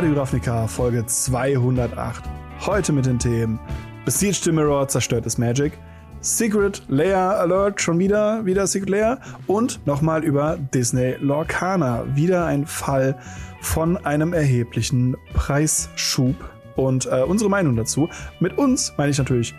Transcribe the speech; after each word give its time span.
Radio 0.00 0.14
Ravnica 0.14 0.66
Folge 0.66 1.04
208. 1.04 2.22
Heute 2.60 2.90
mit 2.90 3.04
den 3.04 3.18
Themen 3.18 3.60
Besiege 4.06 4.38
the 4.44 4.50
Mirror, 4.50 4.88
zerstört 4.88 5.26
ist 5.26 5.36
Magic, 5.36 5.74
Secret 6.22 6.82
Layer 6.88 7.38
Alert, 7.38 7.82
schon 7.82 7.98
wieder, 7.98 8.42
wieder 8.46 8.66
Secret 8.66 8.88
Layer 8.88 9.20
und 9.46 9.86
nochmal 9.86 10.24
über 10.24 10.56
Disney 10.72 11.16
Lorcana. 11.20 12.06
Wieder 12.16 12.46
ein 12.46 12.64
Fall 12.64 13.18
von 13.60 13.98
einem 13.98 14.32
erheblichen 14.32 15.18
Preisschub 15.34 16.34
und 16.76 17.04
äh, 17.04 17.22
unsere 17.22 17.50
Meinung 17.50 17.76
dazu. 17.76 18.08
Mit 18.40 18.56
uns 18.56 18.94
meine 18.96 19.10
ich 19.10 19.18
natürlich 19.18 19.54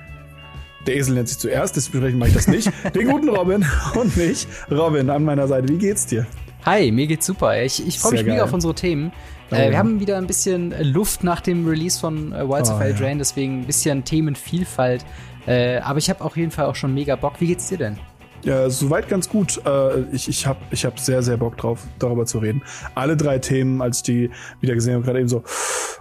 der 0.87 0.95
Esel 0.95 1.13
nennt 1.13 1.29
sich 1.29 1.37
zuerst, 1.37 1.75
deswegen 1.75 2.17
mache 2.17 2.29
ich 2.29 2.35
das 2.35 2.47
nicht. 2.47 2.71
Den 2.95 3.07
guten 3.07 3.29
Robin 3.29 3.63
und 3.93 4.17
mich. 4.17 4.47
Robin, 4.71 5.11
an 5.11 5.23
meiner 5.23 5.47
Seite. 5.47 5.69
Wie 5.69 5.77
geht's 5.77 6.07
dir? 6.07 6.25
Hi, 6.65 6.91
mir 6.91 7.05
geht's 7.05 7.27
super. 7.27 7.61
Ich, 7.61 7.85
ich 7.87 7.99
freue 7.99 8.13
mich 8.13 8.25
mega 8.25 8.43
auf 8.43 8.53
unsere 8.53 8.73
Themen. 8.73 9.11
Oh, 9.51 9.55
äh, 9.55 9.69
wir 9.69 9.77
haben 9.77 9.99
wieder 9.99 10.17
ein 10.17 10.27
bisschen 10.27 10.73
Luft 10.93 11.23
nach 11.23 11.41
dem 11.41 11.67
Release 11.67 11.99
von 11.99 12.31
äh, 12.31 12.47
Wilds 12.47 12.69
oh, 12.69 12.75
of 12.75 12.81
Eldraine, 12.81 13.13
ja. 13.13 13.17
deswegen 13.17 13.61
ein 13.61 13.65
bisschen 13.65 14.03
Themenvielfalt. 14.03 15.05
Äh, 15.45 15.77
aber 15.79 15.99
ich 15.99 16.09
habe 16.09 16.23
auf 16.23 16.37
jeden 16.37 16.51
Fall 16.51 16.65
auch 16.65 16.75
schon 16.75 16.93
mega 16.93 17.15
Bock. 17.15 17.33
Wie 17.39 17.47
geht's 17.47 17.67
dir 17.67 17.77
denn? 17.77 17.97
Ja, 18.43 18.69
soweit 18.69 19.07
ganz 19.07 19.29
gut. 19.29 19.61
Äh, 19.65 20.01
ich 20.11 20.27
ich 20.27 20.47
habe 20.47 20.59
ich 20.71 20.85
hab 20.85 20.99
sehr, 20.99 21.21
sehr 21.21 21.37
Bock 21.37 21.57
drauf, 21.57 21.85
darüber 21.99 22.25
zu 22.25 22.39
reden. 22.39 22.63
Alle 22.95 23.17
drei 23.17 23.39
Themen, 23.39 23.81
als 23.81 23.97
ich 23.97 24.03
die 24.03 24.31
wieder 24.61 24.73
gesehen 24.73 24.95
habe, 24.95 25.03
gerade 25.03 25.19
eben 25.19 25.27
so, 25.27 25.43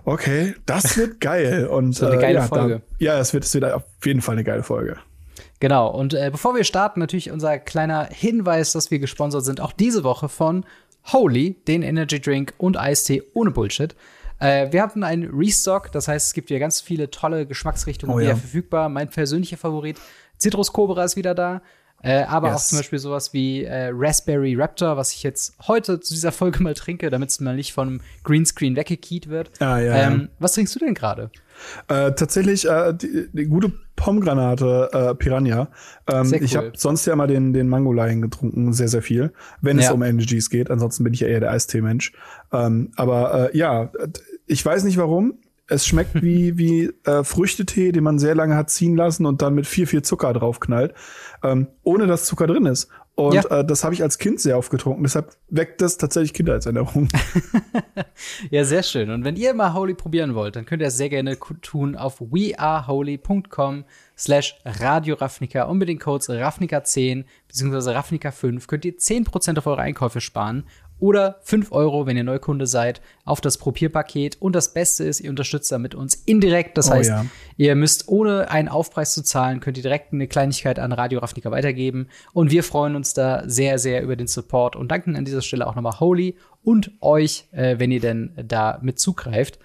okay, 0.04 0.54
das 0.66 0.96
wird 0.96 1.20
geil. 1.20 1.66
Und, 1.66 1.94
so 1.94 2.06
eine 2.06 2.16
äh, 2.16 2.20
geile 2.20 2.38
ja, 2.38 2.46
Folge. 2.46 2.82
Da, 2.98 3.04
ja, 3.04 3.18
es 3.18 3.34
wird, 3.34 3.44
es 3.44 3.54
wird 3.54 3.64
auf 3.64 3.82
jeden 4.04 4.22
Fall 4.22 4.34
eine 4.34 4.44
geile 4.44 4.62
Folge. 4.62 4.96
Genau, 5.58 5.88
und 5.88 6.14
äh, 6.14 6.30
bevor 6.32 6.54
wir 6.54 6.64
starten, 6.64 7.00
natürlich 7.00 7.30
unser 7.30 7.58
kleiner 7.58 8.08
Hinweis, 8.10 8.72
dass 8.72 8.90
wir 8.90 8.98
gesponsert 8.98 9.44
sind, 9.44 9.60
auch 9.60 9.72
diese 9.72 10.04
Woche 10.04 10.30
von 10.30 10.64
Holy, 11.06 11.56
den 11.66 11.82
Energy 11.82 12.20
Drink 12.20 12.54
und 12.58 12.76
Eistee 12.76 13.22
ohne 13.34 13.50
Bullshit. 13.50 13.94
Äh, 14.38 14.72
wir 14.72 14.82
hatten 14.82 15.04
einen 15.04 15.30
Restock, 15.30 15.92
das 15.92 16.08
heißt, 16.08 16.28
es 16.28 16.34
gibt 16.34 16.48
hier 16.48 16.58
ganz 16.58 16.80
viele 16.80 17.10
tolle 17.10 17.46
Geschmacksrichtungen 17.46 18.14
oh, 18.14 18.18
ja. 18.18 18.28
wieder 18.28 18.36
verfügbar. 18.36 18.88
Mein 18.88 19.08
persönlicher 19.08 19.56
Favorit, 19.56 19.98
Citrus 20.38 20.72
Cobra 20.72 21.04
ist 21.04 21.16
wieder 21.16 21.34
da. 21.34 21.62
Äh, 22.02 22.22
aber 22.22 22.48
yes. 22.48 22.56
auch 22.56 22.66
zum 22.68 22.78
Beispiel 22.78 22.98
sowas 22.98 23.34
wie 23.34 23.64
äh, 23.64 23.90
Raspberry 23.92 24.54
Raptor, 24.54 24.96
was 24.96 25.12
ich 25.12 25.22
jetzt 25.22 25.54
heute 25.68 26.00
zu 26.00 26.14
dieser 26.14 26.32
Folge 26.32 26.62
mal 26.62 26.72
trinke, 26.72 27.10
damit 27.10 27.28
es 27.28 27.40
mal 27.40 27.54
nicht 27.54 27.74
vom 27.74 28.00
Greenscreen 28.24 28.74
weggekiet 28.74 29.28
wird. 29.28 29.50
Ah, 29.60 29.78
ja, 29.78 30.06
ähm, 30.06 30.30
Was 30.38 30.52
trinkst 30.52 30.74
du 30.74 30.78
denn 30.78 30.94
gerade? 30.94 31.30
Äh, 31.88 32.12
tatsächlich 32.12 32.68
äh, 32.68 32.94
die, 32.94 33.28
die 33.32 33.46
gute 33.46 33.72
Pomgranate 33.96 34.90
äh, 34.92 35.14
Piranha. 35.14 35.68
Ähm, 36.06 36.28
cool. 36.32 36.38
Ich 36.42 36.56
habe 36.56 36.72
sonst 36.74 37.06
ja 37.06 37.12
immer 37.12 37.26
den, 37.26 37.52
den 37.52 37.68
Mango 37.68 37.92
Lion 37.92 38.22
getrunken, 38.22 38.72
sehr, 38.72 38.88
sehr 38.88 39.02
viel, 39.02 39.32
wenn 39.60 39.78
ja. 39.78 39.86
es 39.86 39.90
um 39.90 40.02
Energies 40.02 40.50
geht. 40.50 40.70
Ansonsten 40.70 41.04
bin 41.04 41.12
ich 41.12 41.20
ja 41.20 41.28
eher 41.28 41.40
der 41.40 41.50
Eistee-Mensch. 41.52 42.12
Ähm, 42.52 42.92
aber 42.96 43.52
äh, 43.52 43.56
ja, 43.56 43.92
ich 44.46 44.64
weiß 44.64 44.84
nicht 44.84 44.96
warum. 44.96 45.34
Es 45.66 45.86
schmeckt 45.86 46.14
wie, 46.22 46.56
wie 46.56 46.90
äh, 47.04 47.24
Früchtetee, 47.24 47.92
den 47.92 48.04
man 48.04 48.18
sehr 48.18 48.34
lange 48.34 48.56
hat 48.56 48.70
ziehen 48.70 48.96
lassen 48.96 49.26
und 49.26 49.42
dann 49.42 49.54
mit 49.54 49.66
viel, 49.66 49.86
viel 49.86 50.02
Zucker 50.02 50.32
draufknallt, 50.32 50.94
ähm, 51.42 51.68
ohne 51.82 52.06
dass 52.06 52.24
Zucker 52.24 52.46
drin 52.46 52.66
ist. 52.66 52.88
Und 53.20 53.34
ja. 53.34 53.44
äh, 53.44 53.64
das 53.64 53.84
habe 53.84 53.92
ich 53.92 54.02
als 54.02 54.16
Kind 54.18 54.40
sehr 54.40 54.56
oft 54.56 54.70
getrunken. 54.70 55.02
Deshalb 55.02 55.36
weckt 55.48 55.82
das 55.82 55.98
tatsächlich 55.98 56.32
Kindheitserinnerungen. 56.32 57.08
ja, 58.50 58.64
sehr 58.64 58.82
schön. 58.82 59.10
Und 59.10 59.24
wenn 59.24 59.36
ihr 59.36 59.52
mal 59.52 59.74
Holy 59.74 59.94
probieren 59.94 60.34
wollt, 60.34 60.56
dann 60.56 60.64
könnt 60.64 60.80
ihr 60.80 60.88
es 60.88 60.96
sehr 60.96 61.10
gerne 61.10 61.38
tun 61.60 61.96
auf 61.96 62.20
weareholy.com 62.20 63.84
slash 64.16 64.56
Radio 64.64 65.16
und 65.20 65.78
mit 65.78 65.88
den 65.88 65.98
Codes 65.98 66.30
Ravnica10 66.30 67.24
bzw. 67.48 67.90
Ravnica5 67.90 68.66
könnt 68.66 68.84
ihr 68.86 68.96
10% 68.96 69.58
auf 69.58 69.66
eure 69.66 69.82
Einkäufe 69.82 70.20
sparen 70.20 70.64
oder 71.00 71.38
5 71.42 71.72
Euro, 71.72 72.06
wenn 72.06 72.16
ihr 72.16 72.24
Neukunde 72.24 72.66
seid, 72.66 73.00
auf 73.24 73.40
das 73.40 73.58
Probierpaket. 73.58 74.36
Und 74.40 74.54
das 74.54 74.72
Beste 74.72 75.04
ist, 75.04 75.20
ihr 75.20 75.30
unterstützt 75.30 75.72
damit 75.72 75.94
uns 75.94 76.14
indirekt. 76.14 76.78
Das 76.78 76.88
oh, 76.88 76.94
heißt, 76.94 77.10
ja. 77.10 77.26
ihr 77.56 77.74
müsst 77.74 78.08
ohne 78.08 78.50
einen 78.50 78.68
Aufpreis 78.68 79.14
zu 79.14 79.22
zahlen, 79.22 79.60
könnt 79.60 79.76
ihr 79.76 79.82
direkt 79.82 80.12
eine 80.12 80.28
Kleinigkeit 80.28 80.78
an 80.78 80.92
Radio 80.92 81.20
Ravnica 81.20 81.50
weitergeben. 81.50 82.08
Und 82.32 82.50
wir 82.50 82.62
freuen 82.62 82.94
uns 82.94 83.14
da 83.14 83.42
sehr, 83.48 83.78
sehr 83.78 84.02
über 84.02 84.16
den 84.16 84.26
Support 84.26 84.76
und 84.76 84.90
danken 84.90 85.16
an 85.16 85.24
dieser 85.24 85.42
Stelle 85.42 85.66
auch 85.66 85.74
nochmal 85.74 85.98
Holy 86.00 86.36
und 86.62 86.92
euch, 87.00 87.48
äh, 87.52 87.78
wenn 87.78 87.90
ihr 87.90 88.00
denn 88.00 88.32
da 88.46 88.78
mit 88.82 88.98
zugreift. 88.98 89.58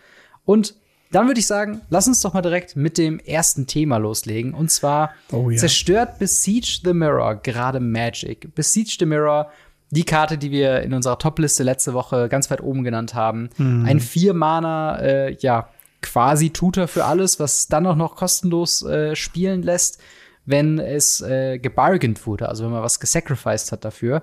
Und 0.45 0.75
dann 1.11 1.27
würde 1.27 1.39
ich 1.39 1.47
sagen, 1.47 1.81
lass 1.89 2.07
uns 2.07 2.19
doch 2.19 2.33
mal 2.33 2.41
direkt 2.41 2.75
mit 2.75 2.97
dem 2.97 3.19
ersten 3.19 3.67
Thema 3.67 3.97
loslegen. 3.97 4.53
Und 4.53 4.69
zwar 4.69 5.13
oh, 5.31 5.49
ja. 5.49 5.57
zerstört 5.57 6.19
Besiege 6.19 6.79
the 6.83 6.93
Mirror 6.93 7.35
gerade 7.37 7.79
Magic. 7.79 8.53
Besiege 8.53 8.95
the 8.99 9.05
Mirror 9.05 9.49
die 9.91 10.03
Karte, 10.03 10.37
die 10.37 10.51
wir 10.51 10.81
in 10.81 10.93
unserer 10.93 11.17
Top-Liste 11.17 11.63
letzte 11.63 11.93
Woche 11.93 12.27
ganz 12.29 12.49
weit 12.49 12.61
oben 12.61 12.83
genannt 12.83 13.13
haben. 13.13 13.49
Mhm. 13.57 13.85
Ein 13.85 13.99
Vier-Mana, 13.99 14.99
äh, 14.99 15.37
ja, 15.39 15.69
quasi 16.01 16.51
Tutor 16.51 16.87
für 16.87 17.05
alles, 17.05 17.39
was 17.39 17.67
dann 17.67 17.87
auch 17.87 17.95
noch 17.95 18.15
kostenlos 18.15 18.83
äh, 18.83 19.15
spielen 19.15 19.63
lässt, 19.63 20.01
wenn 20.45 20.79
es 20.79 21.21
äh, 21.21 21.57
gebargent 21.57 22.25
wurde, 22.27 22.47
also 22.47 22.63
wenn 22.63 22.71
man 22.71 22.83
was 22.83 22.99
gesacrificed 22.99 23.71
hat 23.71 23.83
dafür. 23.83 24.21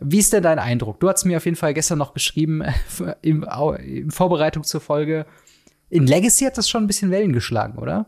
Wie 0.00 0.18
ist 0.18 0.32
denn 0.32 0.42
dein 0.42 0.58
Eindruck? 0.58 0.98
Du 0.98 1.08
hast 1.08 1.24
mir 1.24 1.36
auf 1.36 1.44
jeden 1.44 1.56
Fall 1.56 1.72
gestern 1.72 1.98
noch 1.98 2.14
geschrieben, 2.14 2.62
in, 3.22 3.44
in 3.44 4.10
Vorbereitung 4.10 4.64
zur 4.64 4.80
Folge. 4.80 5.26
In 5.88 6.06
Legacy 6.06 6.44
hat 6.44 6.58
das 6.58 6.68
schon 6.68 6.84
ein 6.84 6.86
bisschen 6.88 7.12
Wellen 7.12 7.32
geschlagen, 7.32 7.78
oder? 7.78 8.06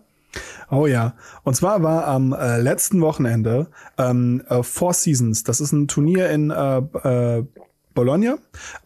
Oh 0.70 0.86
ja. 0.86 1.14
Und 1.44 1.54
zwar 1.54 1.82
war 1.82 2.06
am 2.06 2.32
äh, 2.32 2.58
letzten 2.58 3.00
Wochenende 3.00 3.68
ähm, 3.98 4.42
äh, 4.48 4.62
Four 4.62 4.94
Seasons. 4.94 5.44
Das 5.44 5.60
ist 5.60 5.72
ein 5.72 5.88
Turnier 5.88 6.30
in 6.30 6.50
äh, 6.50 6.78
äh, 6.78 7.44
Bologna, 7.96 8.36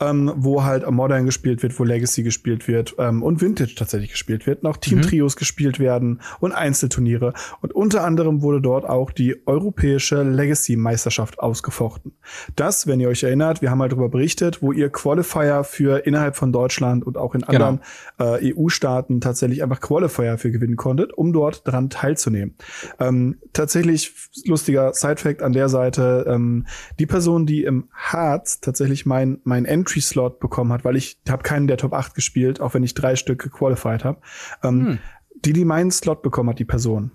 ähm, 0.01 0.33
wo 0.37 0.65
halt 0.65 0.91
Modern 0.91 1.27
gespielt 1.27 1.63
wird, 1.63 1.79
wo 1.79 1.85
Legacy 1.85 2.23
gespielt 2.23 2.67
wird 2.67 2.95
ähm, 2.99 3.23
und 3.23 3.43
Vintage 3.43 3.75
tatsächlich 3.75 4.13
gespielt 4.13 4.47
wird, 4.47 4.63
noch 4.63 4.79
Team-Trios 4.79 5.35
mhm. 5.35 5.39
gespielt 5.39 5.79
werden 5.79 6.23
und 6.39 6.53
Einzelturniere. 6.53 7.35
Und 7.61 7.75
unter 7.75 8.05
anderem 8.05 8.41
wurde 8.41 8.63
dort 8.63 8.89
auch 8.89 9.11
die 9.11 9.47
europäische 9.47 10.23
Legacy-Meisterschaft 10.23 11.41
ausgefochten. 11.41 12.13
Das, 12.57 12.87
wenn 12.87 13.01
ihr 13.01 13.09
euch 13.09 13.23
erinnert, 13.23 13.61
wir 13.61 13.71
haben 13.71 13.83
halt 13.83 13.93
darüber 13.93 14.09
berichtet, 14.09 14.63
wo 14.63 14.73
ihr 14.73 14.89
Qualifier 14.89 15.65
für 15.65 16.07
innerhalb 16.07 16.37
von 16.37 16.53
Deutschland 16.53 17.05
und 17.07 17.19
auch 17.19 17.35
in 17.35 17.43
genau. 17.43 17.53
anderen 17.53 17.81
genau. 18.17 18.37
äh, 18.37 18.55
EU-Staaten 18.55 19.21
tatsächlich 19.21 19.63
einfach 19.63 19.81
Qualifier 19.81 20.39
für 20.39 20.51
gewinnen 20.51 20.77
konntet, 20.77 21.13
um 21.13 21.33
dort 21.33 21.67
dran 21.67 21.91
teilzunehmen. 21.91 22.55
Ähm, 22.99 23.39
tatsächlich 23.53 24.15
lustiger 24.45 24.93
Side-Fact 24.95 25.43
an 25.43 25.53
der 25.53 25.69
Seite, 25.69 26.27
ähm, 26.29 26.67
die 27.01 27.07
Person, 27.07 27.47
die 27.47 27.65
im 27.65 27.89
Harz 27.93 28.61
tatsächlich 28.61 29.00
tatsächlich 29.01 29.07
mein, 29.07 29.41
mein 29.45 29.65
Entry-Slot 29.65 30.41
bekommen 30.41 30.73
hat, 30.73 30.85
weil 30.85 30.97
ich 30.97 31.19
habe 31.29 31.43
keinen 31.43 31.67
der 31.67 31.77
Top 31.77 31.93
8 31.93 32.15
gespielt, 32.15 32.61
auch 32.61 32.75
wenn 32.75 32.83
ich 32.83 32.95
drei 32.95 33.17
Stück 33.17 33.43
gequalified 33.43 34.05
habe. 34.05 34.21
Ähm, 34.63 34.87
hm. 34.87 34.99
Die, 35.45 35.53
die 35.53 35.65
meinen 35.65 35.91
Slot 35.91 36.23
bekommen 36.23 36.51
hat, 36.51 36.59
die 36.59 36.65
Person, 36.65 37.13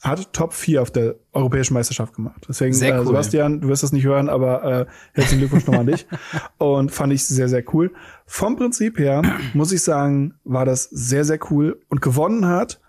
hat 0.00 0.32
Top 0.32 0.52
4 0.52 0.82
auf 0.82 0.90
der 0.90 1.16
Europäischen 1.32 1.74
Meisterschaft 1.74 2.14
gemacht. 2.14 2.46
Deswegen, 2.48 2.80
äh, 2.82 2.92
cool. 2.98 3.06
Sebastian, 3.06 3.60
du 3.60 3.68
wirst 3.68 3.82
das 3.82 3.92
nicht 3.92 4.04
hören, 4.04 4.28
aber 4.28 4.62
äh, 4.64 4.86
herzlichen 5.14 5.40
Glückwunsch 5.40 5.66
nochmal 5.66 5.80
an 5.80 5.86
dich. 5.86 6.06
Und 6.58 6.90
fand 6.90 7.12
ich 7.12 7.24
sehr, 7.24 7.48
sehr 7.48 7.64
cool. 7.72 7.92
Vom 8.26 8.56
Prinzip 8.56 8.98
her, 8.98 9.22
muss 9.54 9.72
ich 9.72 9.82
sagen, 9.82 10.34
war 10.44 10.64
das 10.64 10.84
sehr, 10.84 11.24
sehr 11.24 11.38
cool. 11.50 11.80
Und 11.88 12.00
gewonnen 12.02 12.46
hat 12.46 12.80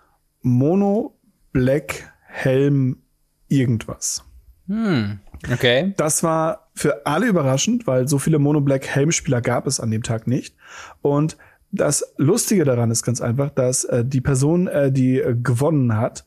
Mono 0.42 1.18
Black 1.52 2.12
Helm 2.26 2.98
irgendwas. 3.48 4.22
Hm. 4.68 5.20
Okay. 5.52 5.94
Das 5.96 6.22
war 6.22 6.68
für 6.74 7.06
alle 7.06 7.26
überraschend, 7.26 7.86
weil 7.86 8.08
so 8.08 8.18
viele 8.18 8.38
Mono 8.38 8.60
Black 8.60 8.86
Helmspieler 8.86 9.40
gab 9.40 9.66
es 9.66 9.80
an 9.80 9.90
dem 9.90 10.02
Tag 10.02 10.26
nicht. 10.26 10.56
Und 11.02 11.36
das 11.72 12.14
Lustige 12.16 12.64
daran 12.64 12.90
ist 12.90 13.02
ganz 13.02 13.20
einfach, 13.20 13.50
dass 13.50 13.84
äh, 13.84 14.04
die 14.04 14.20
Person, 14.20 14.66
äh, 14.66 14.92
die 14.92 15.20
äh, 15.20 15.34
gewonnen 15.34 15.96
hat, 15.96 16.24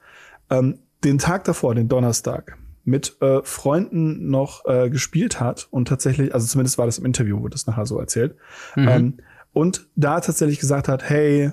ähm, 0.50 0.80
den 1.04 1.18
Tag 1.18 1.46
davor, 1.46 1.76
den 1.76 1.88
Donnerstag, 1.88 2.58
mit 2.84 3.22
äh, 3.22 3.42
Freunden 3.44 4.30
noch 4.30 4.66
äh, 4.66 4.90
gespielt 4.90 5.40
hat 5.40 5.68
und 5.72 5.88
tatsächlich, 5.88 6.34
also 6.34 6.48
zumindest 6.48 6.78
war 6.78 6.86
das 6.86 6.98
im 6.98 7.06
Interview, 7.06 7.42
wurde 7.42 7.52
das 7.52 7.68
nachher 7.68 7.86
so 7.86 8.00
erzählt, 8.00 8.36
mhm. 8.76 8.88
ähm, 8.88 9.14
und 9.54 9.88
da 9.96 10.20
tatsächlich 10.20 10.60
gesagt 10.60 10.88
hat, 10.88 11.10
hey, 11.10 11.52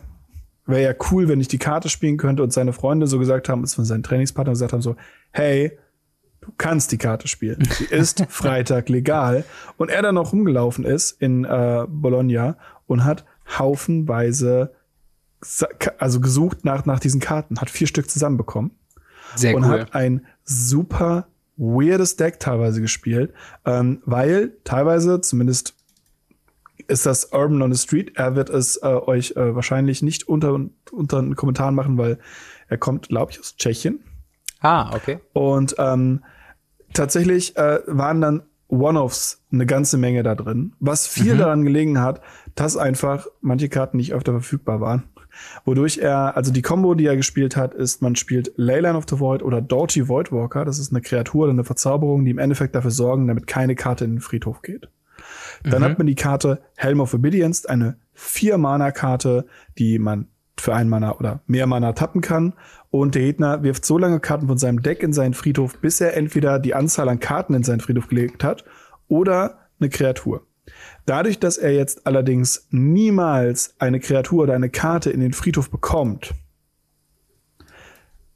wäre 0.67 0.83
ja 0.83 0.95
cool, 1.11 1.29
wenn 1.29 1.41
ich 1.41 1.49
die 1.49 1.59
Karte 1.59 1.89
spielen 1.89 2.17
könnte 2.17 2.43
und 2.43 2.53
seine 2.53 2.73
Freunde 2.73 3.07
so 3.07 3.19
gesagt 3.19 3.49
haben, 3.49 3.67
von 3.67 3.85
seinen 3.85 4.03
Trainingspartner 4.03 4.53
gesagt 4.53 4.73
haben 4.73 4.83
so, 4.83 4.97
hey, 5.31 5.79
Du 6.41 6.53
kannst 6.57 6.93
die 6.93 6.99
Karte 6.99 7.29
spielen. 7.29 7.67
Sie 7.71 7.85
ist 7.85 8.25
Freitag 8.29 8.89
legal. 8.89 9.45
Und 9.77 9.91
er 9.91 10.03
dann 10.03 10.15
noch 10.15 10.33
rumgelaufen 10.33 10.85
ist 10.85 11.21
in 11.21 11.45
äh, 11.45 11.87
Bologna 11.89 12.57
und 12.87 13.05
hat 13.05 13.25
haufenweise 13.59 14.73
also 15.99 16.21
gesucht 16.21 16.65
nach, 16.65 16.87
nach 16.87 16.99
diesen 16.99 17.21
Karten, 17.21 17.61
hat 17.61 17.71
vier 17.71 17.87
Stück 17.87 18.11
zusammenbekommen. 18.11 18.73
Sehr 19.35 19.55
und 19.55 19.65
cool. 19.65 19.81
hat 19.81 19.95
ein 19.95 20.27
super 20.45 21.29
weirdes 21.57 22.17
Deck 22.17 22.41
teilweise 22.41 22.81
gespielt, 22.81 23.33
ähm, 23.65 24.03
weil 24.05 24.57
teilweise, 24.65 25.21
zumindest 25.21 25.75
ist 26.89 27.07
das 27.07 27.33
Urban 27.33 27.63
on 27.63 27.73
the 27.73 27.81
Street, 27.81 28.13
er 28.17 28.37
wird 28.37 28.51
es 28.51 28.77
äh, 28.77 28.87
euch 28.87 29.33
äh, 29.37 29.55
wahrscheinlich 29.55 30.03
nicht 30.03 30.29
unter, 30.29 30.61
unter 30.93 31.21
den 31.21 31.35
Kommentaren 31.35 31.75
machen, 31.75 31.99
weil 31.99 32.19
er 32.69 32.79
kommt, 32.79 33.09
glaube 33.09 33.33
ich, 33.33 33.41
aus 33.41 33.57
Tschechien. 33.57 34.01
Ah, 34.61 34.95
okay. 34.95 35.19
Und 35.33 35.75
ähm, 35.79 36.25
tatsächlich 36.93 37.57
äh, 37.57 37.81
waren 37.87 38.21
dann 38.21 38.43
One-Offs 38.69 39.45
eine 39.53 39.67
ganze 39.67 39.97
Menge 39.97 40.23
da 40.23 40.35
drin, 40.35 40.73
was 40.81 41.07
viel 41.07 41.35
mhm. 41.35 41.39
daran 41.39 41.65
gelegen 41.65 42.01
hat, 42.01 42.21
dass 42.55 42.77
einfach 42.77 43.27
manche 43.41 43.69
Karten 43.69 43.97
nicht 43.97 44.13
öfter 44.13 44.33
verfügbar 44.33 44.81
waren. 44.81 45.05
Wodurch 45.65 45.99
er, 45.99 46.37
also 46.37 46.53
die 46.53 46.63
Combo, 46.63 46.95
die 46.95 47.07
er 47.07 47.17
gespielt 47.17 47.57
hat, 47.57 47.75
ist, 47.75 48.01
man 48.01 48.17
spielt 48.17 48.53
Leyline 48.57 48.97
of 48.97 49.05
the 49.09 49.21
Void 49.21 49.43
oder 49.43 49.61
Doughty 49.61 50.09
Voidwalker. 50.09 50.65
Das 50.65 50.79
ist 50.79 50.93
eine 50.93 51.03
Kreatur 51.03 51.45
oder 51.45 51.53
eine 51.53 51.65
Verzauberung, 51.65 52.25
die 52.25 52.31
im 52.31 52.39
Endeffekt 52.39 52.75
dafür 52.75 52.91
sorgen, 52.91 53.29
damit 53.29 53.47
keine 53.47 53.75
Karte 53.75 54.05
in 54.05 54.13
den 54.13 54.21
Friedhof 54.21 54.63
geht. 54.63 54.89
Dann 55.63 55.81
mhm. 55.81 55.85
hat 55.85 55.99
man 55.99 56.07
die 56.07 56.15
Karte 56.15 56.63
Helm 56.77 57.01
of 57.01 57.15
Obedience, 57.15 57.67
eine 57.67 57.99
Vier-Mana-Karte, 58.15 59.47
die 59.79 59.99
man 59.99 60.29
für 60.59 60.75
ein 60.75 60.89
Mana 60.89 61.17
oder 61.17 61.41
mehr 61.47 61.67
Mana 61.67 61.93
tappen 61.93 62.21
kann. 62.21 62.55
Und 62.91 63.15
der 63.15 63.23
Gegner 63.23 63.63
wirft 63.63 63.85
so 63.85 63.99
lange 63.99 64.21
Karten 64.21 64.47
von 64.47 64.59
seinem 64.59 64.83
Deck 64.83 65.03
in 65.03 65.13
seinen 65.13 65.35
Friedhof, 65.35 65.79
bis 65.79 66.01
er 66.01 66.17
entweder 66.17 66.59
die 66.59 66.75
Anzahl 66.75 67.09
an 67.09 67.21
Karten 67.21 67.55
in 67.55 67.63
seinen 67.63 67.81
Friedhof 67.81 68.09
gelegt 68.09 68.43
hat 68.43 68.65
oder 69.09 69.59
eine 69.79 69.91
Kreatur. 69.91 70.47
Dadurch, 71.05 71.39
dass 71.39 71.59
er 71.59 71.73
jetzt 71.73 72.07
allerdings 72.07 72.67
niemals 72.71 73.75
eine 73.79 74.01
Kreatur 74.01 74.45
oder 74.45 74.55
eine 74.55 74.71
Karte 74.71 75.11
in 75.11 75.21
den 75.21 75.33
Friedhof 75.33 75.71
bekommt, 75.71 76.35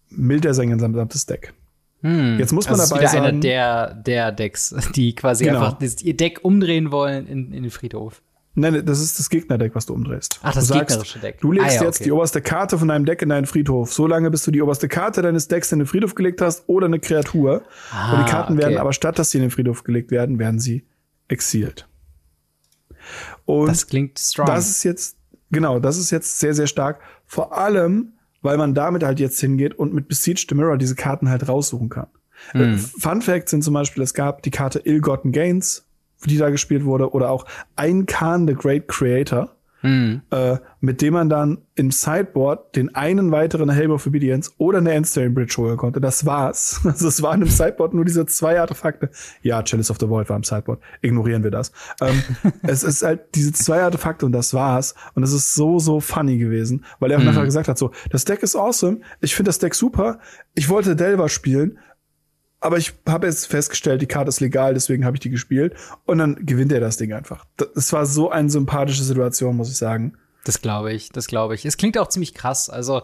mildt 0.08 0.44
er 0.44 0.54
sein 0.54 0.70
gesamtes 0.70 1.26
Deck. 1.26 1.54
Hm. 2.02 2.38
Jetzt 2.38 2.52
muss 2.52 2.68
man 2.68 2.80
also 2.80 2.94
dabei 2.94 3.04
ist 3.04 3.12
wieder 3.12 3.22
sagen, 3.22 3.34
einer 3.34 3.40
der, 3.40 3.94
der 3.94 4.32
Decks, 4.32 4.74
die 4.94 5.14
quasi 5.14 5.44
genau. 5.44 5.64
einfach 5.64 5.80
ihr 6.02 6.16
Deck 6.16 6.40
umdrehen 6.42 6.92
wollen 6.92 7.26
in, 7.26 7.52
in 7.52 7.62
den 7.62 7.70
Friedhof. 7.70 8.22
Nein, 8.60 8.84
das 8.84 9.00
ist 9.00 9.18
das 9.18 9.30
Gegnerdeck, 9.30 9.74
was 9.74 9.86
du 9.86 9.94
umdrehst. 9.94 10.38
Ach, 10.42 10.52
das 10.52 10.68
du 10.68 10.74
sagst, 10.74 10.88
gegnerische 10.88 11.18
Deck. 11.18 11.40
Du 11.40 11.52
legst 11.52 11.78
ah, 11.78 11.80
ja, 11.80 11.84
jetzt 11.84 11.96
okay. 11.96 12.04
die 12.04 12.12
oberste 12.12 12.42
Karte 12.42 12.78
von 12.78 12.88
deinem 12.88 13.06
Deck 13.06 13.22
in 13.22 13.30
deinen 13.30 13.46
Friedhof. 13.46 13.92
So 13.92 14.06
lange, 14.06 14.30
bis 14.30 14.44
du 14.44 14.50
die 14.50 14.60
oberste 14.60 14.88
Karte 14.88 15.22
deines 15.22 15.48
Decks 15.48 15.72
in 15.72 15.78
den 15.78 15.86
Friedhof 15.86 16.14
gelegt 16.14 16.40
hast 16.40 16.68
oder 16.68 16.86
eine 16.86 17.00
Kreatur. 17.00 17.62
Ah, 17.90 18.12
und 18.12 18.26
die 18.26 18.30
Karten 18.30 18.52
okay. 18.54 18.62
werden 18.62 18.78
aber 18.78 18.92
statt, 18.92 19.18
dass 19.18 19.30
sie 19.30 19.38
in 19.38 19.42
den 19.42 19.50
Friedhof 19.50 19.82
gelegt 19.82 20.10
werden, 20.10 20.38
werden 20.38 20.60
sie 20.60 20.84
exiliert. 21.28 21.88
Und 23.44 23.68
das 23.68 23.86
klingt 23.86 24.18
strong. 24.18 24.46
Das 24.46 24.68
ist 24.68 24.84
jetzt, 24.84 25.16
genau, 25.50 25.78
das 25.78 25.96
ist 25.96 26.10
jetzt 26.10 26.38
sehr, 26.38 26.54
sehr 26.54 26.66
stark. 26.66 27.00
Vor 27.26 27.56
allem, 27.56 28.12
weil 28.42 28.56
man 28.56 28.74
damit 28.74 29.02
halt 29.02 29.20
jetzt 29.20 29.40
hingeht 29.40 29.74
und 29.74 29.94
mit 29.94 30.08
Besiege 30.08 30.44
the 30.48 30.54
Mirror 30.54 30.76
diese 30.76 30.94
Karten 30.94 31.28
halt 31.28 31.48
raussuchen 31.48 31.88
kann. 31.88 32.08
Hm. 32.52 32.78
Fun 32.78 33.22
Facts 33.22 33.50
sind 33.50 33.62
zum 33.62 33.74
Beispiel, 33.74 34.02
es 34.02 34.14
gab 34.14 34.42
die 34.42 34.50
Karte 34.50 34.80
Ill-Gotten 34.80 35.32
Gains, 35.32 35.86
die 36.26 36.36
da 36.36 36.50
gespielt 36.50 36.84
wurde, 36.84 37.12
oder 37.12 37.30
auch 37.30 37.46
ein 37.76 38.06
Khan 38.06 38.46
the 38.46 38.54
Great 38.54 38.88
Creator, 38.88 39.50
mhm. 39.82 40.22
äh, 40.30 40.56
mit 40.80 41.02
dem 41.02 41.14
man 41.14 41.28
dann 41.28 41.58
im 41.74 41.90
Sideboard 41.90 42.76
den 42.76 42.94
einen 42.94 43.30
weiteren 43.30 43.70
Helm 43.70 43.90
of 43.90 44.06
Obedience 44.06 44.52
oder 44.58 44.78
eine 44.78 44.92
Endstone 44.92 45.30
Bridge 45.30 45.54
holen 45.58 45.76
konnte. 45.76 46.00
Das 46.00 46.26
war's. 46.26 46.80
Also 46.90 47.08
es 47.08 47.22
waren 47.22 47.40
im 47.42 47.48
Sideboard 47.48 47.94
nur 47.94 48.04
diese 48.04 48.26
zwei 48.26 48.60
Artefakte. 48.60 49.10
Ja, 49.42 49.62
Chalice 49.62 49.90
of 49.90 49.98
the 50.00 50.08
Void 50.08 50.28
war 50.28 50.36
im 50.36 50.42
Sideboard. 50.42 50.80
Ignorieren 51.02 51.44
wir 51.44 51.50
das. 51.50 51.72
Ähm, 52.00 52.22
es 52.62 52.82
ist 52.82 53.02
halt 53.02 53.34
diese 53.34 53.52
zwei 53.52 53.82
Artefakte 53.82 54.26
und 54.26 54.32
das 54.32 54.52
war's. 54.52 54.94
Und 55.14 55.22
es 55.22 55.32
ist 55.32 55.54
so, 55.54 55.78
so 55.78 56.00
funny 56.00 56.36
gewesen, 56.38 56.84
weil 56.98 57.10
er 57.10 57.18
mhm. 57.18 57.26
nachher 57.26 57.44
gesagt 57.44 57.68
hat, 57.68 57.78
so, 57.78 57.92
das 58.10 58.24
Deck 58.24 58.42
ist 58.42 58.56
awesome. 58.56 59.00
Ich 59.20 59.34
finde 59.34 59.48
das 59.48 59.58
Deck 59.58 59.74
super. 59.74 60.18
Ich 60.54 60.68
wollte 60.68 60.96
Delver 60.96 61.28
spielen 61.28 61.78
aber 62.60 62.76
ich 62.76 62.92
habe 63.08 63.26
jetzt 63.26 63.46
festgestellt, 63.46 64.02
die 64.02 64.06
Karte 64.06 64.28
ist 64.28 64.40
legal, 64.40 64.74
deswegen 64.74 65.04
habe 65.04 65.16
ich 65.16 65.20
die 65.20 65.30
gespielt. 65.30 65.74
Und 66.04 66.18
dann 66.18 66.44
gewinnt 66.44 66.72
er 66.72 66.80
das 66.80 66.98
Ding 66.98 67.12
einfach. 67.12 67.46
Das 67.56 67.92
war 67.92 68.04
so 68.06 68.30
eine 68.30 68.50
sympathische 68.50 69.02
Situation, 69.02 69.56
muss 69.56 69.70
ich 69.70 69.76
sagen. 69.76 70.14
Das 70.44 70.60
glaube 70.60 70.92
ich, 70.92 71.10
das 71.10 71.26
glaube 71.26 71.54
ich. 71.54 71.64
Es 71.64 71.76
klingt 71.76 71.96
auch 71.98 72.08
ziemlich 72.08 72.34
krass. 72.34 72.68
Also, 72.68 73.02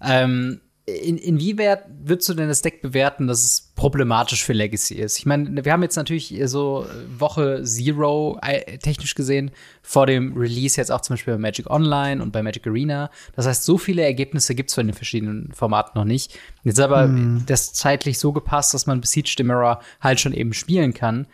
ähm, 0.00 0.60
in, 0.86 1.16
inwieweit 1.16 1.84
würdest 2.04 2.28
du 2.28 2.34
denn 2.34 2.48
das 2.48 2.60
Deck 2.60 2.82
bewerten, 2.82 3.26
dass 3.26 3.42
es 3.42 3.72
problematisch 3.74 4.44
für 4.44 4.52
Legacy 4.52 4.96
ist? 4.96 5.18
Ich 5.18 5.24
meine, 5.24 5.64
wir 5.64 5.72
haben 5.72 5.82
jetzt 5.82 5.96
natürlich 5.96 6.38
so 6.44 6.86
Woche 7.16 7.62
Zero 7.64 8.38
äh, 8.42 8.76
technisch 8.76 9.14
gesehen 9.14 9.50
vor 9.80 10.06
dem 10.06 10.36
Release 10.36 10.78
jetzt 10.78 10.92
auch 10.92 11.00
zum 11.00 11.14
Beispiel 11.14 11.34
bei 11.34 11.38
Magic 11.38 11.70
Online 11.70 12.22
und 12.22 12.32
bei 12.32 12.42
Magic 12.42 12.66
Arena. 12.66 13.10
Das 13.34 13.46
heißt, 13.46 13.64
so 13.64 13.78
viele 13.78 14.02
Ergebnisse 14.02 14.54
gibt 14.54 14.70
es 14.70 14.76
in 14.76 14.88
den 14.88 14.94
verschiedenen 14.94 15.52
Formaten 15.52 15.98
noch 15.98 16.04
nicht. 16.04 16.38
Jetzt 16.64 16.80
aber 16.80 17.04
hm. 17.04 17.44
das 17.46 17.72
zeitlich 17.72 18.18
so 18.18 18.32
gepasst, 18.32 18.74
dass 18.74 18.86
man 18.86 19.00
Besiege 19.00 19.34
the 19.38 19.42
Mirror 19.42 19.80
halt 20.02 20.20
schon 20.20 20.34
eben 20.34 20.52
spielen 20.52 20.92
kann. 20.92 21.26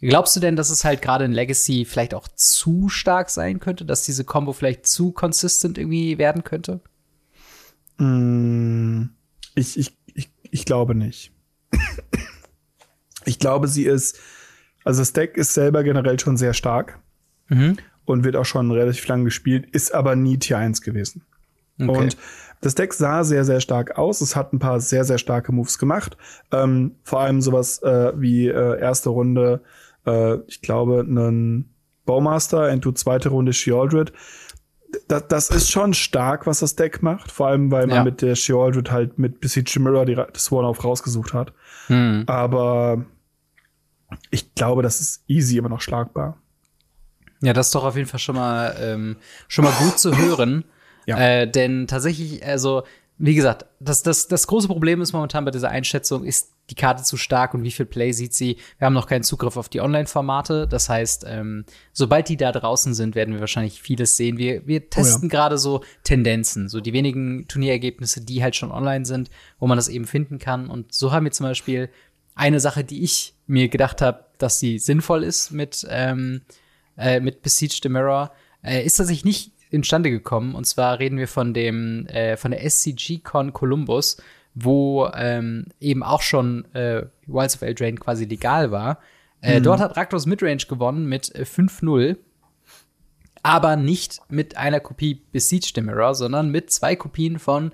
Glaubst 0.00 0.36
du 0.36 0.40
denn, 0.40 0.54
dass 0.54 0.70
es 0.70 0.84
halt 0.84 1.02
gerade 1.02 1.24
in 1.24 1.32
Legacy 1.32 1.84
vielleicht 1.84 2.14
auch 2.14 2.28
zu 2.28 2.88
stark 2.88 3.30
sein 3.30 3.58
könnte, 3.58 3.84
dass 3.84 4.04
diese 4.04 4.22
Combo 4.22 4.52
vielleicht 4.52 4.86
zu 4.86 5.10
consistent 5.12 5.78
irgendwie 5.78 6.18
werden 6.18 6.44
könnte? 6.44 6.80
Mm, 7.98 9.04
ich, 9.54 9.78
ich, 9.78 9.96
ich, 10.14 10.30
ich 10.50 10.64
glaube 10.64 10.94
nicht. 10.94 11.32
ich 13.24 13.38
glaube, 13.38 13.68
sie 13.68 13.84
ist, 13.84 14.18
also 14.84 15.00
das 15.00 15.12
Deck 15.12 15.36
ist 15.36 15.54
selber 15.54 15.84
generell 15.84 16.18
schon 16.18 16.36
sehr 16.36 16.54
stark 16.54 16.98
mhm. 17.48 17.76
und 18.04 18.24
wird 18.24 18.36
auch 18.36 18.44
schon 18.44 18.70
relativ 18.70 19.06
lang 19.06 19.24
gespielt, 19.24 19.66
ist 19.72 19.94
aber 19.94 20.16
nie 20.16 20.38
Tier 20.38 20.58
1 20.58 20.82
gewesen. 20.82 21.22
Okay. 21.80 21.90
Und 21.90 22.16
das 22.60 22.74
Deck 22.74 22.94
sah 22.94 23.24
sehr, 23.24 23.44
sehr 23.44 23.60
stark 23.60 23.98
aus. 23.98 24.20
Es 24.20 24.36
hat 24.36 24.52
ein 24.52 24.58
paar 24.58 24.80
sehr, 24.80 25.04
sehr 25.04 25.18
starke 25.18 25.52
Moves 25.52 25.78
gemacht. 25.78 26.16
Ähm, 26.52 26.92
vor 27.02 27.20
allem 27.20 27.40
sowas 27.40 27.82
äh, 27.82 28.12
wie 28.16 28.48
äh, 28.48 28.80
erste 28.80 29.10
Runde, 29.10 29.60
äh, 30.06 30.36
ich 30.46 30.62
glaube, 30.62 31.00
einen 31.00 31.74
Baumaster, 32.06 32.70
into 32.70 32.92
zweite 32.92 33.30
Runde 33.30 33.52
Shealdred 33.52 34.12
das, 35.08 35.28
das 35.28 35.50
ist 35.50 35.70
schon 35.70 35.94
stark, 35.94 36.46
was 36.46 36.60
das 36.60 36.76
Deck 36.76 37.02
macht. 37.02 37.30
Vor 37.30 37.48
allem, 37.48 37.70
weil 37.70 37.86
man 37.86 37.96
ja. 37.96 38.04
mit 38.04 38.22
der 38.22 38.34
Sheoldred 38.34 38.90
halt 38.90 39.18
mit 39.18 39.40
Besiege 39.40 39.78
Mirror 39.80 40.06
die, 40.06 40.14
das 40.14 40.50
One-Off 40.50 40.84
rausgesucht 40.84 41.32
hat. 41.32 41.52
Hm. 41.88 42.24
Aber 42.26 43.04
ich 44.30 44.54
glaube, 44.54 44.82
das 44.82 45.00
ist 45.00 45.24
easy 45.26 45.58
immer 45.58 45.68
noch 45.68 45.80
schlagbar. 45.80 46.38
Ja, 47.40 47.52
das 47.52 47.66
ist 47.66 47.74
doch 47.74 47.84
auf 47.84 47.96
jeden 47.96 48.08
Fall 48.08 48.20
schon 48.20 48.36
mal, 48.36 48.74
ähm, 48.80 49.16
schon 49.48 49.64
mal 49.64 49.74
gut 49.74 49.98
zu 49.98 50.16
hören. 50.16 50.64
Ja. 51.06 51.18
Äh, 51.18 51.50
denn 51.50 51.86
tatsächlich, 51.86 52.44
also 52.44 52.84
wie 53.26 53.34
gesagt, 53.34 53.64
das, 53.80 54.02
das, 54.02 54.28
das 54.28 54.46
große 54.46 54.68
Problem 54.68 55.00
ist 55.00 55.14
momentan 55.14 55.46
bei 55.46 55.50
dieser 55.50 55.70
Einschätzung, 55.70 56.24
ist 56.24 56.52
die 56.68 56.74
Karte 56.74 57.02
zu 57.04 57.16
stark 57.16 57.54
und 57.54 57.62
wie 57.62 57.70
viel 57.70 57.86
Play 57.86 58.12
sieht 58.12 58.34
sie. 58.34 58.58
Wir 58.76 58.84
haben 58.84 58.92
noch 58.92 59.06
keinen 59.06 59.22
Zugriff 59.22 59.56
auf 59.56 59.70
die 59.70 59.80
Online-Formate. 59.80 60.68
Das 60.68 60.90
heißt, 60.90 61.24
ähm, 61.26 61.64
sobald 61.94 62.28
die 62.28 62.36
da 62.36 62.52
draußen 62.52 62.92
sind, 62.92 63.14
werden 63.14 63.32
wir 63.32 63.40
wahrscheinlich 63.40 63.80
vieles 63.80 64.18
sehen. 64.18 64.36
Wir, 64.36 64.66
wir 64.66 64.90
testen 64.90 65.30
oh 65.30 65.32
ja. 65.32 65.38
gerade 65.38 65.56
so 65.56 65.82
Tendenzen, 66.02 66.68
so 66.68 66.82
die 66.82 66.92
wenigen 66.92 67.48
Turnierergebnisse, 67.48 68.20
die 68.20 68.42
halt 68.42 68.56
schon 68.56 68.70
online 68.70 69.06
sind, 69.06 69.30
wo 69.58 69.66
man 69.66 69.78
das 69.78 69.88
eben 69.88 70.04
finden 70.04 70.38
kann. 70.38 70.68
Und 70.68 70.92
so 70.92 71.10
haben 71.10 71.24
wir 71.24 71.32
zum 71.32 71.46
Beispiel 71.46 71.88
eine 72.34 72.60
Sache, 72.60 72.84
die 72.84 73.02
ich 73.02 73.32
mir 73.46 73.68
gedacht 73.70 74.02
habe, 74.02 74.26
dass 74.36 74.58
sie 74.58 74.78
sinnvoll 74.78 75.24
ist 75.24 75.50
mit, 75.50 75.86
ähm, 75.88 76.42
äh, 76.98 77.20
mit 77.20 77.40
Besiege 77.40 77.80
the 77.82 77.88
Mirror, 77.88 78.32
äh, 78.62 78.84
ist 78.84 78.96
tatsächlich 78.96 79.24
nicht 79.24 79.53
instande 79.74 80.10
gekommen. 80.10 80.54
Und 80.54 80.64
zwar 80.66 80.98
reden 80.98 81.18
wir 81.18 81.28
von 81.28 81.52
dem, 81.52 82.06
äh, 82.06 82.36
von 82.36 82.52
der 82.52 82.68
SCG-Con 82.68 83.52
Columbus, 83.52 84.16
wo 84.54 85.10
ähm, 85.14 85.66
eben 85.80 86.02
auch 86.02 86.22
schon 86.22 86.64
äh, 86.74 87.06
Wilds 87.26 87.56
of 87.56 87.62
Eldraine 87.62 87.98
quasi 87.98 88.24
legal 88.24 88.70
war. 88.70 89.00
Äh, 89.42 89.58
mhm. 89.58 89.64
Dort 89.64 89.80
hat 89.80 89.96
Raktos 89.96 90.26
Midrange 90.26 90.64
gewonnen 90.68 91.06
mit 91.06 91.34
äh, 91.34 91.42
5-0. 91.42 92.16
Aber 93.42 93.76
nicht 93.76 94.22
mit 94.30 94.56
einer 94.56 94.80
Kopie 94.80 95.20
Besiege 95.32 95.70
the 95.74 95.82
Mirror, 95.82 96.14
sondern 96.14 96.50
mit 96.50 96.70
zwei 96.70 96.96
Kopien 96.96 97.38
von 97.38 97.72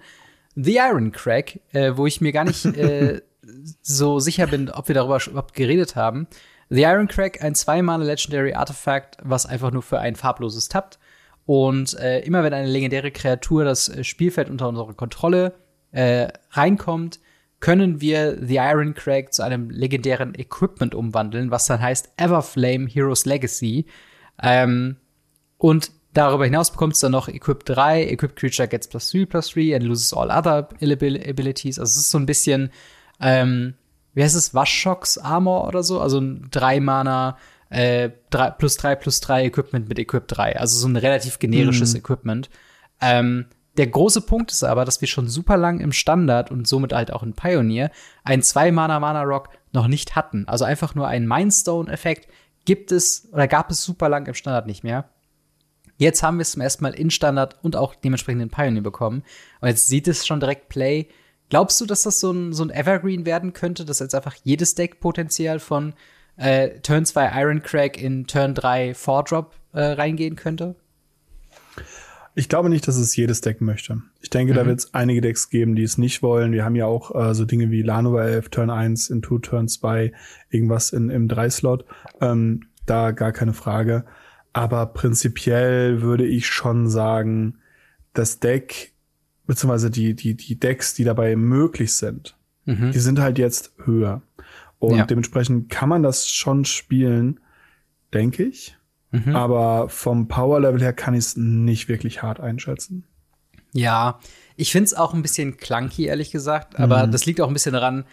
The 0.57 0.78
Iron 0.78 1.12
Crack, 1.12 1.61
äh, 1.73 1.92
wo 1.95 2.07
ich 2.07 2.21
mir 2.21 2.33
gar 2.33 2.45
nicht 2.45 2.64
äh, 2.64 3.21
so 3.83 4.19
sicher 4.19 4.49
bin, 4.49 4.69
ob 4.69 4.88
wir 4.88 4.95
darüber 4.97 5.21
überhaupt 5.25 5.54
geredet 5.54 5.95
haben. 5.95 6.26
The 6.71 6.83
Iron 6.83 7.09
Crack, 7.09 7.42
ein 7.42 7.57
zweimal 7.57 8.00
Legendary 8.00 8.54
Artifact, 8.54 9.16
was 9.23 9.45
einfach 9.45 9.73
nur 9.73 9.83
für 9.83 9.99
ein 9.99 10.14
farbloses 10.14 10.69
tappt. 10.69 11.00
Und 11.47 11.99
äh, 11.99 12.20
immer 12.20 12.42
wenn 12.44 12.54
eine 12.54 12.68
legendäre 12.68 13.11
Kreatur 13.11 13.64
das 13.64 13.88
äh, 13.88 14.04
Spielfeld 14.04 14.50
unter 14.50 14.68
unsere 14.68 14.94
Kontrolle 14.94 15.54
äh, 15.92 16.28
reinkommt, 16.50 17.20
können 17.61 18.00
wir 18.00 18.38
The 18.40 18.56
Iron 18.56 18.94
Crag 18.94 19.32
zu 19.35 19.42
einem 19.42 19.68
legendären 19.70 20.35
Equipment 20.35 20.94
umwandeln, 20.94 21.50
was 21.50 21.66
dann 21.66 21.80
heißt 21.80 22.11
Everflame 22.16 22.88
Heroes 22.88 23.26
Legacy. 23.26 23.87
Ähm, 24.42 24.97
und 25.59 25.90
darüber 26.14 26.44
hinaus 26.44 26.70
bekommt 26.70 26.94
es 26.94 27.00
dann 27.00 27.12
noch 27.12 27.28
Equip 27.28 27.64
3, 27.66 28.04
Equip 28.09 28.35
Creature 28.35 28.68
gets 28.68 28.88
plus 28.88 29.11
3 29.11 29.26
plus 29.26 29.50
3 29.50 29.76
and 29.76 29.85
loses 29.85 30.14
all 30.14 30.30
other 30.30 30.68
abilities. 30.80 31.78
Also 31.78 31.90
es 31.90 31.97
ist 31.97 32.11
so 32.11 32.18
ein 32.18 32.26
bisschen, 32.26 32.70
ähm, 33.20 33.75
wie 34.14 34.23
heißt 34.23 34.37
es, 34.37 34.54
Waschshocks 34.54 35.18
Armor 35.18 35.68
oder 35.68 35.82
so? 35.82 36.00
Also 36.00 36.18
ein 36.18 36.49
3 36.50 36.80
Mana 36.80 37.37
äh, 37.70 38.10
drei, 38.30 38.50
plus 38.50 38.76
3 38.76 38.96
plus 38.96 39.20
3 39.20 39.46
Equipment 39.46 39.88
mit 39.88 39.98
Equip 39.98 40.26
3. 40.28 40.58
Also 40.58 40.78
so 40.78 40.88
ein 40.88 40.96
relativ 40.96 41.38
generisches 41.38 41.94
mm. 41.94 41.96
Equipment. 41.96 42.50
Ähm, 43.00 43.46
der 43.76 43.86
große 43.86 44.22
Punkt 44.22 44.50
ist 44.50 44.64
aber, 44.64 44.84
dass 44.84 45.00
wir 45.00 45.08
schon 45.08 45.28
super 45.28 45.56
lang 45.56 45.80
im 45.80 45.92
Standard 45.92 46.50
und 46.50 46.66
somit 46.66 46.92
halt 46.92 47.12
auch 47.12 47.22
in 47.22 47.34
Pioneer 47.34 47.90
einen 48.24 48.42
2-Mana-Mana-Rock 48.42 49.48
noch 49.72 49.86
nicht 49.86 50.16
hatten. 50.16 50.46
Also 50.48 50.64
einfach 50.64 50.94
nur 50.94 51.06
einen 51.06 51.28
Mindstone-Effekt 51.28 52.28
gibt 52.64 52.92
es 52.92 53.28
oder 53.32 53.46
gab 53.46 53.70
es 53.70 53.82
super 53.84 54.08
lang 54.08 54.26
im 54.26 54.34
Standard 54.34 54.66
nicht 54.66 54.82
mehr. 54.82 55.08
Jetzt 55.96 56.22
haben 56.22 56.38
wir 56.38 56.42
es 56.42 56.52
zum 56.52 56.62
ersten 56.62 56.82
Mal 56.82 56.94
in 56.94 57.10
Standard 57.10 57.56
und 57.62 57.76
auch 57.76 57.94
dementsprechend 57.94 58.42
in 58.42 58.50
Pioneer 58.50 58.82
bekommen. 58.82 59.22
Und 59.60 59.68
jetzt 59.68 59.86
sieht 59.86 60.08
es 60.08 60.26
schon 60.26 60.40
direkt 60.40 60.68
Play. 60.68 61.08
Glaubst 61.50 61.80
du, 61.80 61.86
dass 61.86 62.02
das 62.02 62.20
so 62.20 62.32
ein, 62.32 62.52
so 62.52 62.64
ein 62.64 62.70
Evergreen 62.70 63.26
werden 63.26 63.52
könnte, 63.52 63.84
dass 63.84 63.98
jetzt 64.00 64.14
einfach 64.14 64.34
jedes 64.42 64.74
Deck 64.74 65.00
potenziell 65.00 65.60
von 65.60 65.94
äh, 66.40 66.80
Turn 66.80 67.04
2 67.04 67.40
Iron 67.40 67.62
Crack 67.62 68.00
in 68.00 68.26
Turn 68.26 68.54
3 68.54 68.94
Four-Drop 68.94 69.54
äh, 69.73 69.80
reingehen 69.80 70.37
könnte? 70.37 70.75
Ich 72.35 72.49
glaube 72.49 72.70
nicht, 72.70 72.87
dass 72.88 72.97
es 72.97 73.14
jedes 73.16 73.40
Deck 73.40 73.61
möchte. 73.61 74.02
Ich 74.20 74.30
denke, 74.30 74.52
mhm. 74.52 74.56
da 74.56 74.66
wird 74.66 74.78
es 74.78 74.94
einige 74.94 75.20
Decks 75.20 75.50
geben, 75.50 75.75
die 75.75 75.82
es 75.82 75.99
nicht 75.99 76.23
wollen. 76.23 76.52
Wir 76.52 76.64
haben 76.64 76.76
ja 76.76 76.87
auch 76.87 77.14
äh, 77.14 77.35
so 77.35 77.44
Dinge 77.44 77.70
wie 77.70 77.82
Lanova 77.82 78.25
11, 78.25 78.49
Turn 78.49 78.70
1, 78.70 79.11
in 79.11 79.23
2, 79.23 79.38
Turn 79.42 79.68
2, 79.68 80.12
irgendwas 80.49 80.92
in, 80.92 81.11
im 81.11 81.28
3-Slot. 81.28 81.85
Ähm, 82.20 82.62
da 82.87 83.11
gar 83.11 83.32
keine 83.32 83.52
Frage. 83.52 84.04
Aber 84.52 84.87
prinzipiell 84.87 86.02
würde 86.02 86.26
ich 86.26 86.47
schon 86.47 86.88
sagen, 86.88 87.59
das 88.14 88.40
Deck, 88.40 88.92
beziehungsweise 89.47 89.90
die, 89.90 90.14
die, 90.14 90.35
die 90.35 90.59
Decks, 90.59 90.94
die 90.94 91.04
dabei 91.04 91.37
möglich 91.37 91.92
sind, 91.92 92.37
mhm. 92.64 92.92
die 92.92 92.99
sind 92.99 93.20
halt 93.20 93.38
jetzt 93.38 93.73
höher. 93.85 94.23
Und 94.80 94.96
ja. 94.96 95.06
dementsprechend 95.06 95.68
kann 95.68 95.88
man 95.88 96.02
das 96.02 96.28
schon 96.28 96.64
spielen, 96.64 97.38
denke 98.12 98.42
ich. 98.42 98.76
Mhm. 99.12 99.37
Aber 99.37 99.88
vom 99.88 100.26
Power-Level 100.26 100.80
her 100.80 100.92
kann 100.92 101.14
ich 101.14 101.20
es 101.20 101.37
nicht 101.37 101.88
wirklich 101.88 102.22
hart 102.22 102.40
einschätzen. 102.40 103.04
Ja, 103.72 104.18
ich 104.56 104.72
finde 104.72 104.87
es 104.87 104.94
auch 104.94 105.14
ein 105.14 105.22
bisschen 105.22 105.58
clunky, 105.58 106.06
ehrlich 106.06 106.32
gesagt. 106.32 106.78
Aber 106.78 107.06
mhm. 107.06 107.12
das 107.12 107.26
liegt 107.26 107.40
auch 107.40 107.49
ein 107.49 107.54
bisschen 107.54 107.72
daran, 107.75 108.04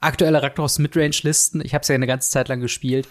aktuelle 0.00 0.42
Raktos 0.42 0.78
Midrange-Listen, 0.78 1.62
ich 1.64 1.72
habe 1.74 1.82
es 1.82 1.88
ja 1.88 1.94
eine 1.94 2.06
ganze 2.06 2.30
Zeit 2.30 2.48
lang 2.48 2.60
gespielt, 2.60 3.08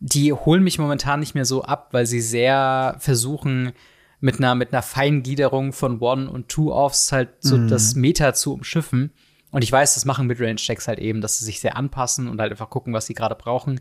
die 0.00 0.32
holen 0.32 0.62
mich 0.62 0.78
momentan 0.78 1.20
nicht 1.20 1.34
mehr 1.34 1.44
so 1.44 1.62
ab, 1.62 1.88
weil 1.92 2.06
sie 2.06 2.20
sehr 2.20 2.96
versuchen, 2.98 3.72
mit 4.20 4.38
einer, 4.38 4.54
mit 4.54 4.72
einer 4.72 4.82
Feingliederung 4.82 5.72
von 5.72 6.00
One- 6.00 6.30
und 6.30 6.48
Two-Offs 6.48 7.12
halt 7.12 7.30
so 7.40 7.56
mm. 7.56 7.68
das 7.68 7.94
Meta 7.94 8.34
zu 8.34 8.52
umschiffen. 8.52 9.12
Und 9.50 9.64
ich 9.64 9.72
weiß, 9.72 9.94
das 9.94 10.04
machen 10.04 10.26
Midrange-Decks 10.26 10.88
halt 10.88 10.98
eben, 10.98 11.20
dass 11.20 11.38
sie 11.38 11.44
sich 11.44 11.60
sehr 11.60 11.76
anpassen 11.76 12.28
und 12.28 12.40
halt 12.40 12.50
einfach 12.52 12.70
gucken, 12.70 12.92
was 12.92 13.06
sie 13.06 13.14
gerade 13.14 13.34
brauchen. 13.34 13.80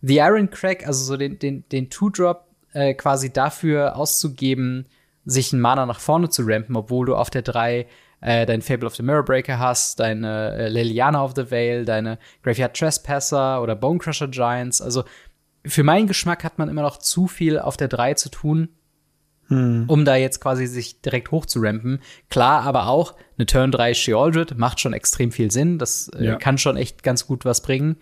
The 0.00 0.18
Iron 0.18 0.50
Crack, 0.50 0.86
also 0.86 1.04
so 1.04 1.16
den, 1.16 1.38
den, 1.38 1.68
den 1.70 1.90
Two-Drop 1.90 2.46
äh, 2.72 2.94
quasi 2.94 3.32
dafür 3.32 3.96
auszugeben, 3.96 4.86
sich 5.24 5.52
einen 5.52 5.62
Mana 5.62 5.86
nach 5.86 6.00
vorne 6.00 6.30
zu 6.30 6.42
rampen, 6.44 6.76
obwohl 6.76 7.06
du 7.06 7.14
auf 7.14 7.30
der 7.30 7.42
3 7.42 7.86
äh, 8.22 8.46
dein 8.46 8.62
Fable 8.62 8.86
of 8.86 8.96
the 8.96 9.02
Mirror 9.02 9.24
Breaker 9.24 9.58
hast, 9.58 10.00
deine 10.00 10.54
äh, 10.54 10.68
Liliana 10.68 11.22
of 11.22 11.32
the 11.36 11.50
Veil, 11.50 11.84
deine 11.84 12.18
Graveyard 12.42 12.76
Trespasser 12.76 13.62
oder 13.62 13.76
Bonecrusher 13.76 14.28
Giants. 14.28 14.80
Also 14.80 15.04
für 15.64 15.82
meinen 15.82 16.06
Geschmack 16.06 16.44
hat 16.44 16.58
man 16.58 16.68
immer 16.68 16.82
noch 16.82 16.98
zu 16.98 17.26
viel 17.26 17.58
auf 17.58 17.76
der 17.76 17.88
3 17.88 18.14
zu 18.14 18.30
tun, 18.30 18.68
hm. 19.52 19.84
um 19.88 20.04
da 20.04 20.16
jetzt 20.16 20.40
quasi 20.40 20.66
sich 20.66 21.00
direkt 21.00 21.30
hoch 21.30 21.46
zu 21.46 21.60
rampen. 21.60 22.00
Klar, 22.30 22.62
aber 22.62 22.88
auch 22.88 23.14
eine 23.36 23.46
Turn 23.46 23.70
3 23.70 23.94
Sheoldred 23.94 24.58
macht 24.58 24.80
schon 24.80 24.92
extrem 24.92 25.32
viel 25.32 25.50
Sinn. 25.50 25.78
Das 25.78 26.08
äh, 26.08 26.24
ja. 26.24 26.36
kann 26.36 26.58
schon 26.58 26.76
echt 26.76 27.02
ganz 27.02 27.26
gut 27.26 27.44
was 27.44 27.60
bringen. 27.60 27.96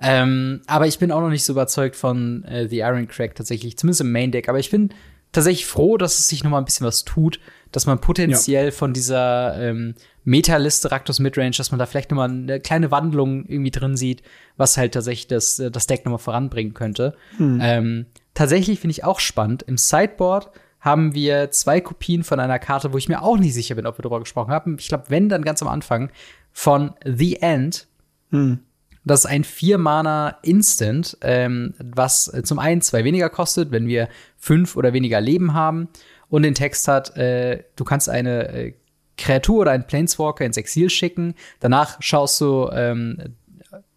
Ähm, 0.00 0.60
aber 0.66 0.86
ich 0.86 0.98
bin 0.98 1.10
auch 1.10 1.20
noch 1.20 1.30
nicht 1.30 1.44
so 1.44 1.52
überzeugt 1.52 1.96
von 1.96 2.44
äh, 2.44 2.68
The 2.68 2.80
Iron 2.80 3.08
Crack 3.08 3.34
tatsächlich, 3.34 3.78
zumindest 3.78 4.02
im 4.02 4.12
Main 4.12 4.30
Deck. 4.30 4.48
Aber 4.48 4.58
ich 4.58 4.70
bin 4.70 4.90
tatsächlich 5.32 5.66
froh, 5.66 5.96
dass 5.96 6.18
es 6.18 6.28
sich 6.28 6.44
noch 6.44 6.50
mal 6.50 6.58
ein 6.58 6.64
bisschen 6.64 6.86
was 6.86 7.04
tut, 7.04 7.40
dass 7.72 7.86
man 7.86 8.00
potenziell 8.00 8.66
ja. 8.66 8.70
von 8.70 8.92
dieser 8.92 9.60
ähm, 9.60 9.94
Meta-Liste 10.24 10.90
Raktos 10.90 11.18
Midrange, 11.18 11.56
dass 11.56 11.70
man 11.70 11.78
da 11.78 11.86
vielleicht 11.86 12.10
noch 12.10 12.16
mal 12.16 12.30
eine 12.30 12.60
kleine 12.60 12.90
Wandlung 12.90 13.44
irgendwie 13.46 13.70
drin 13.70 13.96
sieht, 13.96 14.22
was 14.56 14.76
halt 14.76 14.94
tatsächlich 14.94 15.28
das, 15.28 15.58
äh, 15.58 15.70
das 15.70 15.86
Deck 15.86 16.04
noch 16.04 16.12
mal 16.12 16.18
voranbringen 16.18 16.74
könnte. 16.74 17.16
Hm. 17.36 17.58
Ähm, 17.62 18.06
tatsächlich 18.34 18.80
finde 18.80 18.92
ich 18.92 19.04
auch 19.04 19.20
spannend. 19.20 19.62
Im 19.62 19.76
Sideboard 19.76 20.50
haben 20.86 21.14
wir 21.14 21.50
zwei 21.50 21.80
Kopien 21.80 22.22
von 22.22 22.38
einer 22.38 22.60
Karte, 22.60 22.92
wo 22.92 22.96
ich 22.96 23.08
mir 23.08 23.20
auch 23.20 23.36
nicht 23.36 23.54
sicher 23.54 23.74
bin, 23.74 23.86
ob 23.86 23.98
wir 23.98 24.04
darüber 24.04 24.20
gesprochen 24.20 24.52
haben. 24.52 24.76
Ich 24.78 24.86
glaube, 24.88 25.06
wenn, 25.08 25.28
dann 25.28 25.42
ganz 25.42 25.60
am 25.60 25.66
Anfang 25.68 26.10
von 26.52 26.92
The 27.04 27.42
End. 27.42 27.88
Hm. 28.30 28.60
Das 29.04 29.20
ist 29.20 29.26
ein 29.26 29.42
Vier-Mana-Instant, 29.42 31.18
ähm, 31.22 31.74
was 31.78 32.32
äh, 32.32 32.44
zum 32.44 32.60
einen 32.60 32.82
zwei 32.82 33.02
weniger 33.02 33.28
kostet, 33.30 33.72
wenn 33.72 33.88
wir 33.88 34.08
fünf 34.36 34.76
oder 34.76 34.92
weniger 34.92 35.20
Leben 35.20 35.54
haben. 35.54 35.88
Und 36.28 36.44
den 36.44 36.54
Text 36.54 36.86
hat, 36.86 37.16
äh, 37.16 37.64
du 37.74 37.84
kannst 37.84 38.08
eine 38.08 38.48
äh, 38.48 38.74
Kreatur 39.18 39.62
oder 39.62 39.72
einen 39.72 39.88
Planeswalker 39.88 40.44
ins 40.44 40.56
Exil 40.56 40.88
schicken. 40.88 41.34
Danach 41.58 41.96
schaust 42.00 42.40
du 42.40 42.70
ähm, 42.72 43.34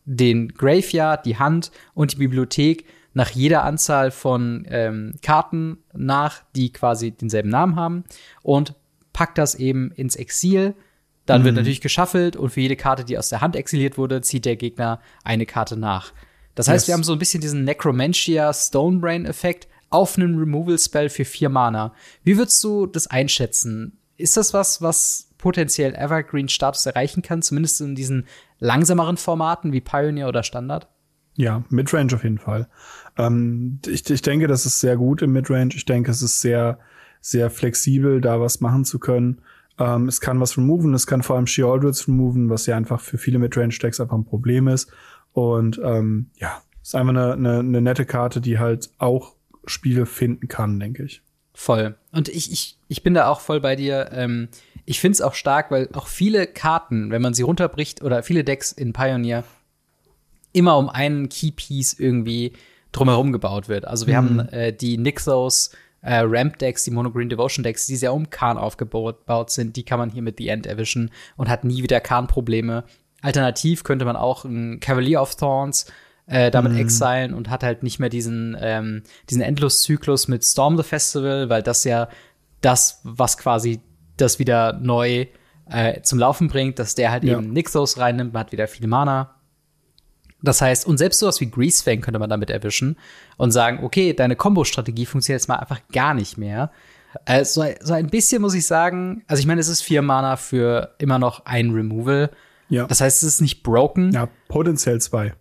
den 0.05 0.47
Graveyard, 0.49 1.23
die 1.27 1.37
Hand 1.37 1.71
und 1.93 2.13
die 2.13 2.17
Bibliothek 2.17 2.85
nach 3.13 3.29
jeder 3.31 3.63
Anzahl 3.63 4.11
von 4.11 4.65
ähm, 4.69 5.15
Karten 5.21 5.79
nach, 5.93 6.43
die 6.55 6.71
quasi 6.71 7.11
denselben 7.11 7.49
Namen 7.49 7.75
haben 7.75 8.03
und 8.43 8.75
packt 9.13 9.37
das 9.37 9.55
eben 9.55 9.91
ins 9.91 10.15
Exil 10.15 10.75
dann 11.29 11.41
mhm. 11.41 11.45
wird 11.45 11.55
natürlich 11.57 11.81
geschaffelt 11.81 12.35
und 12.35 12.49
für 12.49 12.61
jede 12.61 12.75
Karte, 12.75 13.05
die 13.05 13.17
aus 13.17 13.29
der 13.29 13.41
Hand 13.41 13.55
exiliert 13.55 13.99
wurde, 13.99 14.21
zieht 14.21 14.45
der 14.45 14.55
Gegner 14.55 14.99
eine 15.23 15.45
Karte 15.45 15.77
nach. 15.77 16.11
Das 16.55 16.67
heißt, 16.67 16.83
yes. 16.83 16.87
wir 16.87 16.93
haben 16.95 17.03
so 17.03 17.13
ein 17.13 17.19
bisschen 17.19 17.39
diesen 17.39 17.65
Necromantia 17.65 18.51
Stonebrain-Effekt 18.51 19.67
auf 19.91 20.17
einen 20.17 20.39
Removal-Spell 20.39 21.09
für 21.09 21.25
vier 21.25 21.49
Mana. 21.49 21.93
Wie 22.23 22.37
würdest 22.37 22.63
du 22.63 22.87
das 22.87 23.05
einschätzen? 23.05 23.99
Ist 24.17 24.37
das 24.37 24.55
was, 24.55 24.81
was 24.81 25.29
potenziell 25.37 25.93
Evergreen-Status 25.93 26.87
erreichen 26.87 27.21
kann, 27.21 27.43
zumindest 27.43 27.79
in 27.81 27.93
diesen 27.93 28.25
langsameren 28.57 29.17
Formaten 29.17 29.71
wie 29.71 29.81
Pioneer 29.81 30.29
oder 30.29 30.41
Standard? 30.41 30.87
Ja, 31.39 31.63
Midrange 31.69 32.13
auf 32.13 32.23
jeden 32.25 32.37
Fall. 32.37 32.67
Ähm, 33.17 33.79
ich, 33.87 34.09
ich 34.09 34.21
denke, 34.21 34.47
das 34.47 34.65
ist 34.65 34.81
sehr 34.81 34.97
gut 34.97 35.21
im 35.21 35.31
Midrange. 35.31 35.73
Ich 35.73 35.85
denke, 35.85 36.11
es 36.11 36.21
ist 36.21 36.41
sehr, 36.41 36.79
sehr 37.21 37.49
flexibel, 37.49 38.19
da 38.19 38.41
was 38.41 38.59
machen 38.59 38.83
zu 38.83 38.99
können. 38.99 39.39
Ähm, 39.79 40.09
es 40.09 40.19
kann 40.19 40.41
was 40.41 40.57
removen, 40.57 40.93
es 40.93 41.07
kann 41.07 41.23
vor 41.23 41.37
allem 41.37 41.47
Sheoldreds 41.47 42.09
removen, 42.09 42.49
was 42.49 42.65
ja 42.65 42.75
einfach 42.75 42.99
für 42.99 43.17
viele 43.17 43.39
Midrange-Decks 43.39 44.01
einfach 44.01 44.17
ein 44.17 44.25
Problem 44.25 44.67
ist. 44.67 44.91
Und 45.31 45.79
ähm, 45.81 46.29
ja, 46.35 46.61
ist 46.83 46.93
einfach 46.93 47.11
eine, 47.11 47.31
eine, 47.31 47.59
eine 47.59 47.81
nette 47.81 48.05
Karte, 48.05 48.41
die 48.41 48.59
halt 48.59 48.89
auch 48.97 49.35
Spiele 49.63 50.05
finden 50.05 50.49
kann, 50.49 50.77
denke 50.77 51.03
ich. 51.03 51.21
Voll. 51.53 51.95
Und 52.11 52.27
ich, 52.27 52.51
ich, 52.51 52.77
ich 52.89 53.01
bin 53.01 53.13
da 53.13 53.29
auch 53.29 53.39
voll 53.39 53.61
bei 53.61 53.77
dir. 53.77 54.09
Ähm, 54.11 54.49
ich 54.83 54.99
finde 54.99 55.13
es 55.13 55.21
auch 55.21 55.35
stark, 55.35 55.71
weil 55.71 55.87
auch 55.93 56.07
viele 56.07 56.47
Karten, 56.47 57.11
wenn 57.11 57.21
man 57.21 57.33
sie 57.33 57.43
runterbricht, 57.43 58.03
oder 58.03 58.23
viele 58.23 58.43
Decks 58.43 58.73
in 58.73 58.91
Pioneer 58.91 59.45
immer 60.53 60.77
um 60.77 60.89
einen 60.89 61.29
Keypiece 61.29 61.93
irgendwie 61.93 62.53
drumherum 62.91 63.31
gebaut 63.31 63.69
wird. 63.69 63.85
Also 63.85 64.07
wir 64.07 64.19
mhm. 64.21 64.39
haben 64.39 64.49
äh, 64.49 64.73
die 64.73 64.97
Nixos 64.97 65.71
äh, 66.01 66.21
Ramp-Decks, 66.23 66.83
die 66.83 66.91
Monogreen 66.91 67.29
Devotion-Decks, 67.29 67.87
die 67.87 67.95
sehr 67.95 68.13
um 68.13 68.29
Kahn 68.29 68.57
aufgebaut 68.57 69.51
sind, 69.51 69.75
die 69.75 69.83
kann 69.83 69.99
man 69.99 70.09
hier 70.09 70.21
mit 70.21 70.37
The 70.37 70.47
End 70.47 70.65
erwischen 70.65 71.11
und 71.37 71.49
hat 71.49 71.63
nie 71.63 71.83
wieder 71.83 71.99
Kahn-Probleme. 71.99 72.83
Alternativ 73.21 73.83
könnte 73.83 74.05
man 74.05 74.15
auch 74.15 74.45
ein 74.45 74.79
Cavalier 74.79 75.21
of 75.21 75.35
Thorns 75.35 75.91
äh, 76.25 76.51
damit 76.51 76.73
mm. 76.73 76.77
exilen 76.77 77.33
und 77.33 77.49
hat 77.49 77.63
halt 77.63 77.83
nicht 77.83 77.99
mehr 77.99 78.09
diesen, 78.09 78.55
ähm, 78.59 79.03
diesen 79.29 79.41
Endloszyklus 79.41 80.27
mit 80.27 80.45
Storm 80.45 80.77
the 80.77 80.83
Festival, 80.83 81.49
weil 81.49 81.63
das 81.63 81.83
ja 81.83 82.07
das, 82.61 83.01
was 83.03 83.37
quasi 83.37 83.81
das 84.15 84.39
wieder 84.39 84.73
neu 84.73 85.25
äh, 85.69 86.01
zum 86.01 86.19
Laufen 86.19 86.47
bringt, 86.47 86.79
dass 86.79 86.95
der 86.95 87.11
halt 87.11 87.23
ja. 87.23 87.37
eben 87.37 87.51
Nixos 87.51 87.97
reinnimmt, 87.97 88.33
man 88.33 88.41
hat 88.41 88.51
wieder 88.51 88.67
viel 88.67 88.87
Mana. 88.87 89.35
Das 90.41 90.61
heißt, 90.61 90.87
und 90.87 90.97
selbst 90.97 91.19
sowas 91.19 91.41
wie 91.41 91.49
Greasefang 91.49 92.01
könnte 92.01 92.19
man 92.19 92.29
damit 92.29 92.49
erwischen 92.49 92.97
und 93.37 93.51
sagen, 93.51 93.83
okay, 93.83 94.13
deine 94.13 94.35
Combo-Strategie 94.35 95.05
funktioniert 95.05 95.41
jetzt 95.41 95.47
mal 95.47 95.57
einfach 95.57 95.81
gar 95.91 96.13
nicht 96.13 96.37
mehr. 96.37 96.71
Äh, 97.25 97.43
so, 97.43 97.61
ein 97.61 98.07
bisschen 98.07 98.41
muss 98.41 98.53
ich 98.53 98.65
sagen, 98.65 99.23
also 99.27 99.39
ich 99.39 99.47
meine, 99.47 99.59
es 99.59 99.67
ist 99.67 99.81
vier 99.81 100.01
Mana 100.01 100.37
für 100.37 100.95
immer 100.99 101.19
noch 101.19 101.45
ein 101.45 101.71
Removal. 101.71 102.29
Ja. 102.69 102.85
Das 102.85 103.01
heißt, 103.01 103.23
es 103.23 103.35
ist 103.35 103.41
nicht 103.41 103.63
broken. 103.63 104.11
Ja, 104.11 104.29
potenziell 104.47 105.01
zwei. 105.01 105.33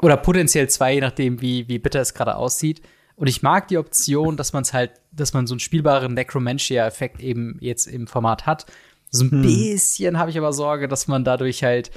Oder 0.00 0.16
potenziell 0.16 0.68
zwei, 0.68 0.94
je 0.94 1.00
nachdem, 1.00 1.40
wie, 1.40 1.68
wie 1.68 1.78
bitter 1.78 2.00
es 2.00 2.14
gerade 2.14 2.36
aussieht. 2.36 2.82
Und 3.16 3.28
ich 3.28 3.42
mag 3.42 3.68
die 3.68 3.78
Option, 3.78 4.36
dass 4.36 4.52
man 4.52 4.62
es 4.62 4.72
halt, 4.72 4.92
dass 5.12 5.34
man 5.34 5.46
so 5.46 5.54
einen 5.54 5.60
spielbaren 5.60 6.14
Necromantia-Effekt 6.14 7.20
eben 7.20 7.58
jetzt 7.60 7.86
im 7.86 8.06
Format 8.06 8.46
hat. 8.46 8.66
So 9.10 9.24
ein 9.24 9.30
hm. 9.30 9.42
bisschen 9.42 10.18
habe 10.18 10.30
ich 10.30 10.38
aber 10.38 10.52
Sorge, 10.52 10.88
dass 10.88 11.06
man 11.06 11.22
dadurch 11.22 11.62
halt 11.62 11.90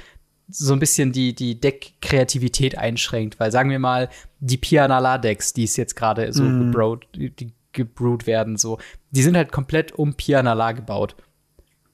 so 0.48 0.72
ein 0.72 0.78
bisschen 0.78 1.12
die, 1.12 1.34
die 1.34 1.60
Deck-Kreativität 1.60 2.76
einschränkt, 2.78 3.38
weil 3.38 3.52
sagen 3.52 3.70
wir 3.70 3.78
mal, 3.78 4.08
die 4.40 4.56
Pianala-Decks, 4.56 5.52
die 5.52 5.64
es 5.64 5.76
jetzt 5.76 5.94
gerade 5.94 6.32
so 6.32 6.42
mm. 6.42 6.72
gebrewt, 6.72 7.06
die 7.14 7.52
gebrewt 7.72 8.26
werden, 8.26 8.56
so, 8.56 8.78
die 9.10 9.22
sind 9.22 9.36
halt 9.36 9.52
komplett 9.52 9.92
um 9.92 10.14
Pianala 10.14 10.72
gebaut. 10.72 11.16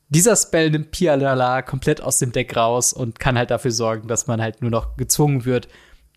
Dieser 0.08 0.36
Spell 0.36 0.70
nimmt 0.70 0.92
Pianala 0.92 1.62
komplett 1.62 2.00
aus 2.00 2.18
dem 2.18 2.30
Deck 2.30 2.56
raus 2.56 2.92
und 2.92 3.18
kann 3.18 3.36
halt 3.36 3.50
dafür 3.50 3.72
sorgen, 3.72 4.06
dass 4.06 4.26
man 4.26 4.40
halt 4.40 4.62
nur 4.62 4.70
noch 4.70 4.96
gezwungen 4.96 5.44
wird, 5.44 5.68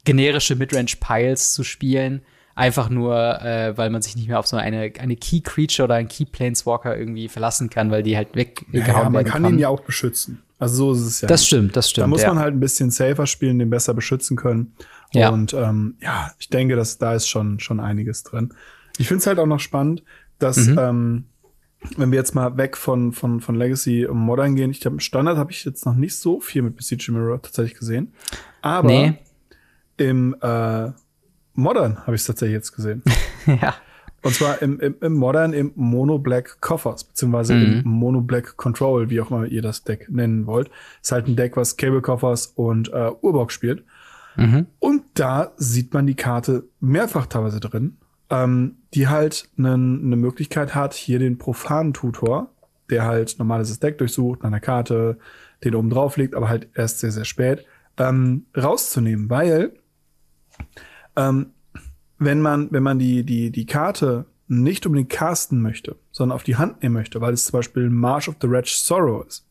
generische 0.06 0.56
Midrange-Piles 0.56 1.54
zu 1.54 1.64
spielen. 1.64 2.22
Einfach 2.54 2.90
nur, 2.90 3.42
äh, 3.42 3.78
weil 3.78 3.90
man 3.90 4.02
sich 4.02 4.16
nicht 4.16 4.28
mehr 4.28 4.40
auf 4.40 4.48
so 4.48 4.58
eine, 4.58 4.92
eine 5.00 5.16
Key-Creature 5.16 5.86
oder 5.86 5.96
einen 5.96 6.08
Key-Planeswalker 6.08 6.98
irgendwie 6.98 7.28
verlassen 7.28 7.70
kann, 7.70 7.92
weil 7.92 8.04
die 8.04 8.18
halt 8.18 8.36
weggehauen 8.36 8.74
ja, 8.74 9.04
ja, 9.04 9.10
man 9.10 9.26
kann 9.26 9.46
ihn 9.46 9.60
ja 9.60 9.70
auch 9.70 9.82
beschützen. 9.82 10.44
Also 10.60 10.76
so 10.76 11.00
ist 11.00 11.06
es 11.06 11.22
ja. 11.22 11.28
Das 11.28 11.42
nicht. 11.42 11.48
stimmt, 11.48 11.76
das 11.76 11.90
stimmt. 11.90 12.04
Da 12.04 12.08
muss 12.08 12.24
ja. 12.24 12.30
man 12.30 12.40
halt 12.40 12.54
ein 12.54 12.60
bisschen 12.60 12.90
safer 12.90 13.28
spielen, 13.28 13.60
den 13.60 13.70
besser 13.70 13.94
beschützen 13.94 14.38
können. 14.38 14.74
Ja. 15.14 15.30
Und 15.30 15.54
ähm, 15.54 15.98
ja, 16.02 16.32
ich 16.40 16.50
denke, 16.50 16.76
dass 16.76 16.98
da 16.98 17.14
ist 17.14 17.28
schon 17.28 17.60
schon 17.60 17.80
einiges 17.80 18.24
drin. 18.24 18.54
Ich 18.98 19.08
finde 19.08 19.20
es 19.20 19.28
halt 19.28 19.40
auch 19.40 19.46
noch 19.46 19.60
spannend, 19.60 20.04
dass 20.40 20.58
mhm. 20.58 20.80
ähm, 20.80 21.26
wenn 21.96 22.12
wir 22.12 22.18
jetzt 22.18 22.34
mal 22.34 22.58
weg 22.58 22.76
von 22.76 23.14
von 23.14 23.40
von 23.40 23.56
Legacy 23.56 24.08
und 24.08 24.18
Modern 24.18 24.56
gehen, 24.56 24.72
ich 24.72 24.82
glaube 24.82 25.00
Standard 25.00 25.38
habe 25.38 25.52
ich 25.52 25.64
jetzt 25.64 25.86
noch 25.86 25.96
nicht 25.96 26.18
so 26.18 26.40
viel 26.40 26.64
mit 26.64 26.76
Besiege 26.76 27.12
Mirror 27.12 27.42
tatsächlich 27.42 27.78
gesehen, 27.78 28.14
aber 28.62 28.88
nee. 28.88 29.14
Im 29.98 30.36
äh, 30.42 30.92
Modern 31.54 31.98
habe 32.06 32.16
ich 32.16 32.22
es 32.22 32.28
tatsächlich 32.28 32.54
jetzt 32.54 32.72
gesehen. 32.72 33.04
ja. 33.48 33.76
Und 34.28 34.34
zwar 34.34 34.62
im, 34.62 34.80
im, 34.80 34.96
im 35.00 35.14
Modern 35.14 35.54
im 35.54 35.72
Mono 35.76 36.20
Black 36.20 36.60
Coffers, 36.60 37.06
beziehungsweise 37.06 37.54
mhm. 37.54 37.80
im 37.80 37.84
Mono 37.86 38.22
Black 38.22 38.58
Control, 38.58 39.10
wie 39.10 39.22
auch 39.22 39.32
immer 39.32 39.46
ihr 39.46 39.62
das 39.62 39.84
Deck 39.84 40.08
nennen 40.10 40.46
wollt. 40.46 40.70
Ist 41.02 41.14
halt 41.14 41.28
ein 41.28 41.38
Deck, 41.38 41.56
was 41.56 41.78
Cable 41.78 42.02
Coffers 42.02 42.48
und 42.48 42.92
äh, 42.92 43.12
Urbox 43.22 43.54
spielt. 43.54 43.86
Mhm. 44.36 44.68
Und 44.80 45.04
da 45.14 45.54
sieht 45.56 45.94
man 45.94 46.06
die 46.06 46.16
Karte 46.16 46.66
mehrfach 46.82 47.26
teilweise 47.28 47.62
drin, 47.62 47.98
ähm, 48.30 48.76
die 48.94 49.08
halt 49.08 49.50
eine 49.58 49.78
ne 49.78 50.16
Möglichkeit 50.18 50.76
hat, 50.76 50.94
hier 50.94 51.20
den 51.20 51.38
profanen 51.38 51.94
Tutor, 51.94 52.52
der 52.90 53.06
halt 53.06 53.40
normales 53.40 53.80
Deck 53.80 53.98
durchsucht, 53.98 54.44
nach 54.44 54.48
einer 54.48 54.60
Karte, 54.60 55.18
den 55.64 55.74
oben 55.74 55.90
drauf 55.90 56.18
legt, 56.18 56.36
aber 56.36 56.50
halt 56.50 56.68
erst 56.76 57.00
sehr, 57.00 57.12
sehr 57.12 57.26
spät, 57.26 57.66
ähm, 57.98 58.46
rauszunehmen, 58.56 59.30
weil 59.30 59.72
ähm, 61.16 61.54
wenn 62.20 62.42
man, 62.42 62.72
wenn 62.72 62.84
man 62.84 63.00
die, 63.00 63.24
die, 63.24 63.52
die 63.52 63.66
Karte 63.66 64.26
nicht 64.48 64.86
unbedingt 64.86 65.10
casten 65.10 65.62
möchte, 65.62 65.98
sondern 66.12 66.36
auf 66.36 66.44
die 66.44 66.56
Hand 66.56 66.82
nehmen 66.82 66.94
möchte, 66.94 67.22
weil 67.22 67.34
es 67.34 67.46
zum 67.46 67.54
Beispiel 67.54 67.90
March 67.90 68.30
of 68.30 68.36
the 68.42 68.50
Wretch 68.50 68.74
Sorrow 68.74 69.26
ist, 69.26 69.46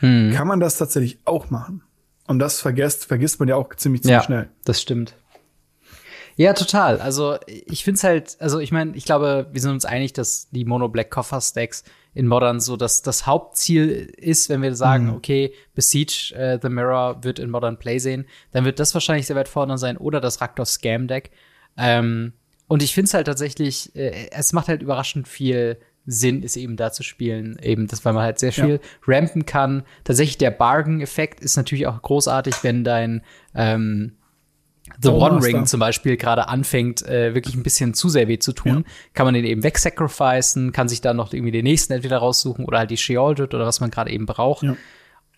hm. 0.00 0.32
kann 0.32 0.46
man 0.46 0.60
das 0.60 0.78
tatsächlich 0.78 1.18
auch 1.24 1.50
machen. 1.50 1.82
Und 2.26 2.38
das 2.38 2.60
vergisst, 2.60 3.06
vergisst 3.06 3.40
man 3.40 3.48
ja 3.48 3.56
auch 3.56 3.74
ziemlich, 3.74 4.02
ziemlich 4.02 4.20
ja, 4.20 4.22
schnell. 4.22 4.48
Das 4.64 4.80
stimmt. 4.80 5.14
Ja, 6.36 6.54
total. 6.54 7.00
Also 7.00 7.36
ich 7.46 7.84
finde 7.84 7.96
es 7.96 8.04
halt, 8.04 8.36
also 8.40 8.58
ich 8.58 8.72
meine, 8.72 8.96
ich 8.96 9.04
glaube, 9.04 9.48
wir 9.52 9.60
sind 9.60 9.72
uns 9.72 9.84
einig, 9.84 10.12
dass 10.12 10.48
die 10.50 10.64
Mono 10.64 10.88
Black 10.88 11.10
Koffer 11.10 11.40
Stacks 11.40 11.84
in 12.14 12.26
Modern 12.26 12.60
so 12.60 12.76
dass 12.76 13.02
das 13.02 13.26
Hauptziel 13.26 14.12
ist, 14.16 14.48
wenn 14.48 14.62
wir 14.62 14.74
sagen, 14.74 15.06
mhm. 15.06 15.14
okay, 15.14 15.54
Besiege 15.74 16.34
äh, 16.34 16.58
the 16.60 16.68
Mirror 16.68 17.24
wird 17.24 17.38
in 17.38 17.50
Modern 17.50 17.78
Play 17.78 17.98
sehen, 17.98 18.26
dann 18.52 18.64
wird 18.64 18.78
das 18.78 18.94
wahrscheinlich 18.94 19.26
sehr 19.26 19.36
weit 19.36 19.48
vorne 19.48 19.78
sein 19.78 19.96
oder 19.96 20.20
das 20.20 20.40
Raktor 20.40 20.66
Scam 20.66 21.06
Deck. 21.06 21.30
Ähm, 21.76 22.32
und 22.68 22.82
ich 22.82 22.94
finde 22.94 23.06
es 23.06 23.14
halt 23.14 23.26
tatsächlich, 23.26 23.94
äh, 23.94 24.30
es 24.30 24.52
macht 24.52 24.68
halt 24.68 24.82
überraschend 24.82 25.28
viel 25.28 25.78
Sinn, 26.04 26.42
ist 26.42 26.56
eben 26.56 26.76
da 26.76 26.90
zu 26.90 27.02
spielen, 27.02 27.58
eben 27.62 27.86
das, 27.86 28.04
weil 28.04 28.12
man 28.12 28.24
halt 28.24 28.38
sehr 28.38 28.52
viel 28.52 28.80
ja. 28.82 28.88
rampen 29.06 29.46
kann. 29.46 29.84
Tatsächlich 30.04 30.38
der 30.38 30.50
Bargain-Effekt 30.50 31.40
ist 31.40 31.56
natürlich 31.56 31.86
auch 31.86 32.00
großartig, 32.02 32.56
wenn 32.62 32.82
dein 32.82 33.22
ähm, 33.54 34.16
The 35.00 35.10
One 35.10 35.42
Ring 35.42 35.66
zum 35.66 35.78
Beispiel 35.80 36.16
gerade 36.16 36.48
anfängt, 36.48 37.02
äh, 37.02 37.34
wirklich 37.34 37.54
ein 37.54 37.62
bisschen 37.62 37.94
zu 37.94 38.08
sehr 38.08 38.26
weh 38.26 38.38
zu 38.38 38.52
tun, 38.52 38.84
ja. 38.84 38.92
kann 39.14 39.26
man 39.26 39.34
den 39.34 39.44
eben 39.44 39.62
wegsacrificen, 39.62 40.72
kann 40.72 40.88
sich 40.88 41.00
dann 41.00 41.16
noch 41.16 41.32
irgendwie 41.32 41.52
den 41.52 41.64
nächsten 41.64 41.92
entweder 41.92 42.18
raussuchen 42.18 42.64
oder 42.64 42.78
halt 42.78 42.90
die 42.90 42.96
Sheoldred 42.96 43.54
oder 43.54 43.64
was 43.64 43.80
man 43.80 43.90
gerade 43.90 44.10
eben 44.10 44.26
braucht. 44.26 44.64
Ja. 44.64 44.76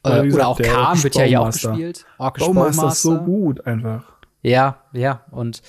Äh, 0.04 0.24
gesagt, 0.24 0.34
oder 0.34 0.48
auch 0.48 0.60
Khan 0.60 1.02
wird 1.02 1.14
ja 1.14 1.24
hier 1.24 1.40
auch 1.42 1.50
gespielt. 1.50 2.06
Orkish 2.18 2.44
Bowmaster 2.44 2.88
ist 2.88 3.02
so 3.02 3.18
gut 3.18 3.66
einfach. 3.66 4.04
Ja, 4.42 4.82
ja. 4.92 5.24
Und 5.30 5.62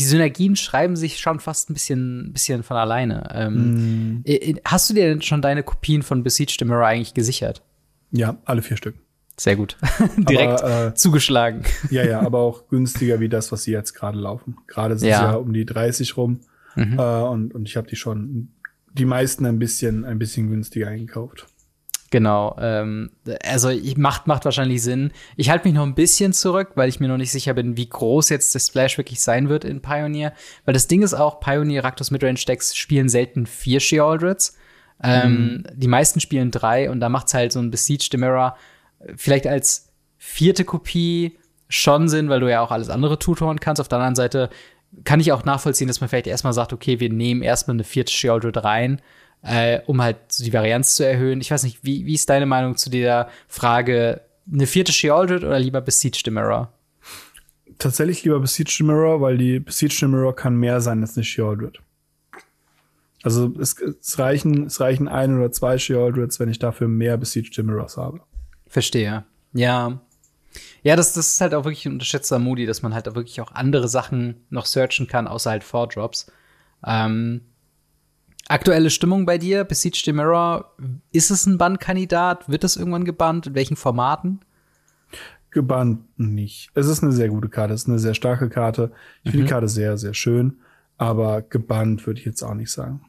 die 0.00 0.06
Synergien 0.06 0.56
schreiben 0.56 0.96
sich 0.96 1.18
schon 1.18 1.40
fast 1.40 1.68
ein 1.68 1.74
bisschen, 1.74 2.32
bisschen 2.32 2.62
von 2.62 2.78
alleine. 2.78 3.28
Ähm, 3.34 4.22
mm. 4.22 4.24
Hast 4.64 4.88
du 4.88 4.94
dir 4.94 5.08
denn 5.08 5.20
schon 5.20 5.42
deine 5.42 5.62
Kopien 5.62 6.02
von 6.02 6.22
Besiege 6.22 6.56
the 6.58 6.64
Mirror 6.64 6.86
eigentlich 6.86 7.12
gesichert? 7.12 7.62
Ja, 8.10 8.38
alle 8.46 8.62
vier 8.62 8.78
Stück. 8.78 8.94
Sehr 9.36 9.56
gut. 9.56 9.76
Direkt 10.16 10.62
aber, 10.62 10.86
äh, 10.86 10.94
zugeschlagen. 10.94 11.64
Ja, 11.90 12.02
ja, 12.02 12.20
aber 12.22 12.38
auch 12.38 12.66
günstiger 12.70 13.20
wie 13.20 13.28
das, 13.28 13.52
was 13.52 13.64
sie 13.64 13.72
jetzt 13.72 13.92
gerade 13.92 14.18
laufen. 14.18 14.56
Gerade 14.68 14.96
sind 14.98 15.10
ja. 15.10 15.18
sie 15.18 15.24
ja 15.24 15.32
um 15.34 15.52
die 15.52 15.66
30 15.66 16.16
rum. 16.16 16.40
Mhm. 16.76 16.98
Äh, 16.98 17.02
und, 17.02 17.54
und 17.54 17.68
ich 17.68 17.76
habe 17.76 17.86
die 17.86 17.96
schon 17.96 18.48
die 18.94 19.04
meisten 19.04 19.44
ein 19.44 19.58
bisschen, 19.58 20.06
ein 20.06 20.18
bisschen 20.18 20.48
günstiger 20.48 20.88
eingekauft. 20.88 21.46
Genau. 22.10 22.56
Ähm, 22.60 23.12
also 23.44 23.68
ich, 23.68 23.96
macht, 23.96 24.26
macht 24.26 24.44
wahrscheinlich 24.44 24.82
Sinn. 24.82 25.12
Ich 25.36 25.48
halte 25.48 25.66
mich 25.66 25.74
noch 25.74 25.84
ein 25.84 25.94
bisschen 25.94 26.32
zurück, 26.32 26.72
weil 26.74 26.88
ich 26.88 26.98
mir 26.98 27.06
noch 27.06 27.16
nicht 27.16 27.30
sicher 27.30 27.54
bin, 27.54 27.76
wie 27.76 27.88
groß 27.88 28.30
jetzt 28.30 28.54
das 28.54 28.66
Splash 28.66 28.98
wirklich 28.98 29.20
sein 29.20 29.48
wird 29.48 29.64
in 29.64 29.80
Pioneer. 29.80 30.32
Weil 30.64 30.74
das 30.74 30.88
Ding 30.88 31.02
ist 31.02 31.14
auch, 31.14 31.38
Pioneer 31.38 31.84
Raktos 31.84 32.10
Midrange 32.10 32.40
Decks 32.46 32.76
spielen 32.76 33.08
selten 33.08 33.46
vier 33.46 33.78
Shealdreds. 33.78 34.56
Ähm, 35.02 35.32
mhm. 35.32 35.64
Die 35.72 35.88
meisten 35.88 36.20
spielen 36.20 36.50
drei 36.50 36.90
und 36.90 37.00
da 37.00 37.08
macht's 37.08 37.32
halt 37.32 37.52
so 37.52 37.60
ein 37.60 37.70
Besiege 37.70 38.08
the 38.10 38.18
Mirror 38.18 38.56
vielleicht 39.16 39.46
als 39.46 39.92
vierte 40.18 40.64
Kopie 40.64 41.38
schon 41.68 42.08
Sinn, 42.08 42.28
weil 42.28 42.40
du 42.40 42.50
ja 42.50 42.60
auch 42.60 42.72
alles 42.72 42.90
andere 42.90 43.18
tutoren 43.18 43.60
kannst. 43.60 43.80
Auf 43.80 43.88
der 43.88 43.98
anderen 43.98 44.16
Seite 44.16 44.50
kann 45.04 45.20
ich 45.20 45.32
auch 45.32 45.44
nachvollziehen, 45.44 45.88
dass 45.88 46.00
man 46.00 46.08
vielleicht 46.08 46.26
erstmal 46.26 46.52
sagt, 46.52 46.72
okay, 46.72 47.00
wir 47.00 47.10
nehmen 47.10 47.42
erstmal 47.42 47.76
eine 47.76 47.84
vierte 47.84 48.12
Sheoldred 48.12 48.64
rein 48.64 49.00
äh, 49.42 49.80
um 49.86 50.02
halt 50.02 50.16
die 50.38 50.52
Varianz 50.52 50.94
zu 50.94 51.06
erhöhen. 51.06 51.40
Ich 51.40 51.50
weiß 51.50 51.62
nicht, 51.62 51.78
wie, 51.82 52.06
wie 52.06 52.14
ist 52.14 52.28
deine 52.28 52.46
Meinung 52.46 52.76
zu 52.76 52.90
der 52.90 53.28
Frage, 53.48 54.20
eine 54.52 54.66
vierte 54.66 54.92
Sheoldred 54.92 55.44
oder 55.44 55.58
lieber 55.58 55.80
Besiege 55.80 56.20
the 56.24 56.30
Mirror? 56.30 56.72
Tatsächlich 57.78 58.24
lieber 58.24 58.40
Besiege 58.40 58.70
the 58.70 58.82
Mirror, 58.82 59.20
weil 59.20 59.38
die 59.38 59.60
Besiege 59.60 59.94
the 59.94 60.06
Mirror 60.06 60.36
kann 60.36 60.56
mehr 60.56 60.80
sein 60.80 61.00
als 61.00 61.16
eine 61.16 61.24
Sheoldred. 61.24 61.80
Also 63.22 63.52
es, 63.58 63.76
es, 63.78 64.18
reichen, 64.18 64.66
es 64.66 64.80
reichen 64.80 65.08
ein 65.08 65.36
oder 65.36 65.52
zwei 65.52 65.78
Sheoldreds, 65.78 66.40
wenn 66.40 66.48
ich 66.48 66.58
dafür 66.58 66.88
mehr 66.88 67.16
Besiege 67.16 67.50
the 67.52 67.62
Mirrors 67.62 67.96
habe. 67.96 68.20
Verstehe. 68.66 69.24
Ja. 69.52 70.00
Ja, 70.82 70.96
das, 70.96 71.12
das 71.12 71.34
ist 71.34 71.40
halt 71.40 71.54
auch 71.54 71.64
wirklich 71.64 71.84
ein 71.86 71.92
unterschätzter 71.92 72.38
Moody, 72.38 72.66
dass 72.66 72.82
man 72.82 72.94
halt 72.94 73.08
auch 73.08 73.14
wirklich 73.14 73.40
auch 73.40 73.52
andere 73.52 73.88
Sachen 73.88 74.44
noch 74.48 74.66
searchen 74.66 75.06
kann, 75.06 75.28
außer 75.28 75.50
halt 75.50 75.64
Four 75.64 75.88
Drops. 75.88 76.32
Ähm, 76.84 77.42
Aktuelle 78.50 78.90
Stimmung 78.90 79.26
bei 79.26 79.38
dir, 79.38 79.62
Besiege 79.62 80.02
the 80.04 80.12
Mirror, 80.12 80.74
ist 81.12 81.30
es 81.30 81.46
ein 81.46 81.56
Bannkandidat? 81.56 82.48
Wird 82.48 82.64
es 82.64 82.76
irgendwann 82.76 83.04
gebannt? 83.04 83.46
In 83.46 83.54
welchen 83.54 83.76
Formaten? 83.76 84.40
Gebannt 85.52 86.00
nicht. 86.18 86.68
Es 86.74 86.88
ist 86.88 87.04
eine 87.04 87.12
sehr 87.12 87.28
gute 87.28 87.48
Karte, 87.48 87.74
es 87.74 87.82
ist 87.82 87.88
eine 87.88 88.00
sehr 88.00 88.14
starke 88.14 88.48
Karte. 88.48 88.90
Ich 89.22 89.26
mhm. 89.26 89.30
finde 89.30 89.46
die 89.46 89.52
Karte 89.52 89.68
sehr, 89.68 89.96
sehr 89.98 90.14
schön, 90.14 90.58
aber 90.98 91.42
gebannt 91.42 92.04
würde 92.08 92.18
ich 92.18 92.26
jetzt 92.26 92.42
auch 92.42 92.54
nicht 92.54 92.72
sagen. 92.72 93.02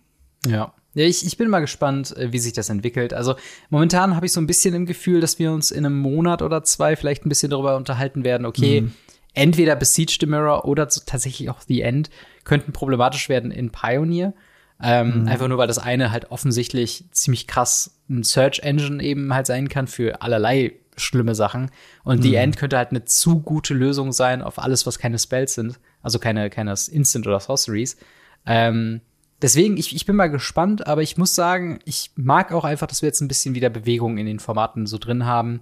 Ja. 0.45 0.75
Ja, 0.93 1.05
ich, 1.05 1.25
ich 1.25 1.37
bin 1.37 1.49
mal 1.49 1.61
gespannt, 1.61 2.15
äh, 2.17 2.31
wie 2.31 2.39
sich 2.39 2.53
das 2.53 2.69
entwickelt. 2.69 3.11
Also 3.11 3.33
momentan 3.71 4.15
habe 4.15 4.27
ich 4.27 4.33
so 4.33 4.41
ein 4.41 4.47
bisschen 4.47 4.75
im 4.75 4.85
Gefühl, 4.85 5.21
dass 5.21 5.39
wir 5.39 5.51
uns 5.53 5.71
in 5.71 5.87
einem 5.87 5.97
Monat 5.97 6.43
oder 6.43 6.63
zwei 6.63 6.95
vielleicht 6.95 7.25
ein 7.25 7.29
bisschen 7.29 7.49
darüber 7.49 7.77
unterhalten 7.77 8.23
werden, 8.23 8.45
okay, 8.45 8.81
mhm. 8.81 8.91
entweder 9.33 9.75
Besiege 9.75 10.17
the 10.19 10.27
Mirror 10.27 10.65
oder 10.65 10.87
tatsächlich 10.87 11.49
auch 11.49 11.61
The 11.61 11.81
End 11.81 12.11
könnten 12.43 12.73
problematisch 12.73 13.27
werden 13.27 13.49
in 13.49 13.71
Pioneer. 13.71 14.35
Ähm, 14.81 15.21
mhm. 15.21 15.27
Einfach 15.27 15.47
nur, 15.47 15.57
weil 15.57 15.67
das 15.67 15.79
eine 15.79 16.11
halt 16.11 16.31
offensichtlich 16.31 17.05
ziemlich 17.11 17.47
krass 17.47 17.99
ein 18.09 18.23
Search 18.23 18.59
Engine 18.59 19.01
eben 19.01 19.33
halt 19.33 19.45
sein 19.45 19.69
kann 19.69 19.87
für 19.87 20.21
allerlei 20.21 20.73
schlimme 20.97 21.35
Sachen. 21.35 21.71
Und 22.03 22.19
mhm. 22.19 22.23
The 22.23 22.35
End 22.35 22.57
könnte 22.57 22.77
halt 22.77 22.89
eine 22.89 23.05
zu 23.05 23.41
gute 23.41 23.73
Lösung 23.73 24.11
sein 24.11 24.41
auf 24.41 24.59
alles, 24.59 24.85
was 24.85 24.99
keine 24.99 25.19
Spells 25.19 25.53
sind. 25.53 25.79
Also 26.01 26.19
keine, 26.19 26.49
keine 26.49 26.73
Instant 26.91 27.27
oder 27.27 27.39
Sorceries. 27.39 27.97
Ähm, 28.45 29.01
deswegen, 29.41 29.77
ich, 29.77 29.95
ich 29.95 30.05
bin 30.05 30.15
mal 30.15 30.29
gespannt, 30.29 30.87
aber 30.87 31.01
ich 31.01 31.17
muss 31.17 31.35
sagen, 31.35 31.79
ich 31.85 32.11
mag 32.15 32.51
auch 32.51 32.63
einfach, 32.63 32.87
dass 32.87 33.01
wir 33.01 33.07
jetzt 33.07 33.21
ein 33.21 33.27
bisschen 33.27 33.55
wieder 33.55 33.69
Bewegung 33.69 34.17
in 34.17 34.25
den 34.25 34.39
Formaten 34.39 34.87
so 34.87 34.97
drin 34.97 35.25
haben. 35.25 35.61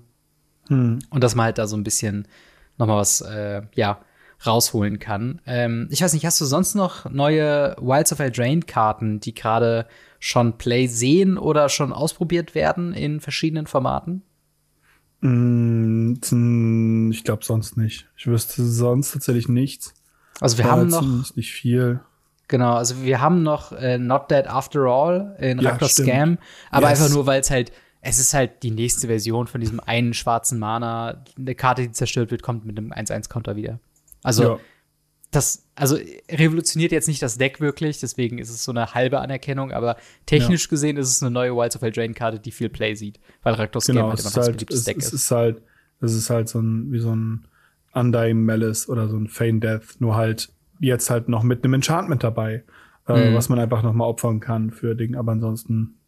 Mhm. 0.69 0.99
Und 1.09 1.23
dass 1.23 1.35
man 1.35 1.45
halt 1.45 1.57
da 1.57 1.67
so 1.67 1.75
ein 1.75 1.83
bisschen 1.83 2.27
noch 2.77 2.87
mal 2.87 2.97
was, 2.97 3.21
äh, 3.21 3.61
ja, 3.75 3.99
rausholen 4.45 4.99
kann. 4.99 5.41
Ähm, 5.45 5.87
ich 5.91 6.01
weiß 6.01 6.13
nicht, 6.13 6.25
hast 6.25 6.39
du 6.39 6.45
sonst 6.45 6.75
noch 6.75 7.09
neue 7.09 7.75
Wilds 7.79 8.11
of 8.11 8.19
Eldraine 8.19 8.61
Karten, 8.61 9.19
die 9.19 9.33
gerade 9.33 9.85
schon 10.19 10.57
Play 10.57 10.87
sehen 10.87 11.37
oder 11.37 11.69
schon 11.69 11.93
ausprobiert 11.93 12.55
werden 12.55 12.93
in 12.93 13.19
verschiedenen 13.19 13.67
Formaten? 13.67 14.23
Mm, 15.21 17.11
ich 17.11 17.23
glaube 17.23 17.43
sonst 17.43 17.77
nicht. 17.77 18.07
Ich 18.15 18.27
wüsste 18.27 18.65
sonst 18.65 19.11
tatsächlich 19.11 19.49
nichts. 19.49 19.93
Also 20.39 20.57
wir 20.57 20.65
haben 20.65 20.87
noch 20.87 21.35
nicht 21.35 21.51
viel. 21.51 21.99
Genau, 22.47 22.75
also 22.75 23.03
wir 23.03 23.19
haben 23.21 23.43
noch 23.43 23.73
äh, 23.73 23.97
Not 23.97 24.31
Dead 24.31 24.47
After 24.47 24.81
All 24.81 25.35
in 25.39 25.59
ja, 25.59 25.71
Raptor 25.71 25.89
Scam, 25.89 26.37
aber 26.71 26.89
yes. 26.89 27.01
einfach 27.01 27.13
nur, 27.13 27.25
weil 27.25 27.41
es 27.41 27.51
halt 27.51 27.71
es 28.01 28.19
ist 28.19 28.33
halt 28.33 28.63
die 28.63 28.71
nächste 28.71 29.07
Version 29.07 29.47
von 29.47 29.59
diesem 29.59 29.79
einen 29.79 30.13
schwarzen 30.13 30.57
Mana. 30.57 31.23
Eine 31.37 31.55
Karte, 31.55 31.81
die 31.81 31.91
zerstört 31.91 32.31
wird, 32.31 32.43
kommt 32.43 32.65
mit 32.65 32.77
einem 32.77 32.93
1-1-Counter 32.93 33.55
wieder. 33.55 33.79
Also 34.23 34.43
ja. 34.43 34.59
das, 35.31 35.65
also 35.75 35.97
revolutioniert 36.29 36.91
jetzt 36.91 37.07
nicht 37.07 37.21
das 37.21 37.37
Deck 37.37 37.61
wirklich, 37.61 37.99
deswegen 37.99 38.37
ist 38.37 38.49
es 38.49 38.63
so 38.63 38.71
eine 38.71 38.93
halbe 38.93 39.19
Anerkennung, 39.19 39.71
aber 39.71 39.97
technisch 40.25 40.65
ja. 40.65 40.69
gesehen 40.69 40.97
ist 40.97 41.09
es 41.09 41.23
eine 41.23 41.31
neue 41.31 41.55
Wilds 41.55 41.75
of 41.75 41.81
Eldraine-Karte, 41.81 42.39
die 42.39 42.51
viel 42.51 42.69
Play 42.69 42.95
sieht, 42.95 43.19
weil 43.43 43.53
Raktos 43.53 43.85
genau, 43.85 44.01
Game 44.01 44.09
halt 44.09 44.19
immer 44.19 44.29
ein 44.29 44.35
halt, 44.35 44.53
beliebtes 44.53 44.83
Deck 44.83 44.97
ist. 44.97 45.07
Es 45.07 45.13
ist 45.13 45.31
halt, 45.31 45.61
es 46.01 46.13
ist 46.13 46.29
halt 46.29 46.49
so 46.49 46.59
ein, 46.59 46.91
wie 46.91 46.99
so 46.99 47.15
ein 47.15 47.47
Undying 47.93 48.43
Malice 48.43 48.89
oder 48.89 49.07
so 49.09 49.17
ein 49.17 49.27
Feign 49.27 49.59
Death, 49.59 49.99
nur 49.99 50.15
halt 50.15 50.51
jetzt 50.79 51.09
halt 51.09 51.29
noch 51.29 51.43
mit 51.43 51.63
einem 51.63 51.73
Enchantment 51.73 52.23
dabei, 52.23 52.63
äh, 53.07 53.31
mhm. 53.31 53.35
was 53.35 53.49
man 53.49 53.59
einfach 53.59 53.83
noch 53.83 53.93
mal 53.93 54.05
opfern 54.05 54.39
kann 54.39 54.71
für 54.71 54.95
Ding, 54.95 55.15
aber 55.15 55.31
ansonsten 55.33 55.98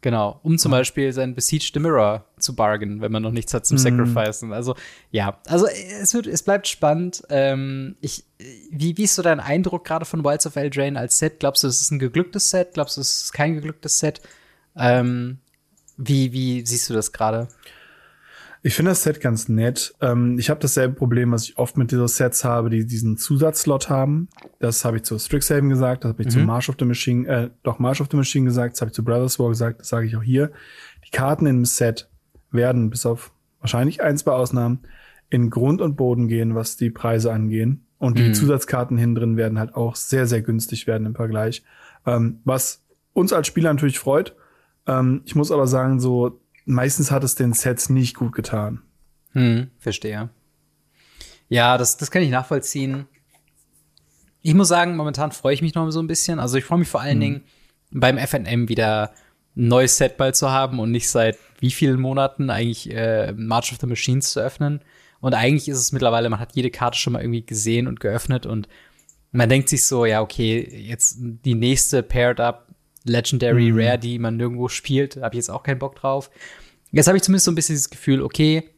Genau, 0.00 0.38
um 0.44 0.58
zum 0.58 0.70
Beispiel 0.70 1.12
sein 1.12 1.34
Besiege 1.34 1.70
the 1.74 1.80
Mirror 1.80 2.24
zu 2.38 2.54
bargain, 2.54 3.00
wenn 3.00 3.10
man 3.10 3.22
noch 3.22 3.32
nichts 3.32 3.52
hat 3.52 3.66
zum 3.66 3.76
mm. 3.76 3.78
Sacrificen. 3.78 4.52
Also 4.52 4.76
ja, 5.10 5.40
also 5.46 5.66
es 5.66 6.14
wird, 6.14 6.28
es 6.28 6.44
bleibt 6.44 6.68
spannend. 6.68 7.24
Ähm, 7.30 7.96
ich, 8.00 8.24
wie, 8.70 8.96
wie 8.96 9.04
ist 9.04 9.16
so 9.16 9.22
dein 9.22 9.40
Eindruck 9.40 9.84
gerade 9.84 10.04
von 10.04 10.24
Wilds 10.24 10.46
of 10.46 10.54
Eldraine 10.54 10.98
als 10.98 11.18
Set? 11.18 11.40
Glaubst 11.40 11.64
du, 11.64 11.68
es 11.68 11.80
ist 11.80 11.90
ein 11.90 11.98
geglücktes 11.98 12.50
Set? 12.50 12.74
Glaubst 12.74 12.96
du, 12.96 13.00
es 13.00 13.22
ist 13.22 13.32
kein 13.32 13.54
geglücktes 13.54 13.98
Set? 13.98 14.20
Ähm, 14.76 15.38
wie, 15.96 16.32
wie 16.32 16.64
siehst 16.64 16.88
du 16.88 16.94
das 16.94 17.12
gerade? 17.12 17.48
Ich 18.62 18.74
finde 18.74 18.90
das 18.90 19.02
Set 19.02 19.20
ganz 19.20 19.48
nett. 19.48 19.94
Ähm, 20.00 20.38
ich 20.38 20.50
habe 20.50 20.60
dasselbe 20.60 20.94
Problem, 20.94 21.30
was 21.32 21.44
ich 21.44 21.58
oft 21.58 21.76
mit 21.76 21.90
diesen 21.90 22.08
Sets 22.08 22.44
habe, 22.44 22.70
die 22.70 22.84
diesen 22.86 23.16
Zusatzslot 23.16 23.88
haben. 23.88 24.28
Das 24.58 24.84
habe 24.84 24.96
ich 24.96 25.04
zu 25.04 25.18
Strixhaven 25.18 25.68
gesagt, 25.68 26.04
das 26.04 26.10
habe 26.10 26.22
ich 26.22 26.28
mhm. 26.28 26.32
zu 26.32 26.38
March 26.40 26.68
of 26.68 26.76
the 26.78 26.84
Machine, 26.84 27.28
äh, 27.28 27.50
doch 27.62 27.78
March 27.78 28.00
of 28.00 28.08
the 28.10 28.16
Machine 28.16 28.44
gesagt, 28.44 28.74
das 28.74 28.80
habe 28.80 28.88
ich 28.88 28.94
zu 28.94 29.04
Brothers 29.04 29.38
War 29.38 29.48
gesagt, 29.48 29.80
das 29.80 29.88
sage 29.88 30.06
ich 30.06 30.16
auch 30.16 30.22
hier. 30.22 30.50
Die 31.06 31.10
Karten 31.10 31.46
im 31.46 31.64
Set 31.64 32.08
werden, 32.50 32.90
bis 32.90 33.06
auf 33.06 33.32
wahrscheinlich 33.60 34.02
ein, 34.02 34.18
zwei 34.18 34.32
Ausnahmen, 34.32 34.80
in 35.30 35.50
Grund 35.50 35.80
und 35.80 35.96
Boden 35.96 36.26
gehen, 36.26 36.54
was 36.54 36.76
die 36.76 36.90
Preise 36.90 37.32
angehen. 37.32 37.84
Und 37.98 38.18
die 38.18 38.28
mhm. 38.28 38.34
Zusatzkarten 38.34 38.96
hinten 38.96 39.16
drin 39.16 39.36
werden 39.36 39.58
halt 39.58 39.74
auch 39.74 39.96
sehr, 39.96 40.26
sehr 40.26 40.42
günstig 40.42 40.86
werden 40.86 41.06
im 41.06 41.14
Vergleich. 41.14 41.64
Ähm, 42.06 42.40
was 42.44 42.82
uns 43.12 43.32
als 43.32 43.46
Spieler 43.46 43.72
natürlich 43.72 43.98
freut. 43.98 44.34
Ähm, 44.86 45.22
ich 45.24 45.34
muss 45.34 45.50
aber 45.50 45.66
sagen, 45.66 46.00
so 46.00 46.40
meistens 46.68 47.10
hat 47.10 47.24
es 47.24 47.34
den 47.34 47.52
Sets 47.52 47.88
nicht 47.88 48.14
gut 48.14 48.34
getan. 48.34 48.82
Hm, 49.32 49.70
verstehe. 49.78 50.30
Ja, 51.48 51.78
das, 51.78 51.96
das 51.96 52.10
kann 52.10 52.22
ich 52.22 52.30
nachvollziehen. 52.30 53.06
Ich 54.42 54.54
muss 54.54 54.68
sagen, 54.68 54.96
momentan 54.96 55.32
freue 55.32 55.54
ich 55.54 55.62
mich 55.62 55.74
noch 55.74 55.90
so 55.90 56.00
ein 56.00 56.06
bisschen. 56.06 56.38
Also 56.38 56.58
ich 56.58 56.64
freue 56.64 56.78
mich 56.78 56.88
vor 56.88 57.00
allen 57.00 57.14
hm. 57.14 57.20
Dingen 57.20 57.42
beim 57.90 58.18
FNM 58.18 58.68
wieder 58.68 59.12
ein 59.56 59.68
neues 59.68 59.96
Set 59.96 60.16
bald 60.16 60.36
zu 60.36 60.50
haben 60.50 60.78
und 60.78 60.90
nicht 60.90 61.08
seit 61.08 61.38
wie 61.58 61.70
vielen 61.70 62.00
Monaten 62.00 62.50
eigentlich 62.50 62.94
äh, 62.94 63.32
March 63.32 63.72
of 63.72 63.78
the 63.80 63.86
Machines 63.86 64.30
zu 64.32 64.40
öffnen. 64.40 64.80
Und 65.20 65.34
eigentlich 65.34 65.68
ist 65.68 65.78
es 65.78 65.92
mittlerweile, 65.92 66.28
man 66.28 66.38
hat 66.38 66.54
jede 66.54 66.70
Karte 66.70 66.98
schon 66.98 67.14
mal 67.14 67.22
irgendwie 67.22 67.44
gesehen 67.44 67.88
und 67.88 67.98
geöffnet 67.98 68.46
und 68.46 68.68
man 69.32 69.48
denkt 69.48 69.68
sich 69.68 69.84
so, 69.84 70.06
ja, 70.06 70.22
okay, 70.22 70.66
jetzt 70.74 71.16
die 71.18 71.54
nächste 71.54 72.02
Paired 72.02 72.40
Up 72.40 72.67
Legendary 73.04 73.72
mhm. 73.72 73.78
Rare, 73.78 73.98
die 73.98 74.18
man 74.18 74.36
nirgendwo 74.36 74.68
spielt, 74.68 75.16
habe 75.16 75.34
ich 75.34 75.38
jetzt 75.38 75.50
auch 75.50 75.62
keinen 75.62 75.78
Bock 75.78 75.96
drauf. 75.96 76.30
Jetzt 76.90 77.06
habe 77.06 77.16
ich 77.16 77.22
zumindest 77.22 77.44
so 77.44 77.52
ein 77.52 77.54
bisschen 77.54 77.76
das 77.76 77.90
Gefühl, 77.90 78.22
okay, 78.22 78.70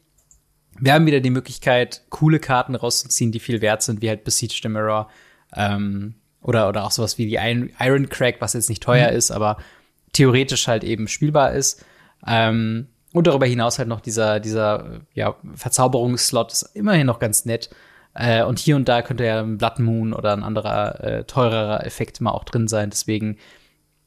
wir 0.79 0.93
haben 0.93 1.05
wieder 1.05 1.19
die 1.19 1.29
Möglichkeit, 1.29 2.03
coole 2.09 2.39
Karten 2.39 2.75
rauszuziehen, 2.75 3.31
die 3.31 3.39
viel 3.39 3.61
wert 3.61 3.83
sind, 3.83 4.01
wie 4.01 4.09
halt 4.09 4.23
Besiege 4.23 4.59
the 4.61 4.69
Mirror 4.69 5.09
ähm, 5.55 6.15
oder, 6.41 6.67
oder 6.69 6.83
auch 6.85 6.91
sowas 6.91 7.17
wie 7.17 7.25
die 7.25 7.35
Iron 7.79 8.09
Crack, 8.09 8.37
was 8.39 8.53
jetzt 8.53 8.69
nicht 8.69 8.83
teuer 8.83 9.11
mhm. 9.11 9.17
ist, 9.17 9.31
aber 9.31 9.57
theoretisch 10.13 10.67
halt 10.67 10.83
eben 10.83 11.07
spielbar 11.07 11.53
ist. 11.53 11.85
Ähm, 12.25 12.87
und 13.13 13.27
darüber 13.27 13.45
hinaus 13.45 13.77
halt 13.77 13.89
noch 13.89 14.01
dieser, 14.01 14.39
dieser 14.39 15.01
ja, 15.13 15.35
Verzauberungsslot 15.55 16.51
ist 16.51 16.63
immerhin 16.73 17.07
noch 17.07 17.19
ganz 17.19 17.45
nett. 17.45 17.69
Äh, 18.13 18.43
und 18.43 18.59
hier 18.59 18.75
und 18.75 18.87
da 18.87 19.01
könnte 19.01 19.25
ja 19.25 19.41
ein 19.41 19.57
Blood 19.57 19.79
Moon 19.79 20.13
oder 20.13 20.33
ein 20.33 20.43
anderer 20.43 21.03
äh, 21.03 21.23
teurerer 21.25 21.85
Effekt 21.85 22.21
mal 22.21 22.31
auch 22.31 22.43
drin 22.43 22.67
sein. 22.67 22.89
Deswegen 22.89 23.37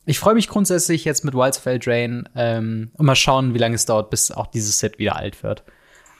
ich 0.07 0.19
freue 0.19 0.35
mich 0.35 0.49
grundsätzlich 0.49 1.05
jetzt 1.05 1.25
mit 1.25 1.35
Wilds 1.35 1.59
of 1.59 1.67
Eldraine 1.67 2.25
ähm, 2.35 2.91
und 2.95 3.07
mal 3.07 3.15
schauen, 3.15 3.55
wie 3.55 3.59
lange 3.59 3.75
es 3.75 3.87
dauert, 3.87 4.11
bis 4.11 4.31
auch 4.31 4.47
dieses 4.47 4.79
Set 4.79 4.99
wieder 4.99 5.17
alt 5.17 5.43
wird. 5.43 5.65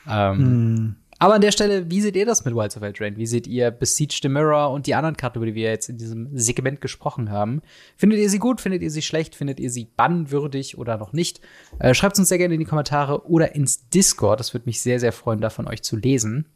Ähm, 0.09 0.85
mm. 0.85 0.97
Aber 1.19 1.35
an 1.35 1.41
der 1.41 1.53
Stelle, 1.53 1.91
wie 1.91 2.01
seht 2.01 2.17
ihr 2.17 2.27
das 2.27 2.45
mit 2.45 2.55
Wilds 2.55 2.77
of 2.77 2.83
Eldraine? 2.83 3.17
Wie 3.17 3.27
seht 3.27 3.47
ihr 3.47 3.71
Besiege 3.71 4.19
the 4.21 4.29
Mirror 4.29 4.71
und 4.73 4.87
die 4.87 4.95
anderen 4.95 5.17
Karten, 5.17 5.39
über 5.39 5.47
die 5.47 5.55
wir 5.55 5.71
jetzt 5.71 5.89
in 5.89 5.97
diesem 5.97 6.29
Segment 6.37 6.81
gesprochen 6.81 7.31
haben? 7.31 7.63
Findet 7.97 8.19
ihr 8.19 8.29
sie 8.29 8.39
gut? 8.39 8.61
Findet 8.61 8.83
ihr 8.83 8.91
sie 8.91 9.03
schlecht? 9.03 9.35
Findet 9.35 9.61
ihr 9.61 9.71
sie 9.71 9.87
bannwürdig 9.97 10.77
oder 10.77 10.99
noch 10.99 11.13
nicht? 11.13 11.41
Äh, 11.79 11.95
Schreibt 11.95 12.19
uns 12.19 12.29
sehr 12.29 12.39
gerne 12.39 12.55
in 12.55 12.61
die 12.61 12.67
Kommentare 12.67 13.27
oder 13.27 13.55
ins 13.55 13.89
Discord. 13.89 14.41
Das 14.41 14.55
würde 14.55 14.67
mich 14.67 14.83
sehr, 14.83 14.99
sehr 14.99 15.13
freuen, 15.13 15.41
da 15.41 15.51
von 15.51 15.69
euch 15.69 15.83
zu 15.83 15.97
lesen. 15.97 16.47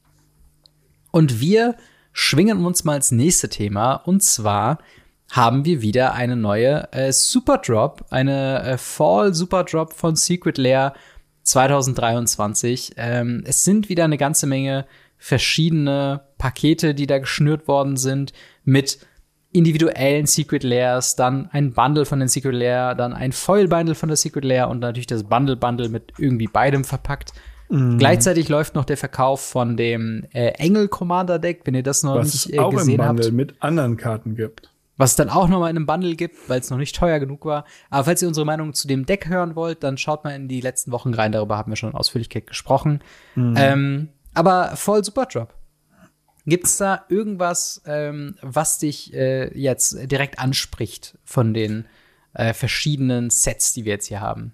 Und 1.12 1.40
wir 1.40 1.76
schwingen 2.12 2.64
uns 2.64 2.84
mal 2.84 2.96
ins 2.96 3.12
nächste 3.12 3.48
Thema 3.48 3.94
und 3.94 4.22
zwar 4.22 4.78
haben 5.30 5.64
wir 5.64 5.82
wieder 5.82 6.14
eine 6.14 6.36
neue 6.36 6.92
äh, 6.92 7.12
Super 7.12 7.58
Drop, 7.58 8.04
eine 8.10 8.62
äh, 8.62 8.78
Fall 8.78 9.34
Super 9.34 9.64
Drop 9.64 9.92
von 9.92 10.16
Secret 10.16 10.58
Lair 10.58 10.94
2023. 11.42 12.94
Ähm, 12.96 13.42
es 13.46 13.64
sind 13.64 13.88
wieder 13.88 14.04
eine 14.04 14.18
ganze 14.18 14.46
Menge 14.46 14.86
verschiedene 15.18 16.22
Pakete, 16.38 16.94
die 16.94 17.06
da 17.06 17.18
geschnürt 17.18 17.68
worden 17.68 17.96
sind 17.96 18.32
mit 18.64 18.98
individuellen 19.50 20.26
Secret 20.26 20.62
Layers, 20.62 21.16
dann 21.16 21.48
ein 21.52 21.72
Bundle 21.72 22.04
von 22.04 22.20
den 22.20 22.28
Secret 22.28 22.54
Lair, 22.54 22.94
dann 22.94 23.12
ein 23.12 23.32
Foil 23.32 23.66
Bundle 23.66 23.94
von 23.94 24.08
der 24.08 24.16
Secret 24.16 24.44
Lair 24.44 24.68
und 24.68 24.80
natürlich 24.80 25.06
das 25.06 25.24
Bundle 25.24 25.56
Bundle 25.56 25.88
mit 25.88 26.12
irgendwie 26.18 26.46
beidem 26.46 26.84
verpackt. 26.84 27.32
Mhm. 27.70 27.98
Gleichzeitig 27.98 28.48
läuft 28.48 28.74
noch 28.74 28.84
der 28.84 28.96
Verkauf 28.96 29.40
von 29.40 29.76
dem 29.76 30.24
äh, 30.32 30.48
Engel 30.52 30.88
Commander 30.88 31.38
Deck, 31.38 31.62
wenn 31.64 31.74
ihr 31.74 31.82
das 31.82 32.02
noch 32.02 32.16
Was 32.16 32.32
nicht 32.32 32.54
äh, 32.54 32.58
auch 32.58 32.70
gesehen 32.70 33.00
im 33.00 33.06
Bundle 33.06 33.26
habt. 33.26 33.34
mit 33.34 33.54
anderen 33.60 33.96
Karten 33.96 34.36
gibt 34.36 34.70
was 34.98 35.10
es 35.10 35.16
dann 35.16 35.30
auch 35.30 35.48
nochmal 35.48 35.70
in 35.70 35.76
einem 35.76 35.86
Bundle 35.86 36.16
gibt, 36.16 36.48
weil 36.50 36.60
es 36.60 36.68
noch 36.68 36.76
nicht 36.76 36.94
teuer 36.94 37.20
genug 37.20 37.46
war. 37.46 37.64
Aber 37.88 38.04
falls 38.04 38.20
ihr 38.20 38.28
unsere 38.28 38.44
Meinung 38.44 38.74
zu 38.74 38.86
dem 38.86 39.06
Deck 39.06 39.28
hören 39.28 39.54
wollt, 39.54 39.82
dann 39.82 39.96
schaut 39.96 40.24
mal 40.24 40.34
in 40.34 40.48
die 40.48 40.60
letzten 40.60 40.90
Wochen 40.90 41.14
rein. 41.14 41.32
Darüber 41.32 41.56
haben 41.56 41.72
wir 41.72 41.76
schon 41.76 41.90
in 41.90 41.96
Ausführlichkeit 41.96 42.46
gesprochen. 42.46 43.00
Mhm. 43.34 43.54
Ähm, 43.56 44.08
aber 44.34 44.76
voll 44.76 45.02
Super 45.02 45.26
Drop. 45.26 45.54
Gibt's 46.46 46.78
da 46.78 47.04
irgendwas, 47.08 47.82
ähm, 47.86 48.34
was 48.42 48.78
dich 48.78 49.14
äh, 49.14 49.56
jetzt 49.58 50.10
direkt 50.10 50.38
anspricht 50.38 51.16
von 51.24 51.54
den 51.54 51.84
äh, 52.32 52.52
verschiedenen 52.52 53.30
Sets, 53.30 53.74
die 53.74 53.84
wir 53.84 53.92
jetzt 53.92 54.06
hier 54.06 54.20
haben? 54.20 54.52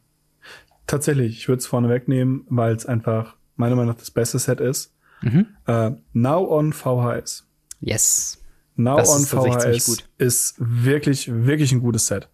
Tatsächlich, 0.87 1.39
ich 1.39 1.49
würde 1.49 1.61
es 1.61 1.67
vorne 1.67 1.89
wegnehmen, 1.89 2.45
weil 2.51 2.75
es 2.75 2.85
einfach 2.85 3.37
meiner 3.57 3.77
Meinung 3.77 3.93
nach 3.93 4.01
das 4.01 4.11
beste 4.11 4.39
Set 4.39 4.61
ist. 4.61 4.93
Mhm. 5.23 5.47
Äh, 5.67 5.93
Now 6.13 6.47
on 6.51 6.73
VHS. 6.73 7.47
Yes. 7.81 8.44
Now 8.77 8.97
das 8.97 9.11
on 9.11 9.23
ist 9.23 9.31
VHS 9.31 10.05
ist 10.19 10.55
wirklich, 10.59 11.31
wirklich 11.33 11.73
ein 11.73 11.81
gutes 11.81 12.07
Set. 12.07 12.29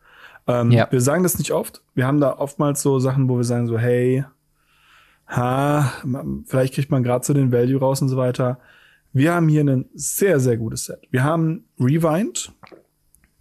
Ähm, 0.46 0.70
ja. 0.70 0.88
Wir 0.90 1.00
sagen 1.00 1.22
das 1.22 1.38
nicht 1.38 1.52
oft. 1.52 1.82
Wir 1.94 2.06
haben 2.06 2.20
da 2.20 2.38
oftmals 2.38 2.82
so 2.82 2.98
Sachen, 2.98 3.28
wo 3.28 3.36
wir 3.36 3.44
sagen 3.44 3.66
so, 3.66 3.78
hey, 3.78 4.24
ha, 5.26 5.92
vielleicht 6.46 6.74
kriegt 6.74 6.90
man 6.90 7.02
gerade 7.02 7.24
so 7.24 7.34
den 7.34 7.52
Value 7.52 7.78
raus 7.78 8.00
und 8.02 8.08
so 8.08 8.16
weiter. 8.16 8.58
Wir 9.12 9.34
haben 9.34 9.48
hier 9.48 9.62
ein 9.62 9.86
sehr, 9.94 10.40
sehr 10.40 10.56
gutes 10.56 10.86
Set. 10.86 11.00
Wir 11.10 11.24
haben 11.24 11.64
Rewind. 11.78 12.52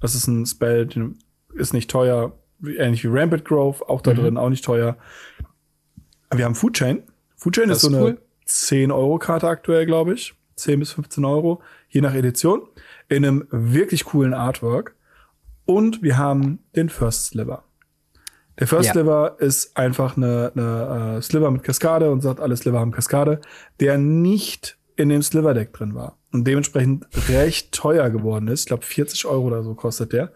Das 0.02 0.16
ist 0.16 0.28
ein 0.28 0.46
Spell, 0.46 0.90
ist 1.56 1.74
nicht 1.74 1.90
teuer, 1.90 2.34
ähnlich 2.64 3.04
wie 3.04 3.10
Rampant 3.10 3.46
Grove, 3.46 3.88
auch 3.88 4.02
da 4.02 4.12
mhm. 4.12 4.18
drin, 4.18 4.38
auch 4.38 4.50
nicht 4.50 4.66
teuer. 4.66 4.98
Wir 6.34 6.46
haben 6.46 6.56
Food 6.56 6.74
Chain. 6.74 7.04
Food 7.36 7.56
Chain 7.56 7.70
ist 7.70 7.82
so 7.82 7.88
eine 7.88 8.02
cool. 8.02 8.22
10-Euro-Karte 8.48 9.48
aktuell, 9.48 9.86
glaube 9.86 10.14
ich. 10.14 10.34
10 10.56 10.80
bis 10.80 10.92
15 10.92 11.24
Euro, 11.24 11.62
je 11.88 12.02
nach 12.02 12.14
Edition 12.14 12.64
in 13.10 13.26
einem 13.26 13.48
wirklich 13.52 14.06
coolen 14.06 14.34
Artwork. 14.34 14.96
Und 15.66 16.02
wir 16.02 16.18
haben 16.18 16.60
den 16.76 16.90
First 16.90 17.28
Sliver. 17.28 17.64
Der 18.60 18.68
First 18.68 18.88
ja. 18.88 18.94
Sliver 18.94 19.36
ist 19.40 19.78
einfach 19.78 20.18
eine, 20.18 20.52
eine 20.56 21.18
uh, 21.18 21.22
Sliver 21.22 21.52
mit 21.52 21.64
Kaskade 21.64 22.12
und 22.12 22.22
sagt, 22.22 22.40
alle 22.40 22.58
Sliver 22.58 22.80
haben 22.80 22.92
Kaskade, 22.92 23.40
der 23.80 23.98
nicht 23.98 24.78
in 24.96 25.10
dem 25.10 25.22
Sliver-Deck 25.22 25.72
drin 25.74 25.96
war 25.96 26.18
und 26.32 26.46
dementsprechend 26.46 27.08
recht 27.30 27.72
teuer 27.72 28.10
geworden 28.10 28.48
ist. 28.50 28.62
Ich 28.62 28.66
glaube, 28.68 28.84
40 28.84 29.26
Euro 29.26 29.48
oder 29.48 29.64
so 29.64 29.76
kostet 29.76 30.12
der 30.12 30.34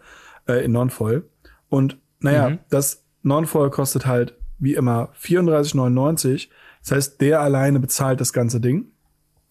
äh, 0.48 0.64
in 0.64 0.72
Non-Foil. 0.72 1.24
Und 1.68 1.98
naja, 2.20 2.50
mhm. 2.50 2.58
das 2.70 3.04
Non-Foil 3.22 3.70
kostet 3.70 4.06
halt 4.06 4.36
wie 4.58 4.74
immer 4.74 5.10
34,99. 5.20 6.48
Das 6.80 6.92
heißt, 6.92 7.20
der 7.20 7.40
alleine 7.40 7.78
bezahlt 7.78 8.20
das 8.20 8.32
ganze 8.32 8.60
Ding. 8.60 8.86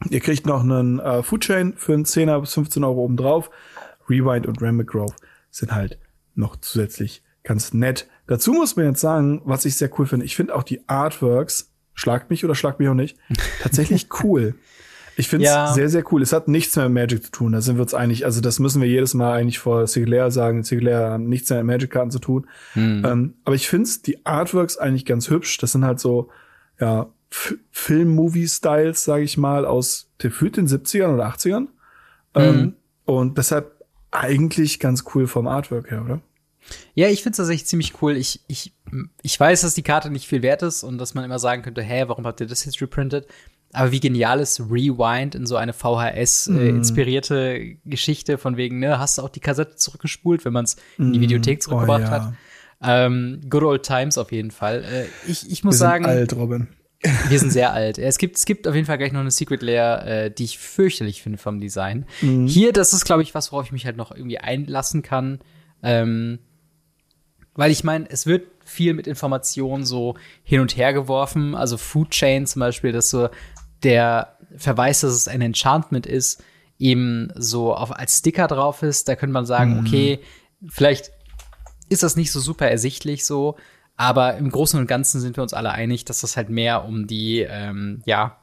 Ihr 0.10 0.20
kriegt 0.20 0.46
noch 0.46 0.62
einen 0.62 1.00
äh, 1.00 1.24
Foodchain 1.24 1.74
für 1.78 1.94
einen 1.94 2.06
10er 2.06 2.42
bis 2.42 2.54
15 2.54 2.84
Euro 2.84 3.04
obendrauf. 3.04 3.50
Rewind 4.10 4.46
und 4.46 4.62
Rambic 4.62 4.88
Grove 4.88 5.16
sind 5.50 5.74
halt 5.74 5.98
noch 6.36 6.58
zusätzlich 6.58 7.24
ganz 7.44 7.74
nett. 7.74 8.08
Dazu 8.28 8.54
muss 8.54 8.76
man 8.76 8.86
jetzt 8.86 9.02
sagen, 9.02 9.42
was 9.46 9.66
ich 9.66 9.76
sehr 9.76 9.90
cool 10.00 10.06
finde. 10.06 10.26
Ich 10.26 10.36
finde 10.36 10.56
auch 10.56 10.64
die 10.64 10.88
Artworks, 10.88 11.72
schlagt 11.94 12.30
mich 12.30 12.44
oder 12.44 12.56
schlagt 12.56 12.80
mich 12.80 12.90
auch 12.90 12.94
nicht, 12.94 13.18
tatsächlich 13.62 14.08
cool. 14.24 14.56
Ich 15.16 15.28
finde 15.28 15.46
es 15.46 15.52
ja. 15.52 15.72
sehr, 15.74 15.90
sehr 15.90 16.04
cool. 16.12 16.24
Es 16.24 16.34
hat 16.34 16.48
nichts 16.48 16.76
mehr 16.76 16.90
mit 16.90 17.04
Magic 17.04 17.26
zu 17.26 17.32
tun. 17.32 17.52
Da 17.52 17.62
sind 17.62 17.78
wir 17.78 17.84
uns 17.84 17.94
einig. 17.94 18.26
Also 18.26 18.42
das 18.42 18.58
müssen 18.60 18.82
wir 18.82 18.90
jedes 18.90 19.14
Mal 19.14 19.34
eigentlich 19.34 19.60
vor 19.60 19.86
Siglair 19.86 20.32
sagen. 20.32 20.64
Siglair 20.64 21.12
haben 21.12 21.30
nichts 21.30 21.50
mehr 21.52 21.64
mit 21.64 21.76
Magic-Karten 21.76 22.10
zu 22.10 22.18
tun. 22.18 22.48
Hm. 22.74 23.06
Ähm, 23.06 23.34
aber 23.46 23.56
ich 23.56 23.70
finde 23.70 23.90
die 24.06 24.26
Artworks 24.26 24.78
eigentlich 24.78 25.06
ganz 25.06 25.30
hübsch. 25.30 25.58
Das 25.60 25.72
sind 25.72 25.86
halt 25.86 26.00
so, 26.00 26.30
ja, 26.80 27.12
Film-Movie-Styles, 27.72 29.04
sage 29.04 29.24
ich 29.24 29.38
mal, 29.38 29.66
aus 29.66 30.12
den 30.22 30.32
70ern 30.32 31.14
oder 31.14 31.28
80ern. 31.28 31.62
Mhm. 31.62 31.70
Ähm, 32.36 32.76
und 33.06 33.38
deshalb 33.38 33.84
eigentlich 34.12 34.80
ganz 34.80 35.04
cool 35.14 35.28
vom 35.28 35.48
Artwork 35.48 35.90
her, 35.90 36.04
oder? 36.04 36.22
Ja, 36.94 37.08
ich 37.08 37.24
finde 37.24 37.32
es 37.32 37.38
tatsächlich 37.38 37.66
ziemlich 37.66 38.02
cool. 38.02 38.16
Ich, 38.16 38.42
ich, 38.48 38.74
ich 39.22 39.40
weiß, 39.40 39.62
dass 39.62 39.74
die 39.74 39.82
Karte 39.82 40.10
nicht 40.12 40.28
viel 40.28 40.44
wert 40.44 40.62
ist 40.62 40.84
und 40.84 40.98
dass 40.98 41.14
man 41.14 41.26
immer 41.26 41.40
sagen 41.40 41.64
könnte, 41.64 41.82
hä, 41.82 42.06
warum 42.08 42.26
habt 42.26 42.40
ihr 42.40 42.48
das 42.48 42.64
jetzt 42.66 42.80
reprintet? 42.82 43.28
Aber 43.74 43.92
wie 43.92 44.00
genial 44.00 44.40
ist 44.40 44.60
Rewind 44.60 45.34
in 45.34 45.48
so 45.48 45.56
eine 45.56 45.74
VHS-inspirierte 45.74 47.58
äh, 47.58 47.74
mm. 47.74 47.90
Geschichte 47.90 48.38
von 48.38 48.56
wegen, 48.56 48.80
ne, 48.80 49.00
hast 49.00 49.18
du 49.18 49.24
auch 49.24 49.30
die 49.30 49.40
Kassette 49.40 49.76
zurückgespult, 49.76 50.46
wenn 50.46 50.54
man 50.54 50.66
es 50.66 50.78
in 51.00 51.12
die 51.12 51.20
mm. 51.20 51.24
Videothek 51.24 51.64
zurückgebracht 51.64 52.04
oh, 52.04 52.06
ja. 52.06 52.12
hat. 52.12 52.34
Ähm, 52.82 53.42
good 53.50 53.64
old 53.64 53.84
times 53.84 54.20
auf 54.20 54.32
jeden 54.32 54.52
Fall. 54.52 54.84
Äh, 54.84 55.06
ich, 55.30 55.50
ich 55.52 55.64
muss 55.64 55.76
Wir 55.76 55.80
sagen. 55.80 56.06
Alt, 56.06 56.34
Robin. 56.34 56.68
Wir 57.30 57.40
sind 57.40 57.52
sehr 57.52 57.74
alt. 57.74 57.98
Es 57.98 58.18
gibt, 58.18 58.38
es 58.38 58.46
gibt 58.46 58.68
auf 58.68 58.76
jeden 58.76 58.88
Fall 58.88 58.98
gleich 58.98 59.12
noch 59.12 59.20
eine 59.20 59.32
Secret 59.32 59.62
Layer, 59.62 60.06
äh, 60.06 60.32
die 60.32 60.46
ich 60.46 60.58
fürchterlich 60.58 61.22
finde 61.22 61.38
vom 61.38 61.60
Design. 61.60 62.06
Mhm. 62.22 62.48
Hier, 62.48 62.72
das 62.74 62.94
ist, 62.94 63.06
glaube 63.06 63.24
ich, 63.24 63.36
was, 63.36 63.52
worauf 63.52 63.66
ich 63.66 63.72
mich 63.72 63.86
halt 63.86 63.98
noch 63.98 64.12
irgendwie 64.12 64.40
einlassen 64.40 65.02
kann. 65.02 65.40
Ähm, 65.82 66.40
weil 67.56 67.72
ich 67.72 67.84
meine, 67.84 68.10
es 68.10 68.26
wird 68.26 68.48
viel 68.66 68.94
mit 68.94 69.08
Informationen 69.08 69.86
so 69.86 70.16
hin 70.44 70.62
und 70.62 70.78
her 70.78 70.94
geworfen. 70.94 71.56
Also 71.56 71.78
Food 71.78 72.12
Chain 72.12 72.46
zum 72.46 72.62
Beispiel, 72.62 72.92
dass 72.92 73.10
so 73.10 73.30
der 73.84 74.38
Verweis, 74.56 75.02
dass 75.02 75.14
es 75.14 75.28
ein 75.28 75.42
Enchantment 75.42 76.06
ist, 76.06 76.44
eben 76.80 77.32
so 77.36 77.76
auf, 77.76 77.92
als 77.92 78.20
Sticker 78.20 78.48
drauf 78.48 78.82
ist. 78.82 79.08
Da 79.08 79.16
könnte 79.16 79.34
man 79.34 79.46
sagen, 79.46 79.74
mhm. 79.74 79.86
okay, 79.86 80.20
vielleicht 80.68 81.12
ist 81.90 82.04
das 82.04 82.16
nicht 82.16 82.32
so 82.32 82.40
super 82.40 82.68
ersichtlich 82.68 83.26
so, 83.26 83.58
aber 83.96 84.38
im 84.38 84.50
Großen 84.50 84.80
und 84.80 84.88
Ganzen 84.88 85.22
sind 85.22 85.38
wir 85.38 85.44
uns 85.44 85.54
alle 85.54 85.72
einig, 85.72 86.06
dass 86.06 86.22
das 86.22 86.36
halt 86.36 86.50
mehr 86.50 86.86
um 86.86 87.08
die, 87.08 87.42
ähm, 87.42 88.02
ja, 88.06 88.38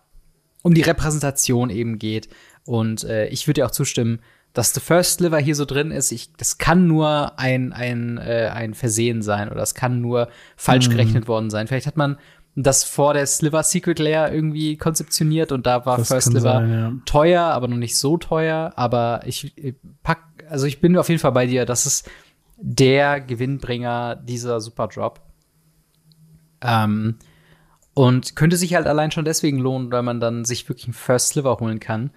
um 0.62 0.74
die 0.74 0.82
Repräsentation 0.82 1.70
eben 1.70 1.98
geht. 1.98 2.28
Und 2.64 3.04
äh, 3.04 3.26
ich 3.28 3.46
würde 3.46 3.60
ja 3.60 3.66
auch 3.66 3.72
zustimmen, 3.72 4.20
dass 4.52 4.74
The 4.74 4.80
First 4.80 5.18
Sliver 5.18 5.38
hier 5.38 5.54
so 5.54 5.64
drin 5.64 5.90
ist. 5.90 6.12
Ich, 6.12 6.32
das 6.34 6.58
kann 6.58 6.86
nur 6.86 7.38
ein, 7.38 7.72
ein, 7.72 8.18
äh, 8.18 8.50
ein 8.52 8.74
Versehen 8.74 9.22
sein 9.22 9.50
oder 9.50 9.62
es 9.62 9.74
kann 9.74 10.00
nur 10.00 10.28
falsch 10.56 10.88
mhm. 10.88 10.92
gerechnet 10.92 11.28
worden 11.28 11.50
sein. 11.50 11.66
Vielleicht 11.66 11.86
hat 11.86 11.96
man 11.96 12.18
das 12.56 12.82
vor 12.82 13.14
der 13.14 13.26
Sliver 13.26 13.62
Secret 13.62 13.98
Layer 13.98 14.32
irgendwie 14.32 14.76
konzeptioniert 14.76 15.52
und 15.52 15.66
da 15.66 15.86
war 15.86 15.98
das 15.98 16.08
First 16.08 16.28
Sliver 16.28 16.54
sein, 16.54 16.70
ja. 16.70 16.92
teuer, 17.06 17.42
aber 17.42 17.68
noch 17.68 17.76
nicht 17.76 17.96
so 17.96 18.16
teuer. 18.16 18.72
Aber 18.76 19.22
ich, 19.24 19.56
ich 19.56 19.76
pack, 20.02 20.20
also 20.48 20.66
ich 20.66 20.80
bin 20.80 20.96
auf 20.96 21.08
jeden 21.08 21.20
Fall 21.20 21.32
bei 21.32 21.46
dir. 21.46 21.64
Das 21.64 21.86
ist 21.86 22.10
der 22.56 23.20
Gewinnbringer 23.20 24.16
dieser 24.16 24.60
Super 24.60 24.88
Drop. 24.88 25.20
Ähm, 26.62 27.16
und 27.94 28.36
könnte 28.36 28.56
sich 28.56 28.74
halt 28.74 28.86
allein 28.86 29.10
schon 29.10 29.24
deswegen 29.24 29.58
lohnen, 29.58 29.90
weil 29.90 30.02
man 30.02 30.20
dann 30.20 30.44
sich 30.44 30.68
wirklich 30.68 30.86
einen 30.86 30.94
First 30.94 31.30
Sliver 31.30 31.58
holen 31.58 31.80
kann, 31.80 32.10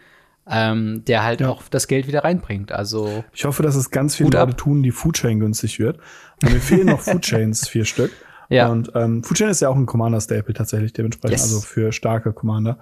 ähm, 0.49 1.03
der 1.05 1.23
halt 1.23 1.41
ja. 1.41 1.49
auch 1.49 1.63
das 1.69 1.87
Geld 1.87 2.07
wieder 2.07 2.23
reinbringt. 2.23 2.71
Also 2.71 3.23
ich 3.33 3.45
hoffe, 3.45 3.63
dass 3.63 3.75
es 3.75 3.91
ganz 3.91 4.15
viele 4.15 4.29
Leute 4.29 4.55
tun, 4.55 4.83
die 4.83 4.91
Foodchain 4.91 5.39
günstig 5.39 5.79
wird. 5.79 5.99
Und 6.41 6.53
mir 6.53 6.59
fehlen 6.59 6.87
noch 6.87 6.99
Foodchains, 7.01 7.67
vier 7.67 7.85
Stück. 7.85 8.11
Ja. 8.49 8.69
Und 8.69 8.91
ähm, 8.93 9.23
Foodchain 9.23 9.49
ist 9.49 9.61
ja 9.61 9.69
auch 9.69 9.75
ein 9.75 9.85
Commander-Staple 9.85 10.53
tatsächlich 10.53 10.93
dementsprechend, 10.93 11.39
yes. 11.39 11.43
also 11.43 11.61
für 11.61 11.91
starke 11.91 12.33
Commander. 12.33 12.77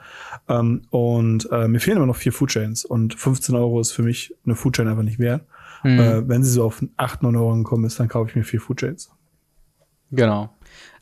Ähm, 0.50 0.82
und 0.90 1.50
äh, 1.52 1.68
mir 1.68 1.80
fehlen 1.80 1.98
immer 1.98 2.08
noch 2.08 2.16
vier 2.16 2.34
Foodchains 2.34 2.84
und 2.84 3.14
15 3.14 3.56
Euro 3.56 3.80
ist 3.80 3.92
für 3.92 4.04
mich 4.04 4.36
eine 4.46 4.56
Foodchain 4.56 4.88
einfach 4.88 5.04
nicht 5.04 5.20
wert. 5.20 5.46
Mhm. 5.84 6.00
Äh, 6.00 6.28
wenn 6.28 6.44
sie 6.44 6.52
so 6.52 6.66
auf 6.66 6.84
8, 6.98 7.24
9 7.24 7.36
Euro 7.36 7.56
gekommen 7.56 7.86
ist, 7.86 8.00
dann 8.00 8.08
kaufe 8.08 8.30
ich 8.30 8.36
mir 8.36 8.44
vier 8.44 8.60
Foodchains. 8.60 9.12
Genau. 10.12 10.50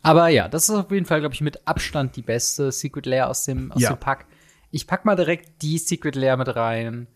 Aber 0.01 0.29
ja, 0.29 0.47
das 0.47 0.69
ist 0.69 0.75
auf 0.75 0.91
jeden 0.91 1.05
Fall, 1.05 1.19
glaube 1.19 1.35
ich, 1.35 1.41
mit 1.41 1.67
Abstand 1.67 2.15
die 2.15 2.21
beste 2.21 2.71
Secret 2.71 3.05
Layer 3.05 3.29
aus 3.29 3.45
dem, 3.45 3.71
aus 3.71 3.81
ja. 3.81 3.93
dem 3.93 3.99
Pack. 3.99 4.25
Ich 4.71 4.87
pack 4.87 5.05
mal 5.05 5.15
direkt 5.15 5.61
die 5.61 5.77
Secret 5.77 6.15
Layer 6.15 6.37
mit 6.37 6.55
rein, 6.55 7.07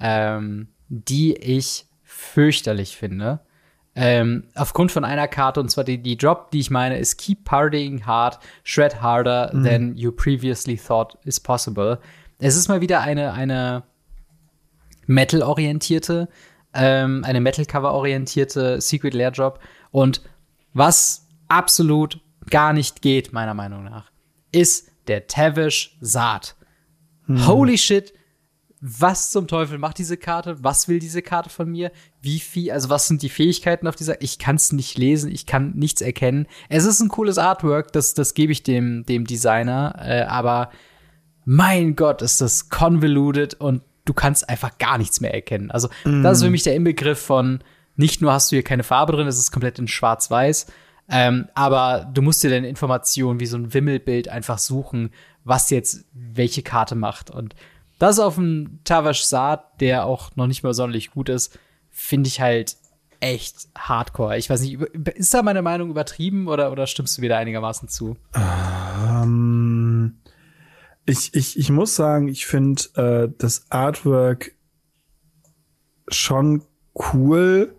ähm, 0.00 0.68
die 0.88 1.36
ich 1.36 1.86
fürchterlich 2.02 2.96
finde. 2.96 3.40
Ähm, 3.94 4.44
aufgrund 4.54 4.90
von 4.90 5.04
einer 5.04 5.28
Karte, 5.28 5.60
und 5.60 5.70
zwar 5.70 5.84
die, 5.84 5.98
die 6.02 6.16
Drop, 6.16 6.50
die 6.50 6.60
ich 6.60 6.70
meine, 6.70 6.98
ist 6.98 7.18
Keep 7.18 7.44
Partying 7.44 8.06
Hard, 8.06 8.38
Shred 8.64 9.02
Harder 9.02 9.50
mhm. 9.52 9.64
than 9.64 9.96
you 9.96 10.10
previously 10.10 10.76
thought 10.76 11.18
is 11.24 11.38
possible. 11.38 11.98
Es 12.38 12.56
ist 12.56 12.68
mal 12.68 12.80
wieder 12.80 13.02
eine, 13.02 13.34
eine 13.34 13.82
Metal-orientierte, 15.06 16.28
ähm, 16.72 17.22
eine 17.24 17.40
Metal-Cover-orientierte 17.40 18.80
Secret 18.80 19.12
Lair 19.12 19.30
Drop. 19.30 19.60
Und 19.90 20.22
was 20.72 21.26
absolut 21.48 22.20
gar 22.50 22.72
nicht 22.72 23.02
geht, 23.02 23.32
meiner 23.32 23.54
Meinung 23.54 23.84
nach, 23.84 24.10
ist 24.50 24.90
der 25.06 25.26
Tavish 25.26 25.96
Saat. 26.00 26.56
Hm. 27.26 27.46
Holy 27.46 27.78
shit, 27.78 28.12
was 28.84 29.30
zum 29.30 29.46
Teufel 29.46 29.78
macht 29.78 29.98
diese 29.98 30.16
Karte? 30.16 30.56
Was 30.64 30.88
will 30.88 30.98
diese 30.98 31.22
Karte 31.22 31.50
von 31.50 31.70
mir? 31.70 31.92
Wie 32.20 32.40
viel, 32.40 32.72
also 32.72 32.90
was 32.90 33.06
sind 33.06 33.22
die 33.22 33.28
Fähigkeiten 33.28 33.86
auf 33.86 33.94
dieser? 33.94 34.20
Ich 34.22 34.40
kann 34.40 34.56
es 34.56 34.72
nicht 34.72 34.98
lesen, 34.98 35.30
ich 35.30 35.46
kann 35.46 35.72
nichts 35.76 36.00
erkennen. 36.00 36.46
Es 36.68 36.84
ist 36.84 37.00
ein 37.00 37.08
cooles 37.08 37.38
Artwork, 37.38 37.92
das, 37.92 38.14
das 38.14 38.34
gebe 38.34 38.50
ich 38.50 38.64
dem, 38.64 39.06
dem 39.06 39.24
Designer, 39.24 39.94
äh, 40.00 40.22
aber 40.22 40.70
mein 41.44 41.94
Gott, 41.94 42.22
ist 42.22 42.40
das 42.40 42.70
convoluted 42.70 43.54
und 43.54 43.82
du 44.04 44.14
kannst 44.14 44.48
einfach 44.48 44.76
gar 44.78 44.98
nichts 44.98 45.20
mehr 45.20 45.32
erkennen. 45.32 45.70
Also, 45.70 45.88
mm. 46.04 46.24
das 46.24 46.38
ist 46.38 46.44
für 46.44 46.50
mich 46.50 46.64
der 46.64 46.74
Inbegriff 46.74 47.20
von 47.20 47.62
nicht 47.94 48.20
nur 48.20 48.32
hast 48.32 48.50
du 48.50 48.56
hier 48.56 48.64
keine 48.64 48.82
Farbe 48.82 49.12
drin, 49.12 49.28
es 49.28 49.38
ist 49.38 49.52
komplett 49.52 49.78
in 49.78 49.86
schwarz-weiß, 49.86 50.66
ähm, 51.08 51.48
aber 51.54 52.10
du 52.12 52.22
musst 52.22 52.42
dir 52.42 52.50
deine 52.50 52.68
Informationen 52.68 53.40
wie 53.40 53.46
so 53.46 53.56
ein 53.56 53.74
Wimmelbild 53.74 54.28
einfach 54.28 54.58
suchen, 54.58 55.10
was 55.44 55.70
jetzt 55.70 56.04
welche 56.12 56.62
Karte 56.62 56.94
macht. 56.94 57.30
Und 57.30 57.54
das 57.98 58.18
auf 58.18 58.36
dem 58.36 58.80
Tavash 58.84 59.22
Saat, 59.22 59.80
der 59.80 60.06
auch 60.06 60.34
noch 60.36 60.46
nicht 60.46 60.62
mal 60.62 60.74
sonderlich 60.74 61.10
gut 61.10 61.28
ist, 61.28 61.58
finde 61.90 62.28
ich 62.28 62.40
halt 62.40 62.76
echt 63.20 63.68
hardcore. 63.78 64.36
Ich 64.36 64.50
weiß 64.50 64.60
nicht, 64.62 64.80
ist 64.80 65.32
da 65.32 65.42
meine 65.42 65.62
Meinung 65.62 65.90
übertrieben 65.90 66.48
oder, 66.48 66.72
oder 66.72 66.86
stimmst 66.86 67.16
du 67.16 67.22
wieder 67.22 67.38
einigermaßen 67.38 67.88
zu? 67.88 68.16
Ähm, 68.34 70.16
ich, 71.06 71.34
ich, 71.34 71.58
ich 71.58 71.70
muss 71.70 71.94
sagen, 71.94 72.28
ich 72.28 72.46
finde 72.46 72.82
äh, 72.96 73.32
das 73.38 73.70
Artwork 73.70 74.52
schon 76.08 76.64
cool, 77.12 77.74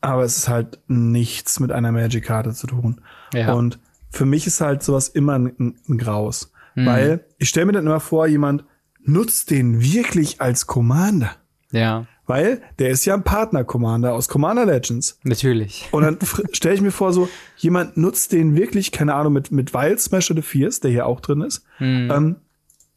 aber 0.00 0.24
es 0.24 0.36
ist 0.36 0.48
halt 0.48 0.78
nichts 0.88 1.60
mit 1.60 1.72
einer 1.72 1.92
Magic-Karte 1.92 2.52
zu 2.52 2.66
tun. 2.66 3.00
Ja. 3.32 3.52
Und 3.54 3.78
für 4.10 4.26
mich 4.26 4.46
ist 4.46 4.60
halt 4.60 4.82
sowas 4.82 5.08
immer 5.08 5.38
ein, 5.38 5.76
ein 5.88 5.98
Graus. 5.98 6.52
Mhm. 6.74 6.86
Weil 6.86 7.24
ich 7.38 7.48
stelle 7.48 7.66
mir 7.66 7.72
dann 7.72 7.86
immer 7.86 8.00
vor, 8.00 8.26
jemand 8.26 8.64
nutzt 9.02 9.50
den 9.50 9.80
wirklich 9.80 10.40
als 10.40 10.66
Commander. 10.66 11.30
Ja. 11.72 12.06
Weil 12.26 12.60
der 12.78 12.90
ist 12.90 13.04
ja 13.04 13.14
ein 13.14 13.22
Partner-Commander 13.22 14.12
aus 14.12 14.28
Commander 14.28 14.66
Legends. 14.66 15.18
Natürlich. 15.22 15.88
Und 15.92 16.02
dann 16.02 16.18
stelle 16.52 16.74
ich 16.74 16.80
mir 16.80 16.90
vor, 16.90 17.12
so, 17.12 17.28
jemand 17.56 17.96
nutzt 17.96 18.32
den 18.32 18.56
wirklich, 18.56 18.90
keine 18.90 19.14
Ahnung, 19.14 19.32
mit, 19.32 19.52
mit 19.52 19.72
Wild 19.72 20.00
Smasher 20.00 20.34
the 20.34 20.42
Fierce, 20.42 20.80
der 20.80 20.90
hier 20.90 21.06
auch 21.06 21.20
drin 21.20 21.42
ist, 21.42 21.64
mhm. 21.78 22.10
ähm, 22.10 22.36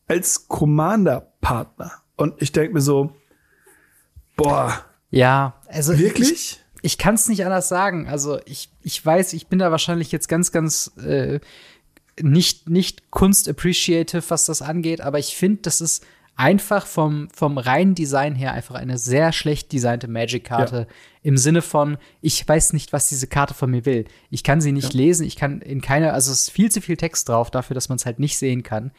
als 0.07 0.47
Commander-Partner. 0.47 1.91
Und 2.15 2.41
ich 2.41 2.51
denke 2.51 2.73
mir 2.73 2.81
so, 2.81 3.15
boah. 4.35 4.73
Ja, 5.11 5.61
also. 5.67 5.97
Wirklich? 5.97 6.31
Ich, 6.31 6.59
ich 6.81 6.97
kann 6.97 7.15
es 7.15 7.27
nicht 7.27 7.45
anders 7.45 7.69
sagen. 7.69 8.07
Also 8.07 8.39
ich, 8.45 8.69
ich 8.83 9.05
weiß, 9.05 9.33
ich 9.33 9.47
bin 9.47 9.59
da 9.59 9.71
wahrscheinlich 9.71 10.11
jetzt 10.11 10.27
ganz, 10.29 10.51
ganz 10.51 10.91
äh, 10.97 11.39
nicht, 12.21 12.69
nicht 12.69 13.11
Kunst-appreciative, 13.11 14.23
was 14.29 14.45
das 14.45 14.61
angeht, 14.61 15.01
aber 15.01 15.19
ich 15.19 15.35
finde, 15.35 15.61
das 15.63 15.81
ist 15.81 16.05
einfach 16.39 16.85
vom, 16.85 17.27
vom 17.33 17.57
reinen 17.57 17.95
Design 17.95 18.33
her 18.33 18.53
einfach 18.53 18.75
eine 18.75 18.97
sehr 18.97 19.33
schlecht 19.33 19.73
designte 19.73 20.07
Magic-Karte. 20.07 20.87
Ja. 20.89 20.95
Im 21.21 21.37
Sinne 21.37 21.61
von, 21.61 21.97
ich 22.21 22.47
weiß 22.47 22.71
nicht, 22.71 22.93
was 22.93 23.09
diese 23.09 23.27
Karte 23.27 23.53
von 23.53 23.69
mir 23.69 23.85
will. 23.85 24.05
Ich 24.29 24.45
kann 24.45 24.61
sie 24.61 24.71
nicht 24.71 24.93
ja. 24.93 24.99
lesen, 25.01 25.25
ich 25.25 25.35
kann 25.35 25.61
in 25.61 25.81
keiner, 25.81 26.13
also 26.13 26.31
es 26.31 26.43
ist 26.43 26.51
viel 26.51 26.71
zu 26.71 26.79
viel 26.79 26.95
Text 26.95 27.27
drauf 27.27 27.51
dafür, 27.51 27.73
dass 27.73 27.89
man 27.89 27.97
es 27.97 28.05
halt 28.05 28.19
nicht 28.19 28.37
sehen 28.37 28.63
kann. 28.63 28.91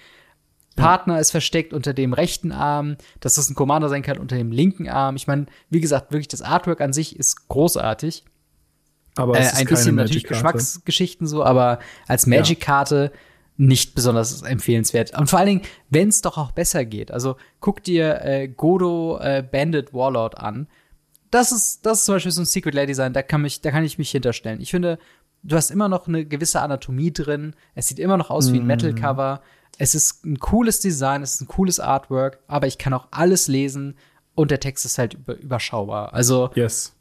Partner 0.77 1.19
ist 1.19 1.31
versteckt 1.31 1.73
unter 1.73 1.93
dem 1.93 2.13
rechten 2.13 2.53
Arm, 2.53 2.97
dass 3.21 3.35
das 3.35 3.51
ein 3.51 3.55
Commander 3.55 3.89
sein 3.89 4.03
kann 4.03 4.19
unter 4.19 4.37
dem 4.37 4.53
linken 4.53 4.89
Arm. 4.89 5.17
Ich 5.17 5.27
meine, 5.27 5.47
wie 5.69 5.81
gesagt, 5.81 6.13
wirklich 6.13 6.29
das 6.29 6.43
Artwork 6.43 6.81
an 6.81 6.93
sich 6.93 7.19
ist 7.19 7.49
großartig. 7.49 8.25
Aber 9.17 9.39
äh, 9.39 9.51
ein 9.57 9.67
bisschen 9.67 9.97
natürlich 9.97 10.25
Geschmacksgeschichten 10.25 11.27
so, 11.27 11.45
aber 11.45 11.81
als 12.07 12.27
Magic-Karte 12.27 13.11
ja. 13.13 13.19
nicht 13.57 13.95
besonders 13.95 14.43
empfehlenswert. 14.43 15.19
Und 15.19 15.29
vor 15.29 15.41
allen 15.41 15.49
Dingen, 15.49 15.63
wenn 15.91 16.09
es 16.09 16.23
doch 16.23 16.39
auch 16.39 16.53
besser 16.53 16.85
geht. 16.85 17.11
Also 17.11 17.37
guck 17.59 17.83
dir 17.83 18.23
äh, 18.25 18.49
Godo 18.49 19.19
äh, 19.19 19.43
Bandit 19.43 19.93
Warlord 19.93 20.39
an. 20.39 20.69
Das 21.31 21.53
ist, 21.53 21.85
das 21.85 22.01
ist 22.01 22.05
zum 22.07 22.17
Beispiel 22.17 22.33
so 22.33 22.43
ein 22.43 22.47
Secret 22.47 22.75
Lair 22.75 22.87
Design, 22.87 23.13
da 23.13 23.23
kann, 23.23 23.43
mich, 23.43 23.61
da 23.61 23.71
kann 23.71 23.85
ich 23.85 23.99
mich 23.99 24.11
hinterstellen. 24.11 24.61
Ich 24.61 24.71
finde, 24.71 24.99
du 25.43 25.57
hast 25.57 25.71
immer 25.71 25.89
noch 25.89 26.09
eine 26.09 26.25
gewisse 26.25 26.61
Anatomie 26.61 27.13
drin. 27.13 27.55
Es 27.75 27.89
sieht 27.89 27.99
immer 27.99 28.17
noch 28.17 28.31
aus 28.31 28.53
wie 28.53 28.57
ein 28.57 28.63
mhm. 28.63 28.69
Metal-Cover. 28.69 29.43
Es 29.81 29.95
ist 29.95 30.27
ein 30.27 30.39
cooles 30.39 30.81
Design, 30.81 31.23
es 31.23 31.37
ist 31.37 31.41
ein 31.41 31.49
cooles 31.49 31.81
Artwork, 31.81 32.39
aber 32.49 32.67
ich 32.67 32.77
kann 32.77 32.93
auch 32.93 33.09
alles 33.13 33.49
lesen 33.49 33.97
und 34.35 34.51
der 34.51 34.61
Text 34.61 34.85
ist 34.85 34.99
halt 34.99 35.15
überschaubar. 35.15 36.13
Also, 36.13 36.51
yes. 36.55 36.95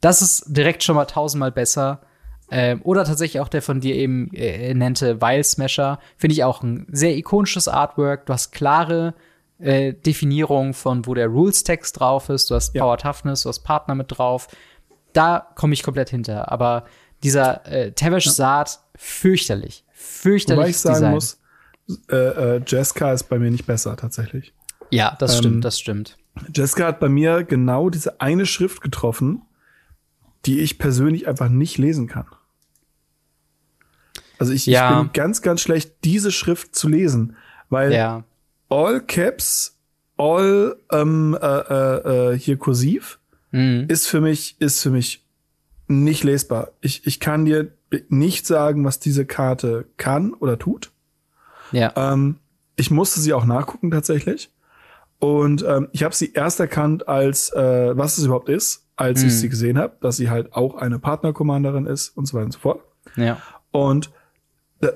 das 0.00 0.22
ist 0.22 0.44
direkt 0.46 0.82
schon 0.82 0.96
mal 0.96 1.04
tausendmal 1.04 1.52
besser. 1.52 2.00
Ähm, 2.50 2.80
oder 2.82 3.04
tatsächlich 3.04 3.40
auch 3.42 3.48
der 3.48 3.60
von 3.60 3.80
dir 3.80 3.94
eben 3.94 4.32
äh, 4.32 4.72
nannte 4.72 5.20
Vile 5.20 5.44
Smasher. 5.44 5.98
Finde 6.16 6.32
ich 6.32 6.44
auch 6.44 6.62
ein 6.62 6.86
sehr 6.90 7.14
ikonisches 7.14 7.68
Artwork. 7.68 8.24
Du 8.24 8.32
hast 8.32 8.52
klare 8.52 9.12
äh, 9.58 9.92
Definierung 9.92 10.72
von, 10.72 11.06
wo 11.06 11.12
der 11.12 11.26
Rules-Text 11.26 12.00
drauf 12.00 12.30
ist. 12.30 12.50
Du 12.50 12.54
hast 12.54 12.74
ja. 12.74 12.84
Power 12.84 12.96
Toughness, 12.96 13.42
du 13.42 13.50
hast 13.50 13.60
Partner 13.60 13.94
mit 13.94 14.06
drauf. 14.08 14.48
Da 15.12 15.46
komme 15.56 15.74
ich 15.74 15.82
komplett 15.82 16.08
hinter. 16.08 16.50
Aber 16.50 16.86
dieser 17.22 17.66
äh, 17.70 17.92
Tavish. 17.92 18.30
Saat, 18.30 18.80
fürchterlich. 18.96 19.84
Fürchterlich. 19.92 20.58
Wobei 20.58 20.70
ich 20.70 20.78
sagen 20.78 20.94
Design. 20.94 21.12
muss, 21.12 21.38
äh, 22.10 22.16
äh, 22.56 22.62
Jessica 22.66 23.12
ist 23.12 23.24
bei 23.24 23.38
mir 23.38 23.50
nicht 23.50 23.66
besser 23.66 23.96
tatsächlich. 23.96 24.52
Ja, 24.90 25.16
das 25.18 25.34
ähm, 25.34 25.38
stimmt, 25.38 25.64
das 25.64 25.78
stimmt. 25.78 26.18
Jessica 26.54 26.86
hat 26.86 27.00
bei 27.00 27.08
mir 27.08 27.44
genau 27.44 27.90
diese 27.90 28.20
eine 28.20 28.46
Schrift 28.46 28.80
getroffen, 28.80 29.42
die 30.46 30.60
ich 30.60 30.78
persönlich 30.78 31.28
einfach 31.28 31.48
nicht 31.48 31.78
lesen 31.78 32.06
kann. 32.06 32.26
Also 34.38 34.52
ich, 34.52 34.66
ja. 34.66 34.90
ich 34.90 34.96
bin 35.02 35.12
ganz, 35.12 35.42
ganz 35.42 35.60
schlecht, 35.60 35.92
diese 36.04 36.32
Schrift 36.32 36.74
zu 36.74 36.88
lesen, 36.88 37.36
weil 37.68 37.92
ja. 37.92 38.24
All 38.68 39.00
Caps, 39.00 39.78
All 40.16 40.76
ähm, 40.92 41.36
äh, 41.40 41.46
äh, 41.46 42.32
äh, 42.32 42.38
hier 42.38 42.56
kursiv 42.56 43.18
mhm. 43.50 43.86
ist 43.88 44.06
für 44.06 44.20
mich 44.20 44.60
ist 44.60 44.80
für 44.80 44.90
mich 44.90 45.24
nicht 45.88 46.24
lesbar. 46.24 46.70
Ich, 46.80 47.06
ich 47.06 47.20
kann 47.20 47.44
dir 47.44 47.72
nicht 48.08 48.46
sagen, 48.46 48.84
was 48.84 49.00
diese 49.00 49.26
Karte 49.26 49.86
kann 49.96 50.34
oder 50.34 50.58
tut. 50.58 50.92
Ja. 51.74 51.92
Ähm, 51.96 52.36
ich 52.76 52.90
musste 52.90 53.20
sie 53.20 53.32
auch 53.32 53.44
nachgucken 53.44 53.90
tatsächlich. 53.90 54.50
Und 55.18 55.64
ähm, 55.66 55.88
ich 55.92 56.02
habe 56.02 56.14
sie 56.14 56.32
erst 56.32 56.60
erkannt, 56.60 57.08
als 57.08 57.50
äh, 57.52 57.96
was 57.96 58.18
es 58.18 58.24
überhaupt 58.24 58.48
ist, 58.48 58.86
als 58.96 59.22
Mhm. 59.22 59.28
ich 59.28 59.38
sie 59.38 59.48
gesehen 59.48 59.78
habe, 59.78 59.96
dass 60.00 60.16
sie 60.16 60.28
halt 60.28 60.52
auch 60.54 60.74
eine 60.76 60.98
Partner-Commanderin 60.98 61.86
ist 61.86 62.10
und 62.10 62.26
so 62.26 62.34
weiter 62.36 62.46
und 62.46 62.52
so 62.52 62.58
fort. 62.58 62.80
ja. 63.16 63.38
Und 63.70 64.10
da- 64.80 64.92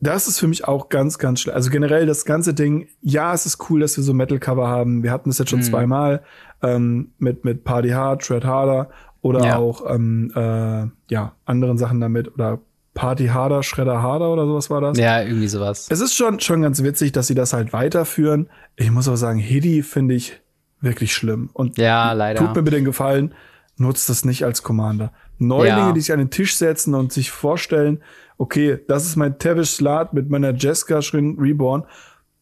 das 0.00 0.28
ist 0.28 0.38
für 0.38 0.46
mich 0.46 0.66
auch 0.66 0.88
ganz, 0.90 1.18
ganz 1.18 1.40
schlecht. 1.40 1.56
Also 1.56 1.70
generell 1.70 2.06
das 2.06 2.24
ganze 2.24 2.54
Ding, 2.54 2.86
ja, 3.00 3.34
es 3.34 3.46
ist 3.46 3.68
cool, 3.68 3.80
dass 3.80 3.96
wir 3.96 4.04
so 4.04 4.14
Metal-Cover 4.14 4.68
haben. 4.68 5.02
Wir 5.02 5.10
hatten 5.10 5.28
das 5.28 5.38
jetzt 5.38 5.50
schon 5.50 5.58
Mhm. 5.58 5.64
zweimal 5.64 6.22
ähm, 6.62 7.12
mit, 7.18 7.44
mit 7.44 7.64
Party 7.64 7.90
Hard, 7.90 8.22
Tread 8.22 8.44
Harder 8.44 8.90
oder 9.22 9.44
Ja. 9.44 9.56
auch 9.56 9.84
ähm, 9.92 10.32
äh, 10.36 10.86
ja, 11.12 11.32
anderen 11.44 11.78
Sachen 11.78 12.00
damit 12.00 12.32
oder 12.32 12.60
Party 12.98 13.26
Harder, 13.28 13.62
Shredder 13.62 14.02
Harder 14.02 14.30
oder 14.32 14.44
sowas 14.46 14.70
war 14.70 14.80
das. 14.80 14.98
Ja, 14.98 15.22
irgendwie 15.22 15.46
sowas. 15.46 15.86
Es 15.88 16.00
ist 16.00 16.14
schon, 16.16 16.40
schon 16.40 16.62
ganz 16.62 16.82
witzig, 16.82 17.12
dass 17.12 17.28
sie 17.28 17.34
das 17.36 17.52
halt 17.52 17.72
weiterführen. 17.72 18.48
Ich 18.74 18.90
muss 18.90 19.06
aber 19.06 19.16
sagen, 19.16 19.38
Hedi 19.38 19.82
finde 19.84 20.14
ich 20.16 20.40
wirklich 20.80 21.12
schlimm. 21.14 21.48
Und 21.52 21.78
Ja, 21.78 22.12
leider. 22.12 22.40
tut 22.40 22.56
mir 22.56 22.62
bitte 22.64 22.76
den 22.76 22.84
Gefallen, 22.84 23.34
nutzt 23.76 24.08
das 24.08 24.24
nicht 24.24 24.44
als 24.44 24.64
Commander. 24.64 25.12
Neulinge, 25.38 25.78
Ja. 25.78 25.92
die 25.92 26.00
sich 26.00 26.12
an 26.12 26.18
den 26.18 26.30
Tisch 26.30 26.56
setzen 26.56 26.94
und 26.96 27.12
sich 27.12 27.30
vorstellen, 27.30 28.02
okay, 28.36 28.80
das 28.88 29.04
ist 29.06 29.14
mein 29.14 29.38
Tavish 29.38 29.70
Slat 29.70 30.12
mit 30.12 30.28
meiner 30.28 30.52
Jessica 30.52 31.00
Schrin 31.00 31.36
Reborn 31.38 31.84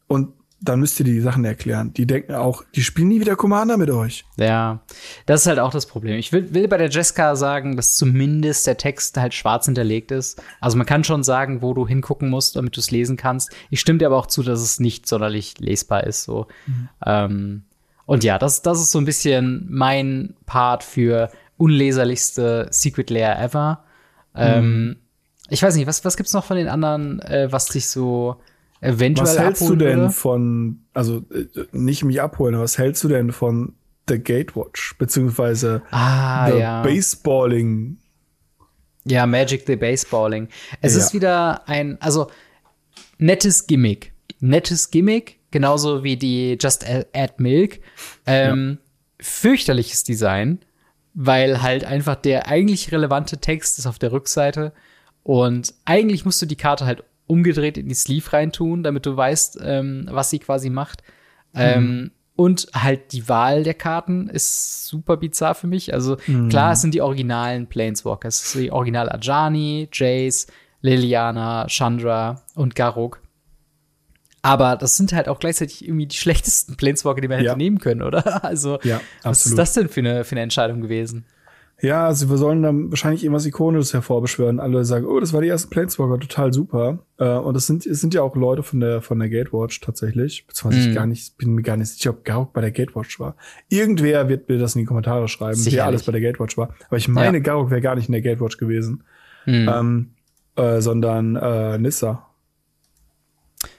und 0.06 0.30
dann 0.60 0.80
müsst 0.80 0.98
ihr 0.98 1.04
die 1.04 1.20
Sachen 1.20 1.44
erklären. 1.44 1.92
Die 1.92 2.06
denken 2.06 2.34
auch, 2.34 2.64
die 2.74 2.82
spielen 2.82 3.08
nie 3.08 3.20
wieder 3.20 3.36
Commander 3.36 3.76
mit 3.76 3.90
euch. 3.90 4.24
Ja, 4.36 4.80
das 5.26 5.42
ist 5.42 5.46
halt 5.46 5.58
auch 5.58 5.70
das 5.70 5.86
Problem. 5.86 6.16
Ich 6.16 6.32
will, 6.32 6.54
will 6.54 6.66
bei 6.66 6.78
der 6.78 6.88
Jessica 6.88 7.36
sagen, 7.36 7.76
dass 7.76 7.96
zumindest 7.96 8.66
der 8.66 8.78
Text 8.78 9.18
halt 9.18 9.34
schwarz 9.34 9.66
hinterlegt 9.66 10.10
ist. 10.10 10.42
Also 10.60 10.78
man 10.78 10.86
kann 10.86 11.04
schon 11.04 11.22
sagen, 11.22 11.60
wo 11.60 11.74
du 11.74 11.86
hingucken 11.86 12.30
musst, 12.30 12.56
damit 12.56 12.76
du 12.76 12.80
es 12.80 12.90
lesen 12.90 13.16
kannst. 13.16 13.50
Ich 13.70 13.80
stimme 13.80 13.98
dir 13.98 14.06
aber 14.06 14.16
auch 14.16 14.26
zu, 14.26 14.42
dass 14.42 14.60
es 14.60 14.80
nicht 14.80 15.06
sonderlich 15.06 15.58
lesbar 15.58 16.04
ist. 16.04 16.24
So. 16.24 16.46
Ähm, 17.04 17.64
und 18.06 18.24
ja, 18.24 18.38
das, 18.38 18.62
das 18.62 18.80
ist 18.80 18.92
so 18.92 18.98
ein 18.98 19.04
bisschen 19.04 19.66
mein 19.68 20.34
Part 20.46 20.84
für 20.84 21.30
unleserlichste 21.58 22.68
Secret 22.70 23.10
Layer 23.10 23.38
ever. 23.40 23.84
Ähm, 24.34 24.96
ich 25.48 25.62
weiß 25.62 25.76
nicht, 25.76 25.86
was, 25.86 26.04
was 26.04 26.16
gibt's 26.16 26.32
noch 26.32 26.44
von 26.44 26.56
den 26.56 26.68
anderen, 26.68 27.20
äh, 27.20 27.48
was 27.50 27.66
dich 27.66 27.88
so 27.88 28.40
eventuell 28.80 29.26
Was 29.26 29.38
hältst 29.38 29.68
du 29.68 29.76
denn 29.76 29.98
würde? 30.00 30.10
von, 30.12 30.80
also 30.94 31.22
äh, 31.32 31.46
nicht 31.72 32.04
mich 32.04 32.20
abholen, 32.20 32.54
aber 32.54 32.64
was 32.64 32.78
hältst 32.78 33.02
du 33.04 33.08
denn 33.08 33.32
von 33.32 33.74
The 34.08 34.18
Gatewatch, 34.22 34.96
beziehungsweise 34.98 35.82
Ah, 35.90 36.50
The 36.50 36.58
ja. 36.58 36.82
Baseballing? 36.82 37.98
Ja, 39.04 39.26
Magic 39.26 39.64
the 39.66 39.76
Baseballing. 39.76 40.48
Es 40.80 40.94
Ja. 40.94 41.00
ist 41.00 41.14
wieder 41.14 41.68
ein, 41.68 42.00
also 42.00 42.28
nettes 43.18 43.66
Gimmick. 43.66 44.12
Nettes 44.40 44.90
Gimmick, 44.90 45.38
genauso 45.50 46.04
wie 46.04 46.16
die 46.16 46.58
Just 46.60 46.84
Add 46.88 47.34
Milk. 47.38 47.80
Ähm, 48.26 48.78
Fürchterliches 49.20 50.04
Design, 50.04 50.58
weil 51.14 51.62
halt 51.62 51.84
einfach 51.84 52.16
der 52.16 52.48
eigentlich 52.48 52.92
relevante 52.92 53.38
Text 53.38 53.78
ist 53.78 53.86
auf 53.86 53.98
der 53.98 54.12
Rückseite. 54.12 54.72
Und 55.22 55.72
eigentlich 55.86 56.24
musst 56.24 56.42
du 56.42 56.46
die 56.46 56.56
Karte 56.56 56.84
halt 56.84 57.02
umgedreht 57.26 57.76
in 57.78 57.88
die 57.88 57.94
Sleeve 57.94 58.32
reintun, 58.32 58.82
damit 58.82 59.06
du 59.06 59.16
weißt, 59.16 59.58
ähm, 59.62 60.08
was 60.10 60.30
sie 60.30 60.38
quasi 60.38 60.70
macht. 60.70 61.02
Ähm, 61.54 62.10
und 62.36 62.68
halt 62.74 63.12
die 63.12 63.28
Wahl 63.30 63.62
der 63.62 63.74
Karten 63.74 64.28
ist 64.28 64.86
super 64.86 65.16
bizarr 65.16 65.54
für 65.54 65.66
mich. 65.66 65.94
Also 65.94 66.16
klar, 66.50 66.72
es 66.72 66.82
sind 66.82 66.92
die 66.94 67.00
originalen 67.00 67.66
Planeswalker. 67.66 68.28
Es 68.28 68.42
ist 68.44 68.54
die 68.54 68.70
Original 68.70 69.08
Ajani, 69.10 69.88
Jace, 69.92 70.46
Liliana, 70.82 71.66
Chandra 71.68 72.42
und 72.54 72.74
Garuk. 72.76 73.22
Aber 74.42 74.76
das 74.76 74.96
sind 74.96 75.12
halt 75.12 75.28
auch 75.28 75.38
gleichzeitig 75.40 75.84
irgendwie 75.84 76.06
die 76.06 76.16
schlechtesten 76.18 76.76
Planeswalker, 76.76 77.20
die 77.20 77.28
man 77.28 77.42
Ja. 77.42 77.50
hätte 77.52 77.58
nehmen 77.58 77.78
können, 77.78 78.02
oder? 78.02 78.44
Also, 78.44 78.78
Ja, 78.82 79.00
was 79.22 79.46
ist 79.46 79.58
das 79.58 79.72
denn 79.72 79.88
für 79.88 80.00
eine, 80.00 80.24
für 80.24 80.32
eine 80.32 80.42
Entscheidung 80.42 80.80
gewesen? 80.82 81.24
Ja, 81.82 82.06
also 82.06 82.30
wir 82.30 82.38
sollen 82.38 82.62
dann 82.62 82.90
wahrscheinlich 82.90 83.22
irgendwas 83.22 83.44
Ikonisches 83.44 83.92
hervorbeschwören. 83.92 84.60
Alle 84.60 84.84
sagen, 84.86 85.04
oh, 85.04 85.20
das 85.20 85.34
war 85.34 85.42
die 85.42 85.48
ersten 85.48 85.68
Planeswalker, 85.68 86.18
total 86.18 86.52
super. 86.54 87.00
Äh, 87.18 87.28
und 87.28 87.52
das 87.52 87.66
sind, 87.66 87.84
es 87.84 88.00
sind 88.00 88.14
ja 88.14 88.22
auch 88.22 88.34
Leute 88.34 88.62
von 88.62 88.80
der, 88.80 89.02
von 89.02 89.18
der 89.18 89.28
Gatewatch 89.28 89.82
tatsächlich. 89.82 90.46
Beziehungsweise 90.46 90.84
Mhm. 90.86 90.90
ich 90.90 90.96
gar 90.96 91.06
nicht, 91.06 91.36
bin 91.36 91.54
mir 91.54 91.60
gar 91.62 91.76
nicht 91.76 91.90
sicher, 91.90 92.10
ob 92.10 92.24
Garuk 92.24 92.54
bei 92.54 92.62
der 92.62 92.70
Gatewatch 92.70 93.20
war. 93.20 93.36
Irgendwer 93.68 94.28
wird 94.30 94.48
mir 94.48 94.56
das 94.58 94.74
in 94.74 94.80
die 94.80 94.84
Kommentare 94.86 95.28
schreiben, 95.28 95.54
Sicherlich. 95.56 95.76
wer 95.76 95.84
alles 95.86 96.02
bei 96.04 96.12
der 96.12 96.22
Gatewatch 96.22 96.56
war. 96.56 96.70
Aber 96.88 96.96
ich 96.96 97.08
meine, 97.08 97.36
Ja. 97.38 97.42
Garuk 97.42 97.70
wäre 97.70 97.82
gar 97.82 97.94
nicht 97.94 98.08
in 98.08 98.12
der 98.12 98.22
Gatewatch 98.22 98.56
gewesen, 98.56 99.02
Hm, 99.44 99.68
ähm, 99.68 100.10
äh, 100.56 100.80
sondern 100.80 101.36
äh, 101.36 101.76
Nissa. 101.76 102.26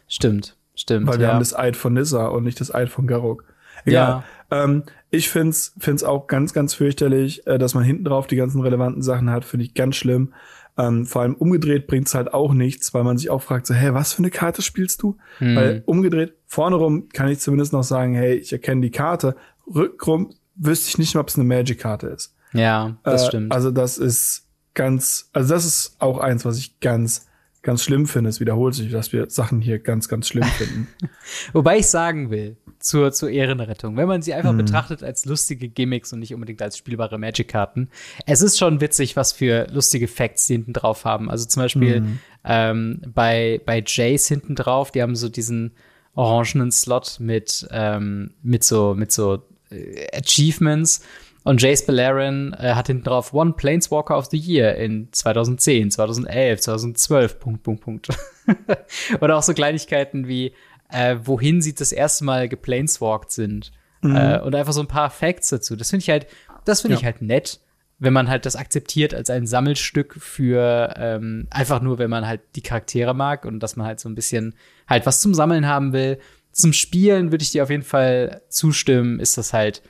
stimmt, 0.07 0.55
stimmt. 0.75 1.07
Weil 1.07 1.17
wir 1.19 1.27
ja. 1.27 1.33
haben 1.33 1.39
das 1.39 1.55
Eid 1.55 1.75
von 1.75 1.93
Nissa 1.93 2.27
und 2.27 2.43
nicht 2.43 2.59
das 2.61 2.73
Eid 2.73 2.89
von 2.89 3.07
Garok. 3.07 3.43
Egal. 3.85 4.23
Ähm, 4.51 4.83
ich 5.09 5.29
find's, 5.29 5.73
find's 5.77 6.03
auch 6.03 6.27
ganz, 6.27 6.53
ganz 6.53 6.73
fürchterlich, 6.73 7.45
äh, 7.47 7.57
dass 7.57 7.73
man 7.73 7.83
hinten 7.83 8.05
drauf 8.05 8.27
die 8.27 8.35
ganzen 8.35 8.61
relevanten 8.61 9.01
Sachen 9.01 9.29
hat, 9.29 9.45
finde 9.45 9.65
ich 9.65 9.73
ganz 9.73 9.95
schlimm. 9.95 10.33
Ähm, 10.77 11.05
vor 11.05 11.23
allem 11.23 11.33
umgedreht 11.33 11.87
bringt's 11.87 12.13
halt 12.13 12.33
auch 12.33 12.53
nichts, 12.53 12.93
weil 12.93 13.03
man 13.03 13.17
sich 13.17 13.29
auch 13.29 13.41
fragt, 13.41 13.65
so, 13.65 13.73
hä, 13.73 13.89
was 13.93 14.13
für 14.13 14.19
eine 14.19 14.29
Karte 14.29 14.61
spielst 14.61 15.01
du? 15.01 15.17
Hm. 15.39 15.55
Weil 15.55 15.83
umgedreht, 15.85 16.35
vorne 16.45 16.75
rum 16.75 17.09
kann 17.09 17.29
ich 17.29 17.39
zumindest 17.39 17.73
noch 17.73 17.83
sagen, 17.83 18.13
hey, 18.13 18.35
ich 18.35 18.51
erkenne 18.53 18.81
die 18.81 18.91
Karte. 18.91 19.35
Rückrum 19.73 20.33
wüsste 20.55 20.89
ich 20.89 20.97
nicht 20.97 21.13
mehr, 21.15 21.21
ob 21.21 21.29
es 21.29 21.35
eine 21.35 21.45
Magic-Karte 21.45 22.07
ist. 22.07 22.35
ja, 22.53 22.95
das 23.03 23.23
Äh, 23.23 23.27
stimmt. 23.27 23.51
Also 23.51 23.71
das 23.71 23.97
ist 23.97 24.45
ganz, 24.75 25.29
also 25.33 25.53
das 25.53 25.65
ist 25.65 25.95
auch 25.99 26.19
eins, 26.19 26.45
was 26.45 26.57
ich 26.59 26.79
ganz, 26.79 27.27
ganz 27.63 27.83
schlimm 27.83 28.05
finde. 28.05 28.29
Es 28.29 28.39
wiederholt 28.39 28.75
sich, 28.75 28.91
dass 28.91 29.11
wir 29.11 29.29
Sachen 29.29 29.61
hier 29.61 29.79
ganz, 29.79 30.07
ganz 30.07 30.27
schlimm 30.27 30.43
finden. 30.45 30.87
Wobei 31.53 31.79
ich 31.79 31.87
sagen 31.87 32.29
will, 32.29 32.55
zur, 32.87 33.11
zur 33.11 33.29
Ehrenrettung, 33.29 33.97
wenn 33.97 34.07
man 34.07 34.21
sie 34.21 34.33
einfach 34.33 34.53
Mhm. 34.53 34.57
betrachtet 34.57 35.03
als 35.03 35.25
lustige 35.25 35.67
Gimmicks 35.69 36.13
und 36.13 36.19
nicht 36.19 36.33
unbedingt 36.33 36.61
als 36.61 36.77
spielbare 36.77 37.17
Magic-Karten, 37.17 37.89
es 38.25 38.41
ist 38.41 38.57
schon 38.57 38.79
witzig, 38.81 39.15
was 39.15 39.33
für 39.33 39.67
lustige 39.71 40.07
Facts 40.07 40.47
die 40.47 40.53
hinten 40.53 40.73
drauf 40.73 41.03
haben. 41.05 41.29
Also 41.29 41.45
zum 41.45 41.63
Beispiel 41.63 42.01
Mhm. 42.01 42.19
ähm, 42.45 43.01
bei, 43.13 43.61
bei 43.65 43.83
Jace 43.85 44.27
hinten 44.27 44.55
drauf, 44.55 44.91
die 44.91 45.01
haben 45.01 45.15
so 45.15 45.29
diesen 45.29 45.73
orangenen 46.15 46.71
Slot 46.71 47.17
mit, 47.19 47.67
ähm, 47.71 48.31
mit 48.41 48.63
so, 48.63 48.95
mit 48.95 49.11
so 49.11 49.43
äh, 49.69 50.07
Achievements. 50.17 51.01
Und 51.43 51.61
Jace 51.61 51.85
Beleren 51.85 52.53
äh, 52.53 52.73
hat 52.73 52.87
hinten 52.87 53.03
drauf 53.03 53.33
One 53.33 53.53
Planeswalker 53.53 54.17
of 54.17 54.25
the 54.25 54.37
Year 54.37 54.75
in 54.75 55.07
2010, 55.13 55.91
2011, 55.91 56.59
2012, 56.61 57.39
Punkt, 57.39 57.63
Punkt, 57.63 57.81
Punkt. 57.83 58.07
Oder 59.21 59.37
auch 59.37 59.43
so 59.43 59.53
Kleinigkeiten 59.53 60.27
wie, 60.27 60.53
äh, 60.89 61.17
wohin 61.23 61.61
sie 61.61 61.73
das 61.75 61.91
erste 61.91 62.23
Mal 62.25 62.47
geplaneswalkt 62.49 63.31
sind. 63.31 63.71
Äh, 64.03 64.39
und 64.41 64.53
einfach 64.55 64.73
so 64.73 64.81
ein 64.81 64.87
paar 64.87 65.09
Facts 65.09 65.49
dazu. 65.49 65.75
Das 65.75 65.89
finde 65.89 66.03
ich 66.03 66.09
halt, 66.11 66.27
das 66.65 66.81
finde 66.81 66.93
Ja. 66.95 66.99
ich 66.99 67.05
halt 67.05 67.21
nett, 67.21 67.59
wenn 67.99 68.13
man 68.13 68.29
halt 68.29 68.45
das 68.45 68.55
akzeptiert 68.55 69.13
als 69.15 69.29
ein 69.31 69.47
Sammelstück 69.47 70.15
für 70.19 70.93
ähm, 70.97 71.47
einfach 71.49 71.81
nur, 71.81 71.97
wenn 71.97 72.09
man 72.11 72.27
halt 72.27 72.41
die 72.55 72.61
Charaktere 72.61 73.15
mag 73.15 73.43
und 73.43 73.59
dass 73.59 73.75
man 73.75 73.87
halt 73.87 73.99
so 73.99 74.07
ein 74.07 74.13
bisschen 74.15 74.53
halt 74.87 75.05
was 75.07 75.19
zum 75.19 75.33
Sammeln 75.33 75.65
haben 75.65 75.93
will. 75.93 76.19
Zum 76.51 76.73
Spielen 76.73 77.31
würde 77.31 77.41
ich 77.43 77.51
dir 77.51 77.63
auf 77.63 77.71
jeden 77.71 77.81
Fall 77.83 78.41
zustimmen, 78.49 79.19
ist 79.19 79.37
das 79.37 79.51
halt 79.51 79.81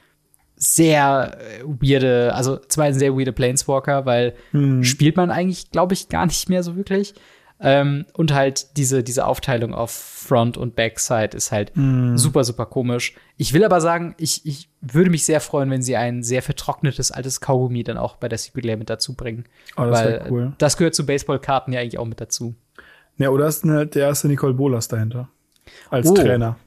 sehr 0.55 1.37
äh, 1.39 1.63
weirde, 1.63 2.33
also 2.33 2.57
zwar 2.57 2.85
ein 2.85 2.93
sehr 2.93 3.13
weirde 3.13 3.33
Planeswalker, 3.33 4.05
weil 4.05 4.33
spielt 4.83 5.15
man 5.17 5.29
eigentlich, 5.31 5.69
glaube 5.71 5.93
ich, 5.93 6.09
gar 6.09 6.25
nicht 6.25 6.49
mehr 6.49 6.63
so 6.63 6.75
wirklich. 6.75 7.13
Ähm, 7.59 8.05
und 8.13 8.33
halt 8.33 8.77
diese, 8.77 9.03
diese 9.03 9.25
Aufteilung 9.25 9.73
auf 9.73 9.89
Front 9.91 10.57
und 10.57 10.75
Backside 10.75 11.35
ist 11.35 11.51
halt 11.51 11.71
super, 12.15 12.43
super 12.43 12.65
komisch. 12.67 13.15
Ich 13.37 13.53
will 13.53 13.63
aber 13.63 13.81
sagen, 13.81 14.13
ich, 14.19 14.45
ich 14.45 14.69
würde 14.81 15.09
mich 15.09 15.25
sehr 15.25 15.41
freuen, 15.41 15.71
wenn 15.71 15.81
sie 15.81 15.95
ein 15.95 16.21
sehr 16.23 16.43
vertrocknetes 16.43 17.11
altes 17.11 17.41
Kaugummi 17.41 17.83
dann 17.83 17.97
auch 17.97 18.17
bei 18.17 18.27
der 18.29 18.37
Secret 18.37 18.65
Lair 18.65 18.77
mit 18.77 18.89
dazu 18.89 19.15
bringen. 19.15 19.45
Oh, 19.75 19.85
das 19.85 19.99
weil 20.03 20.27
cool. 20.29 20.53
das 20.59 20.77
gehört 20.77 20.93
zu 20.95 21.05
Baseballkarten 21.05 21.73
ja 21.73 21.79
eigentlich 21.79 21.97
auch 21.97 22.05
mit 22.05 22.21
dazu. 22.21 22.53
Ja, 23.17 23.29
oder 23.29 23.47
ist 23.47 23.63
halt 23.63 23.95
der 23.95 24.07
erste 24.07 24.27
Nicole 24.27 24.53
Bolas 24.53 24.87
dahinter? 24.87 25.29
Als 25.89 26.07
Oh. 26.07 26.13
Trainer. 26.13 26.57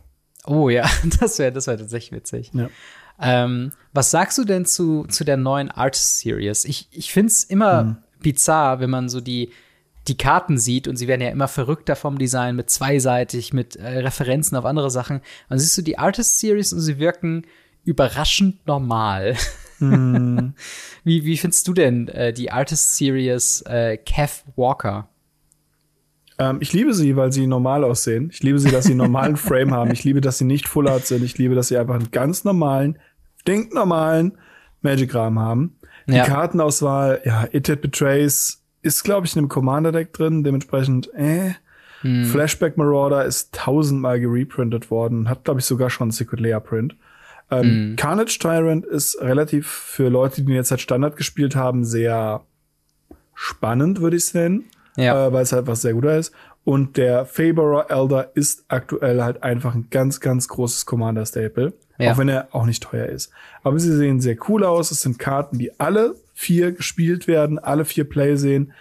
Oh 0.47 0.69
ja, 0.71 0.89
das 1.21 1.39
wäre 1.39 1.53
das 1.53 1.67
wär 1.69 1.79
tatsächlich 1.79 2.13
witzig. 2.13 2.51
Ja. 2.55 2.69
Ähm, 3.21 3.71
was 3.93 4.11
sagst 4.11 4.39
du 4.39 4.45
denn 4.45 4.65
zu, 4.65 5.05
zu 5.05 5.23
der 5.25 5.37
neuen 5.37 5.71
Artist 5.71 6.19
Series? 6.21 6.65
Ich, 6.65 6.89
ich 6.91 7.13
finde 7.13 7.29
es 7.29 7.45
immer 7.45 7.81
Hm. 7.81 7.97
bizarr, 8.21 8.81
wenn 8.81 8.91
man 8.91 9.09
so 9.09 9.21
die, 9.21 9.51
die 10.09 10.17
Karten 10.17 10.59
sieht 10.59 10.89
und 10.89 10.97
sie 10.97 11.09
werden 11.09 11.21
ja 11.21 11.29
immer 11.29 11.49
verrückter 11.49 11.95
vom 11.95 12.19
Design 12.19 12.57
mit 12.57 12.71
zweiseitig, 12.71 13.53
mit 13.53 13.77
äh, 13.77 13.99
Referenzen 13.99 14.57
auf 14.57 14.65
andere 14.65 14.91
Sachen. 14.91 15.21
Dann 15.49 15.59
siehst 15.59 15.77
du 15.77 15.83
die 15.83 15.99
Artist 15.99 16.39
Series 16.39 16.73
und 16.73 16.81
sie 16.81 16.99
wirken 16.99 17.47
überraschend 17.85 18.67
normal. 18.67 19.37
Hm. 19.79 20.55
wie, 21.05 21.25
wie 21.25 21.37
findest 21.37 21.69
du 21.69 21.75
denn 21.75 22.09
äh, 22.09 22.33
die 22.33 22.51
Artist 22.51 22.97
Series 22.97 23.63
äh, 23.63 23.97
Kev 23.99 24.43
Walker? 24.57 25.09
Ähm, 26.39 26.59
ich 26.61 26.73
liebe 26.73 26.95
sie, 26.95 27.17
weil 27.17 27.33
sie 27.33 27.47
normal 27.47 27.85
aussehen. 27.85 28.31
Ich 28.33 28.43
liebe 28.43 28.59
sie, 28.59 28.71
dass 28.71 28.85
sie 28.85 28.93
einen 28.93 28.99
normalen 28.99 29.37
Frame 29.37 29.75
haben. 29.75 29.91
Ich 29.91 30.05
liebe, 30.05 30.21
dass 30.21 30.39
sie 30.39 30.45
nicht 30.45 30.69
Full 30.69 30.89
Art 30.89 31.07
sind. 31.07 31.23
Ich 31.23 31.37
liebe, 31.39 31.55
dass 31.55 31.69
sie 31.69 31.77
einfach 31.77 31.95
einen 31.95 32.11
ganz 32.11 32.45
normalen, 32.45 32.99
stinknormalen 33.43 34.39
Magic-Rahmen 34.81 35.39
haben. 35.39 35.77
Die 36.07 36.15
Ja. 36.15 36.25
Kartenauswahl, 36.25 37.21
ja, 37.25 37.47
It 37.53 37.81
Betrays 37.83 38.60
ist, 38.83 39.05
glaube 39.05 39.27
ich, 39.27 39.35
in 39.35 39.41
einem 39.41 39.49
Commander-Deck 39.49 40.13
drin, 40.13 40.45
dementsprechend, 40.45 41.13
äh. 41.15 41.53
Hm. 42.03 42.25
Flashback 42.25 42.79
Marauder 42.79 43.27
ist 43.27 43.55
tausendmal 43.55 44.21
gereprintet 44.21 44.91
worden, 44.91 45.29
hat, 45.29 45.45
glaube 45.45 45.61
ich, 45.61 45.67
sogar 45.67 45.91
schon 45.91 46.07
einen 46.07 46.13
Secret 46.13 46.41
Layer 46.41 46.61
Print. 46.61 46.97
Ähm, 47.51 47.93
mm. 47.93 47.97
Carnage 47.97 48.39
Tyrant 48.39 48.87
ist 48.87 49.21
relativ 49.21 49.67
für 49.67 50.09
Leute, 50.09 50.43
die 50.43 50.53
jetzt 50.53 50.71
halt 50.71 50.81
Standard 50.81 51.17
gespielt 51.17 51.57
haben, 51.57 51.85
sehr 51.85 52.43
spannend, 53.35 54.01
würde 54.01 54.17
ich 54.17 54.25
es 54.25 54.35
nennen. 54.35 54.65
Ja. 54.97 55.27
Äh, 55.27 55.33
weil 55.33 55.43
es 55.43 55.53
halt 55.53 55.67
was 55.67 55.83
sehr 55.83 55.95
guter 55.95 56.17
ist. 56.17 56.33
Und 56.65 56.97
der 56.97 57.25
Faberer 57.25 57.91
Elder 57.91 58.31
ist 58.35 58.65
aktuell 58.69 59.23
halt 59.23 59.43
einfach 59.43 59.75
ein 59.75 59.89
ganz, 59.91 60.21
ganz 60.21 60.49
großes 60.49 60.87
Commander-Staple. 60.87 61.73
Ja. 61.99 62.13
Auch 62.13 62.19
wenn 62.19 62.29
er 62.29 62.49
auch 62.53 62.67
nicht 62.67 62.83
teuer 62.83 63.07
ist. 63.07 63.31
Aber 63.63 63.79
sie 63.79 63.95
sehen 63.95 64.21
sehr 64.21 64.37
cool 64.49 64.65
aus. 64.65 64.91
Es 64.91 65.01
sind 65.03 65.19
Karten, 65.19 65.59
die 65.59 65.79
alle 65.81 66.15
vier 66.41 66.73
gespielt 66.73 67.29
werden, 67.29 67.59
alle 67.59 67.85
vier 67.85 68.09
Play 68.09 68.37
sehen. 68.37 68.73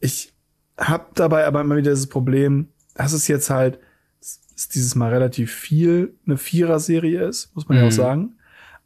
Ich 0.00 0.34
habe 0.76 1.06
dabei 1.14 1.46
aber 1.46 1.62
immer 1.62 1.76
wieder 1.76 1.92
das 1.92 2.08
Problem, 2.08 2.68
dass 2.94 3.14
es 3.14 3.26
jetzt 3.26 3.48
halt 3.48 3.78
ist 4.54 4.74
dieses 4.74 4.94
Mal 4.94 5.12
relativ 5.12 5.50
viel 5.50 6.14
eine 6.26 6.36
Vierer-Serie 6.36 7.26
ist, 7.26 7.54
muss 7.54 7.68
man 7.68 7.78
mhm. 7.78 7.82
ja 7.82 7.88
auch 7.88 7.92
mhm. 7.92 7.96
sagen. 7.96 8.38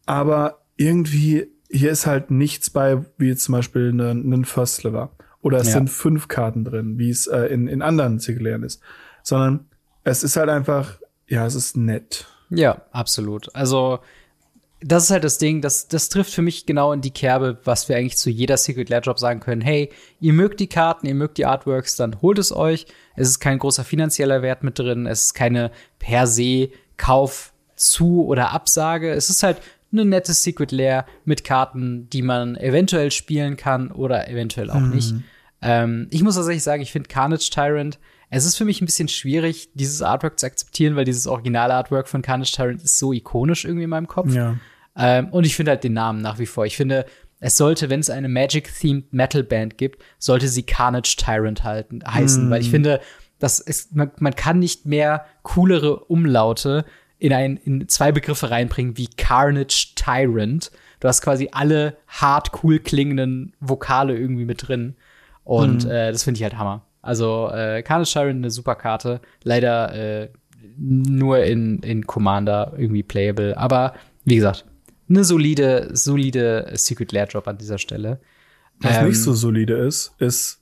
Aber 0.06 0.62
irgendwie, 0.76 1.48
hier 1.68 1.90
ist 1.90 2.06
halt 2.06 2.30
nichts 2.30 2.70
bei, 2.70 3.04
wie 3.18 3.34
zum 3.34 3.52
Beispiel 3.52 3.90
ein 3.92 4.44
First 4.44 4.76
Sliver. 4.76 5.10
Oder 5.42 5.58
es 5.58 5.68
ja. 5.68 5.74
sind 5.74 5.90
fünf 5.90 6.28
Karten 6.28 6.64
drin, 6.64 6.98
wie 6.98 7.10
es 7.10 7.26
äh, 7.26 7.46
in, 7.46 7.66
in 7.66 7.82
anderen 7.82 8.20
Zirkulären 8.20 8.62
ist. 8.62 8.80
Sondern 9.24 9.66
es 10.04 10.22
ist 10.22 10.36
halt 10.36 10.50
einfach, 10.50 10.98
ja, 11.26 11.46
es 11.46 11.54
ist 11.56 11.76
nett. 11.76 12.26
Ja, 12.50 12.82
absolut. 12.92 13.54
Also, 13.54 14.00
das 14.82 15.04
ist 15.04 15.10
halt 15.10 15.24
das 15.24 15.38
Ding, 15.38 15.60
das, 15.60 15.88
das 15.88 16.08
trifft 16.08 16.32
für 16.32 16.42
mich 16.42 16.64
genau 16.64 16.92
in 16.92 17.02
die 17.02 17.10
Kerbe, 17.10 17.58
was 17.64 17.88
wir 17.88 17.96
eigentlich 17.96 18.16
zu 18.16 18.30
jeder 18.30 18.56
Secret 18.56 18.88
Lair 18.88 19.02
Drop 19.02 19.18
sagen 19.18 19.40
können. 19.40 19.60
Hey, 19.60 19.90
ihr 20.20 20.32
mögt 20.32 20.58
die 20.58 20.68
Karten, 20.68 21.06
ihr 21.06 21.14
mögt 21.14 21.36
die 21.38 21.44
Artworks, 21.44 21.96
dann 21.96 22.22
holt 22.22 22.38
es 22.38 22.50
euch. 22.50 22.86
Es 23.14 23.28
ist 23.28 23.40
kein 23.40 23.58
großer 23.58 23.84
finanzieller 23.84 24.40
Wert 24.42 24.62
mit 24.62 24.78
drin. 24.78 25.06
Es 25.06 25.22
ist 25.22 25.34
keine 25.34 25.70
per 25.98 26.26
se 26.26 26.70
Kauf 26.96 27.52
zu 27.76 28.24
oder 28.24 28.52
Absage. 28.52 29.10
Es 29.12 29.28
ist 29.28 29.42
halt 29.42 29.60
eine 29.92 30.04
nette 30.04 30.32
Secret 30.32 30.72
Lair 30.72 31.04
mit 31.24 31.44
Karten, 31.44 32.08
die 32.10 32.22
man 32.22 32.56
eventuell 32.56 33.10
spielen 33.10 33.56
kann 33.56 33.90
oder 33.90 34.28
eventuell 34.28 34.70
auch 34.70 34.80
mhm. 34.80 34.90
nicht. 34.90 35.14
Ähm, 35.60 36.06
ich 36.10 36.22
muss 36.22 36.36
tatsächlich 36.36 36.62
sagen, 36.62 36.80
ich 36.80 36.92
finde 36.92 37.08
Carnage 37.08 37.50
Tyrant 37.50 37.98
es 38.30 38.44
ist 38.44 38.56
für 38.56 38.64
mich 38.64 38.80
ein 38.80 38.86
bisschen 38.86 39.08
schwierig, 39.08 39.70
dieses 39.74 40.02
Artwork 40.02 40.38
zu 40.38 40.46
akzeptieren, 40.46 40.94
weil 40.94 41.04
dieses 41.04 41.26
originale 41.26 41.74
Artwork 41.74 42.08
von 42.08 42.22
Carnage 42.22 42.52
Tyrant 42.52 42.82
ist 42.82 42.96
so 42.96 43.12
ikonisch 43.12 43.64
irgendwie 43.64 43.84
in 43.84 43.90
meinem 43.90 44.06
Kopf. 44.06 44.32
Ja. 44.32 44.56
Ähm, 44.96 45.28
und 45.28 45.44
ich 45.44 45.56
finde 45.56 45.72
halt 45.72 45.84
den 45.84 45.92
Namen 45.92 46.20
nach 46.20 46.38
wie 46.38 46.46
vor. 46.46 46.66
Ich 46.66 46.76
finde, 46.76 47.06
es 47.40 47.56
sollte, 47.56 47.90
wenn 47.90 48.00
es 48.00 48.10
eine 48.10 48.28
Magic-themed 48.28 49.12
Metal-Band 49.12 49.78
gibt, 49.78 50.02
sollte 50.18 50.48
sie 50.48 50.62
Carnage 50.62 51.16
Tyrant 51.16 51.64
halten, 51.64 52.00
heißen, 52.06 52.48
mm. 52.48 52.50
weil 52.50 52.60
ich 52.60 52.70
finde, 52.70 53.00
das 53.38 53.58
ist, 53.58 53.96
man, 53.96 54.10
man 54.18 54.36
kann 54.36 54.58
nicht 54.58 54.84
mehr 54.84 55.24
coolere 55.42 56.04
Umlaute 56.04 56.84
in, 57.18 57.32
ein, 57.32 57.56
in 57.56 57.88
zwei 57.88 58.12
Begriffe 58.12 58.50
reinbringen 58.50 58.96
wie 58.98 59.08
Carnage 59.08 59.92
Tyrant. 59.96 60.70
Du 61.00 61.08
hast 61.08 61.22
quasi 61.22 61.48
alle 61.52 61.96
hart 62.06 62.62
cool 62.62 62.78
klingenden 62.78 63.54
Vokale 63.60 64.16
irgendwie 64.16 64.44
mit 64.44 64.68
drin. 64.68 64.96
Und 65.42 65.86
mm. 65.86 65.90
äh, 65.90 66.12
das 66.12 66.24
finde 66.24 66.38
ich 66.38 66.42
halt 66.42 66.58
Hammer. 66.58 66.84
Also 67.00 67.50
äh, 67.50 67.82
Carnage 67.82 68.12
Tyrant 68.12 68.36
eine 68.36 68.50
super 68.50 68.74
Karte. 68.74 69.22
Leider 69.42 69.94
äh, 69.94 70.28
nur 70.76 71.42
in, 71.42 71.78
in 71.78 72.06
Commander 72.06 72.74
irgendwie 72.76 73.02
playable. 73.02 73.56
Aber 73.56 73.94
wie 74.24 74.36
gesagt, 74.36 74.66
eine 75.10 75.24
solide, 75.24 75.90
solide 75.92 76.70
Secret 76.74 77.12
Lair 77.12 77.26
Drop 77.26 77.46
an 77.48 77.58
dieser 77.58 77.78
Stelle. 77.78 78.20
Was 78.80 78.98
ähm, 78.98 79.08
nicht 79.08 79.20
so 79.20 79.34
solide 79.34 79.74
ist, 79.74 80.14
ist 80.18 80.60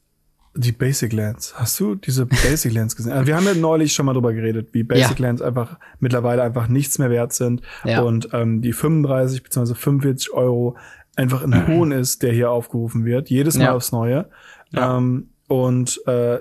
die 0.55 0.73
Basic 0.73 1.13
Lands. 1.13 1.55
Hast 1.57 1.79
du 1.79 1.95
diese 1.95 2.27
Basic 2.27 2.73
Lands 2.73 2.97
gesehen? 2.97 3.13
Also 3.13 3.27
wir 3.27 3.37
haben 3.37 3.45
ja 3.45 3.55
neulich 3.55 3.93
schon 3.93 4.07
mal 4.07 4.13
drüber 4.15 4.33
geredet, 4.33 4.71
wie 4.73 4.83
Basic 4.83 5.19
ja. 5.19 5.27
Lands 5.27 5.41
einfach 5.41 5.79
mittlerweile 6.01 6.43
einfach 6.43 6.69
nichts 6.69 6.99
mehr 6.99 7.11
wert 7.11 7.33
sind 7.33 7.63
ja. 7.85 8.03
und 8.03 8.31
ähm, 8.33 8.61
die 8.61 8.73
35 8.73 9.43
bzw. 9.45 9.75
45 9.75 10.33
Euro 10.33 10.77
einfach 11.15 11.45
ein 11.45 11.67
Hohn 11.69 11.93
ist, 11.93 12.23
der 12.23 12.33
hier 12.33 12.51
aufgerufen 12.51 13.05
wird, 13.05 13.31
jedes 13.31 13.57
Mal 13.57 13.65
ja. 13.65 13.75
aufs 13.75 13.93
Neue. 13.93 14.29
Ähm, 14.75 15.31
und 15.47 16.01
äh, 16.07 16.41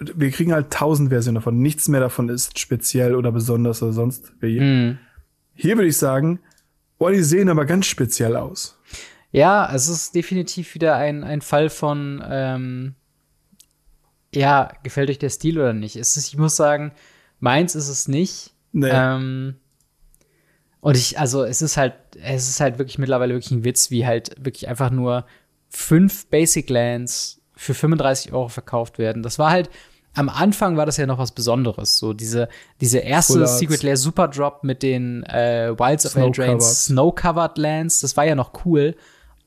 wir 0.00 0.30
kriegen 0.30 0.52
halt 0.52 0.70
tausend 0.70 1.10
Versionen 1.10 1.36
davon. 1.36 1.58
Nichts 1.58 1.88
mehr 1.88 2.00
davon 2.00 2.28
ist 2.28 2.58
speziell 2.58 3.14
oder 3.14 3.32
besonders 3.32 3.82
oder 3.82 3.92
sonst 3.92 4.32
wie. 4.40 4.60
Mm. 4.60 4.98
Hier 5.54 5.76
würde 5.76 5.88
ich 5.88 5.96
sagen, 5.96 6.40
boah, 7.00 7.10
die 7.10 7.22
sehen 7.22 7.48
aber 7.48 7.64
ganz 7.64 7.86
speziell 7.86 8.36
aus. 8.36 8.78
Ja, 9.32 9.74
es 9.74 9.88
ist 9.88 10.14
definitiv 10.14 10.74
wieder 10.74 10.96
ein, 10.96 11.24
ein 11.24 11.40
Fall 11.40 11.70
von, 11.70 12.22
ähm, 12.28 12.94
ja, 14.34 14.70
gefällt 14.82 15.08
euch 15.08 15.18
der 15.18 15.30
Stil 15.30 15.58
oder 15.58 15.72
nicht? 15.72 15.96
Es 15.96 16.16
ist, 16.16 16.28
ich 16.28 16.36
muss 16.36 16.56
sagen, 16.56 16.92
meins 17.38 17.74
ist 17.74 17.88
es 17.88 18.06
nicht. 18.06 18.52
Nee. 18.72 18.90
Ähm, 18.92 19.56
und 20.80 20.96
ich, 20.96 21.18
also 21.18 21.42
es 21.42 21.62
ist 21.62 21.78
halt, 21.78 21.94
es 22.22 22.48
ist 22.48 22.60
halt 22.60 22.78
wirklich 22.78 22.98
mittlerweile 22.98 23.34
wirklich 23.34 23.50
ein 23.50 23.64
Witz, 23.64 23.90
wie 23.90 24.06
halt 24.06 24.36
wirklich 24.38 24.68
einfach 24.68 24.90
nur 24.90 25.24
fünf 25.70 26.26
Basic 26.26 26.68
Lands 26.68 27.40
für 27.56 27.72
35 27.72 28.32
Euro 28.34 28.48
verkauft 28.48 28.98
werden. 28.98 29.22
Das 29.22 29.38
war 29.38 29.50
halt, 29.50 29.70
am 30.14 30.28
Anfang 30.28 30.76
war 30.76 30.86
das 30.86 30.96
ja 30.96 31.06
noch 31.06 31.18
was 31.18 31.32
Besonderes. 31.32 31.98
So 31.98 32.12
diese, 32.12 32.48
diese 32.80 32.98
erste 32.98 33.46
Secret 33.46 33.82
Lair 33.82 33.96
Super 33.96 34.28
Drop 34.28 34.64
mit 34.64 34.82
den 34.82 35.22
äh, 35.24 35.72
Wilds 35.78 36.06
of 36.06 36.16
Eldraine's 36.16 36.86
Snow-Covered 36.86 37.58
Lands, 37.58 38.00
das 38.00 38.16
war 38.16 38.24
ja 38.24 38.34
noch 38.34 38.64
cool. 38.64 38.96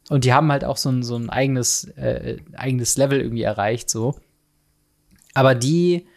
Und 0.10 0.26
die 0.26 0.34
haben 0.34 0.52
halt 0.52 0.64
auch 0.66 0.78
so 0.78 0.90
ein, 0.90 1.04
so 1.04 1.16
ein 1.16 1.30
eigenes, 1.30 1.86
äh, 1.96 2.38
eigenes 2.56 2.98
Level 2.98 3.20
irgendwie 3.20 3.44
erreicht, 3.44 3.90
so. 3.90 4.16
Aber 5.34 5.56
die, 5.56 6.08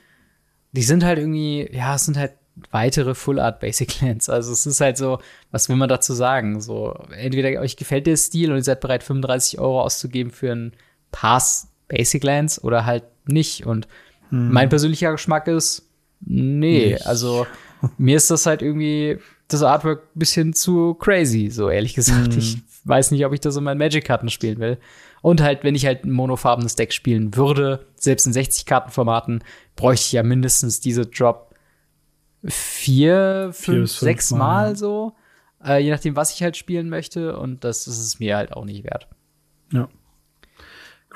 die 0.73 0.83
sind 0.83 1.05
halt 1.05 1.19
irgendwie, 1.19 1.69
ja, 1.73 1.95
es 1.95 2.05
sind 2.05 2.17
halt 2.17 2.33
weitere 2.71 3.15
Full 3.15 3.39
Art 3.39 3.61
Basic 3.61 4.01
Lands. 4.03 4.29
Also 4.29 4.53
es 4.53 4.67
ist 4.67 4.81
halt 4.81 4.97
so, 4.97 5.19
was 5.51 5.69
will 5.69 5.77
man 5.77 5.89
dazu 5.89 6.15
sagen? 6.15 6.61
So, 6.61 6.95
entweder 7.17 7.61
euch 7.61 7.77
gefällt 7.77 8.07
der 8.07 8.17
Stil 8.17 8.51
und 8.51 8.59
ihr 8.59 8.65
seid 8.65 8.81
bereit, 8.81 9.03
35 9.03 9.59
Euro 9.59 9.83
auszugeben 9.83 10.31
für 10.31 10.53
ein 10.53 10.73
Pass 11.11 11.69
Basic 11.89 12.23
Lands 12.25 12.63
oder 12.63 12.85
halt 12.85 13.05
nicht. 13.27 13.67
Und 13.67 13.89
hm. 14.31 14.53
mein 14.53 14.69
persönlicher 14.69 15.13
Geschmack 15.13 15.49
ist, 15.49 15.89
nee, 16.21 16.93
nicht. 16.93 17.07
also 17.07 17.47
mir 17.99 18.17
ist 18.17 18.31
das 18.31 18.47
halt 18.47 18.63
irgendwie 18.63 19.19
das 19.49 19.63
Artwork 19.63 20.03
ein 20.03 20.19
bisschen 20.19 20.53
zu 20.55 20.95
crazy, 20.95 21.51
so 21.51 21.69
ehrlich 21.69 21.95
gesagt. 21.95 22.33
Hm. 22.33 22.39
Ich 22.39 22.59
weiß 22.85 23.11
nicht, 23.11 23.25
ob 23.25 23.33
ich 23.33 23.41
das 23.41 23.57
in 23.57 23.65
meinen 23.65 23.79
Magic-Karten 23.79 24.29
spielen 24.29 24.59
will. 24.59 24.79
Und 25.23 25.43
halt, 25.43 25.65
wenn 25.65 25.75
ich 25.75 25.87
halt 25.87 26.05
ein 26.05 26.13
monofarbenes 26.13 26.77
Deck 26.77 26.93
spielen 26.93 27.35
würde, 27.35 27.87
selbst 27.97 28.27
in 28.27 28.33
60-Karten-Formaten, 28.33 29.43
bräuchte 29.75 30.07
ich 30.07 30.13
ja 30.13 30.23
mindestens 30.23 30.81
diese 30.81 31.07
Drop 31.07 31.55
vier, 32.45 33.51
fünf, 33.53 33.91
vier 33.91 34.07
sechs 34.07 34.31
Mal, 34.31 34.39
Mal 34.39 34.77
so. 34.77 35.17
Äh, 35.65 35.83
je 35.83 35.91
nachdem, 35.91 36.15
was 36.15 36.33
ich 36.33 36.43
halt 36.43 36.57
spielen 36.57 36.89
möchte. 36.89 37.39
Und 37.39 37.65
das 37.65 37.87
ist 37.87 37.99
es 37.99 38.21
mir 38.21 38.37
halt 38.37 38.53
auch 38.53 38.65
nicht 38.65 38.85
wert. 38.85 39.09
Ja. 39.73 39.89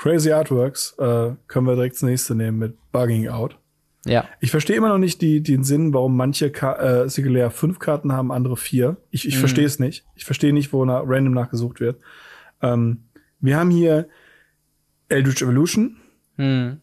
Crazy 0.00 0.32
Artworks 0.32 0.94
äh, 0.98 1.32
können 1.46 1.66
wir 1.66 1.74
direkt 1.74 1.96
das 1.96 2.02
nächste 2.02 2.34
nehmen 2.34 2.58
mit 2.58 2.74
Bugging 2.90 3.28
Out. 3.28 3.58
Ja. 4.06 4.24
Ich 4.40 4.50
verstehe 4.50 4.76
immer 4.76 4.88
noch 4.88 4.96
nicht 4.96 5.20
die, 5.20 5.42
den 5.42 5.62
Sinn, 5.62 5.92
warum 5.92 6.16
manche 6.16 6.50
Ka 6.50 7.02
äh, 7.02 7.08
Singular 7.10 7.50
fünf 7.50 7.78
Karten 7.78 8.10
haben, 8.10 8.32
andere 8.32 8.56
vier. 8.56 8.96
Ich, 9.10 9.28
ich 9.28 9.36
mhm. 9.36 9.40
verstehe 9.40 9.66
es 9.66 9.78
nicht. 9.78 10.06
Ich 10.14 10.24
verstehe 10.24 10.54
nicht, 10.54 10.72
wo 10.72 10.86
nach, 10.86 11.02
random 11.04 11.34
nachgesucht 11.34 11.80
wird. 11.80 12.00
Ähm, 12.62 13.02
wir 13.40 13.58
haben 13.58 13.70
hier 13.70 14.08
Eldritch 15.10 15.42
Evolution. 15.42 15.98
Mhm. 16.38 16.80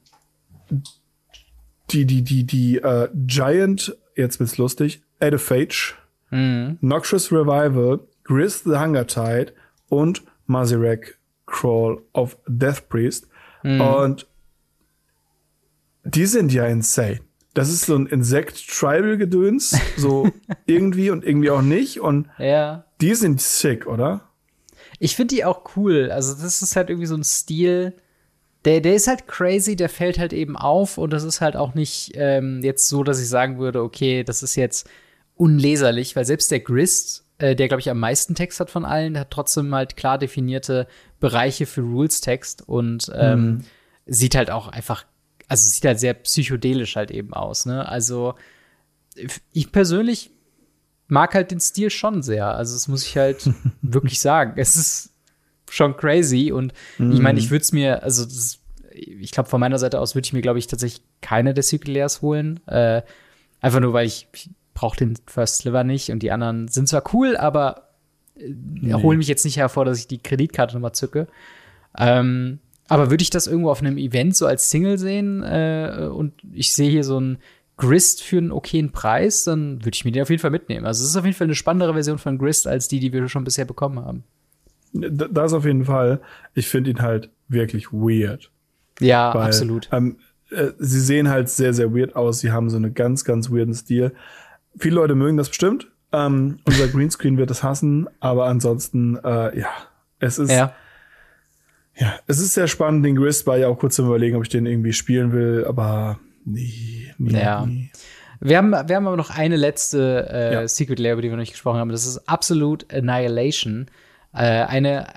Die, 1.90 2.06
die, 2.06 2.22
die, 2.22 2.44
die 2.44 2.78
äh, 2.78 3.10
Giant, 3.26 3.98
jetzt 4.16 4.40
wird's 4.40 4.60
lustig, 4.60 5.02
Ediphage, 5.20 5.96
mhm. 6.30 6.78
Noxious 6.82 7.32
Revival, 7.32 8.02
Gris 8.24 8.62
the 8.64 8.78
Hunger 8.78 9.08
Tide 9.08 9.54
und 9.90 10.22
Mazirek 10.46 11.18
Crawl 11.48 12.04
of 12.14 12.38
Death 12.48 12.88
Priest. 12.90 13.28
Mhm. 13.64 13.82
Und 13.82 14.28
die 16.04 16.26
sind 16.26 16.54
ja 16.54 16.66
insane. 16.68 17.20
Das 17.54 17.70
ist 17.70 17.86
so 17.88 17.96
ein 17.96 18.06
Insekt-Tribal-Gedöns, 18.06 19.76
so 19.98 20.30
irgendwie 20.68 21.10
und 21.10 21.26
irgendwie 21.26 21.50
auch 21.50 21.64
nicht. 21.64 22.00
Und 22.00 22.28
ja. 22.38 22.86
die 23.02 23.16
sind 23.16 23.42
sick, 23.42 23.88
oder? 23.88 24.30
Ich 25.00 25.16
finde 25.16 25.36
die 25.36 25.44
auch 25.44 25.76
cool. 25.76 26.12
Also, 26.12 26.34
das 26.34 26.62
ist 26.62 26.76
halt 26.76 26.90
irgendwie 26.90 27.08
so 27.08 27.16
ein 27.16 27.24
Stil, 27.24 27.96
der, 28.66 28.82
der 28.82 28.96
ist 28.96 29.08
halt 29.08 29.28
crazy, 29.28 29.76
der 29.76 29.90
fällt 29.90 30.20
halt 30.20 30.34
eben 30.34 30.58
auf 30.58 30.98
und 30.98 31.12
das 31.12 31.24
ist 31.24 31.40
halt 31.40 31.56
auch 31.56 31.74
nicht 31.74 32.12
ähm, 32.16 32.62
jetzt 32.64 32.90
so, 32.90 33.04
dass 33.04 33.22
ich 33.22 33.30
sagen 33.30 33.60
würde, 33.60 33.82
okay, 33.82 34.24
das 34.24 34.44
ist 34.44 34.56
jetzt 34.56 34.90
unleserlich, 35.36 36.16
weil 36.16 36.26
selbst 36.26 36.52
der 36.52 36.60
Grist, 36.60 37.24
der, 37.40 37.68
glaube 37.68 37.82
ich, 37.82 37.90
am 37.90 38.00
meisten 38.00 38.36
Text 38.36 38.60
hat 38.60 38.72
von 38.72 38.86
allen, 38.86 39.14
der 39.14 39.22
hat 39.22 39.32
trotzdem 39.32 39.74
halt 39.74 39.96
klar 39.96 40.18
definierte 40.18 40.88
Bereiche 41.20 41.66
für 41.66 41.82
Rules-Text 41.82 42.68
und 42.68 43.12
ähm, 43.16 43.46
mhm. 43.46 43.64
sieht 44.06 44.36
halt 44.36 44.50
auch 44.50 44.68
einfach, 44.68 45.06
also 45.48 45.68
sieht 45.68 45.86
halt 45.86 46.00
sehr 46.00 46.16
psychedelisch 46.16 46.96
halt 46.96 47.12
eben 47.12 47.34
aus, 47.34 47.66
ne? 47.66 47.88
Also 47.88 48.36
ich 49.54 49.72
persönlich 49.72 50.32
mag 51.08 51.34
halt 51.34 51.52
den 51.52 51.60
Stil 51.60 51.90
schon 51.90 52.22
sehr. 52.22 52.48
Also 52.56 52.76
das 52.76 52.88
muss 52.88 53.06
ich 53.06 53.18
halt 53.18 53.50
wirklich 53.82 54.20
sagen. 54.20 54.54
Es 54.58 54.76
ist 54.76 55.14
schon 55.70 55.98
crazy 55.98 56.52
und 56.52 56.74
mhm. 56.98 57.12
ich 57.12 57.20
meine, 57.20 57.40
ich 57.40 57.50
würde 57.50 57.64
es 57.64 57.72
mir, 57.72 58.04
also 58.04 58.24
das, 58.24 58.60
ich 58.92 59.32
glaube, 59.32 59.50
von 59.50 59.60
meiner 59.60 59.80
Seite 59.80 60.00
aus 60.00 60.16
würde 60.16 60.26
ich 60.26 60.34
mir, 60.34 60.42
glaube 60.42 60.60
ich, 60.60 60.68
tatsächlich 60.68 61.04
keine 61.22 61.54
der 61.54 61.64
Layers 61.86 62.22
holen. 62.22 62.66
Äh, 62.68 63.02
einfach 63.60 63.80
nur, 63.80 63.94
weil 63.94 64.08
ich 64.08 64.28
brauche 64.78 64.98
den 64.98 65.16
First 65.26 65.58
Sliver 65.58 65.84
nicht 65.84 66.12
und 66.12 66.22
die 66.22 66.32
anderen 66.32 66.68
sind 66.68 66.88
zwar 66.88 67.04
cool, 67.14 67.36
aber 67.36 67.90
äh, 68.36 68.54
nee. 68.80 68.94
holen 68.94 69.18
mich 69.18 69.28
jetzt 69.28 69.44
nicht 69.44 69.58
hervor, 69.58 69.86
dass 69.86 69.98
ich 69.98 70.08
die 70.08 70.20
Kreditkarte 70.20 70.76
nochmal 70.76 70.94
zücke. 70.94 71.28
Ähm, 71.98 72.60
aber 72.88 73.10
würde 73.10 73.24
ich 73.24 73.32
das 73.32 73.48
irgendwo 73.48 73.72
auf 73.72 73.82
einem 73.82 73.98
Event 73.98 74.36
so 74.36 74.46
als 74.46 74.70
Single 74.70 75.00
sehen 75.00 75.42
äh, 75.42 76.08
und 76.14 76.34
ich 76.54 76.74
sehe 76.74 76.92
hier 76.92 77.04
so 77.04 77.20
ein 77.20 77.40
Grist 77.76 78.22
für 78.22 78.38
einen 78.38 78.52
okayen 78.52 78.92
Preis, 78.92 79.46
dann 79.46 79.84
würde 79.84 79.96
ich 79.96 80.06
mir 80.06 80.12
den 80.12 80.22
auf 80.22 80.30
jeden 80.30 80.42
Fall 80.42 80.52
mitnehmen. 80.52 80.86
Also 80.86 81.04
es 81.04 81.10
ist 81.10 81.18
auf 81.18 81.26
jeden 81.26 81.36
Fall 81.36 81.48
eine 81.48 81.56
spannendere 81.56 81.94
Version 81.94 82.20
von 82.20 82.38
Grist 82.38 82.68
als 82.68 82.88
die, 82.88 83.00
die 83.00 83.12
wir 83.12 83.28
schon 83.30 83.44
bisher 83.44 83.66
bekommen 83.66 84.00
haben. 84.06 84.24
Das 84.94 85.54
auf 85.54 85.66
jeden 85.66 85.86
Fall. 85.86 86.22
Ich 86.54 86.68
finde 86.68 86.92
ihn 86.92 87.02
halt 87.02 87.32
wirklich 87.48 87.92
weird. 87.92 88.52
Ja, 89.00 89.34
Weil, 89.34 89.48
absolut. 89.48 89.90
Ähm, 89.92 90.18
äh, 90.52 90.68
sie 90.78 91.02
sehen 91.02 91.30
halt 91.30 91.50
sehr, 91.50 91.74
sehr 91.74 91.94
weird 91.94 92.16
aus. 92.16 92.40
Sie 92.40 92.52
haben 92.52 92.70
so 92.70 92.78
einen 92.78 92.94
ganz, 92.94 93.24
ganz 93.24 93.50
weirden 93.50 93.74
Stil. 93.74 94.14
Viele 94.80 94.96
Leute 94.96 95.16
mögen 95.16 95.38
das 95.38 95.50
bestimmt. 95.50 95.88
Ähm, 96.12 96.60
unser 96.66 96.88
Greenscreen 96.88 97.38
wird 97.38 97.52
es 97.52 97.64
hassen, 97.64 98.08
aber 98.20 98.46
ansonsten, 98.46 99.18
äh, 99.24 99.60
ja, 99.60 99.70
es 100.20 100.40
ist. 100.40 100.52
Ja. 100.52 100.74
Ja, 102.00 102.14
es 102.28 102.38
ist 102.40 102.54
sehr 102.54 102.68
spannend. 102.68 103.04
Den 103.04 103.16
Grist 103.16 103.48
war 103.48 103.58
ja 103.58 103.70
auch 103.70 103.80
kurz 103.80 103.96
zum 103.96 104.06
Überlegen, 104.06 104.38
ob 104.38 104.44
ich 104.44 104.50
den 104.50 104.68
irgendwie 104.68 104.94
spielen 104.94 105.32
will, 105.32 105.66
aber 105.68 106.20
nee, 106.46 107.12
nee, 107.18 107.40
ja. 107.40 107.66
nee. 107.66 107.92
Wir 108.40 108.58
haben, 108.58 108.72
wir 108.72 108.96
haben 108.96 109.08
aber 109.08 109.18
noch 109.18 109.32
eine 109.32 109.56
letzte 109.56 110.28
äh, 110.32 110.54
ja. 110.54 110.68
Secret 110.68 111.00
Layer, 111.00 111.14
über 111.14 111.24
die 111.24 111.30
wir 111.30 111.36
noch 111.36 111.42
nicht 111.42 111.54
gesprochen 111.54 111.80
haben. 111.80 111.90
Das 111.90 112.06
ist 112.06 112.30
Absolute 112.30 112.86
Annihilation. 112.96 113.88
Äh, 114.34 114.44
eine, 114.44 115.08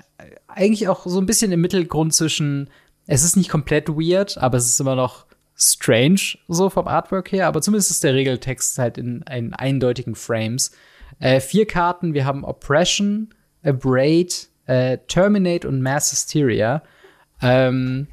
eigentlich 0.48 0.88
auch 0.88 1.06
so 1.06 1.20
ein 1.20 1.26
bisschen 1.26 1.52
im 1.52 1.60
Mittelgrund 1.60 2.14
zwischen, 2.14 2.70
es 3.06 3.24
ist 3.24 3.36
nicht 3.36 3.50
komplett 3.50 3.88
weird, 3.88 4.38
aber 4.38 4.56
es 4.56 4.66
ist 4.66 4.80
immer 4.80 4.96
noch 4.96 5.26
strange, 5.60 6.38
so 6.48 6.70
vom 6.70 6.88
Artwork 6.88 7.30
her. 7.32 7.46
Aber 7.46 7.60
zumindest 7.60 7.90
ist 7.90 8.04
der 8.04 8.14
Regeltext 8.14 8.78
halt 8.78 8.98
in, 8.98 9.22
in 9.30 9.52
eindeutigen 9.52 10.14
Frames. 10.14 10.72
Äh, 11.18 11.40
vier 11.40 11.66
Karten, 11.66 12.14
wir 12.14 12.24
haben 12.24 12.44
Oppression, 12.44 13.28
Abrade, 13.62 14.34
äh, 14.66 14.98
Terminate 15.06 15.68
und 15.68 15.82
Mass 15.82 16.12
Hysteria. 16.12 16.82
Ähm, 17.42 18.08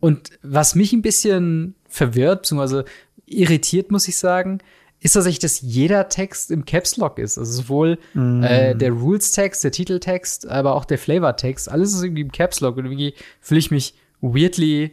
und 0.00 0.30
was 0.42 0.74
mich 0.74 0.92
ein 0.92 1.02
bisschen 1.02 1.74
verwirrt, 1.88 2.42
beziehungsweise 2.42 2.84
irritiert, 3.26 3.90
muss 3.90 4.06
ich 4.06 4.18
sagen, 4.18 4.58
ist 5.00 5.12
tatsächlich, 5.12 5.40
dass 5.40 5.60
jeder 5.60 6.08
Text 6.08 6.50
im 6.50 6.64
Caps 6.64 6.96
Lock 6.96 7.18
ist. 7.18 7.38
Also 7.38 7.62
sowohl 7.62 7.98
mm. 8.14 8.42
äh, 8.42 8.74
der 8.74 8.92
Rules-Text, 8.92 9.64
der 9.64 9.70
Titeltext, 9.70 10.48
aber 10.48 10.74
auch 10.74 10.84
der 10.84 10.98
Flavor-Text. 10.98 11.70
Alles 11.70 11.92
ist 11.92 12.02
irgendwie 12.02 12.22
im 12.22 12.32
Caps 12.32 12.60
Lock 12.60 12.76
und 12.76 12.86
irgendwie 12.86 13.14
fühle 13.40 13.60
ich 13.60 13.70
mich 13.70 13.94
weirdly 14.20 14.92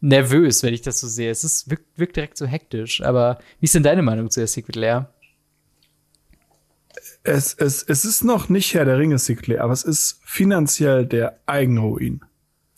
nervös, 0.00 0.62
wenn 0.62 0.74
ich 0.74 0.82
das 0.82 1.00
so 1.00 1.08
sehe. 1.08 1.30
Es 1.30 1.44
ist, 1.44 1.70
wirkt, 1.70 1.98
wirkt 1.98 2.16
direkt 2.16 2.36
so 2.36 2.46
hektisch. 2.46 3.02
Aber 3.02 3.38
wie 3.60 3.64
ist 3.64 3.74
denn 3.74 3.82
deine 3.82 4.02
Meinung 4.02 4.30
zu 4.30 4.40
der 4.40 4.46
Secret 4.46 4.76
Lair? 4.76 5.12
Es, 7.24 7.54
es, 7.54 7.82
es 7.82 8.04
ist 8.04 8.24
noch 8.24 8.48
nicht 8.48 8.74
Herr 8.74 8.84
der 8.84 8.98
Ringe 8.98 9.18
Secret 9.18 9.48
Lair, 9.48 9.64
aber 9.64 9.72
es 9.72 9.82
ist 9.82 10.20
finanziell 10.24 11.04
der 11.06 11.40
Eigenruin. 11.46 12.20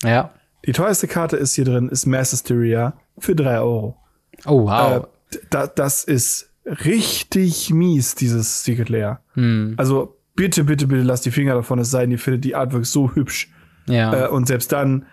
Ja. 0.02 0.34
Die 0.66 0.72
teuerste 0.72 1.08
Karte 1.08 1.36
ist 1.36 1.54
hier 1.54 1.64
drin, 1.64 1.88
ist 1.88 2.06
Mass 2.06 2.32
Hysteria 2.32 2.98
für 3.18 3.34
drei 3.34 3.60
Euro. 3.60 3.96
Oh, 4.46 4.64
wow. 4.64 5.06
Äh, 5.32 5.38
da, 5.50 5.66
das 5.66 6.04
ist 6.04 6.50
richtig 6.64 7.70
mies, 7.70 8.14
dieses 8.14 8.64
Secret 8.64 8.88
Lair. 8.88 9.20
Hm. 9.34 9.74
Also 9.76 10.16
bitte, 10.34 10.64
bitte, 10.64 10.86
bitte 10.86 11.02
lasst 11.02 11.26
die 11.26 11.30
Finger 11.30 11.54
davon, 11.54 11.78
es 11.78 11.90
sei 11.90 12.02
denn, 12.02 12.12
ihr 12.12 12.18
findet 12.18 12.44
die 12.44 12.54
Artwork 12.54 12.86
so 12.86 13.14
hübsch. 13.14 13.52
Ja. 13.86 14.26
Äh, 14.26 14.28
und 14.28 14.46
selbst 14.46 14.72
dann 14.72 15.06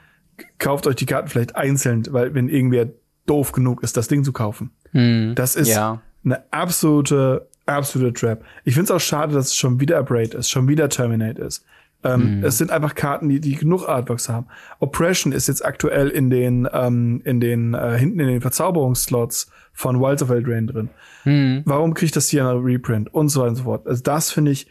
kauft 0.60 0.88
euch 0.88 0.96
die 0.96 1.06
Karten 1.06 1.28
vielleicht 1.28 1.56
einzeln, 1.56 2.04
weil 2.12 2.34
wenn 2.34 2.50
irgendwer 2.50 2.88
doof 3.26 3.52
genug 3.52 3.84
ist, 3.84 3.98
das 3.98 4.08
Ding 4.08 4.24
zu 4.24 4.32
kaufen. 4.32 4.72
Hm. 4.92 5.34
Das 5.36 5.56
ist 5.56 5.70
ja. 5.70 6.02
eine 6.24 6.44
absolute, 6.52 7.48
absolute 7.66 8.14
Trap. 8.14 8.44
Ich 8.64 8.74
finde 8.74 8.86
es 8.86 8.92
auch 8.92 9.06
schade, 9.06 9.34
dass 9.34 9.48
es 9.48 9.56
schon 9.56 9.80
wieder 9.80 9.98
Abrade 9.98 10.38
ist, 10.38 10.50
schon 10.50 10.68
wieder 10.68 10.90
Terminate 10.90 11.42
ist. 11.42 11.66
Ähm, 12.04 12.38
mhm. 12.38 12.44
Es 12.44 12.58
sind 12.58 12.72
einfach 12.72 12.94
Karten, 12.94 13.28
die, 13.28 13.40
die 13.40 13.56
genug 13.56 13.88
Artworks 13.88 14.30
haben. 14.30 14.46
Oppression 14.80 15.34
ist 15.34 15.48
jetzt 15.48 15.66
aktuell 15.66 16.10
in 16.10 16.30
den, 16.30 16.68
ähm, 16.72 17.22
in 17.26 17.40
den, 17.40 17.74
äh, 17.74 17.98
hinten 17.98 18.20
in 18.20 18.28
den 18.28 18.42
Verzauberungsslots 18.42 19.50
von 19.74 20.00
Wilds 20.00 20.22
of 20.22 20.30
Eldraine 20.30 20.68
drin. 20.68 20.90
Mhm. 21.26 21.64
Warum 21.66 21.94
kriegt 21.96 22.16
das 22.16 22.30
hier 22.30 22.48
eine 22.48 22.64
Reprint? 22.64 23.14
Und 23.14 23.30
so 23.30 23.42
weiter 23.42 23.50
und 23.50 23.56
so 23.56 23.64
fort. 23.64 23.88
Also 23.88 24.04
das 24.04 24.32
finde 24.32 24.52
ich, 24.52 24.68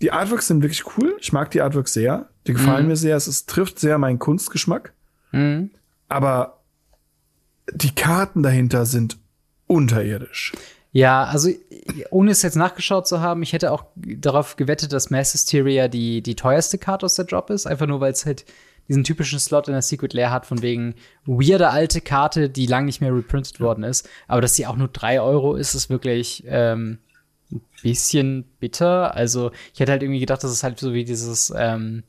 die 0.00 0.10
Artworks 0.10 0.46
sind 0.46 0.62
wirklich 0.62 0.84
cool. 0.96 1.16
Ich 1.20 1.32
mag 1.32 1.50
die 1.50 1.60
Artworks 1.60 1.92
sehr. 1.92 2.30
Die 2.46 2.54
gefallen 2.54 2.84
mhm. 2.84 2.88
mir 2.88 2.96
sehr. 2.96 3.16
Es, 3.16 3.26
es, 3.26 3.44
trifft 3.44 3.78
sehr 3.78 3.98
meinen 3.98 4.18
Kunstgeschmack. 4.18 4.94
Mhm. 5.32 5.70
Aber 6.08 6.60
die 7.72 7.94
Karten 7.94 8.42
dahinter 8.42 8.86
sind 8.86 9.18
unterirdisch. 9.66 10.52
Ja, 10.92 11.24
also 11.24 11.50
ohne 12.10 12.32
es 12.32 12.42
jetzt 12.42 12.56
nachgeschaut 12.56 13.06
zu 13.06 13.20
haben, 13.20 13.42
ich 13.42 13.52
hätte 13.52 13.70
auch 13.70 13.84
darauf 13.94 14.56
gewettet, 14.56 14.92
dass 14.92 15.10
Mass 15.10 15.32
Hysteria 15.32 15.86
die, 15.86 16.20
die 16.20 16.34
teuerste 16.34 16.78
Karte 16.78 17.06
aus 17.06 17.14
der 17.14 17.26
Drop 17.26 17.50
ist. 17.50 17.66
Einfach 17.66 17.86
nur, 17.86 18.00
weil 18.00 18.12
es 18.12 18.26
halt 18.26 18.44
diesen 18.88 19.04
typischen 19.04 19.38
Slot 19.38 19.68
in 19.68 19.72
der 19.72 19.82
Secret 19.82 20.14
Lair 20.14 20.32
hat, 20.32 20.46
von 20.46 20.62
wegen 20.62 20.96
weirde 21.24 21.70
alte 21.70 22.00
Karte, 22.00 22.50
die 22.50 22.66
lang 22.66 22.86
nicht 22.86 23.00
mehr 23.00 23.14
reprintet 23.14 23.60
worden 23.60 23.84
ist. 23.84 24.08
Aber 24.26 24.40
dass 24.40 24.56
sie 24.56 24.66
auch 24.66 24.76
nur 24.76 24.88
drei 24.88 25.20
Euro 25.20 25.54
ist, 25.54 25.74
ist 25.74 25.90
wirklich 25.90 26.42
ähm, 26.48 26.98
ein 27.52 27.62
bisschen 27.82 28.44
bitter. 28.58 29.14
Also 29.14 29.52
ich 29.72 29.78
hätte 29.78 29.92
halt 29.92 30.02
irgendwie 30.02 30.18
gedacht, 30.18 30.42
das 30.42 30.50
ist 30.50 30.64
halt 30.64 30.80
so 30.80 30.92
wie 30.92 31.04
dieses 31.04 31.52
ähm, 31.56 32.02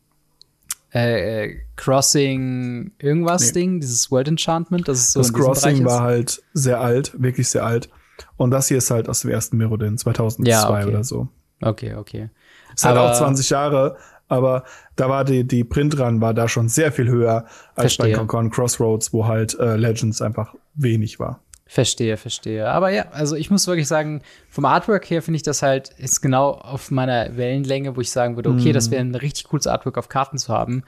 äh, 0.93 1.45
äh 1.45 1.59
Crossing 1.75 2.91
irgendwas 2.99 3.47
nee. 3.47 3.61
Ding, 3.61 3.79
dieses 3.79 4.11
World 4.11 4.27
Enchantment. 4.27 4.87
Das, 4.87 4.99
ist 4.99 5.11
so 5.13 5.19
das 5.19 5.33
Crossing 5.33 5.85
war 5.85 6.01
halt 6.01 6.43
sehr 6.53 6.79
alt, 6.79 7.19
wirklich 7.21 7.49
sehr 7.49 7.65
alt. 7.65 7.89
Und 8.37 8.51
das 8.51 8.67
hier 8.67 8.77
ist 8.77 8.91
halt 8.91 9.09
aus 9.09 9.21
dem 9.21 9.31
ersten 9.31 9.57
Mirrodin, 9.57 9.97
2002 9.97 10.49
ja, 10.49 10.69
okay. 10.69 10.87
oder 10.87 11.03
so. 11.03 11.27
Okay, 11.61 11.95
okay. 11.95 12.29
Ist 12.75 12.85
halt 12.85 12.97
auch 12.97 13.17
20 13.17 13.49
Jahre, 13.49 13.97
aber 14.27 14.63
da 14.95 15.09
war 15.09 15.25
die, 15.25 15.45
die 15.45 15.63
Printrun 15.63 16.21
war 16.21 16.33
da 16.33 16.47
schon 16.47 16.69
sehr 16.69 16.91
viel 16.91 17.07
höher 17.07 17.45
als 17.75 17.95
verstehe. 17.95 18.13
bei 18.13 18.17
Concon 18.17 18.49
Crossroads, 18.49 19.11
wo 19.13 19.27
halt 19.27 19.57
äh, 19.59 19.75
Legends 19.75 20.21
einfach 20.21 20.55
wenig 20.73 21.19
war. 21.19 21.41
Verstehe, 21.72 22.17
verstehe. 22.17 22.69
Aber 22.69 22.89
ja, 22.89 23.05
also 23.11 23.38
ich 23.38 23.49
muss 23.49 23.65
wirklich 23.65 23.88
sagen, 23.88 24.24
vom 24.49 24.65
Artwork 24.65 25.09
her 25.09 25.22
finde 25.22 25.38
ich 25.38 25.43
das 25.43 25.61
halt 25.61 25.88
ist 25.97 26.19
genau 26.19 26.51
auf 26.51 26.91
meiner 26.91 27.38
Wellenlänge, 27.38 27.95
wo 27.95 28.01
ich 28.01 28.11
sagen 28.11 28.36
würde, 28.36 28.49
okay, 28.49 28.72
mm. 28.72 28.74
das 28.74 28.91
wäre 28.91 28.99
ein 28.99 29.15
richtig 29.15 29.45
cooles 29.45 29.67
Artwork 29.67 29.97
auf 29.97 30.09
Karten 30.09 30.38
zu 30.38 30.51
haben. 30.51 30.84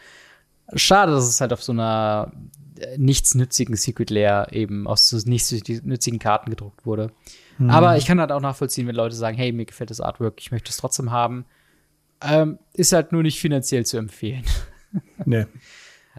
Schade, 0.76 1.14
dass 1.14 1.24
es 1.24 1.40
halt 1.40 1.54
auf 1.54 1.64
so 1.64 1.72
einer 1.72 2.34
nichtsnützigen 2.98 3.78
Secret 3.78 4.10
Lair 4.10 4.48
eben 4.52 4.86
aus 4.86 5.08
so 5.08 5.16
nichtsnützigen 5.24 6.20
Karten 6.20 6.50
gedruckt 6.50 6.86
wurde. 6.86 7.14
Hm. 7.60 7.70
Aber 7.70 7.96
ich 7.96 8.06
kann 8.06 8.20
halt 8.20 8.34
auch 8.34 8.42
nachvollziehen, 8.42 8.86
wenn 8.86 8.96
Leute 8.96 9.16
sagen, 9.16 9.38
hey, 9.38 9.54
mir 9.54 9.64
gefällt 9.64 9.90
das 9.90 10.02
Artwork, 10.02 10.34
ich 10.42 10.52
möchte 10.52 10.70
es 10.70 10.76
trotzdem 10.76 11.14
haben. 11.14 11.46
Ähm, 12.22 12.60
ist 12.74 12.92
halt 12.92 13.14
nur 13.14 13.24
nicht 13.24 13.40
finanziell 13.40 13.86
zu 13.86 13.96
empfehlen. 13.96 14.44
Nee. 15.24 15.46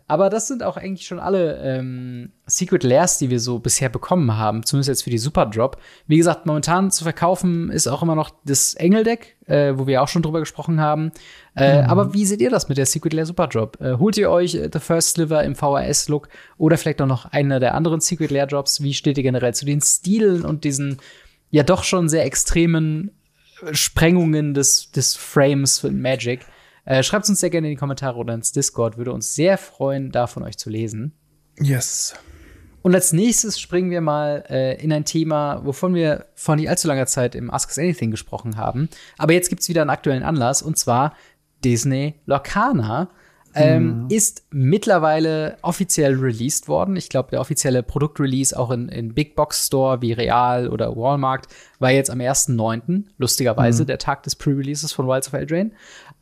Aber 0.07 0.29
das 0.29 0.49
sind 0.49 0.63
auch 0.63 0.77
eigentlich 0.77 1.07
schon 1.07 1.21
alle 1.21 1.57
ähm, 1.63 2.33
Secret 2.47 2.83
Lairs, 2.83 3.19
die 3.19 3.31
wir 3.31 3.39
so 3.39 3.61
bisher 3.61 3.89
bekommen 3.89 4.37
haben, 4.37 4.65
zumindest 4.65 4.89
jetzt 4.89 5.03
für 5.05 5.11
die 5.11 5.19
Super 5.19 5.47
Drop. 5.47 5.79
Wie 6.07 6.17
gesagt, 6.17 6.47
momentan 6.47 6.91
zu 6.91 7.05
verkaufen 7.05 7.71
ist 7.71 7.87
auch 7.87 8.03
immer 8.03 8.17
noch 8.17 8.31
das 8.45 8.75
Engeldeck, 8.75 9.37
äh, 9.47 9.73
wo 9.77 9.87
wir 9.87 10.03
auch 10.03 10.09
schon 10.09 10.23
drüber 10.23 10.41
gesprochen 10.41 10.81
haben. 10.81 11.13
Äh, 11.57 11.83
mhm. 11.83 11.89
Aber 11.89 12.13
wie 12.13 12.27
seht 12.27 12.41
ihr 12.41 12.51
das 12.51 12.69
mit 12.69 12.77
der 12.77 12.87
Secret 12.87 13.13
Lair 13.13 13.25
Super 13.25 13.47
Drop? 13.47 13.81
Äh, 13.81 13.95
holt 13.99 14.19
ihr 14.19 14.31
euch 14.31 14.57
äh, 14.57 14.69
The 14.71 14.81
First 14.81 15.11
Sliver 15.11 15.43
im 15.45 15.55
VHS-Look 15.55 16.29
oder 16.59 16.77
vielleicht 16.77 17.01
auch 17.01 17.07
noch 17.07 17.27
einer 17.27 17.61
der 17.61 17.75
anderen 17.75 18.01
Secret 18.01 18.31
Lair 18.31 18.47
Drops? 18.47 18.83
Wie 18.83 18.95
steht 18.95 19.17
ihr 19.17 19.25
generell 19.25 19.55
zu 19.55 19.65
den 19.65 19.81
Stilen 19.81 20.45
und 20.45 20.65
diesen 20.65 20.99
ja 21.51 21.63
doch 21.63 21.85
schon 21.85 22.09
sehr 22.09 22.25
extremen 22.25 23.13
äh, 23.63 23.73
Sprengungen 23.73 24.55
des, 24.55 24.91
des 24.91 25.15
Frames 25.15 25.79
für 25.79 25.91
Magic? 25.91 26.41
Äh, 26.85 27.03
Schreibt 27.03 27.29
uns 27.29 27.41
sehr 27.41 27.51
gerne 27.51 27.69
in 27.69 27.73
die 27.73 27.79
Kommentare 27.79 28.17
oder 28.19 28.35
ins 28.35 28.53
Discord. 28.53 28.97
Würde 28.97 29.13
uns 29.13 29.35
sehr 29.35 29.59
freuen, 29.59 30.11
da 30.11 30.27
von 30.27 30.43
euch 30.43 30.59
zu 30.59 30.71
lesen. 30.71 31.13
Yes. 31.61 32.15
Und 32.83 32.95
als 32.95 33.15
nächstes 33.15 33.59
springen 33.59 33.91
wir 33.91 34.03
mal 34.03 34.45
äh, 34.51 34.83
in 34.83 34.93
ein 34.93 35.07
Thema, 35.07 35.65
wovon 35.65 35.95
wir 35.95 36.27
vor 36.35 36.57
nicht 36.57 36.69
allzu 36.69 36.87
langer 36.87 37.07
Zeit 37.07 37.35
im 37.35 37.51
Ask 37.51 37.71
Us 37.71 37.79
Anything 37.79 38.11
gesprochen 38.11 38.59
haben. 38.59 38.91
Aber 39.17 39.33
jetzt 39.33 39.49
gibt 39.49 39.63
es 39.63 39.69
wieder 39.71 39.81
einen 39.81 39.91
aktuellen 39.91 40.23
Anlass 40.23 40.61
und 40.61 40.77
zwar 40.77 41.15
Disney 41.65 42.17
Locana 42.27 43.09
ähm, 43.55 44.03
mhm. 44.03 44.07
ist 44.11 44.45
mittlerweile 44.51 45.57
offiziell 45.63 46.15
released 46.15 46.67
worden. 46.69 46.97
Ich 46.97 47.09
glaube, 47.09 47.31
der 47.31 47.41
offizielle 47.41 47.83
Produktrelease 47.83 48.59
auch 48.59 48.71
in, 48.71 48.89
in 48.89 49.15
Big 49.15 49.37
Box 49.37 49.67
Store 49.67 50.03
wie 50.03 50.13
Real 50.13 50.69
oder 50.69 50.97
Walmart 50.97 51.47
war 51.79 51.91
jetzt 51.91 52.11
am 52.11 52.19
1.9., 52.19 53.05
lustigerweise, 53.17 53.85
mhm. 53.85 53.87
der 53.87 53.99
Tag 53.99 54.25
des 54.25 54.35
Pre-Releases 54.35 54.93
von 54.93 55.07
Wilds 55.07 55.29
of 55.29 55.35
Eldraine. 55.35 55.71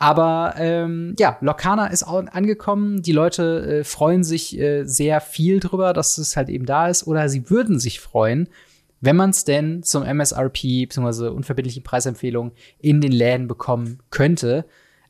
Aber 0.03 0.55
ähm, 0.59 1.15
ja, 1.17 1.39
Locana 1.43 1.87
ist 1.87 2.03
auch 2.03 2.27
angekommen. 2.33 3.03
Die 3.03 3.13
Leute 3.13 3.83
äh, 3.83 3.85
freuen 3.85 4.25
sich 4.25 4.59
äh, 4.59 4.83
sehr 4.83 5.21
viel 5.21 5.61
drüber, 5.61 5.93
dass 5.93 6.19
es 6.19 6.37
halt 6.37 6.49
eben 6.49 6.67
da 6.67 6.89
ist. 6.89 7.07
Oder 7.07 7.29
sie 7.29 7.49
würden 7.51 7.79
sich 7.79 8.01
freuen, 8.01 8.49
wenn 9.01 9.15
man 9.15 9.31
es 9.31 9.45
denn 9.45 9.85
zum 9.85 10.03
MSRP 10.03 10.89
bzw. 10.89 11.29
unverbindlichen 11.29 11.85
Preisempfehlung 11.85 12.51
in 12.81 13.01
den 13.01 13.13
Läden 13.13 13.47
bekommen 13.47 14.01
könnte. 14.11 14.65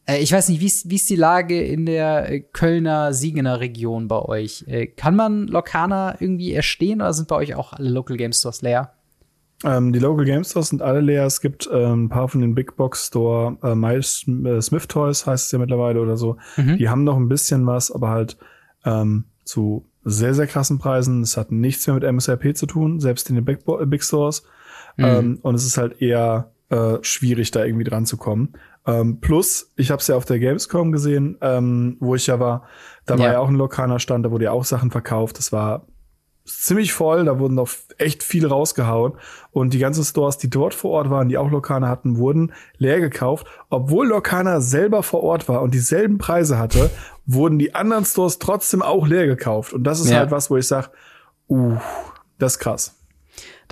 Äh, 0.04 0.18
ich 0.18 0.30
weiß 0.30 0.50
nicht, 0.50 0.60
wie 0.60 0.94
ist, 0.96 1.08
die 1.08 1.16
Lage 1.16 1.62
in 1.62 1.86
der 1.86 2.30
äh, 2.30 2.40
Kölner 2.40 3.14
Siegener 3.14 3.60
Region 3.60 4.08
bei 4.08 4.20
euch? 4.20 4.66
Äh, 4.66 4.88
kann 4.88 5.16
man 5.16 5.46
Lokana 5.46 6.16
irgendwie 6.20 6.52
erstehen 6.52 7.00
oder 7.00 7.14
sind 7.14 7.28
bei 7.28 7.36
euch 7.36 7.54
auch 7.54 7.72
alle 7.72 7.88
Local 7.88 8.18
Game 8.18 8.34
Stores 8.34 8.60
leer? 8.60 8.92
Ähm, 9.64 9.92
die 9.92 9.98
Local 9.98 10.24
Game 10.24 10.44
Stores 10.44 10.68
sind 10.68 10.82
alle 10.82 11.00
leer. 11.00 11.24
Es 11.26 11.40
gibt 11.40 11.68
ähm, 11.72 12.04
ein 12.04 12.08
paar 12.08 12.28
von 12.28 12.40
den 12.40 12.54
Big 12.54 12.76
Box 12.76 13.06
Store, 13.06 13.56
äh, 13.62 13.74
Miles 13.74 14.26
äh, 14.28 14.60
Smith 14.60 14.88
Toys 14.88 15.26
heißt 15.26 15.46
es 15.46 15.52
ja 15.52 15.58
mittlerweile 15.58 16.00
oder 16.00 16.16
so. 16.16 16.36
Mhm. 16.56 16.78
Die 16.78 16.88
haben 16.88 17.04
noch 17.04 17.16
ein 17.16 17.28
bisschen 17.28 17.66
was, 17.66 17.90
aber 17.90 18.10
halt 18.10 18.36
ähm, 18.84 19.24
zu 19.44 19.86
sehr, 20.04 20.34
sehr 20.34 20.46
krassen 20.46 20.78
Preisen. 20.78 21.22
Es 21.22 21.36
hat 21.36 21.52
nichts 21.52 21.86
mehr 21.86 21.94
mit 21.94 22.04
MSRP 22.04 22.56
zu 22.56 22.66
tun, 22.66 22.98
selbst 22.98 23.28
in 23.28 23.36
den 23.36 23.44
Big, 23.44 23.60
Big 23.86 24.02
Stores. 24.02 24.42
Mhm. 24.96 25.04
Ähm, 25.04 25.38
und 25.42 25.54
es 25.54 25.64
ist 25.64 25.78
halt 25.78 26.00
eher 26.02 26.50
äh, 26.70 26.98
schwierig, 27.02 27.50
da 27.50 27.64
irgendwie 27.64 27.84
dran 27.84 28.06
zu 28.06 28.16
kommen. 28.16 28.54
Ähm, 28.84 29.20
plus, 29.20 29.72
ich 29.76 29.90
habe 29.92 30.00
es 30.00 30.08
ja 30.08 30.16
auf 30.16 30.24
der 30.24 30.40
Gamescom 30.40 30.90
gesehen, 30.90 31.38
ähm, 31.40 31.96
wo 32.00 32.16
ich 32.16 32.26
ja 32.26 32.40
war. 32.40 32.66
Da 33.06 33.18
war 33.18 33.32
ja 33.32 33.38
auch 33.38 33.48
ein 33.48 33.54
lokaler 33.54 34.00
Stand, 34.00 34.26
da 34.26 34.30
wurde 34.30 34.44
ja 34.44 34.52
auch 34.52 34.64
Sachen 34.64 34.90
verkauft. 34.90 35.38
Das 35.38 35.52
war 35.52 35.86
ziemlich 36.44 36.92
voll, 36.92 37.24
da 37.24 37.38
wurden 37.38 37.54
noch 37.54 37.70
echt 37.98 38.22
viel 38.22 38.46
rausgehauen 38.46 39.14
und 39.50 39.72
die 39.72 39.78
ganzen 39.78 40.04
Stores, 40.04 40.38
die 40.38 40.50
dort 40.50 40.74
vor 40.74 40.90
Ort 40.90 41.10
waren, 41.10 41.28
die 41.28 41.38
auch 41.38 41.50
Lokana 41.50 41.88
hatten, 41.88 42.16
wurden 42.16 42.52
leer 42.78 43.00
gekauft. 43.00 43.46
Obwohl 43.70 44.08
Lokana 44.08 44.60
selber 44.60 45.02
vor 45.02 45.22
Ort 45.22 45.48
war 45.48 45.62
und 45.62 45.74
dieselben 45.74 46.18
Preise 46.18 46.58
hatte, 46.58 46.90
wurden 47.26 47.58
die 47.58 47.74
anderen 47.74 48.04
Stores 48.04 48.38
trotzdem 48.38 48.82
auch 48.82 49.06
leer 49.06 49.26
gekauft 49.26 49.72
und 49.72 49.84
das 49.84 50.00
ist 50.00 50.10
ja. 50.10 50.18
halt 50.18 50.30
was, 50.30 50.50
wo 50.50 50.56
ich 50.56 50.66
sag, 50.66 50.90
uh, 51.48 51.76
das 52.38 52.54
ist 52.54 52.58
krass. 52.58 53.01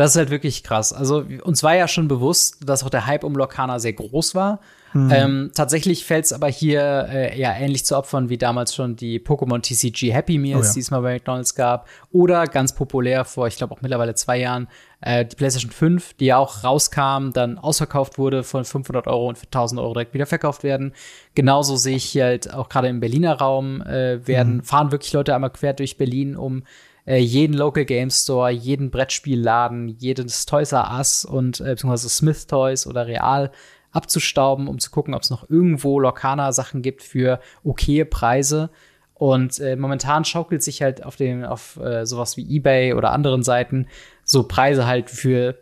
Das 0.01 0.13
ist 0.13 0.17
halt 0.17 0.31
wirklich 0.31 0.63
krass. 0.63 0.95
Also 0.95 1.27
uns 1.43 1.63
war 1.63 1.77
ja 1.77 1.87
schon 1.87 2.09
bewusst, 2.09 2.57
dass 2.65 2.83
auch 2.85 2.89
der 2.89 3.07
Hype 3.07 3.23
um 3.23 3.37
Lokana 3.37 3.79
sehr 3.79 3.93
groß 3.93 4.35
war. 4.35 4.61
Mhm. 4.95 5.11
Ähm, 5.13 5.51
tatsächlich 5.55 6.07
fällt 6.07 6.25
es 6.25 6.33
aber 6.33 6.49
hier 6.49 7.07
äh, 7.11 7.39
ja 7.39 7.53
ähnlich 7.53 7.85
zu 7.85 7.99
Opfern 7.99 8.31
wie 8.31 8.39
damals 8.39 8.75
schon 8.75 8.97
die 8.97 9.21
Pokémon 9.21 9.61
TCG 9.61 10.15
Happy 10.15 10.39
Meals, 10.39 10.59
oh 10.59 10.69
ja. 10.69 10.73
die 10.73 10.81
es 10.81 10.91
mal 10.91 11.03
bei 11.03 11.13
McDonalds 11.13 11.55
gab. 11.55 11.87
Oder 12.13 12.47
ganz 12.47 12.75
populär 12.75 13.27
vor, 13.27 13.47
ich 13.47 13.59
glaube 13.59 13.75
auch 13.75 13.83
mittlerweile 13.83 14.15
zwei 14.15 14.39
Jahren, 14.39 14.69
äh, 15.03 15.27
die 15.27 15.37
PlayStation 15.37 15.71
5, 15.71 16.15
die 16.15 16.25
ja 16.25 16.39
auch 16.39 16.65
rauskam, 16.65 17.33
dann 17.35 17.59
ausverkauft 17.59 18.17
wurde 18.17 18.43
von 18.43 18.65
500 18.65 19.07
Euro 19.07 19.29
und 19.29 19.37
für 19.37 19.49
1000 19.49 19.83
Euro 19.83 19.93
direkt 19.93 20.15
wieder 20.15 20.25
verkauft 20.25 20.63
werden. 20.63 20.95
Genauso 21.35 21.77
sehe 21.77 21.97
ich 21.97 22.05
hier 22.05 22.25
halt 22.25 22.55
auch 22.55 22.71
gerade 22.71 22.89
im 22.89 23.01
Berliner 23.01 23.35
Raum 23.35 23.83
äh, 23.83 24.27
werden, 24.27 24.57
mhm. 24.57 24.65
fahren 24.65 24.93
wirklich 24.93 25.13
Leute 25.13 25.35
einmal 25.35 25.51
quer 25.51 25.75
durch 25.75 25.99
Berlin, 25.99 26.37
um 26.37 26.63
äh, 27.07 27.19
jeden 27.19 27.55
Local 27.55 27.85
Game 27.85 28.11
Store, 28.11 28.51
jeden 28.51 28.91
Brettspielladen, 28.91 29.89
jedes 29.89 30.47
Toys 30.47 30.73
R 30.73 30.97
Us 30.97 31.25
und 31.25 31.61
äh, 31.61 31.71
beziehungsweise 31.71 32.09
Smith 32.09 32.47
Toys 32.47 32.87
oder 32.87 33.07
Real 33.07 33.51
abzustauben, 33.93 34.69
um 34.69 34.79
zu 34.79 34.91
gucken, 34.91 35.15
ob 35.15 35.23
es 35.23 35.31
noch 35.31 35.49
irgendwo 35.51 35.99
Lokana-Sachen 35.99 36.83
gibt 36.83 37.03
für 37.03 37.41
okaye 37.65 38.05
Preise. 38.05 38.71
Und 39.15 39.59
äh, 39.59 39.77
momentan 39.77 40.25
schaukelt 40.25 40.63
sich 40.63 40.81
halt 40.81 41.05
auf 41.05 41.17
den, 41.17 41.45
auf 41.45 41.77
äh, 41.77 42.07
sowas 42.07 42.37
wie 42.37 42.57
eBay 42.57 42.95
oder 42.95 43.13
anderen 43.13 43.43
Seiten 43.43 43.87
so 44.25 44.45
Preise 44.45 44.87
halt 44.87 45.11
für 45.11 45.59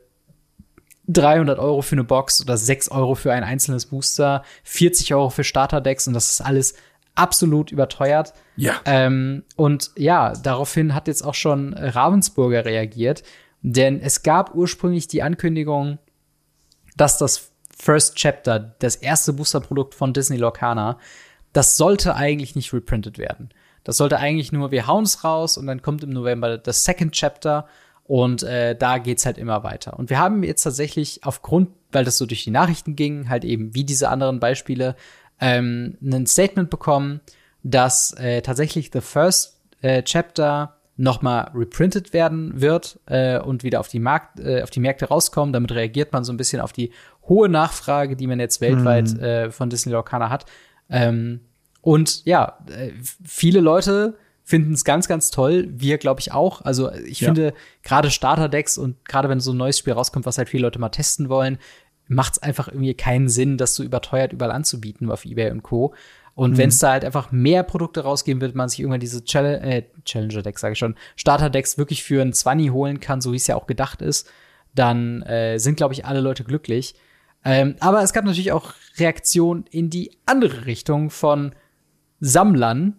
300 1.08 1.58
Euro 1.58 1.82
für 1.82 1.96
eine 1.96 2.04
Box 2.04 2.40
oder 2.40 2.56
6 2.56 2.90
Euro 2.90 3.14
für 3.14 3.32
ein 3.32 3.42
einzelnes 3.42 3.86
Booster, 3.86 4.44
40 4.62 5.14
Euro 5.14 5.30
für 5.30 5.42
Starterdecks 5.42 6.06
und 6.06 6.14
das 6.14 6.30
ist 6.30 6.40
alles 6.42 6.74
absolut 7.18 7.72
überteuert. 7.72 8.32
Ja. 8.56 8.80
Ähm, 8.84 9.44
und 9.56 9.90
ja, 9.96 10.32
daraufhin 10.34 10.94
hat 10.94 11.08
jetzt 11.08 11.22
auch 11.22 11.34
schon 11.34 11.74
Ravensburger 11.74 12.64
reagiert, 12.64 13.22
denn 13.62 14.00
es 14.00 14.22
gab 14.22 14.54
ursprünglich 14.54 15.08
die 15.08 15.22
Ankündigung, 15.22 15.98
dass 16.96 17.18
das 17.18 17.52
First 17.76 18.16
Chapter, 18.16 18.58
das 18.78 18.96
erste 18.96 19.32
Boosterprodukt 19.32 19.94
von 19.94 20.12
Disney 20.12 20.36
Lorcana, 20.36 20.98
das 21.52 21.76
sollte 21.76 22.14
eigentlich 22.14 22.56
nicht 22.56 22.72
reprintet 22.72 23.18
werden. 23.18 23.50
Das 23.84 23.96
sollte 23.96 24.18
eigentlich 24.18 24.52
nur, 24.52 24.70
wir 24.70 24.86
hauen 24.86 25.04
es 25.04 25.24
raus 25.24 25.56
und 25.56 25.66
dann 25.66 25.80
kommt 25.82 26.02
im 26.02 26.10
November 26.10 26.58
das 26.58 26.84
Second 26.84 27.12
Chapter 27.12 27.66
und 28.04 28.42
äh, 28.42 28.74
da 28.76 28.98
geht's 28.98 29.26
halt 29.26 29.38
immer 29.38 29.62
weiter. 29.64 29.98
Und 29.98 30.10
wir 30.10 30.18
haben 30.18 30.42
jetzt 30.42 30.62
tatsächlich 30.62 31.24
aufgrund, 31.24 31.70
weil 31.92 32.04
das 32.04 32.18
so 32.18 32.26
durch 32.26 32.44
die 32.44 32.50
Nachrichten 32.50 32.96
ging, 32.96 33.28
halt 33.28 33.44
eben 33.44 33.74
wie 33.74 33.84
diese 33.84 34.08
anderen 34.08 34.40
Beispiele, 34.40 34.96
ähm, 35.40 35.96
ein 36.02 36.26
Statement 36.26 36.70
bekommen, 36.70 37.20
dass 37.62 38.12
äh, 38.14 38.42
tatsächlich 38.42 38.90
The 38.92 39.00
First 39.00 39.60
äh, 39.82 40.02
Chapter 40.02 40.74
nochmal 40.96 41.50
reprintet 41.54 42.12
werden 42.12 42.60
wird 42.60 42.98
äh, 43.06 43.38
und 43.38 43.62
wieder 43.62 43.80
auf 43.80 43.88
die, 43.88 44.00
Markt, 44.00 44.40
äh, 44.40 44.62
auf 44.62 44.70
die 44.70 44.80
Märkte 44.80 45.06
rauskommen. 45.06 45.52
Damit 45.52 45.72
reagiert 45.72 46.12
man 46.12 46.24
so 46.24 46.32
ein 46.32 46.36
bisschen 46.36 46.60
auf 46.60 46.72
die 46.72 46.92
hohe 47.28 47.48
Nachfrage, 47.48 48.16
die 48.16 48.26
man 48.26 48.40
jetzt 48.40 48.60
weltweit 48.60 49.14
mhm. 49.14 49.20
äh, 49.20 49.50
von 49.50 49.70
Disney 49.70 49.92
Lorcana 49.92 50.28
hat. 50.28 50.46
Ähm, 50.90 51.40
und 51.82 52.24
ja, 52.24 52.58
äh, 52.68 52.90
viele 53.24 53.60
Leute 53.60 54.16
finden 54.42 54.72
es 54.72 54.84
ganz, 54.84 55.06
ganz 55.08 55.30
toll. 55.30 55.68
Wir, 55.70 55.98
glaube 55.98 56.20
ich, 56.20 56.32
auch. 56.32 56.62
Also 56.62 56.90
ich 56.92 57.20
ja. 57.20 57.26
finde, 57.26 57.54
gerade 57.82 58.10
Starterdecks 58.10 58.76
und 58.76 59.04
gerade 59.04 59.28
wenn 59.28 59.40
so 59.40 59.52
ein 59.52 59.56
neues 59.56 59.78
Spiel 59.78 59.92
rauskommt, 59.92 60.26
was 60.26 60.38
halt 60.38 60.48
viele 60.48 60.62
Leute 60.62 60.78
mal 60.78 60.88
testen 60.88 61.28
wollen, 61.28 61.58
macht 62.08 62.34
es 62.34 62.38
einfach 62.42 62.68
irgendwie 62.68 62.94
keinen 62.94 63.28
Sinn, 63.28 63.58
das 63.58 63.74
so 63.74 63.82
überteuert 63.82 64.32
überall 64.32 64.50
anzubieten 64.50 65.10
auf 65.10 65.24
eBay 65.24 65.50
und 65.50 65.62
Co. 65.62 65.94
Und 66.34 66.52
mhm. 66.52 66.58
wenn 66.58 66.68
es 66.68 66.78
da 66.78 66.92
halt 66.92 67.04
einfach 67.04 67.32
mehr 67.32 67.62
Produkte 67.62 68.00
rausgeben 68.00 68.40
wird, 68.40 68.54
man 68.54 68.68
sich 68.68 68.80
irgendwann 68.80 69.00
diese 69.00 69.24
Chall 69.24 69.60
äh, 69.62 69.82
Challenger-Decks, 70.04 70.60
sage 70.60 70.72
ich 70.72 70.78
schon, 70.78 70.94
Starter-Decks 71.16 71.78
wirklich 71.78 72.02
für 72.02 72.22
ein 72.22 72.32
20 72.32 72.70
holen 72.70 73.00
kann, 73.00 73.20
so 73.20 73.32
wie 73.32 73.36
es 73.36 73.46
ja 73.46 73.56
auch 73.56 73.66
gedacht 73.66 74.02
ist, 74.02 74.30
dann 74.74 75.22
äh, 75.22 75.58
sind, 75.58 75.76
glaube 75.76 75.94
ich, 75.94 76.04
alle 76.04 76.20
Leute 76.20 76.44
glücklich. 76.44 76.94
Ähm, 77.44 77.76
aber 77.80 78.02
es 78.02 78.12
gab 78.12 78.24
natürlich 78.24 78.52
auch 78.52 78.74
Reaktionen 78.98 79.64
in 79.70 79.90
die 79.90 80.12
andere 80.26 80.66
Richtung 80.66 81.10
von 81.10 81.54
Sammlern, 82.20 82.96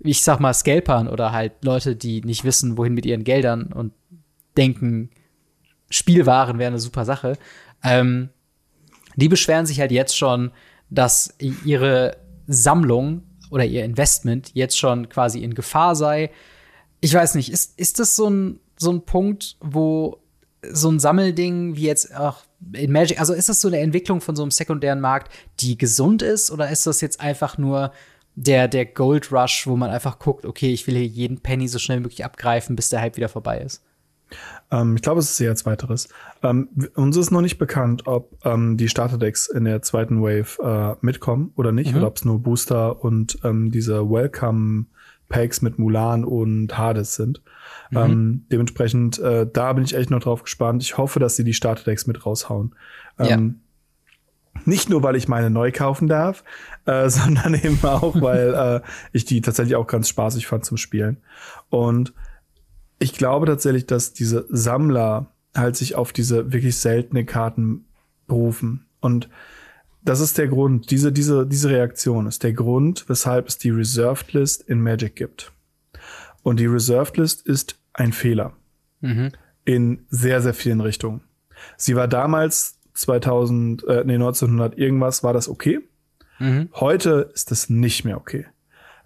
ich 0.00 0.22
sag 0.22 0.38
mal 0.40 0.52
Scalpern 0.52 1.08
oder 1.08 1.32
halt 1.32 1.64
Leute, 1.64 1.96
die 1.96 2.20
nicht 2.22 2.44
wissen, 2.44 2.76
wohin 2.76 2.94
mit 2.94 3.06
ihren 3.06 3.24
Geldern 3.24 3.72
und 3.72 3.92
denken, 4.56 5.10
Spielwaren 5.90 6.58
wäre 6.58 6.68
eine 6.68 6.78
super 6.78 7.04
Sache. 7.04 7.38
Ähm, 7.82 8.30
die 9.16 9.28
beschweren 9.28 9.66
sich 9.66 9.80
halt 9.80 9.92
jetzt 9.92 10.16
schon, 10.16 10.50
dass 10.90 11.34
ihre 11.38 12.16
Sammlung 12.46 13.22
oder 13.50 13.64
ihr 13.64 13.84
Investment 13.84 14.50
jetzt 14.54 14.78
schon 14.78 15.08
quasi 15.08 15.42
in 15.42 15.54
Gefahr 15.54 15.96
sei. 15.96 16.30
Ich 17.00 17.14
weiß 17.14 17.34
nicht, 17.34 17.50
ist, 17.50 17.78
ist 17.78 17.98
das 17.98 18.16
so 18.16 18.28
ein, 18.28 18.60
so 18.76 18.90
ein 18.90 19.02
Punkt, 19.02 19.56
wo 19.60 20.18
so 20.70 20.90
ein 20.90 20.98
Sammelding 20.98 21.76
wie 21.76 21.86
jetzt 21.86 22.14
auch 22.14 22.38
in 22.72 22.90
Magic, 22.92 23.20
also 23.20 23.34
ist 23.34 23.48
das 23.48 23.60
so 23.60 23.68
eine 23.68 23.78
Entwicklung 23.78 24.20
von 24.20 24.36
so 24.36 24.42
einem 24.42 24.50
sekundären 24.50 25.00
Markt, 25.00 25.32
die 25.60 25.76
gesund 25.76 26.22
ist, 26.22 26.50
oder 26.50 26.70
ist 26.70 26.86
das 26.86 27.00
jetzt 27.00 27.20
einfach 27.20 27.58
nur 27.58 27.92
der, 28.34 28.68
der 28.68 28.86
Gold 28.86 29.30
Rush, 29.30 29.66
wo 29.66 29.76
man 29.76 29.90
einfach 29.90 30.18
guckt, 30.18 30.44
okay, 30.44 30.72
ich 30.72 30.86
will 30.86 30.96
hier 30.96 31.06
jeden 31.06 31.40
Penny 31.40 31.68
so 31.68 31.78
schnell 31.78 31.98
wie 31.98 32.02
möglich 32.02 32.24
abgreifen, 32.24 32.76
bis 32.76 32.88
der 32.88 33.00
Hype 33.00 33.16
wieder 33.16 33.28
vorbei 33.28 33.58
ist? 33.58 33.82
Ähm, 34.70 34.96
ich 34.96 35.02
glaube, 35.02 35.20
es 35.20 35.30
ist 35.30 35.40
eher 35.40 35.54
zweiteres. 35.56 36.08
Ähm, 36.42 36.68
uns 36.94 37.16
ist 37.16 37.30
noch 37.30 37.40
nicht 37.40 37.58
bekannt, 37.58 38.06
ob 38.06 38.38
ähm, 38.44 38.76
die 38.76 38.88
Starterdecks 38.88 39.48
in 39.48 39.64
der 39.64 39.82
zweiten 39.82 40.22
Wave 40.22 40.62
äh, 40.62 40.96
mitkommen 41.04 41.52
oder 41.56 41.72
nicht, 41.72 41.92
mhm. 41.92 41.98
oder 41.98 42.06
ob 42.08 42.16
es 42.16 42.24
nur 42.24 42.40
Booster 42.40 43.04
und 43.04 43.38
ähm, 43.44 43.70
diese 43.70 44.08
Welcome 44.10 44.86
Packs 45.28 45.62
mit 45.62 45.78
Mulan 45.78 46.24
und 46.24 46.76
Hades 46.76 47.14
sind. 47.14 47.42
Mhm. 47.90 47.98
Ähm, 47.98 48.46
dementsprechend, 48.52 49.18
äh, 49.18 49.46
da 49.50 49.72
bin 49.72 49.84
ich 49.84 49.94
echt 49.94 50.10
noch 50.10 50.20
drauf 50.20 50.42
gespannt. 50.42 50.82
Ich 50.82 50.98
hoffe, 50.98 51.18
dass 51.18 51.36
sie 51.36 51.44
die 51.44 51.54
Starterdecks 51.54 52.06
mit 52.06 52.24
raushauen. 52.24 52.74
Ähm, 53.18 53.28
ja. 53.28 54.60
Nicht 54.66 54.88
nur, 54.88 55.02
weil 55.02 55.16
ich 55.16 55.28
meine 55.28 55.50
neu 55.50 55.72
kaufen 55.72 56.08
darf, 56.08 56.44
äh, 56.84 57.08
sondern 57.08 57.54
eben 57.54 57.78
auch, 57.82 58.20
weil 58.20 58.54
äh, 58.54 58.88
ich 59.12 59.24
die 59.24 59.40
tatsächlich 59.40 59.76
auch 59.76 59.86
ganz 59.86 60.08
spaßig 60.08 60.46
fand 60.46 60.64
zum 60.64 60.76
Spielen. 60.76 61.18
Und 61.70 62.12
ich 62.98 63.14
glaube 63.14 63.46
tatsächlich, 63.46 63.86
dass 63.86 64.12
diese 64.12 64.46
Sammler 64.48 65.32
halt 65.54 65.76
sich 65.76 65.94
auf 65.94 66.12
diese 66.12 66.52
wirklich 66.52 66.76
seltene 66.76 67.24
Karten 67.24 67.86
berufen. 68.26 68.86
Und 69.00 69.28
das 70.02 70.20
ist 70.20 70.38
der 70.38 70.48
Grund, 70.48 70.90
diese, 70.90 71.12
diese, 71.12 71.46
diese 71.46 71.70
Reaktion 71.70 72.26
ist 72.26 72.42
der 72.42 72.52
Grund, 72.52 73.08
weshalb 73.08 73.48
es 73.48 73.58
die 73.58 73.70
Reserved 73.70 74.32
List 74.32 74.62
in 74.62 74.80
Magic 74.80 75.16
gibt. 75.16 75.52
Und 76.42 76.60
die 76.60 76.66
Reserved 76.66 77.16
List 77.16 77.46
ist 77.46 77.78
ein 77.94 78.12
Fehler. 78.12 78.52
Mhm. 79.00 79.32
In 79.64 80.04
sehr, 80.10 80.42
sehr 80.42 80.54
vielen 80.54 80.80
Richtungen. 80.80 81.22
Sie 81.76 81.96
war 81.96 82.08
damals 82.08 82.78
2000, 82.92 83.84
äh, 83.84 84.04
nee, 84.04 84.14
1900 84.14 84.78
irgendwas, 84.78 85.22
war 85.22 85.32
das 85.32 85.48
okay. 85.48 85.80
Mhm. 86.38 86.68
Heute 86.74 87.30
ist 87.32 87.50
das 87.50 87.70
nicht 87.70 88.04
mehr 88.04 88.18
okay. 88.18 88.46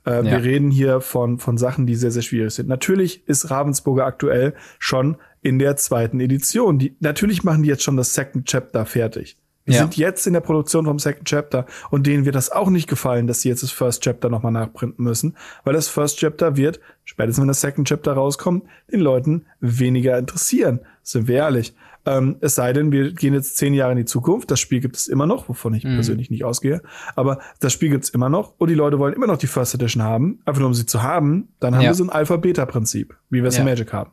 Äh, 0.09 0.25
ja. 0.25 0.25
Wir 0.25 0.43
reden 0.43 0.71
hier 0.71 1.01
von, 1.01 1.39
von 1.39 1.59
Sachen, 1.59 1.87
die 1.87 1.95
sehr, 1.95 2.11
sehr 2.11 2.23
schwierig 2.23 2.55
sind. 2.55 2.69
Natürlich 2.69 3.27
ist 3.29 3.51
Ravensburger 3.51 4.07
aktuell 4.07 4.55
schon 4.79 5.17
in 5.43 5.59
der 5.59 5.77
zweiten 5.77 6.21
Edition. 6.21 6.79
Die, 6.79 6.97
natürlich 7.01 7.45
machen 7.45 7.63
die 7.63 7.69
jetzt 7.69 7.83
schon 7.83 7.97
das 7.97 8.15
Second 8.15 8.47
Chapter 8.47 8.87
fertig. 8.87 9.37
Wir 9.67 9.75
ja. 9.75 9.81
sind 9.83 9.99
jetzt 9.99 10.27
in 10.27 10.33
der 10.33 10.41
Produktion 10.41 10.87
vom 10.87 10.99
Second 10.99 11.27
Chapter 11.27 11.67
und 11.91 12.07
denen 12.07 12.25
wird 12.25 12.35
das 12.35 12.51
auch 12.51 12.71
nicht 12.71 12.89
gefallen, 12.89 13.27
dass 13.27 13.43
sie 13.43 13.51
jetzt 13.51 13.63
das 13.63 13.71
First 13.71 14.03
Chapter 14.03 14.31
nochmal 14.31 14.51
nachprinten 14.51 15.05
müssen, 15.05 15.37
weil 15.63 15.75
das 15.75 15.89
First 15.89 16.19
Chapter 16.19 16.57
wird, 16.57 16.81
spätestens 17.05 17.43
wenn 17.43 17.49
das 17.49 17.61
Second 17.61 17.87
Chapter 17.87 18.15
rauskommt, 18.15 18.65
den 18.91 19.01
Leuten 19.01 19.45
weniger 19.61 20.17
interessieren. 20.17 20.81
Sind 21.03 21.29
wir 21.29 21.37
ehrlich. 21.37 21.75
Ähm, 22.09 22.37
es 22.41 22.55
sei 22.55 22.73
denn, 22.73 22.91
wir 22.91 23.13
gehen 23.13 23.35
jetzt 23.35 23.59
zehn 23.59 23.75
Jahre 23.75 23.93
in 23.93 23.99
die 23.99 24.07
Zukunft. 24.07 24.51
Das 24.51 24.59
Spiel 24.59 24.81
gibt 24.81 24.97
es 24.97 25.09
immer 25.09 25.27
noch, 25.27 25.51
wovon 25.51 25.75
ich 25.75 25.85
mhm. 25.85 25.95
persönlich 25.95 26.31
nicht 26.31 26.43
ausgehe. 26.43 26.81
Aber 27.17 27.39
das 27.61 27.75
Spiel 27.75 27.91
gibt 27.91 28.05
es 28.05 28.11
immer 28.11 28.31
noch 28.31 28.55
und 28.57 28.69
die 28.71 28.75
Leute 28.75 28.99
wollen 28.99 29.13
immer 29.13 29.27
noch 29.27 29.37
die 29.37 29.47
First 29.47 29.75
Edition 29.75 30.03
haben. 30.03 30.41
Einfach 30.47 30.61
nur 30.61 30.69
um 30.69 30.75
sie 30.75 30.87
zu 30.87 31.03
haben, 31.03 31.49
dann 31.61 31.75
haben 31.75 31.83
ja. 31.83 31.91
wir 31.91 31.95
so 31.95 32.05
ein 32.05 32.11
Alpha-Beta-Prinzip, 32.11 33.15
wie 33.29 33.43
wir 33.43 33.49
es 33.49 33.57
ja. 33.57 33.61
in 33.61 33.69
Magic 33.69 33.93
haben. 33.93 34.13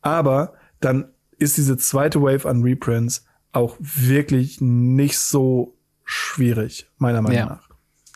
Aber 0.00 0.52
dann 0.78 1.06
ist 1.36 1.56
diese 1.56 1.76
zweite 1.76 2.22
Wave 2.22 2.48
an 2.48 2.62
Reprints 2.62 3.26
auch 3.50 3.76
wirklich 3.80 4.60
nicht 4.60 5.18
so 5.18 5.76
schwierig, 6.04 6.88
meiner 6.98 7.20
Meinung 7.20 7.38
ja. 7.38 7.46
nach. 7.46 7.68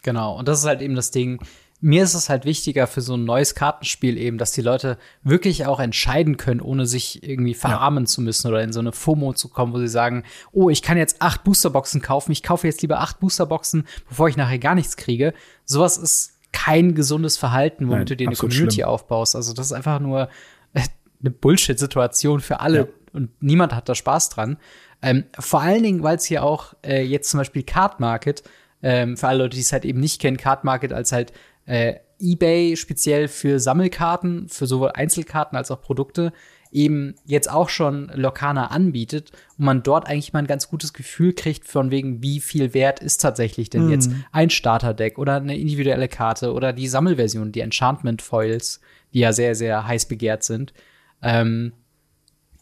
Genau. 0.05 0.39
Und 0.39 0.47
das 0.47 0.61
ist 0.61 0.67
halt 0.67 0.81
eben 0.81 0.95
das 0.95 1.11
Ding 1.11 1.41
mir 1.81 2.03
ist 2.03 2.15
es 2.15 2.29
halt 2.29 2.45
wichtiger 2.45 2.87
für 2.87 3.01
so 3.01 3.15
ein 3.15 3.25
neues 3.25 3.55
Kartenspiel 3.55 4.17
eben, 4.19 4.37
dass 4.37 4.51
die 4.51 4.63
Leute 4.63 4.99
wirklich 5.23 5.67
auch 5.67 5.79
entscheiden 5.79 6.37
können, 6.37 6.61
ohne 6.61 6.87
sich 6.87 7.23
irgendwie 7.23 7.55
verarmen 7.55 8.05
ja. 8.05 8.09
zu 8.09 8.21
müssen 8.21 8.49
oder 8.49 8.63
in 8.63 8.73
so 8.73 8.81
eine 8.81 8.93
FOMO 8.93 9.33
zu 9.33 9.49
kommen, 9.49 9.73
wo 9.73 9.79
sie 9.79 9.89
sagen, 9.89 10.25
oh, 10.53 10.71
ich 10.71 10.83
kann 10.83 10.99
jetzt 10.99 11.23
acht 11.23 11.45
Boosterboxen 11.45 12.03
kaufen, 12.03 12.33
ich 12.33 12.43
kaufe 12.43 12.67
jetzt 12.67 12.83
lieber 12.83 13.01
acht 13.01 13.21
Boosterboxen, 13.21 13.87
bevor 14.09 14.29
ich 14.29 14.37
nachher 14.37 14.59
gar 14.59 14.75
nichts 14.75 14.97
kriege. 14.97 15.35
Sowas 15.65 15.99
ist 15.99 16.39
kein 16.53 16.95
gesundes 16.95 17.37
Verhalten, 17.37 17.87
womit 17.87 17.99
Nein, 17.99 18.07
du 18.07 18.17
dir 18.17 18.29
eine 18.29 18.37
Community 18.37 18.77
schlimm. 18.77 18.87
aufbaust. 18.87 19.37
Also 19.37 19.53
das 19.53 19.67
ist 19.67 19.73
einfach 19.73 20.01
nur 20.01 20.29
äh, 20.75 20.81
eine 21.21 21.31
Bullshit-Situation 21.31 22.41
für 22.41 22.59
alle 22.59 22.79
ja. 22.79 22.87
und 23.13 23.31
niemand 23.41 23.73
hat 23.73 23.89
da 23.89 23.95
Spaß 23.95 24.31
dran. 24.31 24.57
Ähm, 25.01 25.25
vor 25.39 25.61
allen 25.61 25.85
Dingen, 25.85 26.03
weil 26.03 26.17
es 26.17 26.25
hier 26.25 26.43
auch 26.43 26.75
äh, 26.85 27.03
jetzt 27.03 27.31
zum 27.31 27.39
Beispiel 27.39 27.63
Card 27.63 28.01
Market, 28.01 28.43
ähm, 28.83 29.17
für 29.17 29.29
alle 29.29 29.45
Leute, 29.45 29.57
die 29.57 29.63
es 29.63 29.73
halt 29.73 29.85
eben 29.85 30.01
nicht 30.01 30.21
kennen, 30.21 30.37
Card 30.37 30.65
Market 30.65 30.93
als 30.93 31.13
halt 31.13 31.33
äh, 31.69 31.97
eBay 32.19 32.77
speziell 32.77 33.29
für 33.29 33.61
Sammelkarten, 33.61 34.49
für 34.49 34.67
sowohl 34.67 34.91
Einzelkarten 34.93 35.57
als 35.57 35.71
auch 35.71 35.81
Produkte, 35.81 36.33
eben 36.71 37.15
jetzt 37.25 37.51
auch 37.51 37.69
schon 37.69 38.11
Lokana 38.15 38.69
anbietet 38.69 39.33
und 39.57 39.65
man 39.65 39.83
dort 39.83 40.07
eigentlich 40.07 40.33
mal 40.33 40.41
ein 40.41 40.47
ganz 40.47 40.69
gutes 40.69 40.93
Gefühl 40.93 41.33
kriegt 41.33 41.67
von 41.67 41.91
wegen, 41.91 42.23
wie 42.23 42.41
viel 42.41 42.75
wert 42.75 43.01
ist 43.01 43.19
tatsächlich 43.19 43.71
denn 43.71 43.87
mhm. 43.87 43.91
jetzt 43.93 44.11
ein 44.33 44.51
Starterdeck 44.51 45.19
oder 45.19 45.37
eine 45.37 45.57
individuelle 45.57 46.09
Karte 46.09 46.53
oder 46.53 46.73
die 46.73 46.89
Sammelversion, 46.89 47.53
die 47.53 47.61
Enchantment 47.61 48.21
Foils, 48.21 48.81
die 49.15 49.21
ja 49.21 49.33
sehr, 49.33 49.55
sehr 49.55 49.87
heiß 49.87 50.07
begehrt 50.07 50.45
sind. 50.45 50.75
Ähm, 51.23 51.73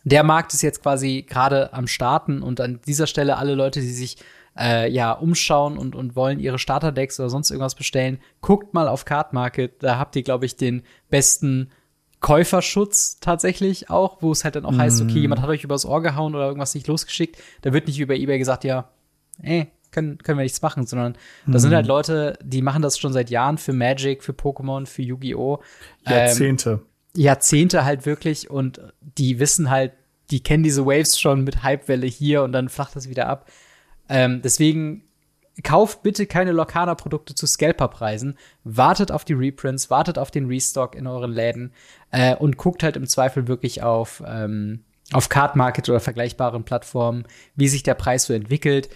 der 0.05 0.23
Markt 0.23 0.55
ist 0.55 0.63
jetzt 0.63 0.83
quasi 0.83 1.25
gerade 1.29 1.73
am 1.73 1.89
Starten 1.89 2.43
und 2.43 2.61
an 2.61 2.81
dieser 2.87 3.09
Stelle 3.09 3.39
alle 3.39 3.55
Leute, 3.55 3.81
die 3.81 3.93
sich 3.93 4.19
äh, 4.59 4.91
ja, 4.91 5.13
umschauen 5.13 5.79
und, 5.79 5.95
und 5.95 6.17
wollen 6.17 6.41
ihre 6.41 6.59
Starterdecks 6.59 7.21
oder 7.21 7.31
sonst 7.31 7.51
irgendwas 7.51 7.75
bestellen, 7.75 8.19
guckt 8.41 8.75
mal 8.75 8.89
auf 8.89 9.05
Card 9.05 9.33
Market. 9.33 9.83
Da 9.83 9.99
habt 9.99 10.17
ihr, 10.17 10.23
glaube 10.23 10.47
ich, 10.47 10.57
den 10.57 10.83
besten 11.11 11.71
Käuferschutz 12.21 13.21
tatsächlich 13.21 13.91
auch, 13.91 14.23
wo 14.23 14.33
es 14.33 14.45
halt 14.45 14.57
dann 14.57 14.65
auch 14.65 14.73
mm. 14.73 14.81
heißt, 14.81 15.03
okay, 15.03 15.19
jemand 15.19 15.43
hat 15.43 15.51
euch 15.51 15.65
übers 15.65 15.85
Ohr 15.85 16.03
gehauen 16.03 16.35
oder 16.35 16.47
irgendwas 16.47 16.75
nicht 16.75 16.87
losgeschickt. 16.87 17.37
Da 17.63 17.73
wird 17.73 17.87
nicht 17.87 18.01
über 18.01 18.15
Ebay 18.15 18.39
gesagt, 18.39 18.65
ja, 18.65 18.89
ey, 19.43 19.69
können, 19.91 20.19
können 20.19 20.39
wir 20.39 20.43
nichts 20.43 20.63
machen, 20.63 20.87
sondern 20.87 21.17
mm. 21.45 21.53
da 21.53 21.59
sind 21.59 21.75
halt 21.75 21.85
mhm. 21.85 21.91
Leute, 21.91 22.39
die 22.43 22.63
machen 22.63 22.83
das 22.83 22.99
schon 22.99 23.13
seit 23.13 23.31
Jahren 23.31 23.59
für 23.59 23.73
Magic, 23.73 24.25
für 24.25 24.33
Pokémon, 24.33 24.87
für 24.87 25.03
Yu-Gi-Oh! 25.03 25.61
Jahrzehnte. 26.07 26.71
Ähm, 26.71 26.81
Jahrzehnte 27.23 27.85
halt 27.85 28.07
wirklich 28.07 28.51
und 28.51 28.81
die 29.01 29.39
wissen 29.39 29.71
halt, 29.71 29.93
die 30.31 30.43
kennen 30.43 30.65
diese 30.65 30.85
Waves 30.85 31.21
schon 31.21 31.45
mit 31.45 31.63
Hypewelle 31.63 32.07
hier 32.07 32.43
und 32.43 32.53
dann 32.53 32.69
flacht 32.69 32.97
das 32.97 33.09
wieder 33.09 33.29
ab. 33.29 33.47
Ähm, 34.09 34.41
deswegen 34.43 35.03
kauft 35.63 36.03
bitte 36.03 36.27
keine 36.27 36.53
Lokana-Produkte 36.53 37.35
zu 37.35 37.47
Scalper-Preisen. 37.47 38.37
Wartet 38.65 39.11
auf 39.11 39.25
die 39.25 39.33
Reprints, 39.33 39.91
wartet 39.91 40.19
auf 40.19 40.31
den 40.31 40.47
Restock 40.47 40.95
in 40.95 41.07
euren 41.07 41.33
Läden 41.33 41.73
äh, 42.11 42.35
und 42.37 42.57
guckt 42.57 42.83
halt 42.83 42.97
im 42.97 43.07
Zweifel 43.07 43.49
wirklich 43.49 43.83
auf, 43.83 44.23
ähm, 44.27 44.85
auf 45.13 45.29
Card 45.29 45.57
Market 45.57 45.89
oder 45.89 46.01
vergleichbaren 46.01 46.65
Plattformen, 46.65 47.25
wie 47.55 47.69
sich 47.69 47.83
der 47.83 47.95
Preis 47.95 48.25
so 48.25 48.35
entwickelt. 48.35 48.91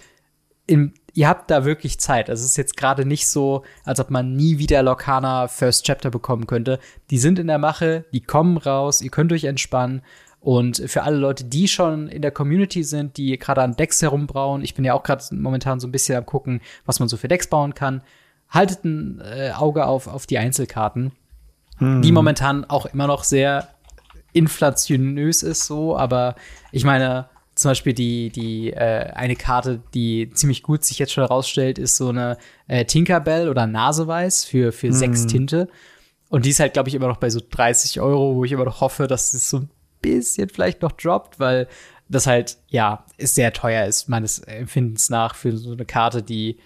Im, 0.67 0.93
ihr 1.13 1.27
habt 1.27 1.49
da 1.49 1.65
wirklich 1.65 1.99
Zeit. 1.99 2.29
Also 2.29 2.43
es 2.43 2.51
ist 2.51 2.57
jetzt 2.57 2.77
gerade 2.77 3.05
nicht 3.05 3.27
so, 3.27 3.63
als 3.83 3.99
ob 3.99 4.11
man 4.11 4.35
nie 4.35 4.59
wieder 4.59 4.83
Lokana 4.83 5.47
First 5.47 5.85
Chapter 5.85 6.11
bekommen 6.11 6.45
könnte. 6.45 6.79
Die 7.09 7.17
sind 7.17 7.39
in 7.39 7.47
der 7.47 7.57
Mache, 7.57 8.05
die 8.13 8.21
kommen 8.21 8.57
raus, 8.57 9.01
ihr 9.01 9.09
könnt 9.09 9.33
euch 9.33 9.45
entspannen 9.45 10.03
und 10.41 10.81
für 10.87 11.03
alle 11.03 11.17
Leute, 11.17 11.43
die 11.45 11.67
schon 11.67 12.07
in 12.07 12.23
der 12.23 12.31
Community 12.31 12.83
sind, 12.83 13.15
die 13.17 13.37
gerade 13.37 13.61
an 13.61 13.75
Decks 13.75 14.01
herumbrauen, 14.01 14.63
ich 14.63 14.73
bin 14.73 14.83
ja 14.83 14.95
auch 14.95 15.03
gerade 15.03 15.23
momentan 15.31 15.79
so 15.79 15.87
ein 15.87 15.91
bisschen 15.91 16.17
am 16.17 16.25
gucken, 16.25 16.61
was 16.85 16.99
man 16.99 17.07
so 17.07 17.15
für 17.15 17.27
Decks 17.27 17.47
bauen 17.47 17.75
kann, 17.75 18.01
haltet 18.49 18.83
ein 18.83 19.21
äh, 19.21 19.51
Auge 19.51 19.85
auf, 19.85 20.07
auf 20.07 20.25
die 20.25 20.39
Einzelkarten, 20.39 21.11
hm. 21.77 22.01
die 22.01 22.11
momentan 22.11 22.65
auch 22.65 22.87
immer 22.87 23.05
noch 23.05 23.23
sehr 23.23 23.67
inflationös 24.33 25.43
ist 25.43 25.67
so, 25.67 25.95
aber 25.95 26.35
ich 26.71 26.85
meine, 26.85 27.29
zum 27.53 27.69
Beispiel 27.69 27.93
die, 27.93 28.31
die 28.31 28.73
äh, 28.73 29.11
eine 29.13 29.35
Karte, 29.35 29.79
die 29.93 30.31
ziemlich 30.33 30.63
gut 30.63 30.83
sich 30.83 30.97
jetzt 30.97 31.13
schon 31.13 31.23
herausstellt, 31.23 31.77
ist 31.77 31.97
so 31.97 32.09
eine 32.09 32.37
äh, 32.67 32.85
Tinkerbell 32.85 33.47
oder 33.47 33.67
Naseweiß 33.67 34.45
für, 34.45 34.71
für 34.71 34.87
hm. 34.87 34.93
sechs 34.93 35.27
Tinte. 35.27 35.67
Und 36.29 36.45
die 36.45 36.49
ist 36.49 36.61
halt, 36.61 36.73
glaube 36.73 36.89
ich, 36.89 36.95
immer 36.95 37.09
noch 37.09 37.17
bei 37.17 37.29
so 37.29 37.41
30 37.47 37.99
Euro, 37.99 38.35
wo 38.35 38.45
ich 38.45 38.53
immer 38.53 38.65
noch 38.65 38.81
hoffe, 38.81 39.05
dass 39.05 39.33
es 39.33 39.49
so 39.49 39.57
ein 39.57 39.69
bisschen 40.01 40.49
vielleicht 40.49 40.81
noch 40.81 40.91
droppt, 40.91 41.39
weil 41.39 41.67
das 42.09 42.27
halt, 42.27 42.57
ja, 42.67 43.05
ist 43.17 43.35
sehr 43.35 43.53
teuer 43.53 43.85
ist, 43.85 44.09
meines 44.09 44.39
Empfindens 44.39 45.09
nach, 45.09 45.35
für 45.35 45.55
so 45.55 45.71
eine 45.71 45.85
Karte, 45.85 46.21
die 46.21 46.57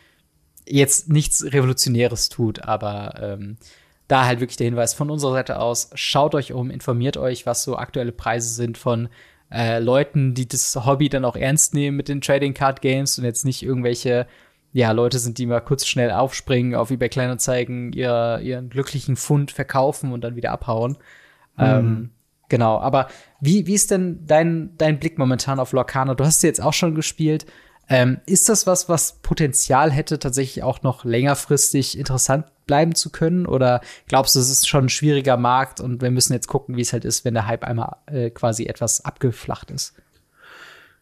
jetzt 0.67 1.09
nichts 1.09 1.43
Revolutionäres 1.43 2.29
tut, 2.29 2.63
aber 2.63 3.13
ähm, 3.21 3.57
da 4.07 4.25
halt 4.25 4.39
wirklich 4.39 4.57
der 4.57 4.65
Hinweis 4.65 4.93
von 4.93 5.09
unserer 5.09 5.33
Seite 5.33 5.59
aus, 5.59 5.89
schaut 5.93 6.35
euch 6.35 6.53
um, 6.53 6.71
informiert 6.71 7.17
euch, 7.17 7.45
was 7.45 7.63
so 7.63 7.77
aktuelle 7.77 8.11
Preise 8.11 8.49
sind 8.49 8.77
von 8.77 9.09
äh, 9.51 9.79
Leuten, 9.79 10.33
die 10.33 10.47
das 10.47 10.75
Hobby 10.85 11.09
dann 11.09 11.25
auch 11.25 11.35
ernst 11.35 11.73
nehmen 11.73 11.97
mit 11.97 12.07
den 12.07 12.21
Trading 12.21 12.53
Card 12.53 12.81
Games 12.81 13.17
und 13.17 13.25
jetzt 13.25 13.45
nicht 13.45 13.61
irgendwelche 13.63 14.27
ja, 14.73 14.91
Leute 14.91 15.19
sind, 15.19 15.37
die 15.37 15.45
mal 15.45 15.61
kurz 15.61 15.85
schnell 15.85 16.11
aufspringen, 16.11 16.75
auf 16.75 16.91
eBay 16.91 17.09
Kleinanzeigen 17.09 17.93
ihr, 17.93 18.41
ihren 18.43 18.69
glücklichen 18.69 19.15
Fund 19.15 19.51
verkaufen 19.51 20.11
und 20.11 20.21
dann 20.21 20.35
wieder 20.35 20.51
abhauen. 20.51 20.97
Mhm. 21.55 21.63
Ähm, 21.63 22.09
Genau, 22.49 22.79
aber 22.79 23.07
wie, 23.39 23.67
wie 23.67 23.73
ist 23.73 23.91
denn 23.91 24.25
dein, 24.25 24.75
dein 24.77 24.99
Blick 24.99 25.17
momentan 25.17 25.59
auf 25.59 25.71
Lorcana? 25.71 26.13
Du 26.13 26.23
hast 26.23 26.41
sie 26.41 26.47
jetzt 26.47 26.61
auch 26.61 26.73
schon 26.73 26.95
gespielt. 26.95 27.45
Ähm, 27.87 28.19
ist 28.25 28.49
das 28.49 28.65
was, 28.65 28.89
was 28.89 29.19
Potenzial 29.21 29.91
hätte, 29.91 30.17
tatsächlich 30.17 30.63
auch 30.63 30.81
noch 30.81 31.05
längerfristig 31.05 31.97
interessant 31.97 32.45
bleiben 32.65 32.95
zu 32.95 33.11
können? 33.11 33.45
Oder 33.45 33.81
glaubst 34.07 34.35
du, 34.35 34.39
es 34.39 34.49
ist 34.49 34.67
schon 34.67 34.85
ein 34.85 34.89
schwieriger 34.89 35.37
Markt 35.37 35.79
und 35.79 36.01
wir 36.01 36.11
müssen 36.11 36.33
jetzt 36.33 36.47
gucken, 36.47 36.77
wie 36.77 36.81
es 36.81 36.93
halt 36.93 37.05
ist, 37.05 37.25
wenn 37.25 37.35
der 37.35 37.47
Hype 37.47 37.63
einmal 37.63 37.97
äh, 38.07 38.29
quasi 38.31 38.65
etwas 38.65 39.05
abgeflacht 39.05 39.71
ist? 39.71 39.93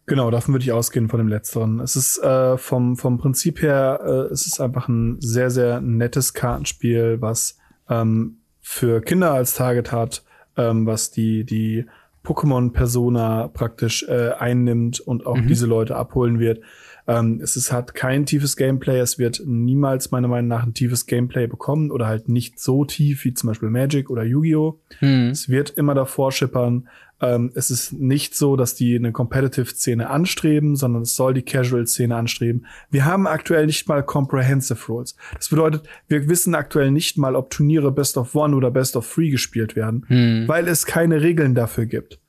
Genau, 0.05 0.29
davon 0.31 0.53
würde 0.53 0.65
ich 0.65 0.73
ausgehen 0.73 1.07
von 1.07 1.19
dem 1.19 1.29
Letzteren. 1.29 1.79
Es 1.79 1.95
ist 1.95 2.21
äh, 2.21 2.57
vom, 2.57 2.97
vom 2.97 3.17
Prinzip 3.17 3.61
her, 3.61 4.01
äh, 4.03 4.33
es 4.33 4.45
ist 4.45 4.59
einfach 4.59 4.89
ein 4.89 5.15
sehr, 5.21 5.49
sehr 5.49 5.79
nettes 5.79 6.33
Kartenspiel, 6.33 7.21
was 7.21 7.57
ähm, 7.89 8.39
für 8.59 8.99
Kinder 8.99 9.31
als 9.31 9.53
Target 9.53 9.93
hat, 9.93 10.23
ähm, 10.57 10.85
was 10.85 11.11
die, 11.11 11.43
die 11.43 11.85
Pokémon-Persona 12.23 13.49
praktisch 13.49 14.03
äh, 14.07 14.31
einnimmt 14.31 14.99
und 14.99 15.25
auch 15.25 15.37
mhm. 15.37 15.47
diese 15.47 15.65
Leute 15.65 15.95
abholen 15.95 16.39
wird. 16.39 16.61
Ähm, 17.05 17.41
es 17.43 17.57
ist, 17.57 17.73
hat 17.73 17.95
kein 17.95 18.25
tiefes 18.25 18.55
Gameplay, 18.55 18.99
es 18.99 19.19
wird 19.19 19.41
niemals 19.45 20.11
meiner 20.11 20.29
Meinung 20.29 20.47
nach 20.47 20.63
ein 20.63 20.73
tiefes 20.73 21.05
Gameplay 21.05 21.47
bekommen 21.47 21.91
oder 21.91 22.07
halt 22.07 22.29
nicht 22.29 22.59
so 22.59 22.85
tief 22.85 23.25
wie 23.25 23.33
zum 23.33 23.47
Beispiel 23.47 23.69
Magic 23.69 24.09
oder 24.09 24.23
Yu-Gi-Oh! 24.23 24.79
Mhm. 25.01 25.29
Es 25.31 25.49
wird 25.49 25.71
immer 25.71 25.95
davor 25.95 26.31
schippern. 26.31 26.87
Ähm, 27.23 27.51
es 27.55 27.71
ist 27.71 27.93
nicht 27.93 28.35
so, 28.35 28.57
dass 28.57 28.75
die 28.75 28.95
eine 28.97 29.13
Competitive-Szene 29.13 30.09
anstreben, 30.09 30.75
sondern 30.75 31.03
es 31.03 31.15
soll 31.15 31.33
die 31.33 31.41
Casual-Szene 31.41 32.13
anstreben. 32.13 32.65
Wir 32.91 33.05
haben 33.05 33.27
aktuell 33.27 33.65
nicht 33.65 33.87
mal 33.87 34.03
Comprehensive 34.03 34.85
Rules. 34.87 35.15
Das 35.35 35.47
bedeutet, 35.47 35.87
wir 36.09 36.27
wissen 36.27 36.53
aktuell 36.53 36.91
nicht 36.91 37.17
mal, 37.17 37.37
ob 37.37 37.49
Turniere 37.49 37.93
Best 37.93 38.17
of 38.17 38.35
One 38.35 38.53
oder 38.53 38.71
Best 38.71 38.97
of 38.97 39.09
Three 39.09 39.29
gespielt 39.29 39.77
werden, 39.77 40.03
hm. 40.07 40.47
weil 40.47 40.67
es 40.67 40.85
keine 40.85 41.21
Regeln 41.21 41.55
dafür 41.55 41.85
gibt. 41.85 42.19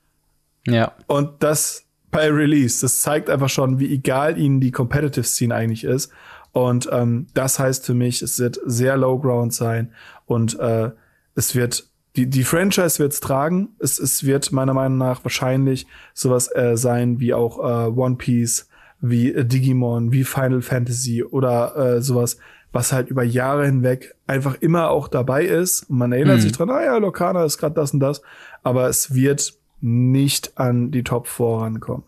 Ja. 0.65 0.93
Und 1.07 1.43
das 1.43 1.83
bei 2.09 2.31
Release, 2.31 2.79
das 2.79 3.01
zeigt 3.01 3.29
einfach 3.29 3.49
schon, 3.49 3.79
wie 3.79 3.93
egal 3.93 4.37
ihnen 4.37 4.61
die 4.61 4.71
Competitive-Szene 4.71 5.53
eigentlich 5.53 5.83
ist. 5.83 6.09
Und 6.53 6.87
ähm, 6.89 7.27
das 7.33 7.59
heißt 7.59 7.85
für 7.85 7.93
mich, 7.93 8.21
es 8.21 8.39
wird 8.39 8.57
sehr 8.65 8.95
low 8.95 9.19
ground 9.19 9.53
sein 9.53 9.91
und 10.25 10.57
äh, 10.57 10.91
es 11.35 11.53
wird 11.53 11.89
die, 12.15 12.27
die 12.29 12.43
Franchise 12.43 12.99
wird's 12.99 13.19
tragen. 13.19 13.69
Es, 13.79 13.99
es 13.99 14.25
wird 14.25 14.51
meiner 14.51 14.73
Meinung 14.73 14.97
nach 14.97 15.23
wahrscheinlich 15.23 15.85
sowas 16.13 16.49
äh, 16.55 16.77
sein 16.77 17.19
wie 17.19 17.33
auch 17.33 17.59
äh, 17.59 17.89
One 17.89 18.15
Piece, 18.15 18.69
wie 19.01 19.33
äh, 19.33 19.45
Digimon, 19.45 20.11
wie 20.11 20.23
Final 20.23 20.61
Fantasy 20.61 21.23
oder 21.23 21.75
äh, 21.75 22.01
sowas, 22.01 22.37
was 22.71 22.91
halt 22.91 23.09
über 23.09 23.23
Jahre 23.23 23.65
hinweg 23.65 24.15
einfach 24.27 24.55
immer 24.61 24.89
auch 24.89 25.07
dabei 25.07 25.45
ist. 25.45 25.89
Und 25.89 25.97
man 25.97 26.11
erinnert 26.11 26.37
mhm. 26.37 26.41
sich 26.41 26.51
dran, 26.51 26.69
ah 26.69 26.83
ja, 26.83 26.97
Lokana 26.97 27.43
ist 27.43 27.57
gerade 27.57 27.75
das 27.75 27.93
und 27.93 27.99
das, 27.99 28.21
aber 28.63 28.87
es 28.87 29.13
wird 29.13 29.53
nicht 29.81 30.57
an 30.57 30.91
die 30.91 31.03
Top 31.03 31.27
4 31.27 31.45
rankommen. 31.45 32.03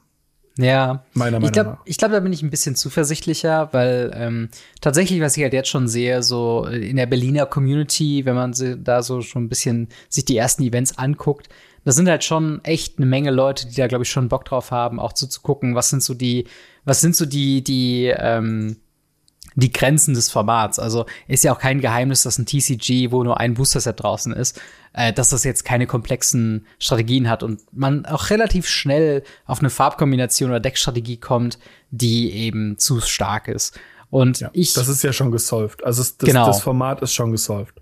Ja, 0.58 1.04
meiner 1.14 1.40
Meinung 1.40 1.46
ich 1.46 1.52
glaub, 1.52 1.68
nach. 1.68 1.78
Ich 1.86 1.98
glaube, 1.98 2.14
da 2.16 2.20
bin 2.20 2.34
ich 2.34 2.42
ein 2.42 2.50
bisschen 2.50 2.76
zuversichtlicher, 2.76 3.70
weil 3.74 4.12
ähm, 4.16 4.50
tatsächlich, 4.82 5.22
was 5.22 5.38
ich 5.38 5.44
halt 5.44 5.54
jetzt 5.54 5.70
schon 5.70 5.88
sehe, 5.88 6.24
so 6.24 6.66
in 6.66 6.96
der 6.96 7.06
Berliner 7.06 7.46
Community, 7.46 8.26
wenn 8.26 8.36
man 8.36 8.54
da 8.84 9.04
so 9.04 9.22
schon 9.22 9.46
ein 9.46 9.50
bisschen 9.50 9.90
sich 10.10 10.26
die 10.26 10.38
ersten 10.38 10.64
Events 10.64 10.98
anguckt, 10.98 11.50
da 11.86 11.92
sind 11.92 12.10
halt 12.10 12.24
schon 12.24 12.60
echt 12.66 12.98
eine 12.98 13.06
Menge 13.06 13.32
Leute, 13.32 13.68
die 13.68 13.76
da, 13.76 13.88
glaube 13.88 14.04
ich, 14.04 14.10
schon 14.10 14.30
Bock 14.30 14.46
drauf 14.46 14.72
haben, 14.72 15.00
auch 15.00 15.14
so 15.16 15.28
zu 15.28 15.42
gucken, 15.42 15.76
was 15.76 15.90
sind 15.90 16.04
so 16.04 16.14
die, 16.14 16.48
was 16.84 17.02
sind 17.02 17.16
so 17.16 17.26
die, 17.26 17.64
die, 17.64 18.14
ähm, 18.18 18.78
die 19.58 19.72
Grenzen 19.72 20.14
des 20.14 20.30
Formats. 20.30 20.78
Also 20.78 21.06
ist 21.28 21.44
ja 21.44 21.54
auch 21.54 21.60
kein 21.60 21.82
Geheimnis, 21.82 22.22
dass 22.22 22.38
ein 22.38 22.46
TCG, 22.46 23.12
wo 23.12 23.24
nur 23.24 23.40
ein 23.40 23.56
Booster-Set 23.56 24.02
draußen 24.02 24.32
ist, 24.32 24.62
äh, 24.94 25.12
dass 25.12 25.32
das 25.32 25.44
jetzt 25.44 25.66
keine 25.66 25.88
komplexen 25.88 26.68
Strategien 26.78 27.28
hat 27.28 27.42
und 27.42 27.62
man 27.74 28.06
auch 28.06 28.30
relativ 28.30 28.68
schnell 28.68 29.24
auf 29.46 29.60
eine 29.60 29.72
Farbkombination 29.72 30.52
oder 30.52 30.60
Deckstrategie 30.60 31.18
kommt, 31.18 31.58
die 31.90 32.32
eben 32.32 32.78
zu 32.78 33.02
stark 33.02 33.48
ist. 33.48 33.80
Und 34.12 34.40
Ja, 34.40 34.52
ich. 34.54 34.74
das 34.74 34.88
ist 34.88 35.04
ja 35.04 35.12
schon 35.12 35.32
gesolved. 35.32 35.84
Also 35.84 36.04
das, 36.04 36.18
Genau. 36.20 36.46
das 36.46 36.62
Format 36.62 37.02
ist 37.02 37.14
schon 37.14 37.32
gesolved. 37.32 37.74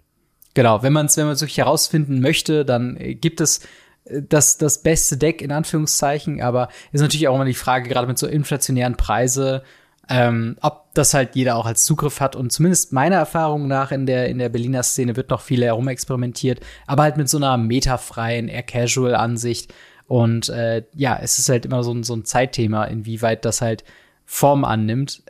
Genau, 0.53 0.81
wenn 0.81 0.93
man 0.93 1.07
es 1.07 1.17
wenn 1.17 1.27
man's 1.27 1.41
wirklich 1.41 1.57
herausfinden 1.57 2.21
möchte, 2.21 2.63
dann 2.63 2.95
äh, 2.95 3.15
gibt 3.15 3.41
es 3.41 3.59
äh, 4.05 4.21
das, 4.27 4.57
das 4.57 4.81
beste 4.81 5.17
Deck 5.17 5.41
in 5.41 5.51
Anführungszeichen, 5.51 6.41
aber 6.41 6.69
ist 6.93 7.01
natürlich 7.01 7.27
auch 7.27 7.35
immer 7.35 7.43
die 7.43 7.53
Frage, 7.53 7.89
gerade 7.89 8.07
mit 8.07 8.17
so 8.17 8.27
inflationären 8.27 8.95
Preise, 8.95 9.63
ähm, 10.09 10.57
ob 10.61 10.93
das 10.93 11.13
halt 11.13 11.35
jeder 11.35 11.55
auch 11.55 11.65
als 11.65 11.83
Zugriff 11.83 12.19
hat. 12.19 12.35
Und 12.35 12.51
zumindest 12.51 12.93
meiner 12.93 13.17
Erfahrung 13.17 13.67
nach 13.67 13.91
in 13.91 14.05
der, 14.05 14.29
in 14.29 14.37
der 14.37 14.49
Berliner 14.49 14.83
Szene 14.83 15.15
wird 15.15 15.29
noch 15.29 15.41
viel 15.41 15.63
herumexperimentiert, 15.63 16.59
aber 16.87 17.03
halt 17.03 17.17
mit 17.17 17.29
so 17.29 17.37
einer 17.37 17.57
metafreien, 17.57 18.47
eher 18.47 18.63
casual 18.63 19.15
Ansicht. 19.15 19.73
Und 20.07 20.49
äh, 20.49 20.83
ja, 20.93 21.17
es 21.21 21.39
ist 21.39 21.49
halt 21.49 21.65
immer 21.65 21.83
so 21.83 21.93
ein, 21.93 22.03
so 22.03 22.15
ein 22.15 22.25
Zeitthema, 22.25 22.85
inwieweit 22.85 23.45
das 23.45 23.61
halt 23.61 23.83
Form 24.25 24.63
annimmt 24.63 25.23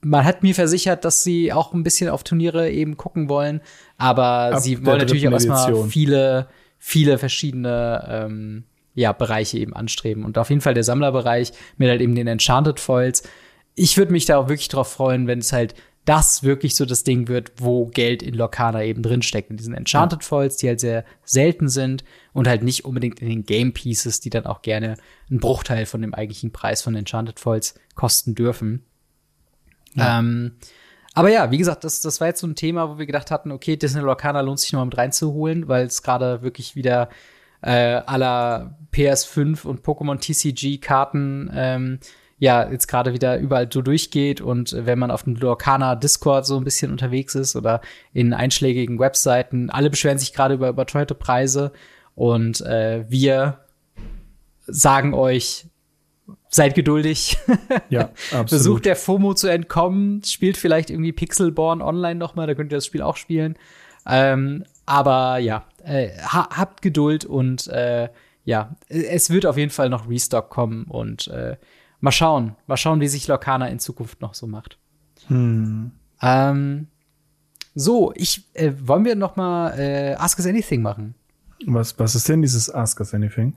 man 0.00 0.24
hat 0.24 0.42
mir 0.42 0.54
versichert, 0.54 1.04
dass 1.04 1.22
sie 1.22 1.52
auch 1.52 1.72
ein 1.72 1.82
bisschen 1.82 2.08
auf 2.08 2.22
Turniere 2.22 2.70
eben 2.70 2.96
gucken 2.96 3.28
wollen, 3.28 3.60
aber 3.96 4.54
Ab 4.54 4.60
sie 4.60 4.84
wollen 4.86 4.98
natürlich 4.98 5.26
auch 5.26 5.32
erstmal 5.32 5.88
viele, 5.88 6.48
viele 6.78 7.18
verschiedene 7.18 8.06
ähm, 8.08 8.64
ja, 8.94 9.12
Bereiche 9.12 9.58
eben 9.58 9.74
anstreben. 9.74 10.24
Und 10.24 10.38
auf 10.38 10.50
jeden 10.50 10.60
Fall 10.60 10.74
der 10.74 10.84
Sammlerbereich 10.84 11.52
mit 11.76 11.88
halt 11.88 12.00
eben 12.00 12.14
den 12.14 12.26
Enchanted 12.26 12.80
Foils. 12.80 13.22
Ich 13.78 13.96
würde 13.96 14.12
mich 14.12 14.26
da 14.26 14.38
auch 14.38 14.48
wirklich 14.48 14.68
drauf 14.68 14.92
freuen, 14.92 15.26
wenn 15.26 15.38
es 15.38 15.52
halt 15.52 15.74
das 16.04 16.42
wirklich 16.42 16.74
so 16.74 16.86
das 16.86 17.04
Ding 17.04 17.28
wird, 17.28 17.52
wo 17.58 17.86
Geld 17.86 18.22
in 18.22 18.32
Lokana 18.32 18.82
eben 18.82 19.02
drinsteckt. 19.02 19.50
In 19.50 19.58
diesen 19.58 19.74
Enchanted 19.74 20.24
Foils, 20.24 20.56
die 20.56 20.68
halt 20.68 20.80
sehr 20.80 21.04
selten 21.24 21.68
sind 21.68 22.02
und 22.32 22.48
halt 22.48 22.62
nicht 22.62 22.86
unbedingt 22.86 23.20
in 23.20 23.28
den 23.28 23.44
Game 23.44 23.74
Pieces, 23.74 24.20
die 24.20 24.30
dann 24.30 24.46
auch 24.46 24.62
gerne 24.62 24.96
einen 25.28 25.38
Bruchteil 25.38 25.84
von 25.84 26.00
dem 26.00 26.14
eigentlichen 26.14 26.50
Preis 26.50 26.80
von 26.80 26.94
Enchanted 26.94 27.38
Foils 27.38 27.74
kosten 27.94 28.34
dürfen. 28.34 28.86
Ähm, 29.98 30.52
aber 31.12 31.30
ja, 31.30 31.50
wie 31.50 31.58
gesagt, 31.58 31.84
das, 31.84 32.00
das 32.00 32.20
war 32.20 32.28
jetzt 32.28 32.40
so 32.40 32.46
ein 32.46 32.54
Thema, 32.54 32.88
wo 32.88 32.98
wir 32.98 33.06
gedacht 33.06 33.30
hatten, 33.30 33.50
okay, 33.50 33.76
Disney 33.76 34.00
Lorcana 34.00 34.40
lohnt 34.40 34.60
sich 34.60 34.72
nochmal 34.72 34.86
mit 34.86 34.96
reinzuholen, 34.96 35.68
weil 35.68 35.86
es 35.86 36.02
gerade 36.02 36.42
wirklich 36.42 36.74
wieder 36.74 37.10
äh, 37.60 37.70
aller 37.70 38.78
PS5 38.92 39.66
und 39.66 39.82
Pokémon 39.82 40.18
TCG-Karten 40.18 41.50
ähm, 41.52 41.98
ja 42.38 42.70
jetzt 42.70 42.86
gerade 42.86 43.12
wieder 43.12 43.38
überall 43.38 43.68
so 43.72 43.82
durchgeht 43.82 44.40
und 44.40 44.72
äh, 44.72 44.86
wenn 44.86 44.98
man 44.98 45.10
auf 45.10 45.24
dem 45.24 45.34
Lorcana 45.34 45.96
Discord 45.96 46.46
so 46.46 46.56
ein 46.56 46.64
bisschen 46.64 46.90
unterwegs 46.90 47.34
ist 47.34 47.56
oder 47.56 47.80
in 48.12 48.32
einschlägigen 48.32 48.98
Webseiten, 48.98 49.70
alle 49.70 49.90
beschweren 49.90 50.18
sich 50.18 50.32
gerade 50.32 50.54
über 50.54 50.68
überteuerte 50.68 51.14
Preise 51.14 51.72
und 52.14 52.60
äh, 52.62 53.04
wir 53.08 53.58
sagen 54.66 55.14
euch, 55.14 55.66
seid 56.48 56.74
geduldig. 56.74 57.38
Ja, 57.88 58.02
absolut. 58.30 58.48
Versucht 58.48 58.84
der 58.86 58.96
FOMO 58.96 59.34
zu 59.34 59.48
entkommen, 59.48 60.22
spielt 60.24 60.56
vielleicht 60.56 60.90
irgendwie 60.90 61.12
Pixelborn 61.12 61.82
online 61.82 62.16
noch 62.16 62.34
mal, 62.34 62.46
da 62.46 62.54
könnt 62.54 62.72
ihr 62.72 62.76
das 62.76 62.86
Spiel 62.86 63.02
auch 63.02 63.16
spielen. 63.16 63.56
Ähm, 64.06 64.64
aber 64.86 65.38
ja, 65.38 65.64
äh, 65.84 66.10
ha 66.18 66.48
habt 66.56 66.82
Geduld 66.82 67.24
und 67.24 67.66
äh, 67.68 68.08
ja, 68.44 68.76
es 68.88 69.28
wird 69.28 69.44
auf 69.44 69.58
jeden 69.58 69.70
Fall 69.70 69.90
noch 69.90 70.08
Restock 70.08 70.48
kommen 70.48 70.84
und 70.84 71.28
äh, 71.28 71.56
mal 72.00 72.12
schauen, 72.12 72.56
mal 72.66 72.76
schauen, 72.76 73.00
wie 73.00 73.08
sich 73.08 73.26
Lorcana 73.26 73.68
in 73.68 73.78
Zukunft 73.78 74.20
noch 74.20 74.34
so 74.34 74.46
macht. 74.46 74.78
Hm. 75.28 75.92
Ähm, 76.22 76.88
so, 77.74 78.12
ich 78.16 78.44
äh, 78.54 78.72
wollen 78.82 79.04
wir 79.04 79.14
noch 79.14 79.36
mal 79.36 79.78
äh, 79.78 80.14
Ask 80.14 80.38
Us 80.38 80.46
Anything 80.46 80.82
machen? 80.82 81.14
Was, 81.66 81.98
was 81.98 82.14
ist 82.14 82.28
denn 82.28 82.42
dieses 82.42 82.72
Ask 82.72 83.00
Us 83.00 83.14
Anything? 83.14 83.56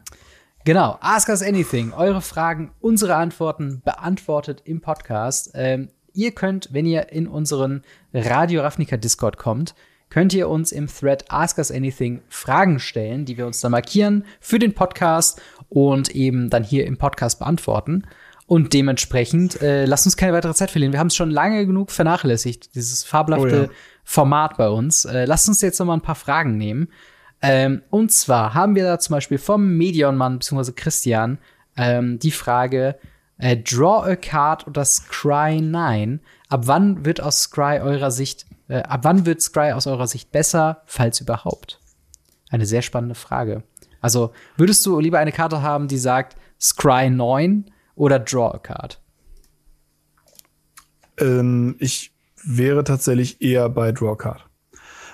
Genau, 0.64 0.98
Ask 1.02 1.30
Us 1.30 1.42
Anything. 1.42 1.94
Eure 1.94 2.22
Fragen, 2.22 2.72
unsere 2.82 3.16
Antworten 3.16 3.82
beantwortet 3.84 4.62
im 4.66 4.82
Podcast. 4.82 5.52
Ähm, 5.56 5.90
ihr 6.14 6.32
könnt, 6.32 6.70
wenn 6.72 6.86
ihr 6.86 7.12
in 7.12 7.28
unseren 7.28 7.84
Radio 8.14 8.62
Ravnica 8.62 8.98
Discord 8.98 9.38
kommt, 9.38 9.74
könnt 10.10 10.34
ihr 10.34 10.50
uns 10.50 10.72
im 10.72 10.88
Thread 10.88 11.26
Ask 11.32 11.58
Us 11.58 11.72
Anything 11.72 12.22
Fragen 12.30 12.80
stellen, 12.80 13.26
die 13.26 13.38
wir 13.38 13.48
uns 13.48 13.62
dann 13.62 13.72
markieren 13.72 14.26
für 14.40 14.60
den 14.60 14.74
Podcast 14.74 15.42
und 15.70 16.14
eben 16.14 16.50
dann 16.50 16.64
hier 16.64 16.86
im 16.86 16.98
Podcast 16.98 17.40
beantworten. 17.40 18.04
Und 18.52 18.74
dementsprechend 18.74 19.62
äh, 19.62 19.86
lasst 19.86 20.06
uns 20.06 20.18
keine 20.18 20.34
weitere 20.34 20.54
Zeit 20.54 20.72
verlieren. 20.72 20.92
Wir 20.92 21.00
haben 21.00 21.08
es 21.08 21.16
schon 21.16 21.32
lange 21.32 21.66
genug 21.66 21.90
vernachlässigt, 21.90 22.76
dieses 22.76 23.06
fabelhafte 23.06 23.62
Oh 23.62 23.72
ja. 23.72 23.78
Format 24.04 24.58
bei 24.58 24.68
uns. 24.68 25.06
Äh, 25.06 25.24
lasst 25.24 25.48
uns 25.48 25.62
jetzt 25.62 25.80
noch 25.80 25.86
mal 25.86 25.94
ein 25.94 26.02
paar 26.02 26.16
Fragen 26.16 26.58
nehmen. 26.58 26.90
Ähm, 27.42 27.82
und 27.92 28.12
zwar 28.12 28.54
haben 28.54 28.76
wir 28.76 28.84
da 28.84 29.00
zum 29.00 29.14
Beispiel 29.14 29.38
vom 29.38 29.78
Medion-Mann 29.78 30.40
bzw. 30.40 30.74
Christian 30.74 31.38
ähm, 31.78 32.20
die 32.20 32.32
Frage: 32.32 32.98
äh, 33.38 33.56
Draw 33.56 34.12
a 34.12 34.18
Card 34.18 34.68
oder 34.68 34.84
Scry 34.84 35.62
9. 35.62 36.20
Ab 36.50 36.64
wann 36.66 37.06
wird 37.06 37.22
aus 37.22 37.44
Scry 37.44 37.80
eurer 37.80 38.12
Sicht, 38.12 38.48
äh, 38.68 38.82
ab 38.82 39.00
wann 39.04 39.26
wird 39.26 39.42
Scry 39.42 39.72
aus 39.72 39.88
eurer 39.88 40.08
Sicht 40.08 40.34
besser, 40.34 40.82
falls 40.88 41.22
überhaupt? 41.22 41.80
Eine 42.50 42.66
sehr 42.66 42.82
spannende 42.82 43.16
Frage. 43.16 43.64
Also, 44.02 44.34
würdest 44.58 44.86
du 44.86 45.00
lieber 45.00 45.20
eine 45.20 45.32
Karte 45.32 45.62
haben, 45.62 45.88
die 45.88 45.98
sagt 45.98 46.36
Scry 46.60 47.10
9 47.10 47.72
oder 47.96 48.20
Draw 48.20 48.56
a 48.56 48.58
Card? 48.60 49.02
Ähm, 51.18 51.76
ich 51.80 52.12
wäre 52.44 52.84
tatsächlich 52.84 53.42
eher 53.42 53.70
bei 53.70 53.92
Drawcard. 53.92 54.46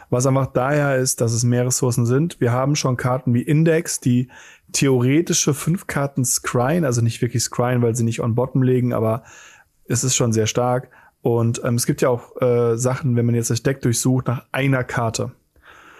Was 0.09 0.25
einfach 0.25 0.47
daher 0.47 0.95
ist, 0.95 1.19
dass 1.19 1.33
es 1.33 1.43
mehr 1.43 1.65
Ressourcen 1.65 2.05
sind. 2.05 2.39
Wir 2.39 2.53
haben 2.53 2.77
schon 2.77 2.95
Karten 2.95 3.33
wie 3.33 3.41
Index, 3.41 3.99
die 3.99 4.29
theoretische 4.71 5.53
fünf 5.53 5.87
Karten 5.87 6.23
scryen, 6.23 6.85
also 6.85 7.01
nicht 7.01 7.21
wirklich 7.21 7.43
scryen, 7.43 7.81
weil 7.81 7.95
sie 7.95 8.05
nicht 8.05 8.21
on 8.21 8.35
bottom 8.35 8.63
legen, 8.63 8.93
aber 8.93 9.23
es 9.85 10.05
ist 10.05 10.15
schon 10.15 10.31
sehr 10.31 10.47
stark. 10.47 10.89
Und 11.21 11.61
ähm, 11.65 11.75
es 11.75 11.85
gibt 11.85 12.01
ja 12.01 12.09
auch 12.09 12.41
äh, 12.41 12.77
Sachen, 12.77 13.17
wenn 13.17 13.25
man 13.25 13.35
jetzt 13.35 13.49
das 13.49 13.63
Deck 13.63 13.81
durchsucht, 13.81 14.27
nach 14.27 14.45
einer 14.53 14.85
Karte. 14.85 15.31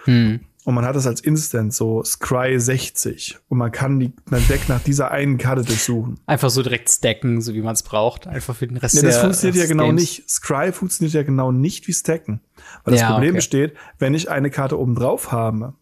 Hm. 0.04 0.40
Und 0.68 0.74
man 0.74 0.84
hat 0.84 0.94
das 0.96 1.06
als 1.06 1.22
Instant, 1.22 1.72
so 1.72 2.04
Scry 2.04 2.60
60. 2.60 3.38
Und 3.48 3.56
man 3.56 3.72
kann 3.72 3.98
die, 3.98 4.12
mein 4.26 4.46
Deck 4.48 4.68
nach 4.68 4.80
dieser 4.82 5.10
einen 5.10 5.38
Karte 5.38 5.62
durchsuchen. 5.62 6.20
Einfach 6.26 6.50
so 6.50 6.62
direkt 6.62 6.90
stacken, 6.90 7.40
so 7.40 7.54
wie 7.54 7.62
man 7.62 7.72
es 7.72 7.82
braucht. 7.82 8.26
Einfach 8.26 8.54
für 8.54 8.66
den 8.66 8.76
Rest 8.76 8.94
Nee, 8.96 9.00
das 9.00 9.14
der- 9.14 9.22
funktioniert 9.22 9.56
ja 9.56 9.66
genau 9.66 9.86
Games. 9.86 10.00
nicht. 10.02 10.28
Scry 10.28 10.72
funktioniert 10.72 11.14
ja 11.14 11.22
genau 11.22 11.52
nicht 11.52 11.88
wie 11.88 11.94
Stacken. 11.94 12.40
Weil 12.84 12.92
das 12.92 13.00
Ja, 13.00 13.12
Problem 13.12 13.30
okay. 13.30 13.36
besteht, 13.38 13.74
wenn 13.98 14.12
ich 14.12 14.30
eine 14.30 14.50
Karte 14.50 14.78
oben 14.78 14.94
drauf 14.94 15.32
habe, 15.32 15.72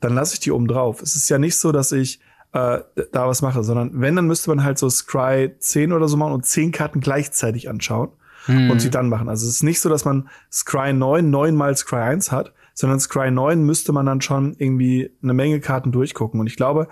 dann 0.00 0.14
lasse 0.16 0.34
ich 0.34 0.40
die 0.40 0.50
oben 0.50 0.66
drauf. 0.66 1.02
Es 1.02 1.14
ist 1.14 1.30
ja 1.30 1.38
nicht 1.38 1.56
so, 1.56 1.70
dass 1.70 1.92
ich 1.92 2.18
äh, 2.52 2.78
da 3.12 3.28
was 3.28 3.42
mache, 3.42 3.62
sondern 3.62 3.92
wenn, 4.00 4.16
dann 4.16 4.26
müsste 4.26 4.50
man 4.50 4.64
halt 4.64 4.76
so 4.76 4.90
Scry 4.90 5.52
10 5.60 5.92
oder 5.92 6.08
so 6.08 6.16
machen 6.16 6.32
und 6.32 6.44
10 6.44 6.72
Karten 6.72 6.98
gleichzeitig 7.00 7.68
anschauen 7.70 8.08
Hm. 8.46 8.70
und 8.72 8.80
sie 8.80 8.90
dann 8.90 9.08
machen. 9.08 9.28
Also 9.28 9.46
es 9.46 9.54
ist 9.54 9.62
nicht 9.62 9.78
so, 9.80 9.88
dass 9.88 10.04
man 10.04 10.28
Scry 10.50 10.92
9 10.94 11.30
neunmal 11.30 11.76
Scry 11.76 12.00
1 12.00 12.32
hat, 12.32 12.52
sondern 12.80 12.98
Scry 12.98 13.30
9 13.30 13.62
müsste 13.62 13.92
man 13.92 14.06
dann 14.06 14.20
schon 14.20 14.54
irgendwie 14.58 15.10
eine 15.22 15.34
Menge 15.34 15.60
Karten 15.60 15.92
durchgucken. 15.92 16.40
Und 16.40 16.46
ich 16.46 16.56
glaube, 16.56 16.88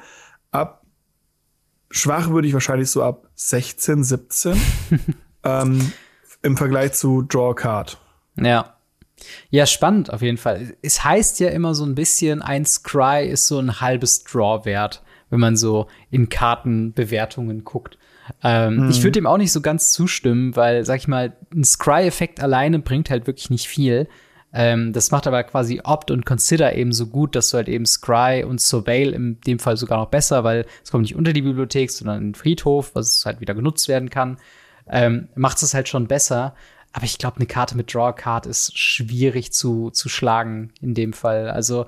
ab 0.50 0.82
schwach 1.90 2.30
würde 2.30 2.46
ich 2.46 2.54
wahrscheinlich 2.54 2.90
so 2.90 3.02
ab 3.02 3.28
16, 3.34 4.04
17 4.04 4.60
ähm, 5.44 5.92
im 6.42 6.56
Vergleich 6.56 6.92
zu 6.92 7.22
Draw 7.22 7.54
Card. 7.54 7.98
Ja. 8.36 8.74
Ja, 9.50 9.66
spannend 9.66 10.12
auf 10.12 10.22
jeden 10.22 10.36
Fall. 10.36 10.76
Es 10.80 11.02
heißt 11.02 11.40
ja 11.40 11.48
immer 11.48 11.74
so 11.74 11.84
ein 11.84 11.96
bisschen, 11.96 12.40
ein 12.40 12.64
Scry 12.64 13.26
ist 13.28 13.48
so 13.48 13.58
ein 13.58 13.80
halbes 13.80 14.22
Draw 14.22 14.64
wert, 14.64 15.02
wenn 15.30 15.40
man 15.40 15.56
so 15.56 15.88
in 16.10 16.28
Kartenbewertungen 16.28 17.64
guckt. 17.64 17.98
Ähm, 18.44 18.88
Ich 18.90 19.02
würde 19.02 19.12
dem 19.12 19.26
auch 19.26 19.38
nicht 19.38 19.52
so 19.52 19.60
ganz 19.60 19.90
zustimmen, 19.90 20.54
weil, 20.54 20.84
sag 20.84 20.98
ich 20.98 21.08
mal, 21.08 21.36
ein 21.52 21.64
Scry-Effekt 21.64 22.40
alleine 22.40 22.78
bringt 22.78 23.10
halt 23.10 23.26
wirklich 23.26 23.50
nicht 23.50 23.66
viel. 23.66 24.06
Ähm, 24.52 24.92
das 24.92 25.10
macht 25.10 25.26
aber 25.26 25.42
quasi 25.44 25.80
Opt 25.84 26.10
und 26.10 26.24
Consider 26.24 26.74
eben 26.74 26.92
so 26.92 27.06
gut, 27.06 27.36
dass 27.36 27.50
du 27.50 27.58
halt 27.58 27.68
eben 27.68 27.84
Scry 27.84 28.44
und 28.44 28.60
Surveil 28.60 29.12
in 29.12 29.40
dem 29.42 29.58
Fall 29.58 29.76
sogar 29.76 29.98
noch 29.98 30.08
besser, 30.08 30.42
weil 30.42 30.64
es 30.82 30.90
kommt 30.90 31.02
nicht 31.02 31.16
unter 31.16 31.32
die 31.32 31.42
Bibliothek, 31.42 31.90
sondern 31.90 32.18
in 32.18 32.28
den 32.28 32.34
Friedhof, 32.34 32.94
was 32.94 33.24
halt 33.26 33.40
wieder 33.40 33.54
genutzt 33.54 33.88
werden 33.88 34.08
kann 34.08 34.38
ähm, 34.90 35.28
macht 35.34 35.62
es 35.62 35.74
halt 35.74 35.88
schon 35.88 36.06
besser. 36.06 36.54
Aber 36.92 37.04
ich 37.04 37.18
glaube, 37.18 37.36
eine 37.36 37.46
Karte 37.46 37.76
mit 37.76 37.92
Draw 37.92 38.12
Card 38.14 38.46
ist 38.46 38.76
schwierig 38.78 39.52
zu, 39.52 39.90
zu 39.90 40.08
schlagen 40.08 40.72
in 40.80 40.94
dem 40.94 41.12
Fall. 41.12 41.50
Also, 41.50 41.86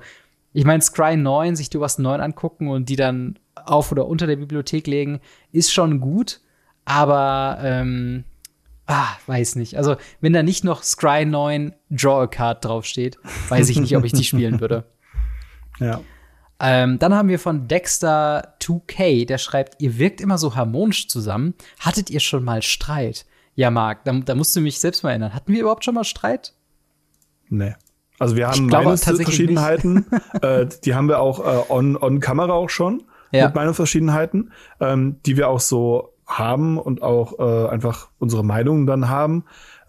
ich 0.53 0.65
meine, 0.65 0.81
Scry 0.81 1.17
9, 1.17 1.55
sich 1.55 1.69
du 1.69 1.79
was 1.79 1.97
9 1.97 2.21
angucken 2.21 2.69
und 2.69 2.89
die 2.89 2.95
dann 2.95 3.39
auf 3.55 3.91
oder 3.91 4.07
unter 4.07 4.27
der 4.27 4.35
Bibliothek 4.35 4.87
legen, 4.87 5.19
ist 5.51 5.73
schon 5.73 5.99
gut. 5.99 6.41
Aber, 6.85 7.59
ähm, 7.61 8.25
ah, 8.87 9.09
weiß 9.27 9.55
nicht. 9.55 9.77
Also, 9.77 9.95
wenn 10.19 10.33
da 10.33 10.43
nicht 10.43 10.63
noch 10.63 10.83
Scry 10.83 11.25
9 11.25 11.73
Draw 11.89 12.23
a 12.23 12.27
Card 12.27 12.65
draufsteht, 12.65 13.17
weiß 13.49 13.69
ich 13.69 13.79
nicht, 13.79 13.95
ob 13.97 14.03
ich 14.03 14.13
die 14.13 14.23
spielen 14.23 14.59
würde. 14.59 14.85
Ja. 15.79 15.99
Ähm, 16.59 16.99
dann 16.99 17.15
haben 17.15 17.27
wir 17.27 17.39
von 17.39 17.67
Dexter2K, 17.67 19.25
der 19.25 19.39
schreibt, 19.39 19.81
ihr 19.81 19.97
wirkt 19.97 20.21
immer 20.21 20.37
so 20.37 20.55
harmonisch 20.55 21.07
zusammen. 21.07 21.55
Hattet 21.79 22.11
ihr 22.11 22.19
schon 22.19 22.43
mal 22.43 22.61
Streit? 22.61 23.25
Ja, 23.55 23.71
Marc, 23.71 24.03
da, 24.03 24.11
da 24.13 24.35
musst 24.35 24.55
du 24.55 24.61
mich 24.61 24.79
selbst 24.79 25.03
mal 25.03 25.09
erinnern. 25.09 25.33
Hatten 25.33 25.53
wir 25.53 25.61
überhaupt 25.61 25.83
schon 25.83 25.95
mal 25.95 26.03
Streit? 26.03 26.53
Nee. 27.49 27.73
Also 28.19 28.35
wir 28.35 28.47
haben 28.47 28.67
Meinungsverschiedenheiten, 28.67 30.05
äh, 30.43 30.67
die 30.85 30.93
haben 30.93 31.07
wir 31.07 31.19
auch 31.19 31.39
äh, 31.39 31.71
on, 31.71 31.97
on 31.97 32.19
Kamera 32.19 32.53
auch 32.53 32.69
schon 32.69 33.01
ja. 33.31 33.45
mit 33.47 33.55
Meinungsverschiedenheiten, 33.55 34.51
ähm, 34.79 35.17
die 35.25 35.37
wir 35.37 35.49
auch 35.49 35.59
so 35.59 36.10
haben 36.37 36.77
und 36.77 37.01
auch 37.01 37.39
äh, 37.39 37.69
einfach 37.69 38.09
unsere 38.19 38.43
Meinungen 38.43 38.87
dann 38.87 39.09
haben. 39.09 39.45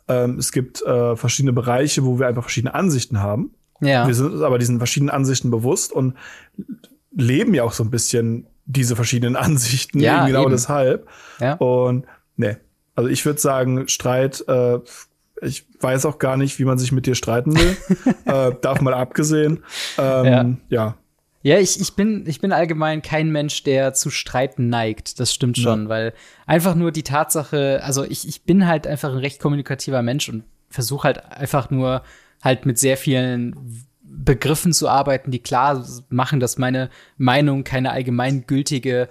Ähm, 0.08 0.38
es 0.38 0.52
gibt 0.52 0.82
äh, 0.82 1.16
verschiedene 1.16 1.52
Bereiche, 1.52 2.04
wo 2.04 2.18
wir 2.18 2.26
einfach 2.26 2.42
verschiedene 2.42 2.74
Ansichten 2.74 3.20
haben. 3.20 3.54
Ja. 3.80 4.06
Wir 4.06 4.14
sind 4.14 4.32
uns 4.32 4.42
aber 4.42 4.58
diesen 4.58 4.78
verschiedenen 4.78 5.10
Ansichten 5.10 5.50
bewusst 5.50 5.92
und 5.92 6.14
leben 7.12 7.54
ja 7.54 7.64
auch 7.64 7.72
so 7.72 7.82
ein 7.84 7.90
bisschen 7.90 8.46
diese 8.64 8.96
verschiedenen 8.96 9.36
Ansichten, 9.36 10.00
ja, 10.00 10.26
genau 10.26 10.42
eben. 10.42 10.50
deshalb. 10.50 11.08
Ja. 11.40 11.54
Und 11.54 12.06
ne, 12.36 12.58
also 12.94 13.08
ich 13.08 13.24
würde 13.24 13.40
sagen, 13.40 13.88
Streit, 13.88 14.44
äh, 14.48 14.78
ich 15.40 15.66
weiß 15.80 16.06
auch 16.06 16.18
gar 16.18 16.36
nicht, 16.36 16.58
wie 16.58 16.64
man 16.64 16.78
sich 16.78 16.92
mit 16.92 17.06
dir 17.06 17.16
streiten 17.16 17.56
will. 17.56 17.76
äh, 18.26 18.52
darf 18.60 18.80
mal 18.80 18.94
abgesehen. 18.94 19.64
Ähm, 19.98 20.24
ja. 20.24 20.46
ja. 20.68 20.94
Ja, 21.42 21.58
ich, 21.58 21.80
ich, 21.80 21.94
bin, 21.94 22.24
ich 22.26 22.40
bin 22.40 22.52
allgemein 22.52 23.02
kein 23.02 23.30
Mensch, 23.30 23.64
der 23.64 23.94
zu 23.94 24.10
Streiten 24.10 24.68
neigt. 24.68 25.18
Das 25.18 25.34
stimmt 25.34 25.58
schon, 25.58 25.84
ja. 25.84 25.88
weil 25.88 26.14
einfach 26.46 26.74
nur 26.74 26.92
die 26.92 27.02
Tatsache, 27.02 27.80
also 27.82 28.04
ich, 28.04 28.28
ich 28.28 28.44
bin 28.44 28.66
halt 28.66 28.86
einfach 28.86 29.10
ein 29.10 29.18
recht 29.18 29.40
kommunikativer 29.40 30.02
Mensch 30.02 30.28
und 30.28 30.44
versuche 30.68 31.04
halt 31.04 31.24
einfach 31.32 31.70
nur 31.70 32.02
halt 32.42 32.64
mit 32.64 32.78
sehr 32.78 32.96
vielen 32.96 33.84
Begriffen 34.02 34.72
zu 34.72 34.88
arbeiten, 34.88 35.30
die 35.30 35.40
klar 35.40 35.84
machen, 36.10 36.38
dass 36.38 36.58
meine 36.58 36.90
Meinung 37.16 37.64
keine 37.64 37.90
allgemeingültige 37.90 39.08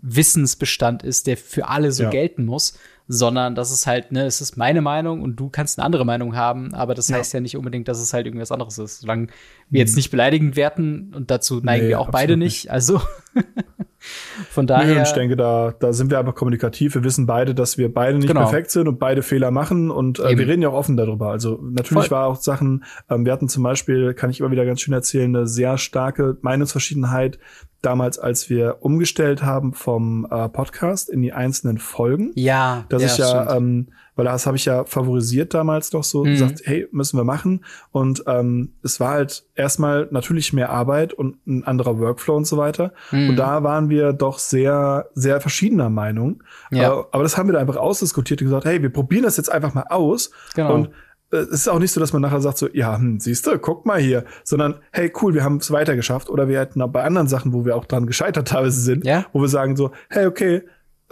Wissensbestand 0.00 1.02
ist, 1.02 1.26
der 1.26 1.36
für 1.36 1.68
alle 1.68 1.92
so 1.92 2.04
ja. 2.04 2.10
gelten 2.10 2.44
muss 2.44 2.78
sondern 3.06 3.54
das 3.54 3.70
ist 3.70 3.86
halt, 3.86 4.12
ne, 4.12 4.24
es 4.24 4.40
ist 4.40 4.56
meine 4.56 4.80
Meinung 4.80 5.20
und 5.20 5.36
du 5.36 5.50
kannst 5.50 5.78
eine 5.78 5.84
andere 5.84 6.06
Meinung 6.06 6.36
haben, 6.36 6.72
aber 6.72 6.94
das 6.94 7.08
ja. 7.08 7.16
heißt 7.16 7.34
ja 7.34 7.40
nicht 7.40 7.56
unbedingt, 7.56 7.86
dass 7.86 8.00
es 8.00 8.14
halt 8.14 8.26
irgendwas 8.26 8.50
anderes 8.50 8.78
ist. 8.78 9.00
Solange 9.00 9.26
wir 9.68 9.80
jetzt 9.80 9.92
mhm. 9.92 9.96
nicht 9.96 10.10
beleidigend 10.10 10.56
werten 10.56 11.12
und 11.14 11.30
dazu 11.30 11.60
neigen 11.60 11.84
nee, 11.84 11.90
wir 11.90 12.00
auch 12.00 12.10
beide 12.10 12.38
nicht, 12.38 12.70
also 12.70 13.02
von 14.50 14.66
daher. 14.66 14.94
Nee, 14.94 15.02
ich 15.02 15.12
denke, 15.12 15.36
da, 15.36 15.74
da 15.78 15.92
sind 15.92 16.10
wir 16.10 16.18
einfach 16.18 16.34
kommunikativ. 16.34 16.94
Wir 16.94 17.04
wissen 17.04 17.26
beide, 17.26 17.54
dass 17.54 17.76
wir 17.76 17.92
beide 17.92 18.16
nicht 18.16 18.28
genau. 18.28 18.40
perfekt 18.40 18.70
sind 18.70 18.88
und 18.88 18.98
beide 18.98 19.22
Fehler 19.22 19.50
machen 19.50 19.90
und 19.90 20.18
äh, 20.20 20.38
wir 20.38 20.48
reden 20.48 20.62
ja 20.62 20.70
auch 20.70 20.74
offen 20.74 20.96
darüber. 20.96 21.30
Also 21.30 21.60
natürlich 21.62 22.08
Voll. 22.08 22.16
war 22.16 22.26
auch 22.26 22.36
Sachen, 22.36 22.84
ähm, 23.10 23.26
wir 23.26 23.32
hatten 23.32 23.48
zum 23.50 23.62
Beispiel, 23.62 24.14
kann 24.14 24.30
ich 24.30 24.40
immer 24.40 24.50
wieder 24.50 24.64
ganz 24.64 24.80
schön 24.80 24.94
erzählen, 24.94 25.34
eine 25.36 25.46
sehr 25.46 25.76
starke 25.76 26.38
Meinungsverschiedenheit 26.40 27.38
damals, 27.84 28.18
als 28.18 28.50
wir 28.50 28.78
umgestellt 28.80 29.42
haben 29.42 29.72
vom 29.72 30.26
äh, 30.30 30.48
Podcast 30.48 31.08
in 31.08 31.22
die 31.22 31.32
einzelnen 31.32 31.78
Folgen. 31.78 32.32
Ja. 32.34 32.84
Dass 32.88 33.02
ja, 33.02 33.08
ich 33.08 33.18
ja, 33.18 33.56
ähm, 33.56 33.88
weil 34.16 34.26
das 34.26 34.46
habe 34.46 34.56
ich 34.56 34.64
ja 34.64 34.84
favorisiert 34.84 35.54
damals 35.54 35.90
doch 35.90 36.04
so, 36.04 36.24
mhm. 36.24 36.30
gesagt, 36.30 36.62
hey, 36.64 36.86
müssen 36.92 37.16
wir 37.18 37.24
machen. 37.24 37.64
Und 37.90 38.24
ähm, 38.26 38.72
es 38.82 39.00
war 39.00 39.10
halt 39.10 39.44
erstmal 39.54 40.08
natürlich 40.10 40.52
mehr 40.52 40.70
Arbeit 40.70 41.12
und 41.12 41.44
ein 41.46 41.64
anderer 41.64 41.98
Workflow 41.98 42.36
und 42.36 42.46
so 42.46 42.56
weiter. 42.56 42.92
Mhm. 43.10 43.30
Und 43.30 43.36
da 43.36 43.62
waren 43.62 43.88
wir 43.88 44.12
doch 44.12 44.38
sehr, 44.38 45.08
sehr 45.14 45.40
verschiedener 45.40 45.90
Meinung. 45.90 46.42
Ja. 46.70 46.92
Äh, 46.92 47.04
aber 47.10 47.22
das 47.22 47.36
haben 47.36 47.48
wir 47.48 47.54
da 47.54 47.60
einfach 47.60 47.76
ausdiskutiert 47.76 48.40
und 48.40 48.46
gesagt, 48.46 48.66
hey, 48.66 48.82
wir 48.82 48.90
probieren 48.90 49.24
das 49.24 49.36
jetzt 49.36 49.50
einfach 49.50 49.74
mal 49.74 49.86
aus. 49.88 50.30
Genau. 50.54 50.74
Und 50.74 50.90
es 51.34 51.48
ist 51.48 51.68
auch 51.68 51.78
nicht 51.78 51.92
so, 51.92 52.00
dass 52.00 52.12
man 52.12 52.22
nachher 52.22 52.40
sagt 52.40 52.58
so, 52.58 52.68
ja, 52.72 52.96
hm, 52.96 53.20
siehst 53.20 53.46
du, 53.46 53.58
guck 53.58 53.86
mal 53.86 54.00
hier, 54.00 54.24
sondern 54.44 54.76
hey, 54.92 55.12
cool, 55.20 55.34
wir 55.34 55.44
haben 55.44 55.56
es 55.56 55.70
weitergeschafft 55.70 56.30
oder 56.30 56.48
wir 56.48 56.60
hätten 56.60 56.80
auch 56.82 56.88
bei 56.88 57.02
anderen 57.02 57.28
Sachen, 57.28 57.52
wo 57.52 57.64
wir 57.64 57.76
auch 57.76 57.84
dran 57.84 58.06
gescheitert 58.06 58.48
teilweise 58.48 58.80
sind, 58.80 59.04
ja? 59.04 59.26
wo 59.32 59.40
wir 59.40 59.48
sagen 59.48 59.76
so, 59.76 59.90
hey, 60.08 60.26
okay, 60.26 60.62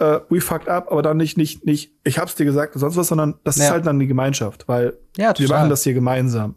uh, 0.01 0.19
we 0.29 0.41
fucked 0.41 0.69
up, 0.69 0.91
aber 0.91 1.01
dann 1.01 1.17
nicht, 1.17 1.37
nicht, 1.37 1.65
nicht, 1.65 1.91
ich 2.03 2.19
hab's 2.19 2.35
dir 2.35 2.45
gesagt 2.45 2.75
und 2.75 2.79
sonst 2.79 2.95
was, 2.95 3.07
sondern 3.07 3.35
das 3.43 3.57
ja. 3.57 3.65
ist 3.65 3.71
halt 3.71 3.85
dann 3.85 3.99
die 3.99 4.07
Gemeinschaft, 4.07 4.67
weil 4.67 4.97
ja, 5.17 5.33
wir 5.37 5.49
machen 5.49 5.69
das 5.69 5.83
hier 5.83 5.93
gemeinsam. 5.93 6.55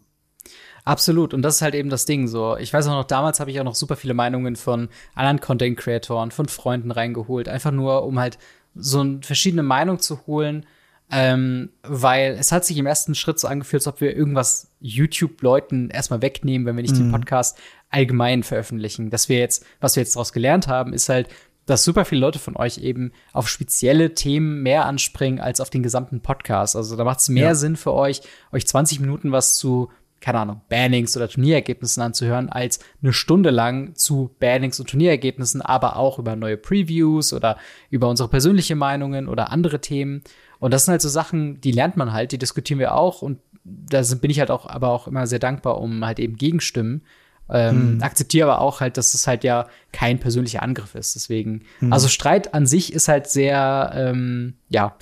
Absolut. 0.83 1.33
Und 1.33 1.41
das 1.41 1.55
ist 1.55 1.61
halt 1.61 1.75
eben 1.75 1.89
das 1.89 2.05
Ding 2.05 2.27
so. 2.29 2.55
Ich 2.55 2.71
weiß 2.71 2.87
auch 2.87 2.93
noch, 2.93 3.03
damals 3.03 3.41
habe 3.41 3.51
ich 3.51 3.59
auch 3.59 3.65
noch 3.65 3.75
super 3.75 3.97
viele 3.97 4.13
Meinungen 4.13 4.55
von 4.55 4.87
anderen 5.15 5.41
Content-Creatoren, 5.41 6.31
von 6.31 6.47
Freunden 6.47 6.91
reingeholt. 6.91 7.49
Einfach 7.49 7.71
nur, 7.71 8.05
um 8.05 8.17
halt 8.17 8.37
so 8.73 9.01
eine 9.01 9.19
verschiedene 9.21 9.63
Meinung 9.63 9.99
zu 9.99 10.25
holen, 10.27 10.65
ähm, 11.09 11.69
weil 11.83 12.35
es 12.39 12.51
hat 12.51 12.65
sich 12.65 12.77
im 12.77 12.85
ersten 12.85 13.15
Schritt 13.15 13.39
so 13.39 13.47
angefühlt, 13.47 13.81
als 13.81 13.87
ob 13.87 14.01
wir 14.01 14.15
irgendwas 14.15 14.71
YouTube-Leuten 14.81 15.89
erstmal 15.89 16.21
wegnehmen, 16.21 16.67
wenn 16.67 16.75
wir 16.75 16.81
nicht 16.81 16.95
mhm. 16.95 16.99
den 16.99 17.11
Podcast 17.11 17.57
allgemein 17.89 18.43
veröffentlichen. 18.43 19.09
Dass 19.09 19.29
wir 19.29 19.39
jetzt, 19.39 19.65
was 19.79 19.95
wir 19.95 20.03
jetzt 20.03 20.15
daraus 20.15 20.33
gelernt 20.33 20.67
haben, 20.67 20.93
ist 20.93 21.07
halt, 21.07 21.29
dass 21.67 21.83
super 21.83 22.05
viele 22.05 22.21
Leute 22.21 22.39
von 22.39 22.55
euch 22.55 22.79
eben 22.79 23.11
auf 23.33 23.47
spezielle 23.49 24.15
Themen 24.15 24.63
mehr 24.63 24.85
anspringen 24.85 25.39
als 25.39 25.61
auf 25.61 25.69
den 25.69 25.83
gesamten 25.83 26.21
Podcast. 26.21 26.75
Also 26.75 26.95
da 26.95 27.03
macht 27.03 27.19
es 27.19 27.29
mehr 27.29 27.49
ja. 27.49 27.55
Sinn 27.55 27.75
für 27.75 27.93
euch, 27.93 28.21
euch 28.51 28.65
20 28.65 29.01
Minuten 29.01 29.31
was 29.31 29.57
zu, 29.57 29.89
keine 30.21 30.39
Ahnung, 30.39 30.61
Bannings 30.69 31.15
oder 31.17 31.27
Turnierergebnissen 31.27 32.01
anzuhören, 32.01 32.49
als 32.49 32.79
eine 33.01 33.11
Stunde 33.11 33.49
lang 33.49 33.95
zu 33.95 34.33
Bannings 34.39 34.79
und 34.79 34.89
Turnierergebnissen, 34.89 35.61
aber 35.61 35.97
auch 35.97 36.19
über 36.19 36.37
neue 36.37 36.57
Previews 36.57 37.33
oder 37.33 37.57
über 37.89 38.09
unsere 38.09 38.29
persönliche 38.29 38.75
Meinungen 38.75 39.27
oder 39.27 39.51
andere 39.51 39.81
Themen. 39.81 40.23
Und 40.59 40.73
das 40.73 40.85
sind 40.85 40.91
halt 40.91 41.01
so 41.01 41.09
Sachen, 41.09 41.61
die 41.61 41.71
lernt 41.71 41.97
man 41.97 42.13
halt, 42.13 42.31
die 42.31 42.37
diskutieren 42.37 42.79
wir 42.79 42.95
auch 42.95 43.21
und 43.21 43.39
da 43.63 44.01
bin 44.15 44.31
ich 44.31 44.39
halt 44.39 44.49
auch, 44.49 44.65
aber 44.65 44.89
auch 44.89 45.07
immer 45.07 45.27
sehr 45.27 45.39
dankbar 45.39 45.79
um 45.79 46.05
halt 46.05 46.19
eben 46.19 46.35
Gegenstimmen. 46.35 47.01
Ähm, 47.49 47.93
hm. 47.93 48.03
Akzeptiere 48.03 48.51
aber 48.51 48.61
auch 48.61 48.81
halt, 48.81 48.97
dass 48.97 49.13
es 49.13 49.27
halt 49.27 49.43
ja 49.43 49.67
kein 49.91 50.19
persönlicher 50.19 50.63
Angriff 50.63 50.95
ist. 50.95 51.15
Deswegen, 51.15 51.63
hm. 51.79 51.93
also 51.93 52.07
Streit 52.07 52.53
an 52.53 52.65
sich 52.65 52.93
ist 52.93 53.07
halt 53.07 53.27
sehr, 53.27 53.91
ähm, 53.93 54.55
ja, 54.69 54.97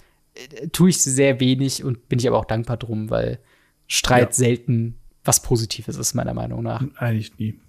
tue 0.71 0.89
ich 0.89 1.01
sehr 1.01 1.39
wenig 1.39 1.83
und 1.83 2.09
bin 2.09 2.19
ich 2.19 2.27
aber 2.27 2.37
auch 2.37 2.45
dankbar 2.45 2.77
drum, 2.77 3.09
weil 3.09 3.39
Streit 3.87 4.29
ja. 4.29 4.33
selten 4.33 4.95
was 5.23 5.41
Positives 5.41 5.97
ist, 5.97 6.13
meiner 6.13 6.33
Meinung 6.33 6.61
nach. 6.61 6.83
Eigentlich 6.97 7.37
nie. 7.39 7.59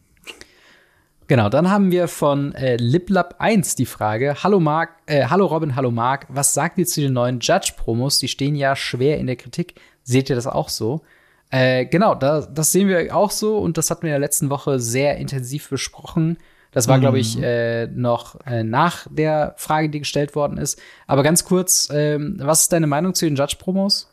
Genau, 1.29 1.49
dann 1.49 1.68
haben 1.70 1.91
wir 1.91 2.07
von 2.07 2.55
äh, 2.55 2.77
LibLab1 2.77 3.77
die 3.77 3.87
Frage: 3.87 4.37
Hallo 4.45 4.61
Marc, 4.61 4.91
äh, 5.07 5.27
hallo 5.27 5.47
Robin, 5.47 5.74
hallo 5.74 5.91
Marc, 5.91 6.27
was 6.29 6.55
sagt 6.55 6.79
ihr 6.79 6.87
zu 6.87 7.01
den 7.01 7.14
neuen 7.14 7.41
Judge-Promos? 7.41 8.18
Die 8.18 8.29
stehen 8.29 8.55
ja 8.55 8.77
schwer 8.77 9.18
in 9.18 9.27
der 9.27 9.37
Kritik. 9.37 9.74
Seht 10.05 10.31
ihr 10.31 10.37
das 10.37 10.47
auch 10.47 10.68
so? 10.68 11.03
Äh, 11.51 11.87
genau, 11.87 12.14
da, 12.14 12.43
das 12.43 12.70
sehen 12.70 12.89
wir 12.89 13.14
auch 13.14 13.33
so 13.33 13.59
und 13.59 13.77
das 13.77 13.91
hatten 13.91 14.03
wir 14.03 14.11
in 14.11 14.20
der 14.20 14.20
letzten 14.20 14.51
Woche 14.51 14.79
sehr 14.79 15.16
intensiv 15.16 15.68
besprochen. 15.68 16.39
Das 16.70 16.87
war, 16.87 16.99
mhm. 16.99 17.01
glaube 17.01 17.18
ich, 17.18 17.41
äh, 17.43 17.87
noch 17.89 18.39
äh, 18.47 18.62
nach 18.62 19.07
der 19.11 19.55
Frage, 19.57 19.89
die 19.89 20.01
gestellt 20.01 20.37
worden 20.37 20.59
ist. 20.59 20.81
Aber 21.07 21.22
ganz 21.22 21.45
kurz, 21.45 21.89
ähm, 21.93 22.37
was 22.41 22.62
ist 22.62 22.72
deine 22.72 22.87
Meinung 22.87 23.14
zu 23.14 23.24
den 23.24 23.35
Judge-Promos? 23.35 24.12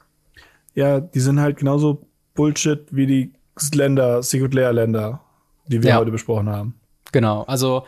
Ja, 0.73 0.99
die 0.99 1.19
sind 1.19 1.39
halt 1.39 1.57
genauso 1.57 2.07
Bullshit 2.33 2.85
wie 2.89 3.05
die 3.05 3.33
Länder, 3.73 4.23
Secret 4.23 4.53
Layer 4.55 4.73
Länder, 4.73 5.19
die 5.67 5.83
wir 5.83 5.91
ja. 5.91 5.97
heute 5.97 6.09
besprochen 6.09 6.49
haben. 6.49 6.75
Genau, 7.13 7.43
also 7.43 7.85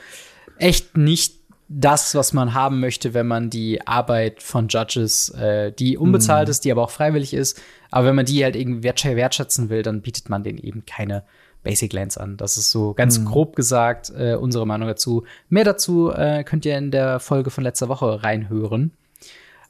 echt 0.58 0.96
nicht 0.96 1.36
das, 1.68 2.16
was 2.16 2.32
man 2.32 2.54
haben 2.54 2.80
möchte, 2.80 3.14
wenn 3.14 3.28
man 3.28 3.50
die 3.50 3.86
Arbeit 3.86 4.42
von 4.42 4.68
Judges, 4.68 5.30
äh, 5.32 5.72
die 5.72 5.98
unbezahlt 5.98 6.48
mhm. 6.48 6.52
ist, 6.52 6.64
die 6.64 6.72
aber 6.72 6.84
auch 6.84 6.92
freiwillig 6.92 7.34
ist, 7.34 7.62
aber 7.92 8.08
wenn 8.08 8.16
man 8.16 8.26
die 8.26 8.44
halt 8.44 8.56
irgendwie 8.56 8.84
wertschätzen 8.84 9.70
will, 9.70 9.82
dann 9.82 10.02
bietet 10.02 10.30
man 10.30 10.44
denen 10.44 10.60
eben 10.60 10.86
keine 10.86 11.24
Basic 11.64 11.92
Lands 11.92 12.18
an. 12.18 12.38
Das 12.38 12.58
ist 12.58 12.72
so 12.72 12.94
ganz 12.94 13.20
mhm. 13.20 13.26
grob 13.26 13.56
gesagt 13.56 14.14
äh, 14.16 14.36
unsere 14.36 14.68
Meinung 14.68 14.88
dazu. 14.88 15.24
Mehr 15.50 15.64
dazu 15.64 16.12
äh, 16.12 16.44
könnt 16.44 16.66
ihr 16.66 16.78
in 16.78 16.92
der 16.92 17.20
Folge 17.20 17.50
von 17.50 17.64
letzter 17.64 17.90
Woche 17.90 18.24
reinhören. 18.24 18.92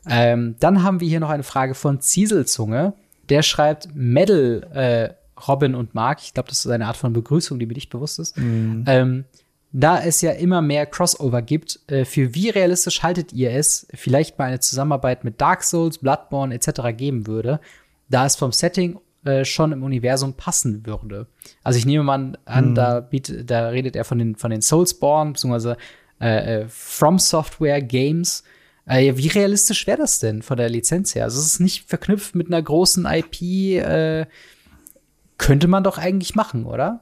Ähm, 0.07 0.55
dann 0.59 0.83
haben 0.83 0.99
wir 0.99 1.07
hier 1.07 1.21
noch 1.21 1.29
eine 1.29 1.43
Frage 1.43 1.73
von 1.73 2.01
Zieselzunge. 2.01 2.93
Der 3.29 3.41
schreibt 3.41 3.95
Medal 3.95 4.67
äh, 4.73 5.41
Robin 5.47 5.73
und 5.73 5.95
Mark. 5.95 6.19
Ich 6.21 6.33
glaube, 6.33 6.49
das 6.49 6.65
ist 6.65 6.71
eine 6.71 6.85
Art 6.85 6.97
von 6.97 7.13
Begrüßung, 7.13 7.57
die 7.57 7.65
mir 7.65 7.73
nicht 7.73 7.89
bewusst 7.89 8.19
ist. 8.19 8.37
Mhm. 8.37 8.83
Ähm, 8.87 9.25
da 9.77 10.01
es 10.01 10.21
ja 10.21 10.31
immer 10.31 10.61
mehr 10.61 10.85
Crossover 10.85 11.41
gibt, 11.41 11.81
äh, 11.87 12.05
für 12.05 12.33
wie 12.33 12.49
realistisch 12.49 13.03
haltet 13.03 13.33
ihr 13.33 13.51
es, 13.51 13.85
vielleicht 13.93 14.39
mal 14.39 14.45
eine 14.45 14.61
Zusammenarbeit 14.61 15.25
mit 15.25 15.41
Dark 15.41 15.63
Souls, 15.63 15.97
Bloodborne 15.97 16.55
etc. 16.55 16.95
geben 16.95 17.27
würde, 17.27 17.59
da 18.07 18.25
es 18.25 18.37
vom 18.37 18.53
Setting 18.53 18.97
äh, 19.25 19.43
schon 19.43 19.73
im 19.73 19.83
Universum 19.83 20.33
passen 20.33 20.85
würde? 20.85 21.27
Also 21.61 21.77
ich 21.77 21.85
nehme 21.85 22.05
mal 22.05 22.37
an, 22.45 22.69
mhm. 22.69 22.75
da, 22.75 23.01
bietet, 23.01 23.51
da 23.51 23.67
redet 23.67 23.97
er 23.97 24.05
von 24.05 24.17
den, 24.17 24.35
von 24.37 24.49
den 24.49 24.61
Soulsborne, 24.61 25.33
beziehungsweise 25.33 25.75
äh, 26.21 26.61
äh 26.61 26.65
From 26.69 27.19
Software 27.19 27.81
Games. 27.81 28.45
Äh, 28.85 29.17
wie 29.17 29.27
realistisch 29.27 29.87
wäre 29.87 29.97
das 29.97 30.19
denn 30.19 30.41
von 30.41 30.55
der 30.55 30.69
Lizenz 30.69 31.15
her? 31.15 31.25
Also 31.25 31.41
es 31.41 31.47
ist 31.47 31.59
nicht 31.59 31.89
verknüpft 31.89 32.33
mit 32.33 32.47
einer 32.47 32.61
großen 32.61 33.05
IP, 33.05 33.41
äh, 33.83 34.25
könnte 35.37 35.67
man 35.67 35.83
doch 35.83 35.97
eigentlich 35.97 36.33
machen, 36.33 36.65
oder? 36.65 37.01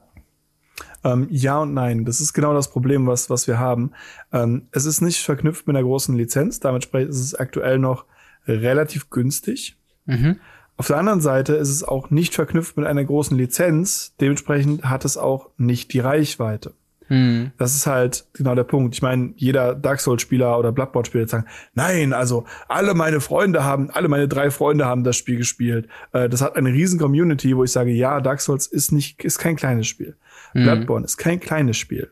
Ähm, 1.02 1.26
ja 1.30 1.58
und 1.60 1.74
nein. 1.74 2.04
Das 2.04 2.20
ist 2.20 2.32
genau 2.32 2.54
das 2.54 2.70
Problem, 2.70 3.06
was, 3.06 3.30
was 3.30 3.46
wir 3.46 3.58
haben. 3.58 3.92
Ähm, 4.32 4.68
es 4.72 4.84
ist 4.86 5.00
nicht 5.00 5.22
verknüpft 5.22 5.66
mit 5.66 5.76
einer 5.76 5.84
großen 5.84 6.16
Lizenz. 6.16 6.60
Damit 6.60 6.86
ist 6.86 7.20
es 7.20 7.34
aktuell 7.34 7.78
noch 7.78 8.04
relativ 8.46 9.10
günstig. 9.10 9.76
Mhm. 10.06 10.40
Auf 10.76 10.88
der 10.88 10.96
anderen 10.96 11.20
Seite 11.20 11.54
ist 11.54 11.70
es 11.70 11.84
auch 11.84 12.10
nicht 12.10 12.34
verknüpft 12.34 12.76
mit 12.76 12.86
einer 12.86 13.04
großen 13.04 13.36
Lizenz. 13.36 14.14
Dementsprechend 14.20 14.84
hat 14.84 15.04
es 15.04 15.16
auch 15.16 15.50
nicht 15.56 15.92
die 15.92 16.00
Reichweite. 16.00 16.74
Mhm. 17.08 17.52
Das 17.58 17.74
ist 17.74 17.86
halt 17.86 18.26
genau 18.32 18.54
der 18.54 18.64
Punkt. 18.64 18.94
Ich 18.94 19.02
meine, 19.02 19.34
jeder 19.36 19.74
Dark 19.74 20.00
Souls-Spieler 20.00 20.58
oder 20.58 20.72
Bloodborne-Spieler 20.72 21.28
sagen, 21.28 21.46
nein, 21.74 22.12
also 22.12 22.44
alle 22.68 22.94
meine 22.94 23.20
Freunde 23.20 23.64
haben, 23.64 23.90
alle 23.90 24.08
meine 24.08 24.26
drei 24.26 24.50
Freunde 24.50 24.86
haben 24.86 25.04
das 25.04 25.16
Spiel 25.16 25.36
gespielt. 25.36 25.88
Äh, 26.12 26.28
das 26.28 26.40
hat 26.42 26.56
eine 26.56 26.70
riesen 26.70 26.98
Community, 26.98 27.56
wo 27.56 27.64
ich 27.64 27.72
sage, 27.72 27.90
ja, 27.90 28.20
Dark 28.20 28.40
Souls 28.40 28.66
ist 28.66 28.90
nicht, 28.90 29.22
ist 29.22 29.38
kein 29.38 29.56
kleines 29.56 29.86
Spiel. 29.86 30.16
Mhm. 30.54 30.62
Bloodborne 30.62 31.04
ist 31.04 31.18
kein 31.18 31.40
kleines 31.40 31.76
Spiel. 31.76 32.10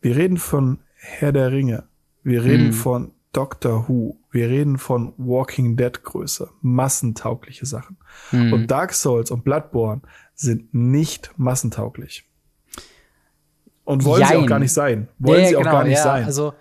Wir 0.00 0.16
reden 0.16 0.36
von 0.36 0.80
Herr 0.94 1.32
der 1.32 1.52
Ringe. 1.52 1.84
Wir 2.22 2.42
reden 2.42 2.68
mhm. 2.68 2.72
von 2.72 3.12
Doctor 3.32 3.88
Who. 3.88 4.18
Wir 4.30 4.48
reden 4.48 4.78
von 4.78 5.12
Walking 5.16 5.76
Dead 5.76 6.02
Größe. 6.02 6.50
Massentaugliche 6.62 7.66
Sachen. 7.66 7.98
Mhm. 8.32 8.52
Und 8.52 8.70
Dark 8.70 8.94
Souls 8.94 9.30
und 9.30 9.44
Bloodborne 9.44 10.02
sind 10.34 10.74
nicht 10.74 11.30
massentauglich. 11.36 12.28
Und 13.84 14.04
wollen 14.04 14.22
Jein. 14.22 14.30
sie 14.30 14.36
auch 14.36 14.46
gar 14.46 14.58
nicht 14.58 14.72
sein. 14.72 15.08
Wollen 15.18 15.42
ja, 15.42 15.48
sie 15.48 15.56
auch 15.56 15.60
genau, 15.60 15.72
gar 15.72 15.84
nicht 15.84 15.98
ja. 15.98 16.02
sein. 16.02 16.24
Also, 16.24 16.54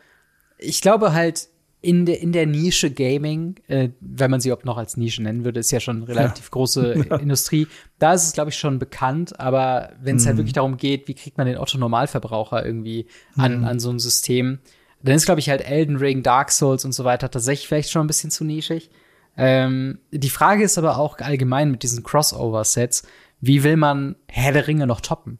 ich 0.58 0.82
glaube 0.82 1.14
halt, 1.14 1.50
in 1.86 2.08
der, 2.08 2.20
in 2.20 2.32
der 2.32 2.48
Nische 2.48 2.90
Gaming, 2.90 3.56
äh, 3.68 3.90
wenn 4.00 4.32
man 4.32 4.40
sie 4.40 4.50
überhaupt 4.50 4.66
noch 4.66 4.78
als 4.78 4.98
Nische 4.98 5.22
nennen 5.22 5.46
würde, 5.46 5.60
ist 5.60 5.72
ja 5.72 5.80
schon 5.80 6.02
relativ 6.02 6.46
ja. 6.46 6.50
große 6.52 6.94
Industrie. 7.22 7.68
Da 8.00 8.14
ist 8.14 8.24
es, 8.24 8.34
glaube 8.34 8.50
ich, 8.50 8.58
schon 8.58 8.80
bekannt, 8.80 9.40
aber 9.40 9.92
wenn 10.02 10.16
es 10.16 10.26
halt 10.26 10.36
mhm. 10.36 10.40
wirklich 10.40 10.54
darum 10.54 10.78
geht, 10.78 11.08
wie 11.08 11.14
kriegt 11.14 11.38
man 11.38 11.46
den 11.46 11.58
Otto-Normalverbraucher 11.58 12.66
irgendwie 12.66 13.06
an, 13.38 13.62
mm. 13.62 13.64
an 13.66 13.80
so 13.80 13.92
ein 13.92 14.00
System, 14.00 14.60
dann 15.04 15.16
ist, 15.16 15.26
glaube 15.26 15.40
ich, 15.40 15.50
halt 15.50 15.64
Elden 15.70 15.98
Ring, 15.98 16.24
Dark 16.24 16.52
Souls 16.52 16.84
und 16.86 16.94
so 16.94 17.04
weiter 17.04 17.30
tatsächlich 17.30 17.68
vielleicht 17.68 17.92
schon 17.92 18.04
ein 18.04 18.08
bisschen 18.08 18.32
zu 18.32 18.44
nischig. 18.44 18.90
Ähm, 19.38 20.00
die 20.12 20.30
Frage 20.30 20.64
ist 20.64 20.80
aber 20.80 20.98
auch 20.98 21.20
allgemein 21.20 21.70
mit 21.70 21.84
diesen 21.84 22.04
Crossover-Sets, 22.04 23.04
wie 23.42 23.64
will 23.64 23.78
man 23.78 24.16
Herr 24.28 24.54
der 24.54 24.68
Ringe 24.68 24.88
noch 24.88 25.02
toppen? 25.02 25.38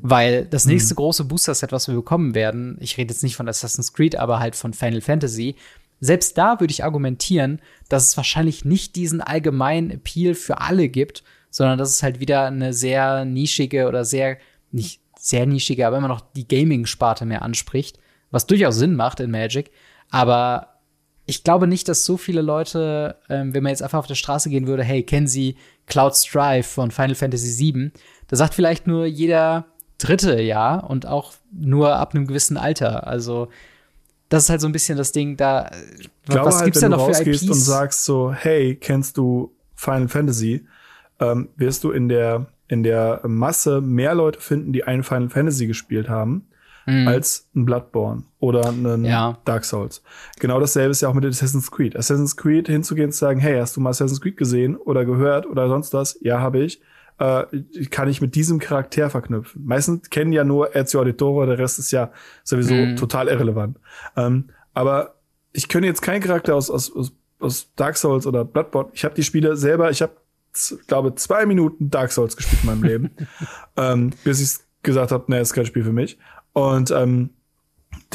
Weil 0.00 0.44
das 0.46 0.64
mhm. 0.64 0.72
nächste 0.72 0.94
mhm. 0.94 0.96
große 0.96 1.24
Booster-Set, 1.24 1.72
was 1.72 1.88
wir 1.88 1.94
bekommen 1.94 2.34
werden, 2.34 2.76
ich 2.80 2.96
rede 2.98 3.12
jetzt 3.12 3.22
nicht 3.22 3.36
von 3.36 3.48
Assassin's 3.48 3.92
Creed, 3.92 4.16
aber 4.16 4.38
halt 4.38 4.56
von 4.56 4.72
Final 4.72 5.00
Fantasy, 5.00 5.56
selbst 6.00 6.38
da 6.38 6.60
würde 6.60 6.70
ich 6.70 6.84
argumentieren, 6.84 7.60
dass 7.88 8.08
es 8.08 8.16
wahrscheinlich 8.16 8.64
nicht 8.64 8.94
diesen 8.96 9.20
allgemeinen 9.20 9.90
Appeal 9.90 10.34
für 10.34 10.60
alle 10.60 10.88
gibt, 10.88 11.24
sondern 11.50 11.78
dass 11.78 11.90
es 11.90 12.02
halt 12.02 12.20
wieder 12.20 12.46
eine 12.46 12.72
sehr 12.72 13.24
nischige 13.24 13.88
oder 13.88 14.04
sehr, 14.04 14.38
nicht 14.70 15.00
sehr 15.18 15.46
nischige, 15.46 15.86
aber 15.86 15.98
immer 15.98 16.08
noch 16.08 16.20
die 16.20 16.46
Gaming-Sparte 16.46 17.24
mehr 17.24 17.42
anspricht, 17.42 17.98
was 18.30 18.46
durchaus 18.46 18.76
Sinn 18.76 18.94
macht 18.94 19.18
in 19.20 19.30
Magic. 19.30 19.70
Aber 20.10 20.78
ich 21.26 21.44
glaube 21.44 21.66
nicht, 21.66 21.88
dass 21.88 22.04
so 22.04 22.16
viele 22.16 22.42
Leute, 22.42 23.16
ähm, 23.28 23.52
wenn 23.52 23.62
man 23.62 23.70
jetzt 23.70 23.82
einfach 23.82 23.98
auf 23.98 24.06
der 24.06 24.14
Straße 24.14 24.48
gehen 24.50 24.66
würde, 24.66 24.84
hey, 24.84 25.02
kennen 25.02 25.26
Sie 25.26 25.56
Cloud 25.86 26.16
Strife 26.16 26.68
von 26.68 26.90
Final 26.90 27.16
Fantasy 27.16 27.72
VII? 27.74 27.90
Da 28.28 28.36
sagt 28.36 28.54
vielleicht 28.54 28.86
nur 28.86 29.04
jeder 29.04 29.66
dritte 29.98 30.40
Jahr 30.40 30.88
und 30.88 31.06
auch 31.06 31.32
nur 31.52 31.96
ab 31.96 32.14
einem 32.14 32.26
gewissen 32.26 32.56
Alter. 32.56 33.06
Also 33.06 33.48
das 34.28 34.44
ist 34.44 34.50
halt 34.50 34.60
so 34.60 34.68
ein 34.68 34.72
bisschen 34.72 34.98
das 34.98 35.12
Ding, 35.12 35.36
da 35.36 35.70
glaube 36.26 36.46
was 36.46 36.56
halt, 36.56 36.66
gibt's 36.66 36.82
wenn 36.82 36.90
da 36.90 36.96
noch 36.96 37.08
du 37.08 37.14
für 37.14 37.30
IPs? 37.30 37.42
und 37.42 37.54
sagst 37.54 38.04
so, 38.04 38.32
hey, 38.32 38.76
kennst 38.76 39.16
du 39.16 39.52
Final 39.74 40.08
Fantasy? 40.08 40.66
Ähm, 41.20 41.48
wirst 41.56 41.84
du 41.84 41.90
in 41.90 42.08
der 42.08 42.46
in 42.68 42.82
der 42.82 43.22
Masse 43.24 43.80
mehr 43.80 44.14
Leute 44.14 44.40
finden, 44.40 44.72
die 44.72 44.84
einen 44.84 45.02
Final 45.02 45.30
Fantasy 45.30 45.66
gespielt 45.66 46.10
haben, 46.10 46.46
mhm. 46.84 47.08
als 47.08 47.48
ein 47.56 47.64
Bloodborne 47.64 48.24
oder 48.40 48.68
einen 48.68 49.06
ja. 49.06 49.38
Dark 49.46 49.64
Souls. 49.64 50.02
Genau 50.38 50.60
dasselbe 50.60 50.90
ist 50.90 51.00
ja 51.00 51.08
auch 51.08 51.14
mit 51.14 51.24
Assassin's 51.24 51.70
Creed. 51.70 51.96
Assassin's 51.96 52.36
Creed 52.36 52.68
hinzugehen 52.68 53.06
und 53.06 53.12
zu 53.12 53.20
sagen, 53.20 53.40
hey, 53.40 53.58
hast 53.58 53.74
du 53.76 53.80
mal 53.80 53.90
Assassin's 53.90 54.20
Creed 54.20 54.36
gesehen 54.36 54.76
oder 54.76 55.06
gehört 55.06 55.46
oder 55.46 55.68
sonst 55.68 55.94
was? 55.94 56.18
Ja, 56.20 56.40
habe 56.40 56.58
ich 56.60 56.80
äh, 57.18 57.44
kann 57.90 58.08
ich 58.08 58.20
mit 58.20 58.34
diesem 58.34 58.58
Charakter 58.58 59.10
verknüpfen. 59.10 59.64
Meistens 59.64 60.10
kennen 60.10 60.32
ja 60.32 60.44
nur 60.44 60.74
Ezio 60.74 61.00
Auditore, 61.00 61.46
der 61.46 61.58
Rest 61.58 61.78
ist 61.78 61.90
ja 61.90 62.12
sowieso 62.44 62.74
mhm. 62.74 62.96
total 62.96 63.28
irrelevant. 63.28 63.78
Ähm, 64.16 64.50
aber 64.74 65.16
ich 65.52 65.68
könnte 65.68 65.88
jetzt 65.88 66.02
keinen 66.02 66.22
Charakter 66.22 66.54
aus, 66.54 66.70
aus, 66.70 66.94
aus, 66.94 67.12
aus 67.40 67.72
Dark 67.74 67.96
Souls 67.96 68.26
oder 68.26 68.44
Bloodborne. 68.44 68.90
Ich 68.92 69.04
habe 69.04 69.14
die 69.14 69.24
Spiele 69.24 69.56
selber, 69.56 69.90
ich 69.90 70.02
habe, 70.02 70.12
glaube 70.86 71.14
zwei 71.16 71.46
Minuten 71.46 71.90
Dark 71.90 72.12
Souls 72.12 72.36
gespielt 72.36 72.62
in 72.62 72.68
meinem 72.68 72.82
Leben, 72.82 73.10
ähm, 73.76 74.12
bis 74.24 74.40
ich 74.40 74.64
gesagt 74.82 75.10
habe, 75.10 75.24
nee, 75.28 75.40
ist 75.40 75.52
kein 75.52 75.66
Spiel 75.66 75.84
für 75.84 75.92
mich. 75.92 76.18
Und 76.52 76.90
ähm, 76.90 77.30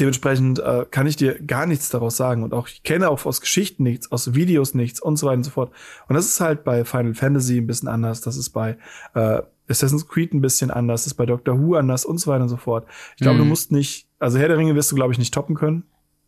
Dementsprechend 0.00 0.58
äh, 0.58 0.86
kann 0.90 1.06
ich 1.06 1.16
dir 1.16 1.40
gar 1.40 1.66
nichts 1.66 1.88
daraus 1.88 2.16
sagen 2.16 2.42
und 2.42 2.52
auch 2.52 2.66
ich 2.66 2.82
kenne 2.82 3.08
auch 3.08 3.24
aus 3.26 3.40
Geschichten 3.40 3.84
nichts, 3.84 4.10
aus 4.10 4.34
Videos 4.34 4.74
nichts 4.74 5.00
und 5.00 5.16
so 5.16 5.26
weiter 5.26 5.36
und 5.36 5.44
so 5.44 5.50
fort. 5.50 5.72
Und 6.08 6.16
das 6.16 6.26
ist 6.26 6.40
halt 6.40 6.64
bei 6.64 6.84
Final 6.84 7.14
Fantasy 7.14 7.58
ein 7.58 7.66
bisschen 7.66 7.88
anders, 7.88 8.20
das 8.20 8.36
ist 8.36 8.50
bei 8.50 8.76
äh, 9.14 9.42
Assassin's 9.68 10.08
Creed 10.08 10.34
ein 10.34 10.40
bisschen 10.40 10.70
anders, 10.70 11.02
das 11.02 11.12
ist 11.12 11.14
bei 11.14 11.26
Doctor 11.26 11.60
Who 11.60 11.76
anders 11.76 12.04
und 12.04 12.18
so 12.18 12.30
weiter 12.30 12.42
und 12.42 12.48
so 12.48 12.56
fort. 12.56 12.86
Ich 13.16 13.22
glaube, 13.22 13.36
mhm. 13.36 13.42
du 13.42 13.44
musst 13.46 13.72
nicht, 13.72 14.08
also 14.18 14.38
Herr 14.38 14.48
der 14.48 14.58
Ringe 14.58 14.74
wirst 14.74 14.90
du, 14.90 14.96
glaube 14.96 15.12
ich, 15.12 15.18
nicht 15.18 15.32
toppen 15.32 15.54
können. 15.54 15.84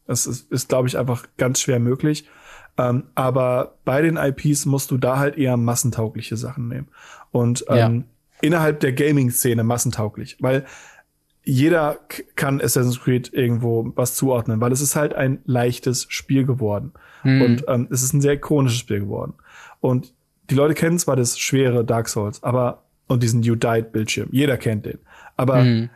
Das 0.07 0.27
ist, 0.27 0.51
ist 0.53 0.69
glaube 0.69 0.89
ich, 0.89 0.97
einfach 0.97 1.27
ganz 1.37 1.61
schwer 1.61 1.81
möglich. 1.81 2.29
Ähm, 2.79 3.05
aber 3.15 3.77
bei 3.85 4.03
den 4.03 4.17
IPs 4.17 4.67
musst 4.67 4.91
du 4.91 4.99
da 4.99 5.19
halt 5.19 5.37
eher 5.37 5.57
massentaugliche 5.57 6.37
Sachen 6.37 6.69
nehmen. 6.69 6.89
Und 7.31 7.65
ähm, 7.69 7.77
ja. 7.77 8.05
innerhalb 8.43 8.81
der 8.81 8.93
Gaming-Szene 8.93 9.65
massentauglich. 9.65 10.37
Weil 10.41 10.67
jeder 11.49 12.01
kann 12.35 12.61
Assassin's 12.61 13.01
Creed 13.01 13.33
irgendwo 13.33 13.93
was 13.95 14.17
zuordnen, 14.17 14.61
weil 14.61 14.73
es 14.73 14.81
ist 14.81 14.97
halt 14.97 15.15
ein 15.15 15.39
leichtes 15.45 16.07
Spiel 16.09 16.45
geworden. 16.45 16.93
Mhm. 17.23 17.43
Und 17.43 17.65
ähm, 17.69 17.89
es 17.91 18.03
ist 18.03 18.13
ein 18.13 18.21
sehr 18.21 18.33
ikonisches 18.33 18.81
Spiel 18.81 19.01
geworden. 19.01 19.35
Und 19.81 20.13
die 20.51 20.57
Leute 20.57 20.75
kennen 20.75 20.99
zwar 20.99 21.15
das 21.15 21.39
schwere 21.39 21.85
Dark 21.85 22.09
Souls, 22.09 22.43
aber 22.43 22.83
und 23.07 23.23
diesen 23.23 23.45
You 23.45 23.55
Died 23.55 23.93
Bildschirm. 23.93 24.29
Jeder 24.33 24.57
kennt 24.57 24.87
den. 24.87 24.99
Aber 25.37 25.63
mhm. 25.63 25.89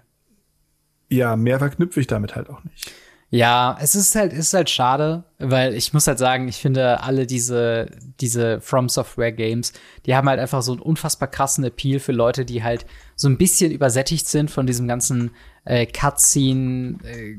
ja, 1.08 1.34
mehr 1.34 1.58
verknüpfe 1.58 2.00
ich 2.00 2.06
damit 2.06 2.36
halt 2.36 2.48
auch 2.48 2.62
nicht. 2.62 2.92
Ja, 3.32 3.76
es 3.80 3.94
ist 3.94 4.16
halt, 4.16 4.32
ist 4.32 4.54
halt 4.54 4.70
schade, 4.70 5.22
weil 5.38 5.74
ich 5.74 5.92
muss 5.92 6.08
halt 6.08 6.18
sagen, 6.18 6.48
ich 6.48 6.56
finde 6.56 7.00
alle 7.02 7.26
diese, 7.26 7.86
diese 8.20 8.60
From 8.60 8.88
Software 8.88 9.30
Games, 9.30 9.72
die 10.04 10.16
haben 10.16 10.28
halt 10.28 10.40
einfach 10.40 10.62
so 10.62 10.72
einen 10.72 10.80
unfassbar 10.80 11.28
krassen 11.28 11.62
Appeal 11.64 12.00
für 12.00 12.10
Leute, 12.10 12.44
die 12.44 12.64
halt 12.64 12.86
so 13.20 13.28
ein 13.28 13.36
bisschen 13.36 13.70
übersättigt 13.70 14.26
sind 14.26 14.50
von 14.50 14.66
diesem 14.66 14.88
ganzen 14.88 15.32
äh, 15.66 15.84
Cutscene, 15.84 16.96
äh, 17.04 17.36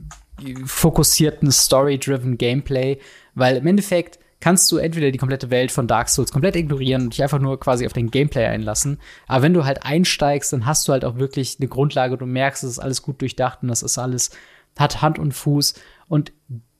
fokussierten, 0.63 1.51
story-driven 1.51 2.37
Gameplay, 2.37 2.99
weil 3.33 3.57
im 3.57 3.65
Endeffekt 3.65 4.19
kannst 4.41 4.71
du 4.71 4.77
entweder 4.77 5.09
die 5.09 5.17
komplette 5.17 5.49
Welt 5.49 5.71
von 5.71 5.87
Dark 5.87 6.09
Souls 6.09 6.31
komplett 6.31 6.55
ignorieren 6.55 7.01
und 7.01 7.13
dich 7.13 7.23
einfach 7.23 7.39
nur 7.39 7.59
quasi 7.59 7.87
auf 7.87 7.93
den 7.93 8.11
Gameplay 8.11 8.45
einlassen. 8.45 8.99
Aber 9.25 9.41
wenn 9.41 9.55
du 9.55 9.65
halt 9.65 9.83
einsteigst, 9.83 10.53
dann 10.53 10.67
hast 10.67 10.87
du 10.87 10.91
halt 10.91 11.03
auch 11.03 11.17
wirklich 11.17 11.57
eine 11.59 11.67
Grundlage. 11.67 12.15
Du 12.15 12.27
merkst, 12.27 12.63
es 12.63 12.73
ist 12.73 12.79
alles 12.79 13.01
gut 13.01 13.19
durchdacht 13.19 13.63
und 13.63 13.69
das 13.69 13.81
ist 13.81 13.97
alles 13.97 14.29
hat 14.77 15.01
Hand 15.01 15.17
und 15.17 15.33
Fuß 15.33 15.73
und 16.07 16.31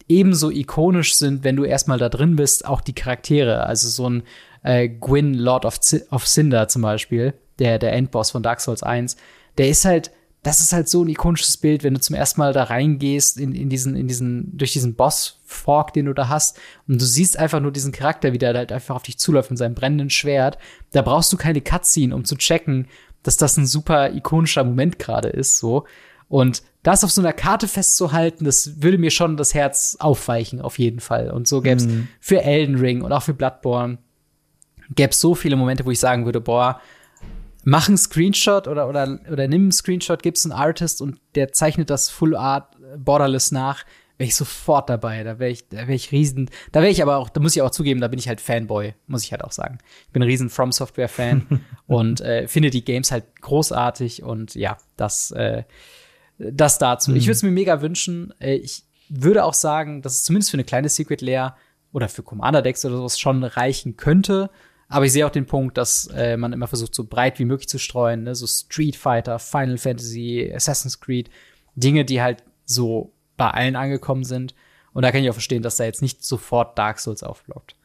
ebenso 0.08 0.52
ikonisch 0.52 1.16
sind, 1.16 1.43
wenn 1.43 1.56
du 1.56 1.64
erstmal 1.64 1.97
da 1.97 2.08
drin 2.08 2.36
bist, 2.36 2.66
auch 2.68 2.82
die 2.82 2.93
Charaktere. 2.93 3.66
Also 3.66 3.89
so 3.89 4.08
ein 4.08 4.24
äh, 4.62 4.88
Gwyn 4.88 5.34
Lord 5.34 5.66
of, 5.66 5.80
of 6.12 6.28
Cinder 6.28 6.68
zum 6.68 6.84
Beispiel, 6.84 7.34
der, 7.62 7.78
der 7.80 7.93
Endboss 7.93 8.32
von 8.32 8.43
Dark 8.43 8.59
Souls 8.59 8.84
1, 8.84 9.16
der 9.57 9.70
ist 9.70 9.85
halt, 9.85 10.11
das 10.41 10.60
ist 10.60 10.73
halt 10.73 10.90
so 10.90 11.03
ein 11.03 11.10
ikonisches 11.10 11.57
Bild, 11.57 11.84
wenn 11.84 11.94
du 11.94 12.02
zum 12.02 12.15
ersten 12.15 12.41
Mal 12.41 12.53
da 12.53 12.64
reingehst 12.64 13.38
in, 13.38 13.53
in 13.53 13.69
diesen, 13.69 13.95
in 13.95 14.07
diesen, 14.07 14.57
durch 14.57 14.73
diesen 14.73 14.95
Boss-Fork, 14.95 15.94
den 15.94 16.07
du 16.07 16.14
da 16.14 16.27
hast, 16.27 16.60
und 16.88 16.99
du 16.99 17.06
siehst 17.06 17.38
einfach 17.38 17.60
nur 17.60 17.72
diesen 17.72 17.91
Charakter, 17.91 18.34
wie 18.34 18.40
der 18.40 18.56
halt 18.56 18.72
einfach 18.72 18.95
auf 18.95 19.03
dich 19.03 19.19
zuläuft 19.19 19.52
mit 19.52 19.60
seinem 19.60 19.76
brennenden 19.76 20.10
Schwert. 20.10 20.57
Da 20.91 21.03
brauchst 21.03 21.31
du 21.31 21.38
keine 21.38 21.61
Cutscene, 21.61 22.15
um 22.15 22.26
zu 22.26 22.35
checken, 22.35 22.88
dass 23.22 23.38
das 23.38 23.56
ein 23.57 23.68
super 23.68 24.11
ikonischer 24.11 24.64
Moment 24.64 24.98
gerade 24.98 25.30
ist, 25.30 25.60
so. 25.60 25.85
Und 26.27 26.64
das 26.81 27.03
auf 27.03 27.11
so 27.11 27.22
einer 27.22 27.34
Karte 27.34 27.68
festzuhalten, 27.68 28.45
das 28.45 28.81
würde 28.81 28.98
mir 28.98 29.11
schon 29.11 29.38
das 29.38 29.53
Herz 29.53 29.98
aufweichen, 29.99 30.60
auf 30.60 30.80
jeden 30.80 31.02
Fall. 31.02 31.30
Und 31.30 31.48
so 31.48 31.61
gäbe 31.61 31.76
es 31.76 31.85
mhm. 31.85 32.07
für 32.19 32.41
Elden 32.41 32.77
Ring 32.77 33.03
und 33.03 33.11
auch 33.11 33.22
für 33.22 33.35
Bloodborne 33.35 33.99
gäbe 34.95 35.11
es 35.11 35.22
so 35.22 35.35
viele 35.35 35.56
Momente, 35.56 35.85
wo 35.85 35.91
ich 35.91 35.99
sagen 35.99 36.26
würde, 36.26 36.41
boah, 36.41 36.81
mach 37.63 37.88
einen 37.88 37.97
Screenshot 37.97 38.67
oder, 38.67 38.88
oder, 38.88 39.19
oder 39.31 39.47
nimm 39.47 39.63
einen 39.63 39.71
Screenshot, 39.71 40.23
gib's 40.23 40.45
einen 40.45 40.51
Artist 40.51 41.01
und 41.01 41.19
der 41.35 41.51
zeichnet 41.51 41.89
das 41.89 42.09
Full 42.09 42.35
Art 42.35 42.75
Borderless 42.97 43.51
nach, 43.51 43.85
wäre 44.17 44.27
ich 44.27 44.35
sofort 44.35 44.89
dabei. 44.89 45.23
Da 45.23 45.39
wäre 45.39 45.51
ich, 45.51 45.67
da 45.69 45.79
wäre 45.79 45.93
ich 45.93 46.11
riesen, 46.11 46.49
da 46.71 46.81
wäre 46.81 46.91
ich 46.91 47.01
aber 47.01 47.17
auch, 47.17 47.29
da 47.29 47.39
muss 47.39 47.55
ich 47.55 47.61
auch 47.61 47.71
zugeben, 47.71 48.01
da 48.01 48.07
bin 48.07 48.19
ich 48.19 48.27
halt 48.27 48.41
Fanboy, 48.41 48.93
muss 49.07 49.23
ich 49.23 49.31
halt 49.31 49.43
auch 49.43 49.51
sagen. 49.51 49.79
Ich 50.07 50.11
bin 50.11 50.21
ein 50.21 50.29
riesen 50.29 50.49
From 50.49 50.71
Software 50.71 51.09
Fan 51.09 51.61
und 51.88 52.21
äh, 52.21 52.47
finde 52.47 52.69
die 52.69 52.85
Games 52.85 53.11
halt 53.11 53.41
großartig 53.41 54.23
und 54.23 54.55
ja, 54.55 54.77
das 54.97 55.31
äh, 55.31 55.63
das 56.38 56.77
dazu. 56.79 57.11
Mhm. 57.11 57.17
Ich 57.17 57.25
würde 57.25 57.33
es 57.33 57.43
mir 57.43 57.51
mega 57.51 57.81
wünschen. 57.81 58.33
Äh, 58.39 58.55
ich 58.55 58.83
würde 59.09 59.43
auch 59.43 59.53
sagen, 59.53 60.01
dass 60.01 60.13
es 60.13 60.23
zumindest 60.23 60.51
für 60.51 60.55
eine 60.55 60.63
kleine 60.63 60.89
Secret 60.89 61.21
Lair 61.21 61.55
oder 61.91 62.09
für 62.09 62.23
Commander 62.23 62.61
Decks 62.61 62.85
oder 62.85 62.97
sowas 62.97 63.19
schon 63.19 63.43
reichen 63.43 63.97
könnte. 63.97 64.49
Aber 64.91 65.05
ich 65.05 65.13
sehe 65.13 65.26
auch 65.26 65.31
den 65.31 65.45
Punkt, 65.45 65.77
dass 65.77 66.07
äh, 66.07 66.35
man 66.35 66.51
immer 66.51 66.68
versucht, 66.68 66.93
so 66.93 67.05
breit 67.05 67.39
wie 67.39 67.45
möglich 67.45 67.69
zu 67.69 67.80
streuen. 67.80 68.23
Ne? 68.23 68.35
So 68.35 68.45
Street 68.45 68.97
Fighter, 68.97 69.39
Final 69.39 69.77
Fantasy, 69.77 70.51
Assassin's 70.53 70.99
Creed. 70.99 71.30
Dinge, 71.76 72.03
die 72.03 72.22
halt 72.22 72.43
so 72.65 73.13
bei 73.38 73.49
allen 73.49 73.77
angekommen 73.77 74.26
sind. 74.26 74.53
Und 74.93 75.03
da 75.03 75.11
kann 75.11 75.23
ich 75.23 75.30
auch 75.30 75.34
verstehen, 75.35 75.63
dass 75.63 75.77
da 75.77 75.85
jetzt 75.85 76.01
nicht 76.01 76.26
sofort 76.26 76.77
Dark 76.77 76.99
Souls 76.99 77.23
aufploppt. 77.23 77.76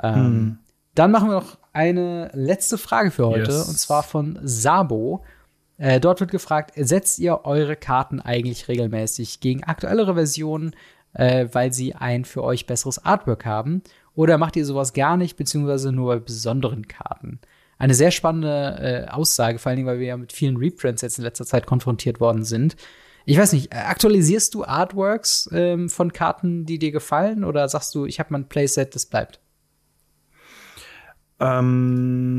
Ähm, 0.00 0.14
hm. 0.14 0.58
Dann 0.94 1.10
machen 1.10 1.28
wir 1.28 1.34
noch 1.34 1.58
eine 1.72 2.30
letzte 2.34 2.78
Frage 2.78 3.10
für 3.10 3.26
heute. 3.26 3.50
Yes. 3.50 3.68
Und 3.68 3.78
zwar 3.78 4.04
von 4.04 4.38
Sabo. 4.42 5.24
Äh, 5.76 5.98
dort 5.98 6.20
wird 6.20 6.30
gefragt, 6.30 6.72
setzt 6.76 7.18
ihr 7.18 7.44
eure 7.44 7.76
Karten 7.76 8.20
eigentlich 8.20 8.68
regelmäßig 8.68 9.40
gegen 9.40 9.64
aktuellere 9.64 10.14
Versionen, 10.14 10.74
äh, 11.14 11.48
weil 11.52 11.72
sie 11.72 11.94
ein 11.94 12.24
für 12.24 12.42
euch 12.42 12.66
besseres 12.66 13.04
Artwork 13.04 13.44
haben? 13.44 13.82
Oder 14.18 14.36
macht 14.36 14.56
ihr 14.56 14.66
sowas 14.66 14.94
gar 14.94 15.16
nicht, 15.16 15.36
beziehungsweise 15.36 15.92
nur 15.92 16.12
bei 16.12 16.18
besonderen 16.18 16.88
Karten? 16.88 17.38
Eine 17.78 17.94
sehr 17.94 18.10
spannende 18.10 19.06
äh, 19.06 19.08
Aussage, 19.12 19.60
vor 19.60 19.70
allen 19.70 19.76
Dingen, 19.76 19.86
weil 19.86 20.00
wir 20.00 20.08
ja 20.08 20.16
mit 20.16 20.32
vielen 20.32 20.56
Reprints 20.56 21.02
jetzt 21.02 21.18
in 21.18 21.24
letzter 21.24 21.46
Zeit 21.46 21.66
konfrontiert 21.66 22.18
worden 22.18 22.42
sind. 22.42 22.74
Ich 23.26 23.38
weiß 23.38 23.52
nicht, 23.52 23.72
aktualisierst 23.72 24.56
du 24.56 24.64
Artworks 24.64 25.48
ähm, 25.52 25.88
von 25.88 26.12
Karten, 26.12 26.66
die 26.66 26.80
dir 26.80 26.90
gefallen, 26.90 27.44
oder 27.44 27.68
sagst 27.68 27.94
du, 27.94 28.06
ich 28.06 28.18
habe 28.18 28.32
mein 28.32 28.48
Playset, 28.48 28.92
das 28.92 29.06
bleibt? 29.06 29.38
Ähm, 31.38 32.32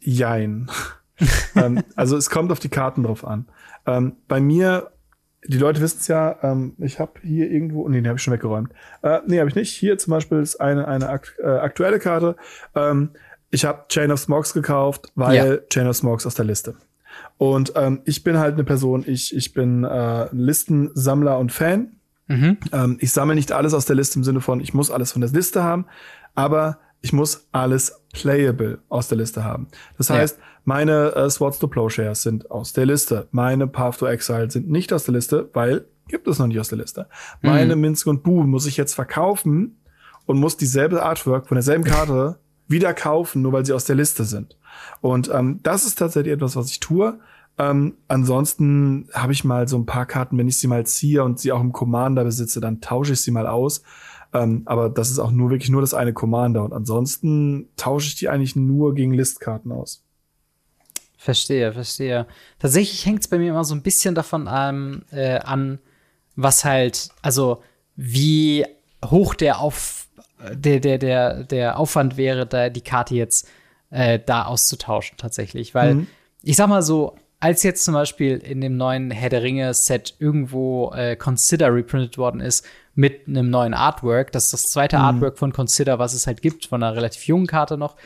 jein. 0.00 0.70
ähm, 1.56 1.82
also 1.94 2.16
es 2.16 2.30
kommt 2.30 2.52
auf 2.52 2.60
die 2.60 2.70
Karten 2.70 3.02
drauf 3.02 3.22
an. 3.22 3.46
Ähm, 3.84 4.16
bei 4.28 4.40
mir, 4.40 4.92
die 5.46 5.58
Leute 5.58 5.80
wissen 5.80 5.98
es 6.00 6.08
ja, 6.08 6.36
ähm, 6.42 6.74
ich 6.78 6.98
habe 6.98 7.12
hier 7.22 7.50
irgendwo, 7.50 7.88
nee, 7.88 7.98
den 7.98 8.08
habe 8.08 8.16
ich 8.16 8.22
schon 8.22 8.34
weggeräumt. 8.34 8.72
Äh, 9.02 9.20
nee, 9.26 9.38
habe 9.38 9.48
ich 9.48 9.54
nicht. 9.54 9.72
Hier 9.72 9.98
zum 9.98 10.10
Beispiel 10.10 10.38
ist 10.38 10.60
eine, 10.60 10.88
eine 10.88 11.08
akt, 11.08 11.36
äh, 11.42 11.46
aktuelle 11.46 11.98
Karte. 11.98 12.36
Ähm, 12.74 13.10
ich 13.50 13.64
habe 13.64 13.84
Chain 13.88 14.10
of 14.10 14.20
Smogs 14.20 14.52
gekauft, 14.52 15.12
weil 15.14 15.34
ja. 15.34 15.56
Chain 15.70 15.86
of 15.86 15.96
Smogs 15.96 16.26
aus 16.26 16.34
der 16.34 16.44
Liste. 16.44 16.74
Und 17.38 17.72
ähm, 17.76 18.00
ich 18.04 18.24
bin 18.24 18.38
halt 18.38 18.54
eine 18.54 18.64
Person, 18.64 19.04
ich, 19.06 19.34
ich 19.34 19.54
bin 19.54 19.84
äh, 19.84 20.28
Listensammler 20.32 21.38
und 21.38 21.52
Fan. 21.52 21.92
Mhm. 22.26 22.58
Ähm, 22.72 22.98
ich 23.00 23.12
sammle 23.12 23.34
nicht 23.34 23.52
alles 23.52 23.74
aus 23.74 23.86
der 23.86 23.96
Liste 23.96 24.18
im 24.18 24.24
Sinne 24.24 24.40
von, 24.40 24.60
ich 24.60 24.74
muss 24.74 24.90
alles 24.90 25.12
von 25.12 25.20
der 25.20 25.30
Liste 25.30 25.62
haben, 25.62 25.86
aber 26.34 26.78
ich 27.00 27.12
muss 27.12 27.48
alles 27.52 28.02
playable 28.12 28.80
aus 28.88 29.08
der 29.08 29.18
Liste 29.18 29.44
haben. 29.44 29.68
Das 29.96 30.10
heißt, 30.10 30.38
ja. 30.38 30.44
Meine 30.68 31.14
äh, 31.14 31.30
Swords 31.30 31.58
to 31.58 31.66
Plowshares 31.66 32.22
sind 32.22 32.50
aus 32.50 32.74
der 32.74 32.84
Liste. 32.84 33.26
Meine 33.30 33.66
Path 33.66 34.00
to 34.00 34.06
Exile 34.06 34.50
sind 34.50 34.68
nicht 34.68 34.92
aus 34.92 35.04
der 35.04 35.14
Liste, 35.14 35.48
weil 35.54 35.86
gibt 36.08 36.28
es 36.28 36.38
noch 36.38 36.46
nicht 36.46 36.60
aus 36.60 36.68
der 36.68 36.76
Liste. 36.76 37.08
Mhm. 37.40 37.48
Meine 37.48 37.74
Minsk 37.74 38.06
und 38.06 38.22
Bu 38.22 38.42
muss 38.42 38.66
ich 38.66 38.76
jetzt 38.76 38.92
verkaufen 38.92 39.78
und 40.26 40.38
muss 40.38 40.58
dieselbe 40.58 41.02
Artwork 41.02 41.48
von 41.48 41.54
derselben 41.54 41.84
Karte 41.84 42.38
wieder 42.68 42.92
kaufen, 42.92 43.40
nur 43.40 43.54
weil 43.54 43.64
sie 43.64 43.72
aus 43.72 43.86
der 43.86 43.96
Liste 43.96 44.24
sind. 44.24 44.58
Und 45.00 45.30
ähm, 45.32 45.60
das 45.62 45.86
ist 45.86 45.98
tatsächlich 45.98 46.34
etwas, 46.34 46.54
was 46.54 46.70
ich 46.70 46.80
tue. 46.80 47.18
Ähm, 47.56 47.94
ansonsten 48.06 49.08
habe 49.14 49.32
ich 49.32 49.44
mal 49.44 49.68
so 49.68 49.78
ein 49.78 49.86
paar 49.86 50.04
Karten, 50.04 50.36
wenn 50.36 50.48
ich 50.48 50.58
sie 50.60 50.66
mal 50.66 50.84
ziehe 50.84 51.24
und 51.24 51.38
sie 51.40 51.50
auch 51.50 51.62
im 51.62 51.72
Commander 51.72 52.24
besitze, 52.24 52.60
dann 52.60 52.82
tausche 52.82 53.14
ich 53.14 53.22
sie 53.22 53.30
mal 53.30 53.46
aus. 53.46 53.82
Ähm, 54.34 54.64
aber 54.66 54.90
das 54.90 55.10
ist 55.10 55.18
auch 55.18 55.30
nur 55.30 55.48
wirklich 55.48 55.70
nur 55.70 55.80
das 55.80 55.94
eine 55.94 56.12
Commander. 56.12 56.62
Und 56.62 56.74
ansonsten 56.74 57.70
tausche 57.76 58.08
ich 58.08 58.16
die 58.16 58.28
eigentlich 58.28 58.54
nur 58.54 58.94
gegen 58.94 59.14
Listkarten 59.14 59.72
aus. 59.72 60.04
Verstehe, 61.20 61.72
verstehe. 61.72 62.26
Tatsächlich 62.60 63.04
hängt 63.04 63.20
es 63.22 63.28
bei 63.28 63.38
mir 63.38 63.50
immer 63.50 63.64
so 63.64 63.74
ein 63.74 63.82
bisschen 63.82 64.14
davon 64.14 64.48
ähm, 64.50 65.02
äh, 65.10 65.40
an, 65.40 65.80
was 66.36 66.64
halt, 66.64 67.10
also 67.22 67.60
wie 67.96 68.64
hoch 69.04 69.34
der 69.34 69.58
Auf, 69.58 70.06
der, 70.52 70.78
der, 70.78 70.98
der, 70.98 71.42
der 71.42 71.76
Aufwand 71.76 72.16
wäre, 72.16 72.46
da 72.46 72.68
die 72.68 72.82
Karte 72.82 73.16
jetzt 73.16 73.48
äh, 73.90 74.20
da 74.24 74.44
auszutauschen, 74.44 75.16
tatsächlich. 75.18 75.74
Weil, 75.74 75.94
mhm. 75.94 76.06
ich 76.44 76.54
sag 76.54 76.68
mal 76.68 76.82
so, 76.82 77.16
als 77.40 77.64
jetzt 77.64 77.84
zum 77.84 77.94
Beispiel 77.94 78.36
in 78.36 78.60
dem 78.60 78.76
neuen 78.76 79.10
Herr 79.10 79.28
der 79.28 79.42
Ringe-Set 79.42 80.14
irgendwo 80.20 80.92
äh, 80.92 81.16
Consider 81.16 81.74
reprintet 81.74 82.16
worden 82.16 82.40
ist 82.40 82.64
mit 82.94 83.26
einem 83.26 83.50
neuen 83.50 83.74
Artwork. 83.74 84.30
Das 84.30 84.44
ist 84.44 84.52
das 84.52 84.70
zweite 84.70 84.98
mhm. 84.98 85.04
Artwork 85.04 85.36
von 85.36 85.52
Consider, 85.52 85.98
was 85.98 86.14
es 86.14 86.28
halt 86.28 86.42
gibt, 86.42 86.66
von 86.66 86.80
einer 86.80 86.94
relativ 86.94 87.26
jungen 87.26 87.48
Karte 87.48 87.76
noch. 87.76 87.96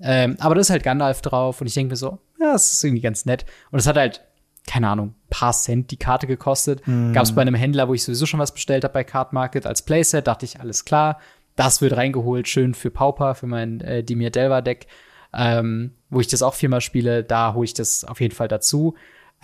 Ähm, 0.00 0.36
aber 0.40 0.56
da 0.56 0.60
ist 0.60 0.70
halt 0.70 0.82
Gandalf 0.82 1.22
drauf 1.22 1.60
und 1.60 1.68
ich 1.68 1.74
denke 1.74 1.92
mir 1.92 1.96
so, 1.96 2.18
ja, 2.42 2.52
das 2.52 2.72
ist 2.72 2.84
irgendwie 2.84 3.02
ganz 3.02 3.24
nett. 3.24 3.44
Und 3.70 3.78
es 3.78 3.86
hat 3.86 3.96
halt, 3.96 4.22
keine 4.66 4.88
Ahnung, 4.88 5.14
paar 5.30 5.52
Cent 5.52 5.90
die 5.90 5.96
Karte 5.96 6.26
gekostet. 6.26 6.86
Mhm. 6.86 7.12
Gab 7.12 7.24
es 7.24 7.34
bei 7.34 7.42
einem 7.42 7.54
Händler, 7.54 7.88
wo 7.88 7.94
ich 7.94 8.04
sowieso 8.04 8.26
schon 8.26 8.40
was 8.40 8.52
bestellt 8.52 8.84
habe 8.84 8.94
bei 8.94 9.04
Card 9.04 9.32
Market 9.32 9.66
als 9.66 9.82
Playset, 9.82 10.26
dachte 10.26 10.44
ich, 10.44 10.60
alles 10.60 10.84
klar. 10.84 11.18
Das 11.56 11.80
wird 11.80 11.96
reingeholt, 11.96 12.48
schön 12.48 12.74
für 12.74 12.90
Pauper, 12.90 13.34
für 13.34 13.46
mein 13.46 13.80
äh, 13.82 14.02
Dimir 14.02 14.30
Delva 14.30 14.62
Deck, 14.62 14.86
ähm, 15.34 15.92
wo 16.08 16.20
ich 16.20 16.26
das 16.28 16.42
auch 16.42 16.54
viermal 16.54 16.80
spiele. 16.80 17.24
Da 17.24 17.54
hole 17.54 17.64
ich 17.64 17.74
das 17.74 18.04
auf 18.04 18.20
jeden 18.20 18.34
Fall 18.34 18.48
dazu. 18.48 18.94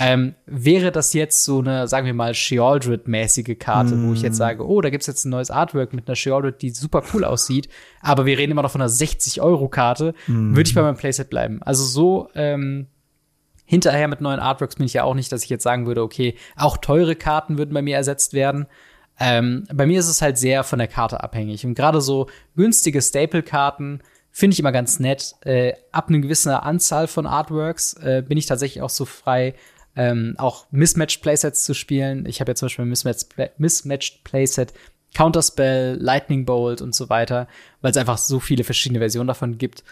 Ähm, 0.00 0.34
wäre 0.46 0.92
das 0.92 1.12
jetzt 1.12 1.42
so 1.44 1.58
eine, 1.58 1.88
sagen 1.88 2.06
wir 2.06 2.14
mal, 2.14 2.32
Shealdred-mäßige 2.32 3.58
Karte, 3.58 3.96
mm. 3.96 4.08
wo 4.08 4.12
ich 4.12 4.22
jetzt 4.22 4.36
mm. 4.36 4.38
sage, 4.38 4.66
oh, 4.66 4.80
da 4.80 4.90
gibt's 4.90 5.08
jetzt 5.08 5.24
ein 5.24 5.30
neues 5.30 5.50
Artwork 5.50 5.92
mit 5.92 6.06
einer 6.06 6.14
Shealdred, 6.14 6.62
die 6.62 6.70
super 6.70 7.02
cool 7.12 7.24
aussieht, 7.24 7.68
aber 8.00 8.24
wir 8.24 8.38
reden 8.38 8.52
immer 8.52 8.62
noch 8.62 8.70
von 8.70 8.80
einer 8.80 8.90
60-Euro-Karte, 8.90 10.14
mm. 10.28 10.54
würde 10.54 10.68
ich 10.68 10.74
bei 10.74 10.82
meinem 10.82 10.96
Playset 10.96 11.28
bleiben. 11.30 11.60
Also 11.64 11.82
so 11.82 12.28
ähm, 12.36 12.86
hinterher 13.64 14.06
mit 14.06 14.20
neuen 14.20 14.38
Artworks 14.38 14.76
bin 14.76 14.86
ich 14.86 14.94
ja 14.94 15.02
auch 15.02 15.14
nicht, 15.14 15.32
dass 15.32 15.42
ich 15.42 15.50
jetzt 15.50 15.64
sagen 15.64 15.86
würde, 15.86 16.02
okay, 16.02 16.36
auch 16.54 16.76
teure 16.76 17.16
Karten 17.16 17.58
würden 17.58 17.74
bei 17.74 17.82
mir 17.82 17.96
ersetzt 17.96 18.34
werden. 18.34 18.66
Ähm, 19.18 19.64
bei 19.72 19.84
mir 19.84 19.98
ist 19.98 20.08
es 20.08 20.22
halt 20.22 20.38
sehr 20.38 20.62
von 20.62 20.78
der 20.78 20.88
Karte 20.88 21.24
abhängig. 21.24 21.66
Und 21.66 21.74
gerade 21.74 22.00
so 22.00 22.28
günstige 22.54 23.02
Staple-Karten 23.02 24.00
finde 24.30 24.54
ich 24.54 24.60
immer 24.60 24.72
ganz 24.72 25.00
nett. 25.00 25.34
Äh, 25.40 25.72
ab 25.90 26.08
einer 26.08 26.20
gewissen 26.20 26.50
Anzahl 26.50 27.08
von 27.08 27.26
Artworks 27.26 27.94
äh, 27.94 28.22
bin 28.26 28.38
ich 28.38 28.46
tatsächlich 28.46 28.80
auch 28.82 28.90
so 28.90 29.04
frei, 29.04 29.54
ähm, 29.98 30.36
auch 30.38 30.66
Mismatched 30.70 31.22
Playsets 31.22 31.64
zu 31.64 31.74
spielen. 31.74 32.24
Ich 32.24 32.40
habe 32.40 32.52
ja 32.52 32.54
zum 32.54 32.66
Beispiel 32.66 32.84
ein 32.84 32.88
Mismatched, 32.88 33.28
Play 33.30 33.50
Mismatched 33.58 34.22
Playset, 34.22 34.72
Counterspell, 35.12 35.96
Lightning 36.00 36.44
Bolt 36.44 36.80
und 36.80 36.94
so 36.94 37.08
weiter, 37.08 37.48
weil 37.82 37.90
es 37.90 37.96
einfach 37.96 38.16
so 38.16 38.38
viele 38.38 38.62
verschiedene 38.62 39.00
Versionen 39.00 39.26
davon 39.26 39.58
gibt. 39.58 39.82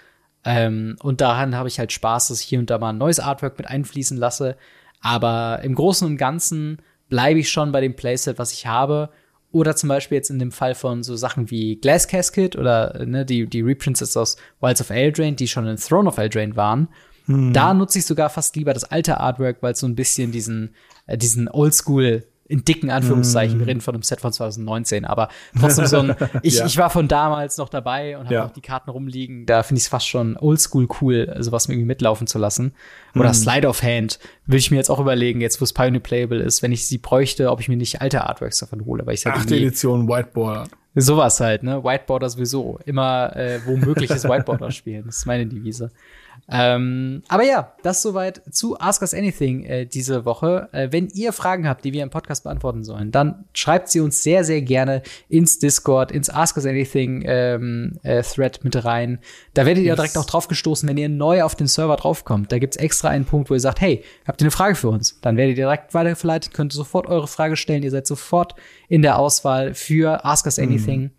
Ähm, 0.45 0.95
und 1.03 1.21
daran 1.21 1.57
habe 1.57 1.69
ich 1.69 1.81
halt 1.81 1.91
Spaß, 1.91 2.29
dass 2.29 2.41
ich 2.41 2.47
hier 2.47 2.61
und 2.61 2.71
da 2.71 2.79
mal 2.79 2.91
ein 2.91 2.99
neues 2.99 3.19
Artwork 3.19 3.59
mit 3.59 3.67
einfließen 3.67 4.17
lasse. 4.17 4.57
Aber 5.01 5.61
im 5.65 5.75
Großen 5.75 6.07
und 6.07 6.19
Ganzen 6.19 6.79
bleibe 7.09 7.41
ich 7.41 7.51
schon 7.51 7.73
bei 7.73 7.81
dem 7.81 7.97
Playset, 7.97 8.39
was 8.39 8.53
ich 8.53 8.69
habe. 8.69 9.11
Oder 9.51 9.75
zum 9.75 9.89
Beispiel 9.89 10.17
jetzt 10.17 10.31
in 10.31 10.39
dem 10.39 10.53
Fall 10.53 10.77
von 10.77 11.03
so 11.03 11.17
Sachen 11.17 11.51
wie 11.51 11.81
Glass 11.81 12.07
Casket 12.07 12.55
oder 12.55 13.05
ne, 13.05 13.27
die, 13.27 13.49
die 13.49 13.61
Reprints 13.61 14.17
aus 14.17 14.37
Wilds 14.61 14.81
of 14.81 14.91
Eldraine, 14.91 15.35
die 15.35 15.49
schon 15.49 15.67
in 15.67 15.77
Throne 15.77 16.09
of 16.09 16.19
Eldraine 16.19 16.55
waren. 16.55 16.89
Hm. 17.27 17.53
Da 17.53 17.75
nutze 17.75 17.99
ich 17.99 18.07
sogar 18.07 18.31
fast 18.31 18.57
lieber 18.57 18.73
das 18.73 18.85
alte 18.85 19.21
Artwork, 19.21 19.59
weil 19.61 19.73
es 19.73 19.81
so 19.81 19.87
ein 19.87 19.95
bisschen 19.95 20.33
diesen, 20.33 20.75
äh, 21.07 21.19
diesen 21.19 21.49
Oldschool 21.49 22.25
in 22.49 22.65
dicken 22.65 22.91
Anführungszeichen, 22.91 23.59
mm. 23.59 23.61
wir 23.61 23.67
reden 23.67 23.81
von 23.81 23.95
einem 23.95 24.03
Set 24.03 24.21
von 24.21 24.33
2019, 24.33 25.05
aber 25.05 25.29
trotzdem 25.59 25.87
so 25.87 25.99
ein, 25.99 26.15
ich, 26.43 26.59
ja. 26.59 26.67
ich 26.67 26.77
war 26.79 26.91
von 26.91 27.09
damals 27.09 27.59
noch 27.59 27.69
dabei 27.69 28.17
und 28.17 28.27
habe 28.27 28.35
ja. 28.35 28.47
auch 28.47 28.53
die 28.53 28.61
Karten 28.61 28.91
rumliegen, 28.91 29.47
da 29.47 29.63
finde 29.63 29.79
ich 29.79 29.85
es 29.85 29.89
fast 29.89 30.07
schon 30.07 30.37
oldschool 30.37 30.87
cool, 31.01 31.35
sowas 31.41 31.67
irgendwie 31.67 31.87
mitlaufen 31.87 32.27
zu 32.27 32.39
lassen. 32.39 32.73
Oder 33.15 33.31
mm. 33.31 33.35
Slide 33.35 33.69
of 33.69 33.83
Hand, 33.83 34.19
würde 34.47 34.59
ich 34.59 34.71
mir 34.71 34.77
jetzt 34.77 34.91
auch 34.91 35.01
überlegen, 35.01 35.41
jetzt 35.41 35.61
wo 35.61 35.65
es 35.65 35.73
Pioneer 35.73 36.01
Playable 36.01 36.41
ist, 36.41 36.63
wenn 36.63 36.73
ich 36.73 36.87
sie 36.87 36.99
bräuchte, 36.99 37.51
ob 37.51 37.61
ich 37.61 37.69
mir 37.69 37.77
nicht 37.77 38.01
alte 38.01 38.25
Artworks 38.25 38.59
davon 38.59 38.85
hole, 38.85 39.05
weil 39.07 39.15
ich 39.15 39.27
halt 39.27 39.37
Achte 39.37 39.57
Edition 39.57 40.09
Whiteboarder. 40.09 40.69
Sowas 40.95 41.41
halt, 41.41 41.63
ne? 41.63 41.85
Whiteboarder 41.85 42.31
sowieso. 42.31 42.79
Immer 42.87 43.37
äh, 43.37 43.61
wo 43.67 43.77
möglich 43.77 44.09
ist 44.09 44.25
Whiteboarder 44.25 44.71
spielen. 44.71 45.05
Das 45.07 45.19
ist 45.19 45.27
meine 45.27 45.47
Devise. 45.47 45.91
Ähm, 46.49 47.23
aber 47.27 47.43
ja, 47.43 47.73
das 47.83 48.03
soweit 48.03 48.41
zu 48.55 48.79
Ask 48.79 49.03
Us 49.03 49.15
Anything 49.15 49.65
äh, 49.65 49.87
diese 49.87 50.25
Woche. 50.25 50.69
Äh, 50.73 50.89
wenn 50.93 51.09
ihr 51.09 51.33
Fragen 51.33 51.69
habt, 51.69 51.85
die 51.85 51.93
wir 51.93 52.05
im 52.05 52.11
Podcast 52.11 52.45
beantworten 52.45 52.85
sollen, 52.85 53.11
dann 53.11 53.47
schreibt 53.53 53.89
sie 53.89 54.01
uns 54.01 54.23
sehr, 54.23 54.45
sehr 54.45 54.63
gerne 54.63 55.03
ins 55.29 55.59
Discord, 55.59 56.13
ins 56.13 56.31
Ask 56.31 56.57
Us 56.57 56.67
Anything 56.67 57.25
ähm, 57.27 57.99
äh, 58.05 58.23
Thread 58.23 58.63
mit 58.63 58.85
rein. 58.85 59.19
Da 59.55 59.67
werdet 59.67 59.83
ihr 59.83 59.91
yes. 59.91 59.97
direkt 59.97 60.19
auch 60.19 60.27
drauf 60.27 60.47
gestoßen, 60.47 60.89
wenn 60.89 60.99
ihr 60.99 61.09
neu 61.09 61.43
auf 61.43 61.57
den 61.57 61.67
Server 61.67 61.97
draufkommt. 61.97 62.53
Da 62.53 62.59
gibt's 62.61 62.77
extra 62.77 63.09
einen 63.09 63.25
Punkt, 63.25 63.51
wo 63.51 63.55
ihr 63.55 63.61
sagt, 63.61 63.81
hey, 63.81 64.05
habt 64.25 64.41
ihr 64.41 64.45
eine 64.45 64.53
Frage 64.53 64.77
für 64.77 64.89
uns? 64.89 65.21
Dann 65.23 65.37
werdet 65.37 65.59
ihr 65.59 65.65
direkt 65.65 65.95
weiterverleitet, 65.95 66.55
könnt 66.55 66.73
sofort 66.73 67.09
eure 67.09 67.27
Frage 67.27 67.57
stellen. 67.57 67.83
Ihr 67.83 67.91
seid 67.91 68.07
sofort 68.07 68.55
in 68.89 69.03
der 69.03 69.19
Auswahl 69.19 69.75
für 69.75 70.25
Ask 70.25 70.47
Us 70.47 70.61
Anything. 70.61 71.03
Mm. 71.03 71.11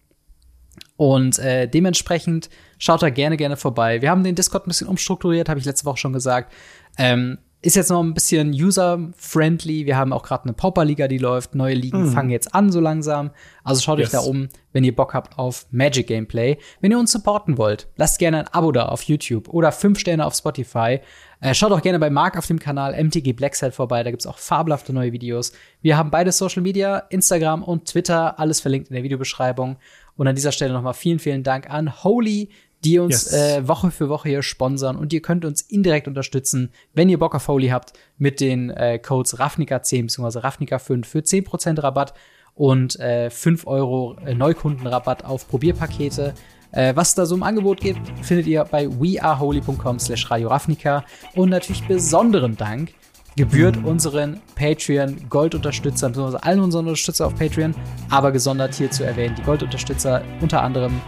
Und 0.95 1.39
äh, 1.39 1.67
dementsprechend 1.67 2.49
schaut 2.77 3.01
da 3.01 3.09
gerne, 3.09 3.37
gerne 3.37 3.57
vorbei. 3.57 4.01
Wir 4.01 4.09
haben 4.09 4.23
den 4.23 4.35
Discord 4.35 4.65
ein 4.65 4.69
bisschen 4.69 4.87
umstrukturiert, 4.87 5.49
habe 5.49 5.59
ich 5.59 5.65
letzte 5.65 5.85
Woche 5.85 5.97
schon 5.97 6.13
gesagt. 6.13 6.53
Ähm, 6.97 7.37
ist 7.61 7.75
jetzt 7.75 7.89
noch 7.89 8.03
ein 8.03 8.13
bisschen 8.13 8.51
user-friendly. 8.51 9.87
Wir 9.87 9.97
haben 9.97 10.13
auch 10.13 10.21
gerade 10.21 10.43
eine 10.43 10.53
Pauper-Liga, 10.53 11.07
die 11.07 11.17
läuft. 11.17 11.55
Neue 11.55 11.73
Ligen 11.73 12.03
mhm. 12.03 12.11
fangen 12.11 12.29
jetzt 12.29 12.53
an 12.53 12.71
so 12.71 12.79
langsam. 12.79 13.31
Also 13.63 13.81
schaut 13.81 13.97
yes. 13.97 14.07
euch 14.07 14.11
da 14.11 14.19
um, 14.19 14.49
wenn 14.73 14.83
ihr 14.83 14.95
Bock 14.95 15.15
habt 15.15 15.39
auf 15.39 15.65
Magic 15.71 16.05
Gameplay. 16.05 16.59
Wenn 16.81 16.91
ihr 16.91 16.99
uns 16.99 17.11
supporten 17.11 17.57
wollt, 17.57 17.87
lasst 17.95 18.19
gerne 18.19 18.39
ein 18.39 18.47
Abo 18.49 18.71
da 18.71 18.85
auf 18.85 19.01
YouTube 19.03 19.49
oder 19.49 19.71
fünf 19.71 19.97
Sterne 19.97 20.25
auf 20.25 20.35
Spotify. 20.35 20.99
Äh, 21.41 21.55
schaut 21.55 21.71
auch 21.71 21.81
gerne 21.81 21.97
bei 21.97 22.11
Marc 22.11 22.37
auf 22.37 22.45
dem 22.45 22.59
Kanal 22.59 22.93
MTG 22.93 23.33
Blackset 23.33 23.73
vorbei. 23.73 24.03
Da 24.03 24.11
gibt's 24.11 24.27
auch 24.27 24.37
fabelhafte 24.37 24.93
neue 24.93 25.11
Videos. 25.11 25.51
Wir 25.81 25.97
haben 25.97 26.11
beide 26.11 26.31
Social 26.31 26.61
Media, 26.61 26.99
Instagram 27.09 27.63
und 27.63 27.85
Twitter. 27.85 28.39
Alles 28.39 28.59
verlinkt 28.59 28.89
in 28.89 28.93
der 28.93 29.03
Videobeschreibung. 29.03 29.77
Und 30.15 30.27
an 30.27 30.35
dieser 30.35 30.51
Stelle 30.51 30.73
nochmal 30.73 30.93
vielen, 30.93 31.19
vielen 31.19 31.43
Dank 31.43 31.69
an 31.69 32.03
Holy, 32.03 32.49
die 32.83 32.99
uns 32.99 33.31
yes. 33.31 33.33
äh, 33.33 33.67
Woche 33.67 33.91
für 33.91 34.09
Woche 34.09 34.29
hier 34.29 34.43
sponsern. 34.43 34.95
Und 34.95 35.13
ihr 35.13 35.21
könnt 35.21 35.45
uns 35.45 35.61
indirekt 35.61 36.07
unterstützen, 36.07 36.71
wenn 36.93 37.09
ihr 37.09 37.19
Bock 37.19 37.35
auf 37.35 37.47
Holy 37.47 37.69
habt, 37.69 37.93
mit 38.17 38.39
den 38.39 38.69
äh, 38.69 38.99
Codes 38.99 39.37
Ravnica10 39.37 40.03
bzw. 40.03 40.39
Ravnica5 40.39 41.05
für 41.05 41.19
10% 41.19 41.81
Rabatt 41.81 42.13
und 42.53 42.99
äh, 42.99 43.29
5 43.29 43.67
Euro 43.67 44.17
äh, 44.25 44.33
Neukundenrabatt 44.33 45.25
auf 45.25 45.47
Probierpakete. 45.47 46.33
Äh, 46.71 46.95
was 46.95 47.15
da 47.15 47.25
so 47.25 47.35
im 47.35 47.43
Angebot 47.43 47.79
gibt, 47.79 48.01
findet 48.21 48.47
ihr 48.47 48.63
bei 48.65 48.87
weareholy.com 48.87 49.99
slash 49.99 50.29
Radio 50.29 50.49
Ravnica. 50.49 51.03
Und 51.35 51.49
natürlich 51.49 51.85
besonderen 51.87 52.57
Dank 52.57 52.93
gebührt 53.37 53.77
unseren 53.83 54.41
Patreon 54.55 55.29
Goldunterstützern, 55.29 56.11
beziehungsweise 56.11 56.43
allen 56.43 56.59
unseren 56.59 56.87
Unterstützer 56.87 57.27
auf 57.27 57.35
Patreon, 57.35 57.75
aber 58.09 58.31
gesondert 58.31 58.73
hier 58.73 58.89
zu 58.89 59.03
erwähnen, 59.03 59.35
die 59.35 59.43
Goldunterstützer 59.43 60.23
unter 60.41 60.63
anderem 60.63 60.99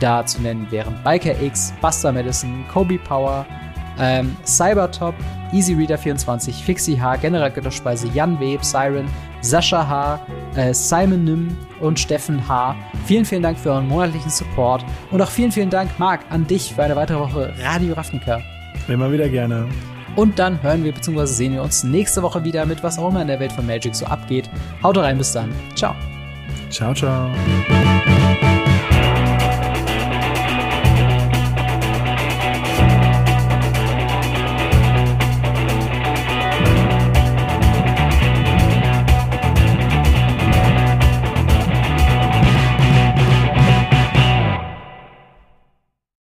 da 0.00 0.24
zu 0.24 0.40
nennen 0.40 0.66
wären 0.70 0.94
Biker 1.04 1.40
X, 1.40 1.72
Buster 1.80 2.12
Madison, 2.12 2.64
Kobe 2.72 2.98
Power, 2.98 3.46
ähm, 3.98 4.36
Cybertop, 4.44 5.14
EasyReader24, 5.52 6.52
Fixie 6.52 7.00
H, 7.00 7.16
General 7.16 7.50
Götterspeise, 7.50 8.08
Jan 8.14 8.38
Web, 8.40 8.64
Siren, 8.64 9.08
Sascha 9.40 9.86
H., 9.86 10.20
äh, 10.56 10.72
Simon 10.72 11.24
Nim 11.24 11.56
und 11.80 11.98
Steffen 11.98 12.46
H. 12.48 12.76
Vielen, 13.06 13.24
vielen 13.24 13.42
Dank 13.42 13.58
für 13.58 13.70
euren 13.70 13.88
monatlichen 13.88 14.30
Support 14.30 14.84
und 15.10 15.22
auch 15.22 15.30
vielen, 15.30 15.52
vielen 15.52 15.70
Dank, 15.70 15.90
Marc, 15.98 16.20
an 16.30 16.46
dich 16.46 16.74
für 16.74 16.82
eine 16.82 16.96
weitere 16.96 17.20
Woche 17.20 17.52
Radio 17.60 17.94
Ravnica. 17.94 18.40
Immer 18.88 19.10
wieder 19.12 19.28
gerne. 19.28 19.66
Und 20.16 20.38
dann 20.38 20.60
hören 20.62 20.82
wir 20.82 20.92
bzw. 20.92 21.26
sehen 21.26 21.52
wir 21.52 21.62
uns 21.62 21.84
nächste 21.84 22.22
Woche 22.22 22.42
wieder 22.42 22.66
mit 22.66 22.82
was 22.82 22.98
auch 22.98 23.10
immer 23.10 23.22
in 23.22 23.28
der 23.28 23.38
Welt 23.38 23.52
von 23.52 23.66
Magic 23.66 23.94
so 23.94 24.06
abgeht. 24.06 24.50
Haut 24.82 24.96
rein, 24.96 25.18
bis 25.18 25.32
dann. 25.32 25.52
Ciao. 25.76 25.94
Ciao, 26.70 26.92
ciao. 26.92 27.30